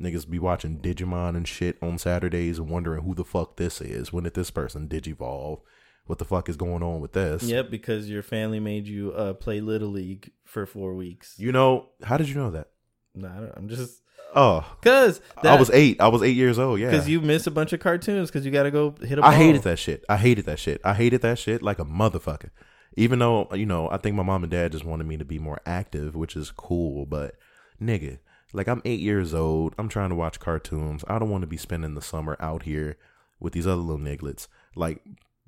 Niggas 0.02 0.30
be 0.30 0.40
watching 0.40 0.80
Digimon 0.80 1.38
and 1.38 1.48
shit 1.48 1.78
on 1.82 1.98
Saturdays 1.98 2.60
and 2.60 2.70
wondering 2.70 3.04
who 3.04 3.16
the 3.16 3.24
fuck 3.24 3.56
this 3.58 3.80
is. 3.80 4.12
When 4.12 4.24
did 4.26 4.34
this 4.34 4.52
person 4.52 4.88
digivolve? 4.88 5.62
What 6.06 6.20
the 6.20 6.26
fuck 6.26 6.50
is 6.50 6.58
going 6.58 6.84
on 6.84 7.00
with 7.00 7.14
this? 7.14 7.44
Yep, 7.44 7.70
because 7.72 8.10
your 8.10 8.24
family 8.24 8.60
made 8.60 8.88
you 8.88 9.14
uh, 9.14 9.34
play 9.34 9.62
Little 9.62 9.90
League 9.90 10.32
for 10.44 10.66
four 10.66 10.96
weeks. 10.96 11.36
You 11.38 11.52
know, 11.54 11.90
how 12.04 12.18
did 12.18 12.28
you 12.28 12.36
know 12.36 12.52
that? 12.52 12.68
No, 13.16 13.30
I 13.30 13.36
don't, 13.40 13.54
I'm 13.56 13.70
just 13.70 14.02
Oh, 14.36 14.66
because 14.82 15.22
I 15.44 15.56
was 15.56 15.70
eight. 15.70 16.02
I 16.02 16.08
was 16.08 16.24
eight 16.24 16.36
years 16.36 16.58
old. 16.58 16.80
Yeah. 16.80 16.90
because 16.90 17.08
you 17.08 17.22
miss 17.22 17.46
a 17.48 17.52
bunch 17.52 17.72
of 17.72 17.80
cartoons 17.80 18.30
because 18.30 18.46
you 18.46 18.52
got 18.52 18.64
to 18.64 18.72
go 18.72 18.96
hit 19.00 19.20
a 19.20 19.22
I 19.24 19.30
ball. 19.30 19.32
hated 19.32 19.62
that 19.64 19.78
shit. 19.80 20.04
I 20.10 20.18
hated 20.18 20.46
that 20.46 20.58
shit. 20.60 20.82
I 20.84 20.96
hated 20.96 21.22
that 21.22 21.38
shit 21.38 21.62
like 21.62 21.78
a 21.80 21.86
motherfucker. 21.86 22.50
Even 22.96 23.20
though, 23.20 23.48
you 23.54 23.66
know, 23.66 23.89
I 23.89 23.98
think 23.98 24.16
my 24.16 24.24
mom 24.24 24.44
and 24.44 24.52
dad 24.52 24.72
just 24.72 24.86
wanted 24.86 25.08
me 25.08 25.18
to 25.18 25.26
be 25.26 25.39
more 25.39 25.60
active, 25.66 26.16
which 26.16 26.36
is 26.36 26.52
cool, 26.52 27.06
but 27.06 27.36
nigga, 27.82 28.20
like 28.54 28.68
I'm 28.68 28.82
eight 28.86 29.00
years 29.00 29.34
old. 29.34 29.74
I'm 29.78 29.89
trying 29.89 30.10
to 30.10 30.16
watch 30.16 30.39
cartoons. 30.39 31.04
I 31.08 31.18
don't 31.18 31.30
want 31.30 31.41
to 31.41 31.48
be 31.48 31.58
spending 31.58 31.96
the 31.96 32.02
summer 32.02 32.38
out 32.39 32.64
here 32.64 32.98
with 33.39 33.54
these 33.54 33.68
other 33.68 33.82
little 33.82 34.04
nigglets, 34.04 34.48
like 34.76 35.02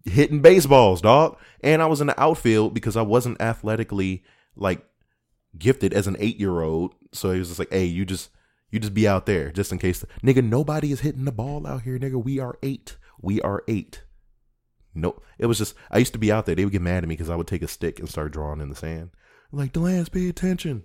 hitting 0.03 0.41
baseballs, 0.41 1.01
dog. 1.01 1.37
And 1.61 1.81
I 1.81 1.85
was 1.85 2.01
in 2.01 2.07
the 2.07 2.19
outfield 2.19 2.73
because 2.73 2.97
I 2.97 3.03
wasn't 3.03 3.39
athletically 3.39 4.23
like 4.55 4.85
gifted 5.57 5.93
as 5.93 6.07
an 6.07 6.17
eight 6.19 6.39
year 6.39 6.61
old. 6.61 6.93
So 7.11 7.31
he 7.31 7.39
was 7.39 7.49
just 7.49 7.59
like, 7.59 7.71
hey, 7.71 7.85
you 7.85 8.05
just 8.05 8.29
you 8.71 8.79
just 8.79 8.93
be 8.93 9.07
out 9.07 9.25
there 9.25 9.51
just 9.51 9.71
in 9.71 9.77
case. 9.77 10.03
Nigga, 10.23 10.43
nobody 10.43 10.91
is 10.91 11.01
hitting 11.01 11.25
the 11.25 11.31
ball 11.31 11.65
out 11.67 11.83
here, 11.83 11.99
nigga. 11.99 12.21
We 12.21 12.39
are 12.39 12.57
eight. 12.63 12.97
We 13.21 13.39
are 13.41 13.63
eight. 13.67 14.03
Nope. 14.95 15.23
It 15.37 15.45
was 15.47 15.57
just 15.57 15.75
I 15.91 15.97
used 15.99 16.13
to 16.13 16.19
be 16.19 16.31
out 16.31 16.45
there. 16.45 16.55
They 16.55 16.63
would 16.65 16.71
get 16.71 16.81
mad 16.81 17.03
at 17.03 17.09
me 17.09 17.13
because 17.15 17.29
I 17.29 17.35
would 17.35 17.47
take 17.47 17.61
a 17.61 17.67
stick 17.67 17.99
and 17.99 18.09
start 18.09 18.31
drawing 18.31 18.61
in 18.61 18.69
the 18.69 18.75
sand. 18.75 19.11
Like, 19.51 19.73
Delance, 19.73 20.11
pay 20.11 20.27
attention. 20.27 20.83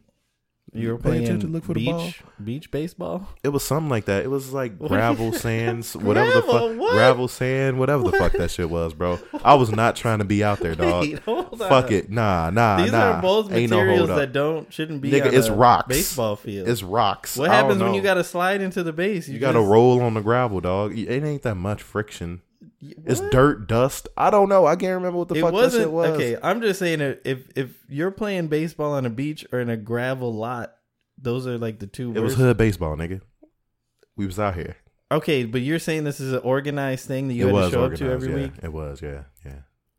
You 0.72 0.90
were 0.90 0.98
Pay 0.98 1.02
playing 1.02 1.24
attention, 1.24 1.52
look 1.52 1.64
for 1.64 1.74
the 1.74 1.84
ball. 1.86 2.12
beach 2.44 2.70
baseball. 2.70 3.26
It 3.42 3.48
was 3.48 3.64
something 3.64 3.88
like 3.88 4.04
that. 4.04 4.24
It 4.24 4.28
was 4.28 4.52
like 4.52 4.78
gravel 4.78 5.32
sands, 5.32 5.96
whatever 5.96 6.30
the 6.30 6.42
fuck, 6.42 6.78
what? 6.78 6.92
gravel 6.92 7.26
sand, 7.26 7.80
whatever 7.80 8.04
the 8.04 8.12
fuck 8.12 8.32
that 8.32 8.52
shit 8.52 8.70
was, 8.70 8.94
bro. 8.94 9.18
I 9.42 9.54
was 9.54 9.72
not 9.72 9.96
trying 9.96 10.20
to 10.20 10.24
be 10.24 10.44
out 10.44 10.60
there, 10.60 10.74
dog. 10.76 11.02
Wait, 11.08 11.18
Fuck 11.58 11.90
it, 11.90 12.08
nah, 12.08 12.50
nah, 12.50 12.82
These 12.82 12.92
nah. 12.92 13.14
are 13.14 13.22
both 13.22 13.50
Ain't 13.52 13.72
no 13.72 13.78
materials 13.78 14.10
up. 14.10 14.16
that 14.18 14.32
don't 14.32 14.72
shouldn't 14.72 15.00
be. 15.00 15.10
Nigga, 15.10 15.32
it's 15.32 15.48
rocks. 15.48 15.88
Baseball 15.88 16.36
field. 16.36 16.68
It's 16.68 16.84
rocks. 16.84 17.36
what 17.36 17.50
happens 17.50 17.82
when 17.82 17.94
you 17.94 18.02
got 18.02 18.14
to 18.14 18.22
slide 18.24 18.60
into 18.60 18.84
the 18.84 18.92
base? 18.92 19.28
You 19.28 19.40
got 19.40 19.52
to 19.52 19.60
roll 19.60 20.00
on 20.00 20.14
the 20.14 20.20
gravel, 20.20 20.60
dog. 20.60 20.96
It 20.96 21.24
ain't 21.24 21.42
that 21.42 21.56
much 21.56 21.82
friction. 21.82 22.42
It's 22.80 23.20
What? 23.20 23.30
dirt, 23.32 23.68
dust. 23.68 24.08
I 24.16 24.30
don't 24.30 24.48
know. 24.48 24.66
I 24.66 24.76
can't 24.76 24.94
remember 24.94 25.18
what 25.18 25.28
the 25.28 25.36
It 25.36 25.40
fuck 25.40 25.50
that 25.50 25.54
wasn't 25.54 25.82
shit 25.84 25.92
was. 25.92 26.10
okay. 26.10 26.36
I'm 26.42 26.60
just 26.60 26.78
saying 26.78 27.00
if 27.24 27.46
if 27.56 27.70
you're 27.88 28.10
playing 28.10 28.48
baseball 28.48 28.92
on 28.92 29.06
a 29.06 29.10
beach 29.10 29.46
or 29.52 29.60
in 29.60 29.70
a 29.70 29.76
gravel 29.76 30.34
lot, 30.34 30.74
those 31.18 31.46
are 31.46 31.58
like 31.58 31.78
the 31.78 31.86
two. 31.86 32.12
It 32.14 32.20
was 32.20 32.34
hood 32.34 32.56
baseball, 32.56 32.96
nigga. 32.96 33.20
We 34.16 34.26
was 34.26 34.38
out 34.38 34.54
here. 34.54 34.76
Okay, 35.12 35.44
but 35.44 35.60
you're 35.62 35.78
saying 35.78 36.04
this 36.04 36.20
is 36.20 36.32
an 36.32 36.40
organized 36.40 37.06
thing 37.06 37.28
that 37.28 37.34
you 37.34 37.48
it 37.48 37.54
had 37.54 37.64
to 37.64 37.70
show 37.70 37.84
up 37.84 37.94
to 37.96 38.10
every 38.10 38.28
yeah. 38.28 38.34
week, 38.34 38.52
It 38.62 38.72
was, 38.72 39.02
yeah, 39.02 39.24
yeah. 39.44 39.52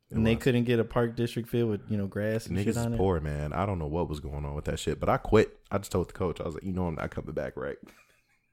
It 0.09 0.15
and 0.15 0.25
they 0.25 0.35
was. 0.35 0.43
couldn't 0.43 0.63
get 0.63 0.79
a 0.79 0.83
park 0.85 1.15
district 1.17 1.49
field 1.49 1.69
with 1.69 1.81
you 1.89 1.97
know 1.97 2.07
grass 2.07 2.45
and 2.45 2.55
Niggas 2.57 2.59
shit 2.63 2.67
is 2.69 2.77
on 2.77 2.93
it. 2.93 2.97
poor, 2.97 3.19
man. 3.19 3.51
I 3.53 3.65
don't 3.65 3.77
know 3.79 3.87
what 3.87 4.07
was 4.07 4.19
going 4.21 4.45
on 4.45 4.53
with 4.55 4.65
that 4.65 4.79
shit, 4.79 4.99
but 4.99 5.09
I 5.09 5.17
quit. 5.17 5.57
I 5.71 5.79
just 5.79 5.91
told 5.91 6.07
the 6.09 6.13
coach, 6.13 6.39
I 6.39 6.43
was 6.45 6.53
like, 6.53 6.63
you 6.63 6.71
know, 6.73 6.85
I'm 6.87 6.95
not 6.95 7.09
coming 7.11 7.33
back, 7.33 7.57
right? 7.57 7.77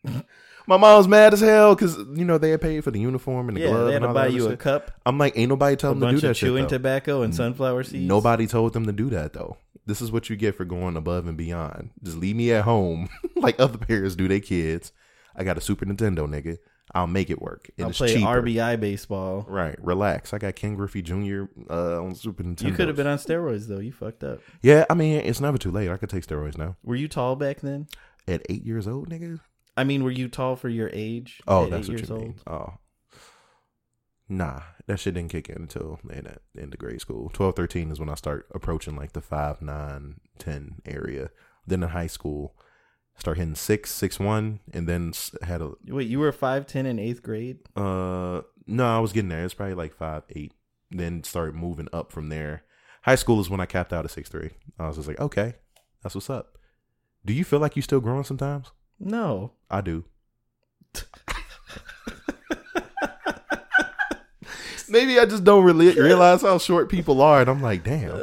My 0.68 0.76
mom's 0.76 1.08
mad 1.08 1.32
as 1.32 1.40
hell 1.40 1.74
because 1.74 1.96
you 1.96 2.24
know 2.24 2.36
they 2.38 2.50
had 2.50 2.60
paid 2.60 2.84
for 2.84 2.90
the 2.90 3.00
uniform 3.00 3.48
and 3.48 3.56
the 3.56 3.62
Yeah, 3.62 3.68
gloves 3.68 3.86
they 3.86 3.92
had 3.94 4.02
to 4.02 4.12
buy 4.12 4.26
you 4.26 4.46
a 4.46 4.50
shit. 4.50 4.58
cup, 4.58 4.90
I'm 5.06 5.16
like, 5.18 5.36
ain't 5.36 5.48
nobody 5.48 5.76
telling 5.76 5.98
them 5.98 6.10
to 6.10 6.14
do 6.16 6.20
that 6.20 6.30
of 6.32 6.36
shit. 6.36 6.46
chewing 6.48 6.64
though. 6.64 6.68
tobacco 6.68 7.22
and 7.22 7.34
sunflower 7.34 7.84
seeds. 7.84 8.06
Nobody 8.06 8.46
told 8.46 8.74
them 8.74 8.84
to 8.86 8.92
do 8.92 9.08
that 9.10 9.32
though. 9.32 9.56
This 9.86 10.02
is 10.02 10.12
what 10.12 10.28
you 10.28 10.36
get 10.36 10.54
for 10.54 10.66
going 10.66 10.96
above 10.98 11.26
and 11.26 11.36
beyond. 11.38 11.90
Just 12.02 12.18
leave 12.18 12.36
me 12.36 12.52
at 12.52 12.64
home 12.64 13.08
like 13.36 13.58
other 13.58 13.78
parents 13.78 14.14
do 14.14 14.28
their 14.28 14.40
kids. 14.40 14.92
I 15.34 15.42
got 15.44 15.56
a 15.56 15.60
Super 15.62 15.86
Nintendo, 15.86 16.28
nigga. 16.28 16.58
I'll 16.94 17.06
make 17.06 17.30
it 17.30 17.40
work. 17.40 17.70
And 17.78 17.84
I'll 17.84 17.90
it's 17.90 17.98
play 17.98 18.12
cheaper. 18.14 18.42
RBI 18.42 18.78
baseball. 18.80 19.44
Right, 19.48 19.76
relax. 19.82 20.32
I 20.34 20.38
got 20.38 20.54
Ken 20.56 20.74
Griffey 20.74 21.00
Jr. 21.02 21.44
Uh, 21.70 22.02
on 22.02 22.14
Super 22.14 22.42
Nintendo. 22.42 22.66
You 22.66 22.72
could 22.72 22.88
have 22.88 22.96
been 22.96 23.06
on 23.06 23.18
steroids 23.18 23.68
though. 23.68 23.78
You 23.78 23.92
fucked 23.92 24.24
up. 24.24 24.40
Yeah, 24.62 24.84
I 24.90 24.94
mean, 24.94 25.20
it's 25.20 25.40
never 25.40 25.56
too 25.58 25.70
late. 25.70 25.88
I 25.90 25.96
could 25.96 26.10
take 26.10 26.26
steroids 26.26 26.58
now. 26.58 26.76
Were 26.82 26.94
you 26.96 27.08
tall 27.08 27.36
back 27.36 27.60
then? 27.60 27.86
At 28.26 28.42
eight 28.50 28.64
years 28.66 28.86
old, 28.86 29.08
nigga. 29.08 29.40
I 29.78 29.84
mean, 29.84 30.02
were 30.04 30.10
you 30.10 30.28
tall 30.28 30.56
for 30.56 30.68
your 30.68 30.90
age? 30.92 31.40
Oh, 31.46 31.66
that's 31.68 31.88
what 31.88 32.00
you 32.08 32.14
old? 32.14 32.22
mean. 32.22 32.40
Oh, 32.46 32.74
Nah, 34.28 34.60
that 34.86 34.98
shit 35.00 35.14
didn't 35.14 35.30
kick 35.30 35.48
in 35.48 35.56
until 35.62 36.00
in 36.10 36.26
into 36.54 36.76
grade 36.76 37.00
school. 37.00 37.30
12, 37.32 37.56
13 37.56 37.90
is 37.90 37.98
when 37.98 38.10
I 38.10 38.14
start 38.14 38.46
approaching 38.54 38.94
like 38.96 39.12
the 39.12 39.22
5, 39.22 39.62
9, 39.62 40.20
10 40.38 40.82
area. 40.84 41.30
Then 41.66 41.82
in 41.82 41.88
high 41.90 42.08
school, 42.08 42.54
start 43.16 43.38
hitting 43.38 43.54
6, 43.54 43.90
6, 43.90 44.20
1, 44.20 44.60
and 44.74 44.86
then 44.86 45.12
had 45.42 45.62
a 45.62 45.72
Wait, 45.86 46.08
you 46.08 46.18
were 46.18 46.32
five 46.32 46.66
ten 46.66 46.84
in 46.84 46.98
eighth 46.98 47.22
grade? 47.22 47.60
uh 47.76 48.42
no, 48.66 48.84
I 48.86 48.98
was 48.98 49.12
getting 49.14 49.30
there. 49.30 49.44
It's 49.46 49.54
probably 49.54 49.74
like 49.74 49.94
5, 49.94 50.24
8. 50.28 50.52
Then 50.90 51.24
started 51.24 51.54
moving 51.54 51.88
up 51.90 52.12
from 52.12 52.28
there. 52.28 52.64
High 53.02 53.14
school 53.14 53.40
is 53.40 53.48
when 53.48 53.60
I 53.60 53.66
capped 53.66 53.94
out 53.94 54.04
at 54.04 54.10
6, 54.10 54.28
3. 54.28 54.50
I 54.78 54.88
was 54.88 54.96
just 54.96 55.08
like, 55.08 55.20
okay, 55.20 55.54
that's 56.02 56.14
what's 56.14 56.28
up. 56.28 56.58
Do 57.24 57.32
you 57.32 57.44
feel 57.44 57.60
like 57.60 57.76
you 57.76 57.82
still 57.82 58.00
growing 58.00 58.24
sometimes? 58.24 58.72
No. 59.00 59.52
I 59.70 59.80
do. 59.80 60.04
Maybe 64.90 65.18
I 65.18 65.26
just 65.26 65.44
don't 65.44 65.64
really 65.64 65.90
realize 66.00 66.40
how 66.42 66.56
short 66.56 66.88
people 66.88 67.20
are, 67.20 67.42
and 67.42 67.50
I'm 67.50 67.60
like, 67.60 67.84
damn. 67.84 68.16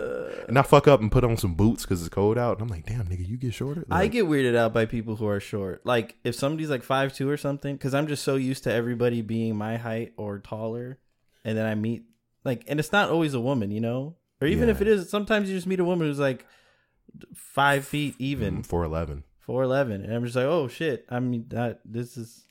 And 0.48 0.58
I 0.58 0.64
fuck 0.64 0.88
up 0.88 1.00
and 1.00 1.12
put 1.12 1.24
on 1.24 1.38
some 1.38 1.54
boots 1.54 1.84
because 1.84 2.02
it's 2.02 2.10
cold 2.10 2.38
out, 2.40 2.60
and 2.60 2.64
I'm 2.64 2.68
like, 2.76 2.86
damn, 2.88 3.06
nigga, 3.06 3.28
you 3.28 3.38
get 3.38 3.54
shorter. 3.54 3.86
I 3.90 4.02
Like, 4.02 4.12
get 4.12 4.26
weirded 4.26 4.56
out 4.56 4.74
by 4.74 4.86
people 4.86 5.16
who 5.16 5.28
are 5.28 5.40
short. 5.40 5.86
Like 5.86 6.16
if 6.24 6.34
somebody's 6.36 6.70
like 6.70 6.82
five 6.84 7.14
two 7.14 7.30
or 7.30 7.38
something, 7.38 7.76
because 7.76 7.94
I'm 7.94 8.08
just 8.08 8.24
so 8.24 8.36
used 8.36 8.64
to 8.64 8.72
everybody 8.72 9.22
being 9.22 9.56
my 9.56 9.78
height 9.78 10.14
or 10.18 10.40
taller, 10.40 10.98
and 11.44 11.56
then 11.58 11.66
I 11.68 11.76
meet 11.76 12.06
like, 12.44 12.64
and 12.68 12.80
it's 12.80 12.92
not 12.92 13.10
always 13.10 13.34
a 13.36 13.40
woman, 13.40 13.70
you 13.70 13.82
know, 13.82 14.16
or 14.42 14.48
even 14.48 14.70
if 14.70 14.82
it 14.82 14.88
is, 14.88 15.10
sometimes 15.10 15.50
you 15.50 15.56
just 15.56 15.68
meet 15.68 15.80
a 15.80 15.86
woman 15.86 16.08
who's 16.08 16.20
like 16.20 16.46
five 17.36 17.86
feet 17.86 18.16
even, 18.18 18.60
mm, 18.62 18.66
four 18.66 18.84
eleven. 18.84 19.24
Four 19.46 19.64
eleven, 19.64 20.04
and 20.04 20.14
I'm 20.14 20.24
just 20.24 20.36
like, 20.36 20.46
oh 20.46 20.68
shit. 20.68 21.06
I 21.10 21.20
mean 21.20 21.46
that 21.50 21.82
this 21.86 22.18
is 22.18 22.44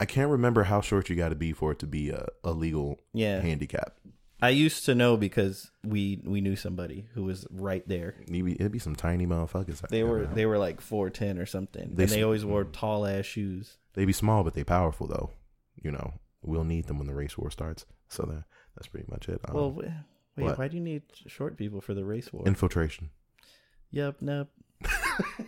I 0.00 0.04
can't 0.04 0.30
remember 0.30 0.64
how 0.64 0.80
short 0.80 1.08
you 1.08 1.16
got 1.16 1.28
to 1.28 1.34
be 1.36 1.52
for 1.52 1.70
it 1.72 1.78
to 1.80 1.86
be 1.86 2.10
a, 2.10 2.26
a 2.42 2.50
legal 2.52 2.98
Yeah. 3.12 3.40
handicap. 3.40 3.96
I 4.40 4.48
used 4.48 4.84
to 4.86 4.94
know 4.96 5.16
because 5.16 5.70
we 5.84 6.20
we 6.24 6.40
knew 6.40 6.56
somebody 6.56 7.06
who 7.14 7.22
was 7.22 7.46
right 7.52 7.86
there. 7.86 8.16
It'd 8.22 8.44
be, 8.44 8.52
it'd 8.54 8.72
be 8.72 8.80
some 8.80 8.96
tiny 8.96 9.24
motherfuckers. 9.24 9.86
They 9.88 10.02
were 10.02 10.26
they 10.26 10.46
were 10.46 10.58
like 10.58 10.80
four 10.80 11.10
ten 11.10 11.38
or 11.38 11.46
something, 11.46 11.94
They 11.94 12.02
and 12.04 12.12
they 12.12 12.22
always 12.24 12.44
wore 12.44 12.64
tall 12.64 13.06
ass 13.06 13.24
shoes. 13.24 13.76
They 13.94 14.04
be 14.04 14.12
small, 14.12 14.42
but 14.42 14.54
they 14.54 14.64
powerful 14.64 15.06
though. 15.06 15.30
You 15.80 15.92
know, 15.92 16.14
we'll 16.42 16.64
need 16.64 16.86
them 16.86 16.98
when 16.98 17.06
the 17.06 17.14
race 17.14 17.38
war 17.38 17.50
starts. 17.52 17.86
So 18.08 18.24
that 18.24 18.44
that's 18.74 18.88
pretty 18.88 19.06
much 19.08 19.28
it. 19.28 19.40
Um, 19.48 19.54
Well, 19.54 19.70
wait, 19.70 19.90
what? 20.34 20.58
why 20.58 20.66
do 20.66 20.76
you 20.76 20.82
need 20.82 21.02
short 21.28 21.56
people 21.56 21.80
for 21.80 21.94
the 21.94 22.04
race 22.04 22.32
war? 22.32 22.42
infiltration. 22.44 23.10
Yep, 23.92 24.20
nup. 24.22 24.48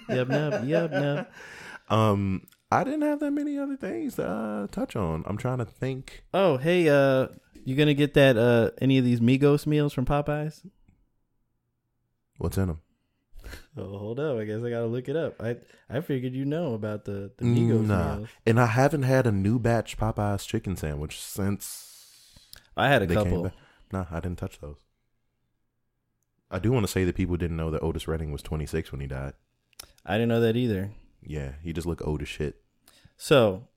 Yup, 0.08 0.28
nup. 0.28 0.66
Yup, 0.66 0.90
nup. 0.90 1.32
Um, 1.90 2.46
I 2.72 2.82
didn't 2.82 3.02
have 3.02 3.20
that 3.20 3.30
many 3.32 3.58
other 3.58 3.76
things 3.76 4.14
to 4.16 4.26
uh, 4.26 4.66
touch 4.68 4.96
on. 4.96 5.22
I'm 5.26 5.36
trying 5.36 5.58
to 5.58 5.66
think. 5.66 6.24
Oh, 6.32 6.56
hey, 6.56 6.88
uh, 6.88 7.28
you 7.62 7.76
gonna 7.76 7.92
get 7.92 8.14
that 8.14 8.38
uh 8.38 8.70
any 8.80 8.96
of 8.96 9.04
these 9.04 9.20
Migos 9.20 9.66
meals 9.66 9.92
from 9.92 10.06
Popeyes? 10.06 10.62
What's 12.38 12.56
in 12.58 12.68
them? 12.68 12.80
Oh, 13.76 13.98
hold 13.98 14.18
up. 14.20 14.38
I 14.38 14.44
guess 14.44 14.62
I 14.64 14.70
gotta 14.70 14.86
look 14.86 15.08
it 15.10 15.16
up. 15.16 15.40
I 15.42 15.56
I 15.90 16.00
figured 16.00 16.32
you 16.32 16.46
know 16.46 16.72
about 16.72 17.04
the 17.04 17.30
the 17.36 17.44
Migos 17.44 17.86
Nah, 17.86 18.16
meals. 18.16 18.28
and 18.46 18.58
I 18.58 18.66
haven't 18.66 19.02
had 19.02 19.26
a 19.26 19.32
new 19.32 19.58
batch 19.58 19.98
Popeyes 19.98 20.46
chicken 20.46 20.74
sandwich 20.76 21.20
since 21.20 22.38
I 22.76 22.88
had 22.88 23.02
a 23.02 23.06
couple. 23.06 23.52
Nah, 23.92 24.06
I 24.10 24.20
didn't 24.20 24.38
touch 24.38 24.58
those. 24.60 24.78
I 26.50 26.58
do 26.60 26.72
want 26.72 26.86
to 26.86 26.90
say 26.92 27.04
that 27.04 27.14
people 27.16 27.36
didn't 27.36 27.56
know 27.58 27.70
that 27.70 27.82
Otis 27.82 28.08
Redding 28.08 28.32
was 28.32 28.40
26 28.42 28.90
when 28.92 29.00
he 29.02 29.06
died. 29.06 29.34
I 30.06 30.14
didn't 30.14 30.28
know 30.28 30.40
that 30.40 30.56
either. 30.56 30.90
Yeah, 31.22 31.52
he 31.62 31.72
just 31.72 31.86
look 31.86 32.06
old 32.06 32.20
as 32.22 32.28
shit. 32.28 32.56
So, 33.16 33.68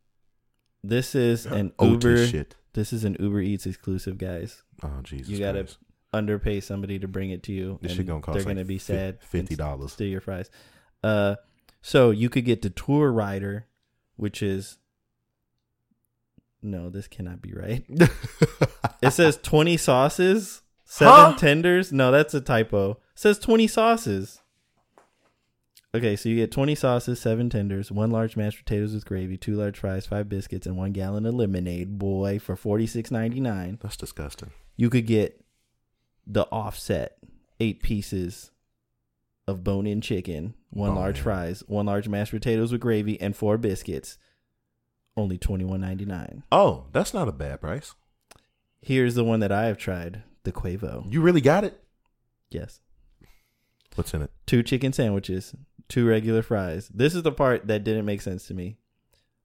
this 0.83 1.15
is 1.15 1.45
an 1.59 1.71
Old 1.79 2.03
Uber. 2.03 2.27
shit. 2.27 2.55
This 2.73 2.91
is 2.93 3.03
an 3.03 3.15
Uber 3.19 3.41
Eats 3.41 3.65
exclusive, 3.65 4.17
guys. 4.17 4.63
Oh 4.83 4.99
Jesus! 5.03 5.29
you 5.29 5.39
gotta 5.39 5.63
Christ. 5.63 5.77
underpay 6.13 6.59
somebody 6.59 6.99
to 6.99 7.07
bring 7.07 7.31
it 7.31 7.43
to 7.43 7.51
you. 7.53 7.79
This 7.81 7.91
and 7.91 7.97
shit 7.97 8.05
gonna 8.07 8.21
cost 8.21 8.35
They're 8.37 8.45
like 8.45 8.55
gonna 8.55 8.65
be 8.65 8.77
fif- 8.77 8.95
sad. 8.95 9.17
and 9.33 9.47
$50. 9.49 9.89
Steal 9.89 10.07
your 10.07 10.21
fries. 10.21 10.49
Uh, 11.03 11.35
so 11.81 12.11
you 12.11 12.29
could 12.29 12.45
get 12.45 12.61
the 12.61 12.69
tour 12.69 13.11
rider, 13.11 13.65
which 14.17 14.43
is 14.43 14.77
no, 16.61 16.89
this 16.89 17.07
cannot 17.07 17.41
be 17.41 17.53
right. 17.53 17.85
It 18.99 19.11
says 19.11 19.37
twenty 19.37 19.77
sauces, 19.77 20.63
seven 20.83 21.13
Huh? 21.13 21.37
tenders. 21.37 21.93
No, 21.93 22.11
that's 22.11 22.33
a 22.33 22.41
typo. 22.41 22.91
It 22.91 22.97
says 23.13 23.37
twenty 23.37 23.67
sauces. 23.67 24.41
Okay, 25.95 26.15
so 26.15 26.29
you 26.29 26.35
get 26.35 26.51
twenty 26.51 26.75
sauces, 26.75 27.19
seven 27.19 27.49
tenders, 27.49 27.91
one 27.91 28.11
large 28.11 28.35
mashed 28.35 28.59
potatoes 28.59 28.93
with 28.93 29.05
gravy, 29.05 29.37
two 29.37 29.55
large 29.55 29.79
fries, 29.79 30.05
five 30.05 30.27
biscuits, 30.29 30.67
and 30.67 30.75
one 30.77 30.91
gallon 30.91 31.25
of 31.25 31.33
lemonade. 31.33 31.97
Boy, 31.97 32.39
for 32.39 32.55
forty 32.55 32.85
six 32.85 33.09
ninety 33.09 33.39
nine 33.39 33.79
That's 33.81 33.97
disgusting. 33.97 34.51
you 34.75 34.89
could 34.89 35.07
get 35.07 35.43
the 36.25 36.43
offset 36.51 37.17
eight 37.59 37.81
pieces 37.81 38.51
of 39.47 39.63
bone 39.63 39.87
in 39.87 40.01
chicken, 40.01 40.53
one 40.71 40.89
Oh, 40.91 40.95
large 40.95 41.15
man. 41.15 41.23
fries, 41.23 41.63
one 41.67 41.85
large 41.85 42.07
mashed 42.09 42.31
potatoes 42.31 42.71
with 42.73 42.81
gravy, 42.81 43.19
and 43.21 43.35
four 43.35 43.57
biscuits. 43.57 44.17
Only 45.15 45.37
twenty 45.37 45.63
one 45.65 45.81
ninety 45.81 46.05
nine. 46.05 46.43
Oh, 46.51 46.87
that's 46.91 47.13
not 47.13 47.29
a 47.29 47.31
bad 47.31 47.61
price. 47.61 47.95
Here's 48.81 49.15
the 49.15 49.23
one 49.23 49.39
that 49.39 49.51
I 49.53 49.65
have 49.65 49.77
tried, 49.77 50.21
the 50.43 50.51
Quavo. 50.51 51.11
You 51.11 51.21
really 51.21 51.41
got 51.41 51.63
it. 51.63 51.81
Yes. 52.51 52.81
What's 53.95 54.13
in 54.13 54.21
it? 54.21 54.29
Two 54.45 54.61
chicken 54.61 54.93
sandwiches, 54.93 55.55
two 55.89 56.07
regular 56.07 56.41
fries. 56.41 56.89
This 56.93 57.15
is 57.15 57.23
the 57.23 57.31
part 57.31 57.67
that 57.67 57.83
didn't 57.83 58.05
make 58.05 58.21
sense 58.21 58.47
to 58.47 58.53
me. 58.53 58.77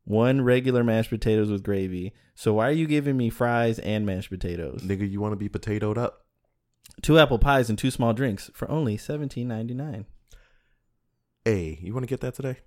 One 0.05 0.43
regular 0.43 0.82
mashed 0.82 1.11
potatoes 1.11 1.51
with 1.51 1.62
gravy. 1.62 2.12
So 2.34 2.55
why 2.55 2.68
are 2.68 2.72
you 2.72 2.86
giving 2.86 3.16
me 3.16 3.30
fries 3.30 3.78
and 3.78 4.05
mashed 4.05 4.30
potatoes? 4.30 4.82
Nigga, 4.82 5.09
you 5.09 5.20
want 5.20 5.32
to 5.32 5.36
be 5.36 5.49
potatoed 5.49 5.99
up? 5.99 6.24
Two 7.03 7.18
apple 7.18 7.38
pies 7.38 7.70
and 7.70 7.78
two 7.78 7.90
small 7.90 8.12
drinks 8.12 8.51
for 8.55 8.68
only 8.70 8.97
seventeen 8.97 9.49
ninety 9.49 9.74
nine. 9.74 10.07
Hey, 11.45 11.78
you 11.80 11.93
want 11.95 12.05
to 12.05 12.09
get 12.09 12.20
that 12.20 12.34
today? 12.34 12.59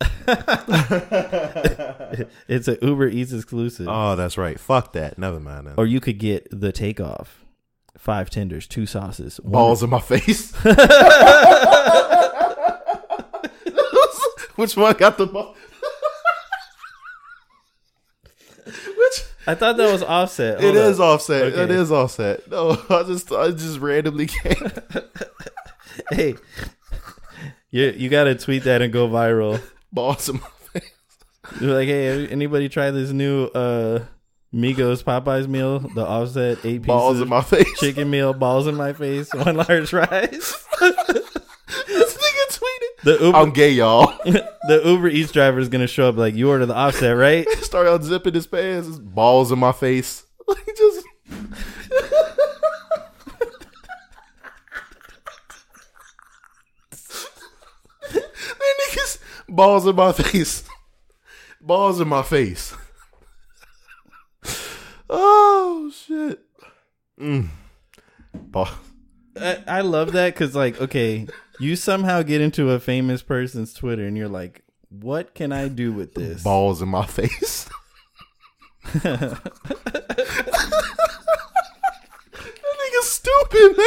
it's 2.48 2.68
a 2.68 2.78
Uber 2.82 3.08
Eats 3.08 3.32
exclusive. 3.32 3.86
Oh, 3.88 4.16
that's 4.16 4.36
right. 4.38 4.58
Fuck 4.58 4.92
that. 4.94 5.18
Never 5.18 5.40
mind. 5.40 5.68
Or 5.76 5.86
you 5.86 6.00
could 6.00 6.18
get 6.18 6.46
the 6.50 6.72
takeoff. 6.72 7.40
Five 7.96 8.28
tenders, 8.28 8.66
two 8.66 8.86
sauces, 8.86 9.38
one- 9.40 9.52
Balls 9.52 9.82
in 9.82 9.90
my 9.90 10.00
face. 10.00 10.52
Which 14.56 14.76
one 14.76 14.94
got 14.96 15.18
the 15.18 15.26
ball? 15.26 15.54
Which 18.66 19.24
I 19.46 19.54
thought 19.54 19.76
that 19.76 19.92
was 19.92 20.02
offset. 20.02 20.58
it 20.58 20.62
Hold 20.62 20.76
is 20.76 20.98
offset. 21.00 21.46
It 21.48 21.54
Okay. 21.58 21.74
is 21.74 21.92
offset. 21.92 22.50
No, 22.50 22.70
I 22.88 23.02
just 23.02 23.30
I 23.30 23.50
just 23.50 23.78
randomly 23.80 24.26
came. 24.26 24.54
Hey, 26.10 26.34
you 27.70 27.94
you 27.96 28.08
gotta 28.08 28.34
tweet 28.34 28.64
that 28.64 28.82
and 28.82 28.92
go 28.92 29.08
viral. 29.08 29.60
Balls 29.92 30.28
in 30.28 30.36
my 30.40 30.48
face. 30.72 30.90
You're 31.60 31.72
like, 31.72 31.86
hey, 31.86 32.26
anybody 32.28 32.68
try 32.68 32.90
this 32.90 33.10
new 33.12 33.44
uh 33.44 34.00
Migos 34.52 35.04
Popeyes 35.04 35.46
meal? 35.46 35.78
The 35.78 36.04
offset 36.04 36.58
eight 36.64 36.82
pieces 36.82 36.86
Balls 36.86 37.20
in 37.20 37.28
my 37.28 37.42
face. 37.42 37.78
chicken 37.78 38.10
meal, 38.10 38.32
balls 38.32 38.66
in 38.66 38.74
my 38.74 38.92
face, 38.92 39.32
one 39.34 39.56
large 39.56 39.92
rice. 39.92 40.66
this 43.04 43.20
nigga 43.20 43.20
tweeted. 43.20 43.20
The 43.20 43.24
Uber 43.26 43.38
I'm 43.38 43.50
gay, 43.50 43.70
y'all. 43.70 44.06
the 44.24 44.82
Uber 44.84 45.08
Eats 45.08 45.32
driver 45.32 45.58
is 45.58 45.68
gonna 45.68 45.86
show 45.86 46.08
up 46.08 46.16
like 46.16 46.34
you 46.34 46.48
order 46.50 46.66
the 46.66 46.74
offset, 46.74 47.16
right? 47.16 47.48
Start 47.60 47.86
unzipping 47.86 48.34
his 48.34 48.46
pants. 48.46 48.88
His 48.88 48.98
balls 48.98 49.52
in 49.52 49.58
my 49.58 49.72
face. 49.72 50.24
Like 50.46 50.76
just. 50.76 51.06
niggas 58.92 59.18
balls 59.48 59.86
in 59.86 59.96
my 59.96 60.12
face. 60.12 60.64
Balls 61.62 61.98
in 61.98 62.08
my 62.08 62.22
face. 62.22 62.74
Oh 65.08 65.90
shit. 65.94 66.40
Mm. 67.18 67.48
Ball. 68.34 68.68
I, 69.40 69.64
I 69.66 69.80
love 69.80 70.12
that 70.12 70.34
because 70.34 70.54
like 70.54 70.78
okay 70.80 71.26
you 71.60 71.76
somehow 71.76 72.22
get 72.22 72.40
into 72.40 72.70
a 72.70 72.80
famous 72.80 73.22
person's 73.22 73.72
twitter 73.72 74.04
and 74.06 74.16
you're 74.16 74.28
like 74.28 74.62
what 74.88 75.34
can 75.34 75.52
i 75.52 75.68
do 75.68 75.92
with 75.92 76.14
this 76.14 76.42
Balls 76.42 76.80
in 76.82 76.88
my 76.88 77.06
face. 77.06 77.68
that 78.92 79.40
nigga's 82.94 83.10
stupid, 83.10 83.76
man. 83.76 83.86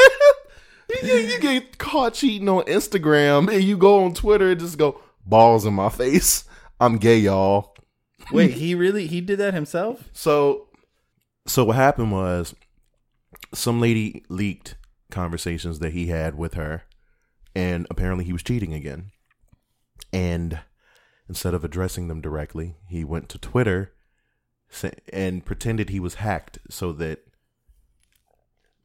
You 0.89 1.01
get, 1.01 1.29
you 1.29 1.39
get 1.39 1.77
caught 1.77 2.13
cheating 2.15 2.49
on 2.49 2.63
Instagram 2.63 3.53
and 3.53 3.63
you 3.63 3.77
go 3.77 4.03
on 4.03 4.13
Twitter 4.13 4.51
and 4.51 4.59
just 4.59 4.77
go, 4.77 4.99
balls 5.25 5.65
in 5.65 5.73
my 5.73 5.89
face. 5.89 6.45
I'm 6.79 6.97
gay, 6.97 7.17
y'all. 7.17 7.75
wait 8.31 8.51
he 8.51 8.75
really 8.75 9.07
he 9.07 9.21
did 9.21 9.39
that 9.39 9.53
himself 9.53 10.09
So, 10.13 10.67
so 11.45 11.63
what 11.65 11.75
happened 11.75 12.11
was 12.11 12.55
some 13.53 13.79
lady 13.79 14.23
leaked 14.29 14.75
conversations 15.11 15.79
that 15.79 15.93
he 15.93 16.07
had 16.07 16.35
with 16.35 16.55
her, 16.55 16.83
and 17.57 17.87
apparently 17.89 18.23
he 18.25 18.33
was 18.33 18.43
cheating 18.43 18.73
again. 18.73 19.11
And 20.13 20.59
instead 21.27 21.53
of 21.53 21.63
addressing 21.63 22.07
them 22.07 22.21
directly, 22.21 22.75
he 22.87 23.03
went 23.03 23.29
to 23.29 23.37
Twitter 23.39 23.93
and 25.11 25.43
pretended 25.45 25.89
he 25.89 25.99
was 25.99 26.15
hacked 26.15 26.59
so 26.69 26.91
that 26.93 27.23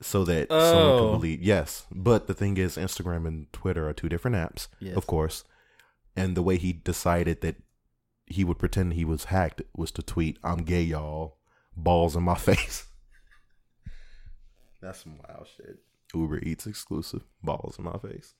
so 0.00 0.24
that 0.24 0.48
someone 0.50 0.98
could 0.98 1.08
Oh. 1.08 1.12
believe. 1.12 1.42
Yes, 1.42 1.86
but 1.92 2.26
the 2.26 2.34
thing 2.34 2.56
is, 2.56 2.76
Instagram 2.76 3.26
and 3.28 3.52
Twitter 3.52 3.88
are 3.88 3.92
two 3.92 4.08
different 4.08 4.36
apps, 4.36 4.66
Yes. 4.80 4.96
of 4.96 5.06
course. 5.06 5.44
And 6.16 6.36
the 6.36 6.42
way 6.42 6.56
he 6.56 6.72
decided 6.72 7.40
that 7.42 7.56
he 8.26 8.42
would 8.42 8.58
pretend 8.58 8.94
he 8.94 9.04
was 9.04 9.24
hacked 9.24 9.62
was 9.76 9.92
to 9.92 10.02
tweet, 10.02 10.38
"I'm 10.42 10.64
gay, 10.64 10.82
y'all, 10.82 11.38
balls 11.76 12.16
in 12.16 12.22
my 12.24 12.34
face." 12.50 12.86
That's 14.80 15.02
some 15.04 15.18
wild 15.18 15.46
shit. 15.56 15.78
Uber 16.14 16.38
Eats 16.40 16.66
exclusive, 16.66 17.22
balls 17.42 17.78
in 17.78 17.84
my 17.84 17.98
face. 17.98 18.34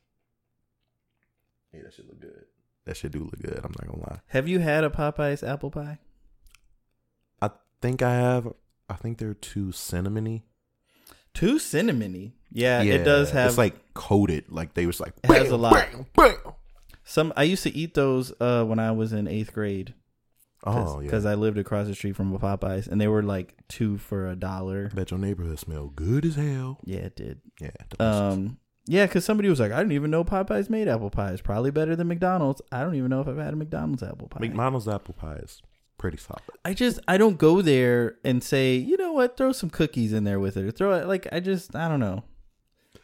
Hey, 1.72 1.80
that 1.82 1.92
should 1.94 2.06
look 2.06 2.20
good. 2.20 2.44
That 2.84 2.96
should 2.96 3.12
do 3.12 3.20
look 3.20 3.40
good. 3.40 3.60
I'm 3.64 3.72
not 3.78 3.86
gonna 3.86 4.00
lie. 4.00 4.20
Have 4.28 4.48
you 4.48 4.58
had 4.60 4.84
a 4.84 4.90
Popeyes 4.90 5.46
apple 5.46 5.70
pie? 5.70 5.98
I 7.40 7.50
think 7.80 8.02
I 8.02 8.12
have. 8.14 8.52
I 8.88 8.94
think 8.94 9.18
they're 9.18 9.34
too 9.34 9.66
cinnamony. 9.66 10.42
Too 11.34 11.54
cinnamony. 11.56 12.32
Yeah, 12.50 12.82
it 12.82 13.04
does 13.04 13.30
have 13.30 13.48
It's 13.50 13.58
like 13.58 13.94
coated. 13.94 14.50
Like 14.50 14.74
they 14.74 14.86
was 14.86 15.00
like. 15.00 15.14
It 15.24 15.30
has 15.30 15.50
a 15.50 15.56
lot. 15.56 15.72
bam, 15.72 16.06
bam. 16.14 16.36
some. 17.04 17.32
I 17.36 17.44
used 17.44 17.62
to 17.62 17.74
eat 17.74 17.94
those 17.94 18.32
uh, 18.40 18.64
when 18.64 18.78
I 18.78 18.90
was 18.92 19.12
in 19.12 19.26
eighth 19.28 19.52
grade 19.54 19.94
Oh 20.64 21.00
yeah. 21.00 21.06
because 21.06 21.24
I 21.24 21.34
lived 21.34 21.58
across 21.58 21.86
the 21.88 21.94
street 21.94 22.14
from 22.14 22.32
a 22.34 22.38
Popeyes, 22.38 22.86
and 22.86 23.00
they 23.00 23.08
were 23.08 23.22
like 23.22 23.54
two 23.68 23.98
for 23.98 24.28
a 24.28 24.36
dollar. 24.36 24.90
bet 24.94 25.10
your 25.10 25.18
neighborhood 25.18 25.58
smell 25.58 25.88
good 25.88 26.24
as 26.24 26.34
hell. 26.36 26.78
Yeah, 26.84 26.98
it 27.00 27.16
did. 27.16 27.40
Yeah. 27.60 27.70
delicious. 27.90 28.32
Um, 28.32 28.58
yeah, 28.86 29.06
because 29.06 29.24
somebody 29.24 29.48
was 29.48 29.60
like, 29.60 29.72
I 29.72 29.78
didn't 29.78 29.92
even 29.92 30.10
know 30.10 30.24
Popeyes 30.24 30.68
made 30.68 30.88
apple 30.88 31.10
pie. 31.10 31.30
pies. 31.30 31.40
Probably 31.40 31.70
better 31.70 31.94
than 31.94 32.08
McDonald's. 32.08 32.60
I 32.72 32.82
don't 32.82 32.94
even 32.94 33.10
know 33.10 33.20
if 33.20 33.28
I've 33.28 33.36
had 33.38 33.52
a 33.52 33.56
McDonald's 33.56 34.02
apple 34.02 34.28
pie. 34.28 34.40
McDonald's 34.40 34.88
apple 34.88 35.14
pie 35.14 35.36
is 35.36 35.62
pretty 35.98 36.16
solid. 36.18 36.42
I 36.64 36.74
just 36.74 36.98
I 37.06 37.16
don't 37.16 37.38
go 37.38 37.62
there 37.62 38.16
and 38.24 38.42
say, 38.42 38.74
you 38.74 38.96
know 38.96 39.12
what, 39.12 39.36
throw 39.36 39.52
some 39.52 39.70
cookies 39.70 40.12
in 40.12 40.24
there 40.24 40.40
with 40.40 40.56
it. 40.56 40.64
Or 40.64 40.70
throw 40.72 40.94
it 40.94 41.06
like 41.06 41.28
I 41.32 41.40
just 41.40 41.76
I 41.76 41.88
don't 41.88 42.00
know. 42.00 42.24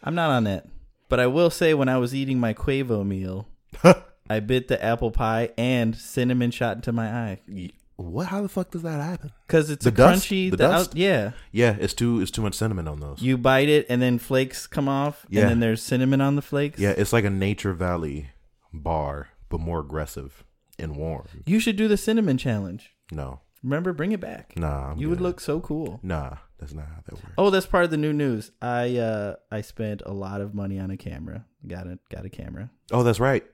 I'm 0.03 0.15
not 0.15 0.31
on 0.31 0.45
that. 0.45 0.67
But 1.09 1.21
I 1.21 1.27
will 1.27 1.51
say 1.51 1.75
when 1.75 1.89
I 1.89 1.97
was 1.99 2.15
eating 2.15 2.39
my 2.39 2.53
Quavo 2.55 3.07
meal, 3.07 3.47
I 4.31 4.41
bit 4.41 4.69
the 4.69 4.83
apple 4.85 5.11
pie 5.11 5.51
and 5.57 5.97
cinnamon 5.97 6.51
shot 6.51 6.77
into 6.77 6.93
my 6.93 7.09
eye 7.09 7.41
Ye- 7.47 7.73
What? 8.01 8.29
How 8.29 8.43
the 8.43 8.49
fuck 8.49 8.71
does 8.71 8.83
that 8.83 9.03
happen? 9.03 9.33
because 9.47 9.71
it's 9.71 9.83
The 9.85 9.91
a 9.91 9.93
dust? 9.93 10.27
crunchy. 10.29 10.51
The 10.53 10.57
the 10.57 10.67
out- 10.67 10.71
dust? 10.71 10.97
yeah, 10.97 11.33
Yeah, 11.51 11.77
it's 11.81 11.95
too. 11.95 12.21
It's 12.21 12.31
too 12.31 12.43
much 12.43 12.55
cinnamon 12.55 12.87
on 12.87 13.01
those. 13.01 13.21
you 13.21 13.37
bite 13.37 13.69
it 13.69 13.87
and 13.89 14.01
then 14.01 14.19
flakes 14.19 14.67
come 14.69 14.89
off, 14.89 15.27
Yeah. 15.29 15.43
and 15.43 15.51
then 15.51 15.61
there's 15.61 15.83
cinnamon 15.83 16.21
on 16.21 16.37
the 16.37 16.43
flakes. 16.43 16.79
yeah, 16.79 16.91
it's 16.97 17.13
like 17.13 17.25
a 17.25 17.31
Nature 17.31 17.73
Valley 17.75 18.29
bar, 18.73 19.29
but 19.49 19.59
more 19.61 19.81
aggressive 19.81 20.45
and 20.79 20.97
warm. 20.97 21.27
you 21.45 21.59
should 21.59 21.75
do 21.77 21.89
the 21.89 21.97
cinnamon 21.97 22.39
challenge. 22.39 22.93
No, 23.11 23.41
Remember, 23.65 23.93
bring 23.93 24.13
it 24.13 24.21
back. 24.21 24.53
nah. 24.57 24.93
I'm 24.93 24.99
you 24.99 25.09
would 25.11 25.21
look 25.21 25.41
so 25.41 25.59
cool. 25.59 25.99
Nah, 26.05 26.37
that's 26.61 26.73
not 26.75 26.87
how 26.87 27.01
that 27.05 27.15
works. 27.15 27.35
Oh, 27.37 27.51
that's 27.51 27.67
part 27.67 27.83
of 27.85 27.91
the 27.91 27.97
new 27.97 28.13
news. 28.13 28.53
I 28.63 28.97
uh 28.97 29.35
I 29.51 29.61
spent 29.63 30.03
a 30.07 30.13
lot 30.13 30.41
of 30.41 30.55
money 30.55 30.79
on 30.79 30.93
a 30.93 30.97
camera. 30.97 31.47
Got 31.67 31.89
a 31.89 31.99
got 32.11 32.25
a 32.25 32.31
camera. 32.31 32.71
Oh, 32.93 33.03
that's 33.03 33.19
right. 33.19 33.45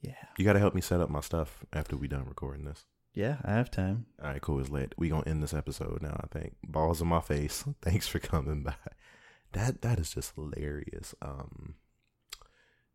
Yeah. 0.00 0.14
You 0.36 0.44
got 0.44 0.54
to 0.54 0.58
help 0.58 0.74
me 0.74 0.80
set 0.80 1.00
up 1.00 1.08
my 1.10 1.20
stuff 1.20 1.64
after 1.72 1.96
we 1.96 2.08
done 2.08 2.24
recording 2.26 2.64
this. 2.64 2.84
Yeah, 3.14 3.36
I 3.44 3.52
have 3.52 3.70
time. 3.70 4.06
All 4.22 4.28
right, 4.30 4.40
cool. 4.40 4.58
It's 4.60 4.70
lit. 4.70 4.94
We 4.96 5.08
gonna 5.10 5.24
end 5.26 5.42
this 5.42 5.52
episode 5.54 6.00
now. 6.02 6.18
I 6.22 6.26
think 6.28 6.54
balls 6.66 7.02
in 7.02 7.08
my 7.08 7.20
face. 7.20 7.64
Thanks 7.82 8.08
for 8.08 8.18
coming 8.18 8.62
by. 8.62 8.74
That 9.52 9.82
that 9.82 9.98
is 9.98 10.14
just 10.14 10.34
hilarious. 10.34 11.14
Um, 11.20 11.74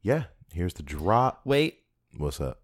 yeah. 0.01 0.23
Here's 0.53 0.73
the 0.73 0.83
drop. 0.83 1.41
Wait, 1.45 1.79
What's 2.17 2.39
up? 2.41 2.61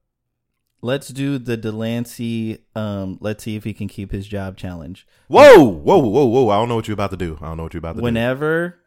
let's 0.82 1.08
do 1.10 1.38
the 1.38 1.56
Delancey 1.56 2.58
um 2.76 3.18
let's 3.22 3.42
see 3.46 3.56
if 3.56 3.64
he 3.64 3.74
can 3.74 3.88
keep 3.88 4.12
his 4.12 4.28
job 4.28 4.58
challenge. 4.58 5.06
Whoa, 5.28 5.64
whoa, 5.64 5.98
whoa, 6.00 6.26
whoa! 6.26 6.50
I 6.50 6.56
don't 6.58 6.68
know 6.70 6.76
what 6.76 6.88
you're 6.88 6.94
about 6.94 7.12
to 7.12 7.18
do. 7.18 7.38
I 7.42 7.46
don't 7.46 7.58
know 7.58 7.64
what 7.64 7.74
you're 7.74 7.80
about 7.80 7.94
to 7.94 8.00
do. 8.00 8.04
Whenever 8.04 8.80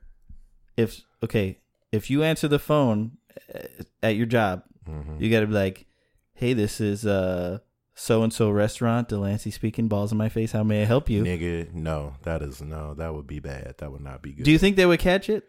if 0.77 1.03
okay, 1.23 1.61
if 1.93 2.11
you 2.11 2.23
answer 2.23 2.49
the 2.49 2.59
phone 2.59 3.13
uh, 3.55 3.61
at 4.03 4.17
your 4.17 4.27
job, 4.27 4.65
do. 4.85 4.93
Mhm. 4.93 5.21
you 5.21 5.31
got 5.31 5.41
to 5.41 5.47
be 5.47 5.55
like, 5.55 5.87
"Hey, 6.35 6.53
this 6.53 6.81
is 6.81 7.07
uh 7.07 7.61
so 7.97 8.23
and 8.23 8.33
so 8.33 8.51
restaurant, 8.51 9.09
Delancey 9.09 9.51
speaking, 9.51 9.89
balls 9.89 10.13
in 10.13 10.19
my 10.19 10.29
face. 10.29 10.53
How 10.53 10.63
may 10.63 10.83
I 10.83 10.85
help 10.85 11.11
you?" 11.11 11.25
Nigga, 11.25 11.73
no, 11.73 12.15
that 12.23 12.43
is 12.43 12.63
no, 12.63 12.95
that 12.95 13.15
would 13.15 13.27
be 13.27 13.41
bad. 13.41 13.75
That 13.79 13.91
would 13.91 14.03
not 14.03 14.23
be 14.23 14.33
good. 14.33 14.45
Do 14.45 14.53
you 14.53 14.59
think 14.59 14.77
they 14.77 14.87
would 14.87 15.01
catch 15.01 15.29
it? 15.29 15.49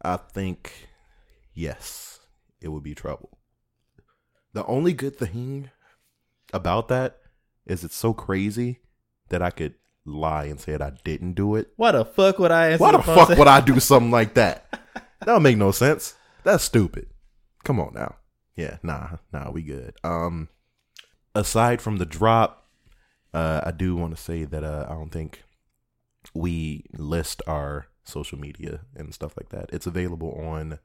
I 0.00 0.16
think 0.16 0.88
yes, 1.52 2.20
it 2.60 2.68
would 2.68 2.82
be 2.82 2.94
trouble. 2.94 3.38
The 4.54 4.64
only 4.64 4.92
good 4.92 5.18
thing 5.18 5.70
about 6.54 6.88
that 6.88 7.18
is 7.66 7.84
it's 7.84 7.96
so 7.96 8.14
crazy 8.14 8.80
that 9.28 9.42
I 9.42 9.50
could 9.50 9.74
lie 10.04 10.44
and 10.44 10.58
say 10.60 10.72
that 10.72 10.82
I 10.82 10.92
didn't 11.04 11.34
do 11.34 11.56
it. 11.56 11.68
Why 11.76 11.92
the 11.92 12.04
fuck 12.04 12.38
would 12.38 12.50
I 12.50 12.76
Why 12.76 12.92
the 12.92 13.02
phone 13.02 13.26
fuck 13.26 13.38
would 13.38 13.48
I 13.48 13.60
do 13.60 13.78
something 13.80 14.10
like 14.10 14.34
that? 14.34 14.64
That 15.20 15.26
don't 15.26 15.42
make 15.42 15.56
no 15.56 15.72
sense. 15.72 16.14
That's 16.44 16.62
stupid. 16.62 17.08
Come 17.64 17.80
on 17.80 17.92
now. 17.92 18.14
Yeah, 18.54 18.76
nah, 18.84 19.16
nah, 19.32 19.50
we 19.50 19.62
good. 19.62 19.96
Um 20.04 20.48
aside 21.38 21.80
from 21.80 21.96
the 21.96 22.06
drop, 22.06 22.66
uh 23.32 23.60
I 23.64 23.70
do 23.70 23.96
want 23.96 24.14
to 24.16 24.22
say 24.22 24.44
that 24.44 24.64
uh 24.64 24.86
I 24.88 24.94
don't 24.94 25.10
think 25.10 25.42
we 26.34 26.84
list 26.92 27.42
our 27.46 27.86
social 28.04 28.38
media 28.38 28.80
and 28.94 29.14
stuff 29.14 29.34
like 29.36 29.50
that. 29.50 29.70
It's 29.72 29.86
available 29.86 30.32
on 30.32 30.78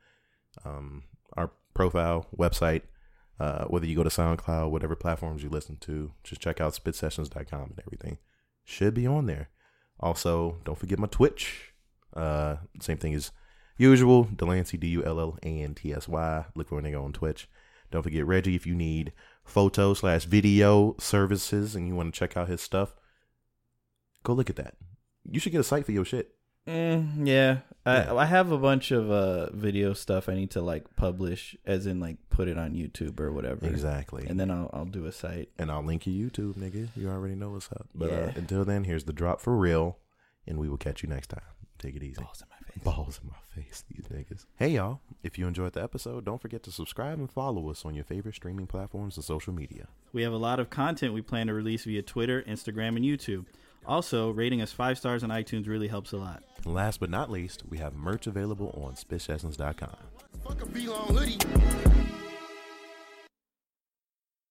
um 0.66 1.04
our 1.36 1.51
profile 1.74 2.28
website. 2.36 2.84
Uh, 3.39 3.66
whether 3.66 3.88
you 3.88 3.95
go 3.95 4.04
to 4.04 4.10
SoundCloud, 4.12 4.70
whatever 4.70 4.95
platforms 4.95 5.41
you 5.41 5.49
listen 5.49 5.76
to, 5.78 6.12
just 6.24 6.39
check 6.39 6.62
out 6.62 6.74
spitsessions.com 6.74 7.62
and 7.62 7.82
everything. 7.86 8.20
Should 8.64 8.93
be 8.93 9.08
on 9.08 9.26
there. 9.26 9.49
Also, 9.99 10.58
don't 10.64 10.78
forget 10.78 10.99
my 10.99 11.08
Twitch. 11.08 11.74
Uh, 12.16 12.58
same 12.80 12.97
thing 12.97 13.14
as 13.16 13.32
usual. 13.78 14.26
Delancey, 14.26 14.78
D 14.78 14.88
U 14.89 15.04
L 15.04 15.20
L 15.20 15.38
A 15.43 15.47
N 15.47 15.74
T 15.74 15.91
S 15.93 16.08
Y. 16.08 16.45
Look 16.56 16.70
for 16.70 16.82
nigga 16.82 17.04
on 17.04 17.12
Twitch. 17.12 17.49
Don't 17.91 18.04
forget 18.04 18.26
Reggie 18.26 18.56
if 18.56 18.66
you 18.66 18.76
need 18.76 19.14
photo 19.44 19.94
slash 19.94 20.26
video 20.26 20.96
services 21.00 21.76
and 21.76 21.88
you 21.88 21.96
want 21.96 22.14
to 22.14 22.18
check 22.18 22.36
out 22.38 22.48
his 22.48 22.62
stuff. 22.62 22.96
Go 24.24 24.34
look 24.34 24.50
at 24.50 24.56
that. 24.56 24.76
You 25.30 25.39
should 25.39 25.52
get 25.52 25.62
a 25.62 25.64
site 25.64 25.86
for 25.86 25.91
your 25.91 26.06
shit. 26.06 26.36
Mm, 26.68 27.28
yeah, 27.28 27.58
I 27.86 28.04
Yeah. 28.04 28.14
I 28.16 28.26
have 28.26 28.52
a 28.54 28.58
bunch 28.58 28.91
of 28.91 29.12
uh 29.12 29.52
video 29.52 29.91
stuff 29.94 30.30
I 30.30 30.34
need 30.36 30.52
to 30.52 30.62
like 30.62 30.96
publish, 30.96 31.58
as 31.66 31.86
in 31.86 32.00
like 32.00 32.18
put 32.30 32.48
it 32.48 32.58
on 32.58 32.72
YouTube 32.74 33.20
or 33.20 33.34
whatever. 33.34 33.66
Exactly. 33.68 34.26
And 34.28 34.39
then 34.39 34.50
I'll 34.50 34.70
I'll 34.72 34.86
do 34.86 35.06
a 35.06 35.12
site. 35.12 35.50
and 35.60 35.70
I'll 35.70 35.84
link 35.84 36.08
you 36.08 36.30
YouTube, 36.30 36.56
nigga. 36.56 36.88
You 36.96 37.10
already 37.10 37.36
know 37.36 37.50
what's 37.50 37.70
up. 37.74 37.89
But 37.94 38.12
uh, 38.12 38.32
until 38.36 38.64
then, 38.64 38.86
here's 38.86 39.04
the 39.04 39.12
drop 39.12 39.41
for 39.41 39.58
real, 39.58 39.98
and 40.48 40.58
we 40.58 40.70
will 40.70 40.78
catch 40.78 41.04
you 41.04 41.10
next 41.10 41.28
time. 41.28 41.44
Take 41.80 41.98
it 41.98 42.04
easy. 42.04 42.22
Balls 42.24 42.41
in 42.41 42.48
my 42.50 42.56
face. 42.74 42.84
Balls 42.84 43.19
in 43.24 43.30
my 43.30 43.61
face, 43.61 43.84
these 43.89 44.05
niggas. 44.07 44.45
Hey, 44.57 44.69
y'all. 44.69 44.99
If 45.24 45.38
you 45.38 45.47
enjoyed 45.47 45.74
the 45.74 45.84
episode, 45.84 46.26
don't 46.26 46.41
forget 46.41 46.63
to 46.63 46.71
subscribe 46.71 47.19
and 47.19 47.32
follow 47.32 47.69
us 47.69 47.86
on 47.86 47.95
your 47.95 48.03
favorite 48.03 48.36
streaming 48.36 48.67
platforms 48.67 49.15
and 49.17 49.24
social 49.24 49.54
media. 49.54 49.87
We 50.12 50.24
have 50.24 50.33
a 50.33 50.37
lot 50.37 50.59
of 50.59 50.70
content 50.70 51.13
we 51.13 51.21
plan 51.21 51.47
to 51.47 51.54
release 51.54 51.86
via 51.86 52.01
Twitter, 52.01 52.41
Instagram, 52.43 52.95
and 52.97 53.05
YouTube. 53.05 53.45
Also, 53.86 54.29
rating 54.29 54.62
us 54.62 54.71
five 54.71 54.97
stars 54.97 55.24
on 55.24 55.29
iTunes 55.29 55.67
really 55.67 55.87
helps 55.87 56.13
a 56.13 56.17
lot. 56.17 56.43
And 56.66 56.74
last 56.74 57.00
but 57.00 57.09
not 57.09 57.29
least, 57.29 57.63
we 57.70 57.78
have 57.79 57.93
merch 57.93 58.28
available 58.28 58.70
on 58.82 58.95
spitsessions.com. 58.95 59.97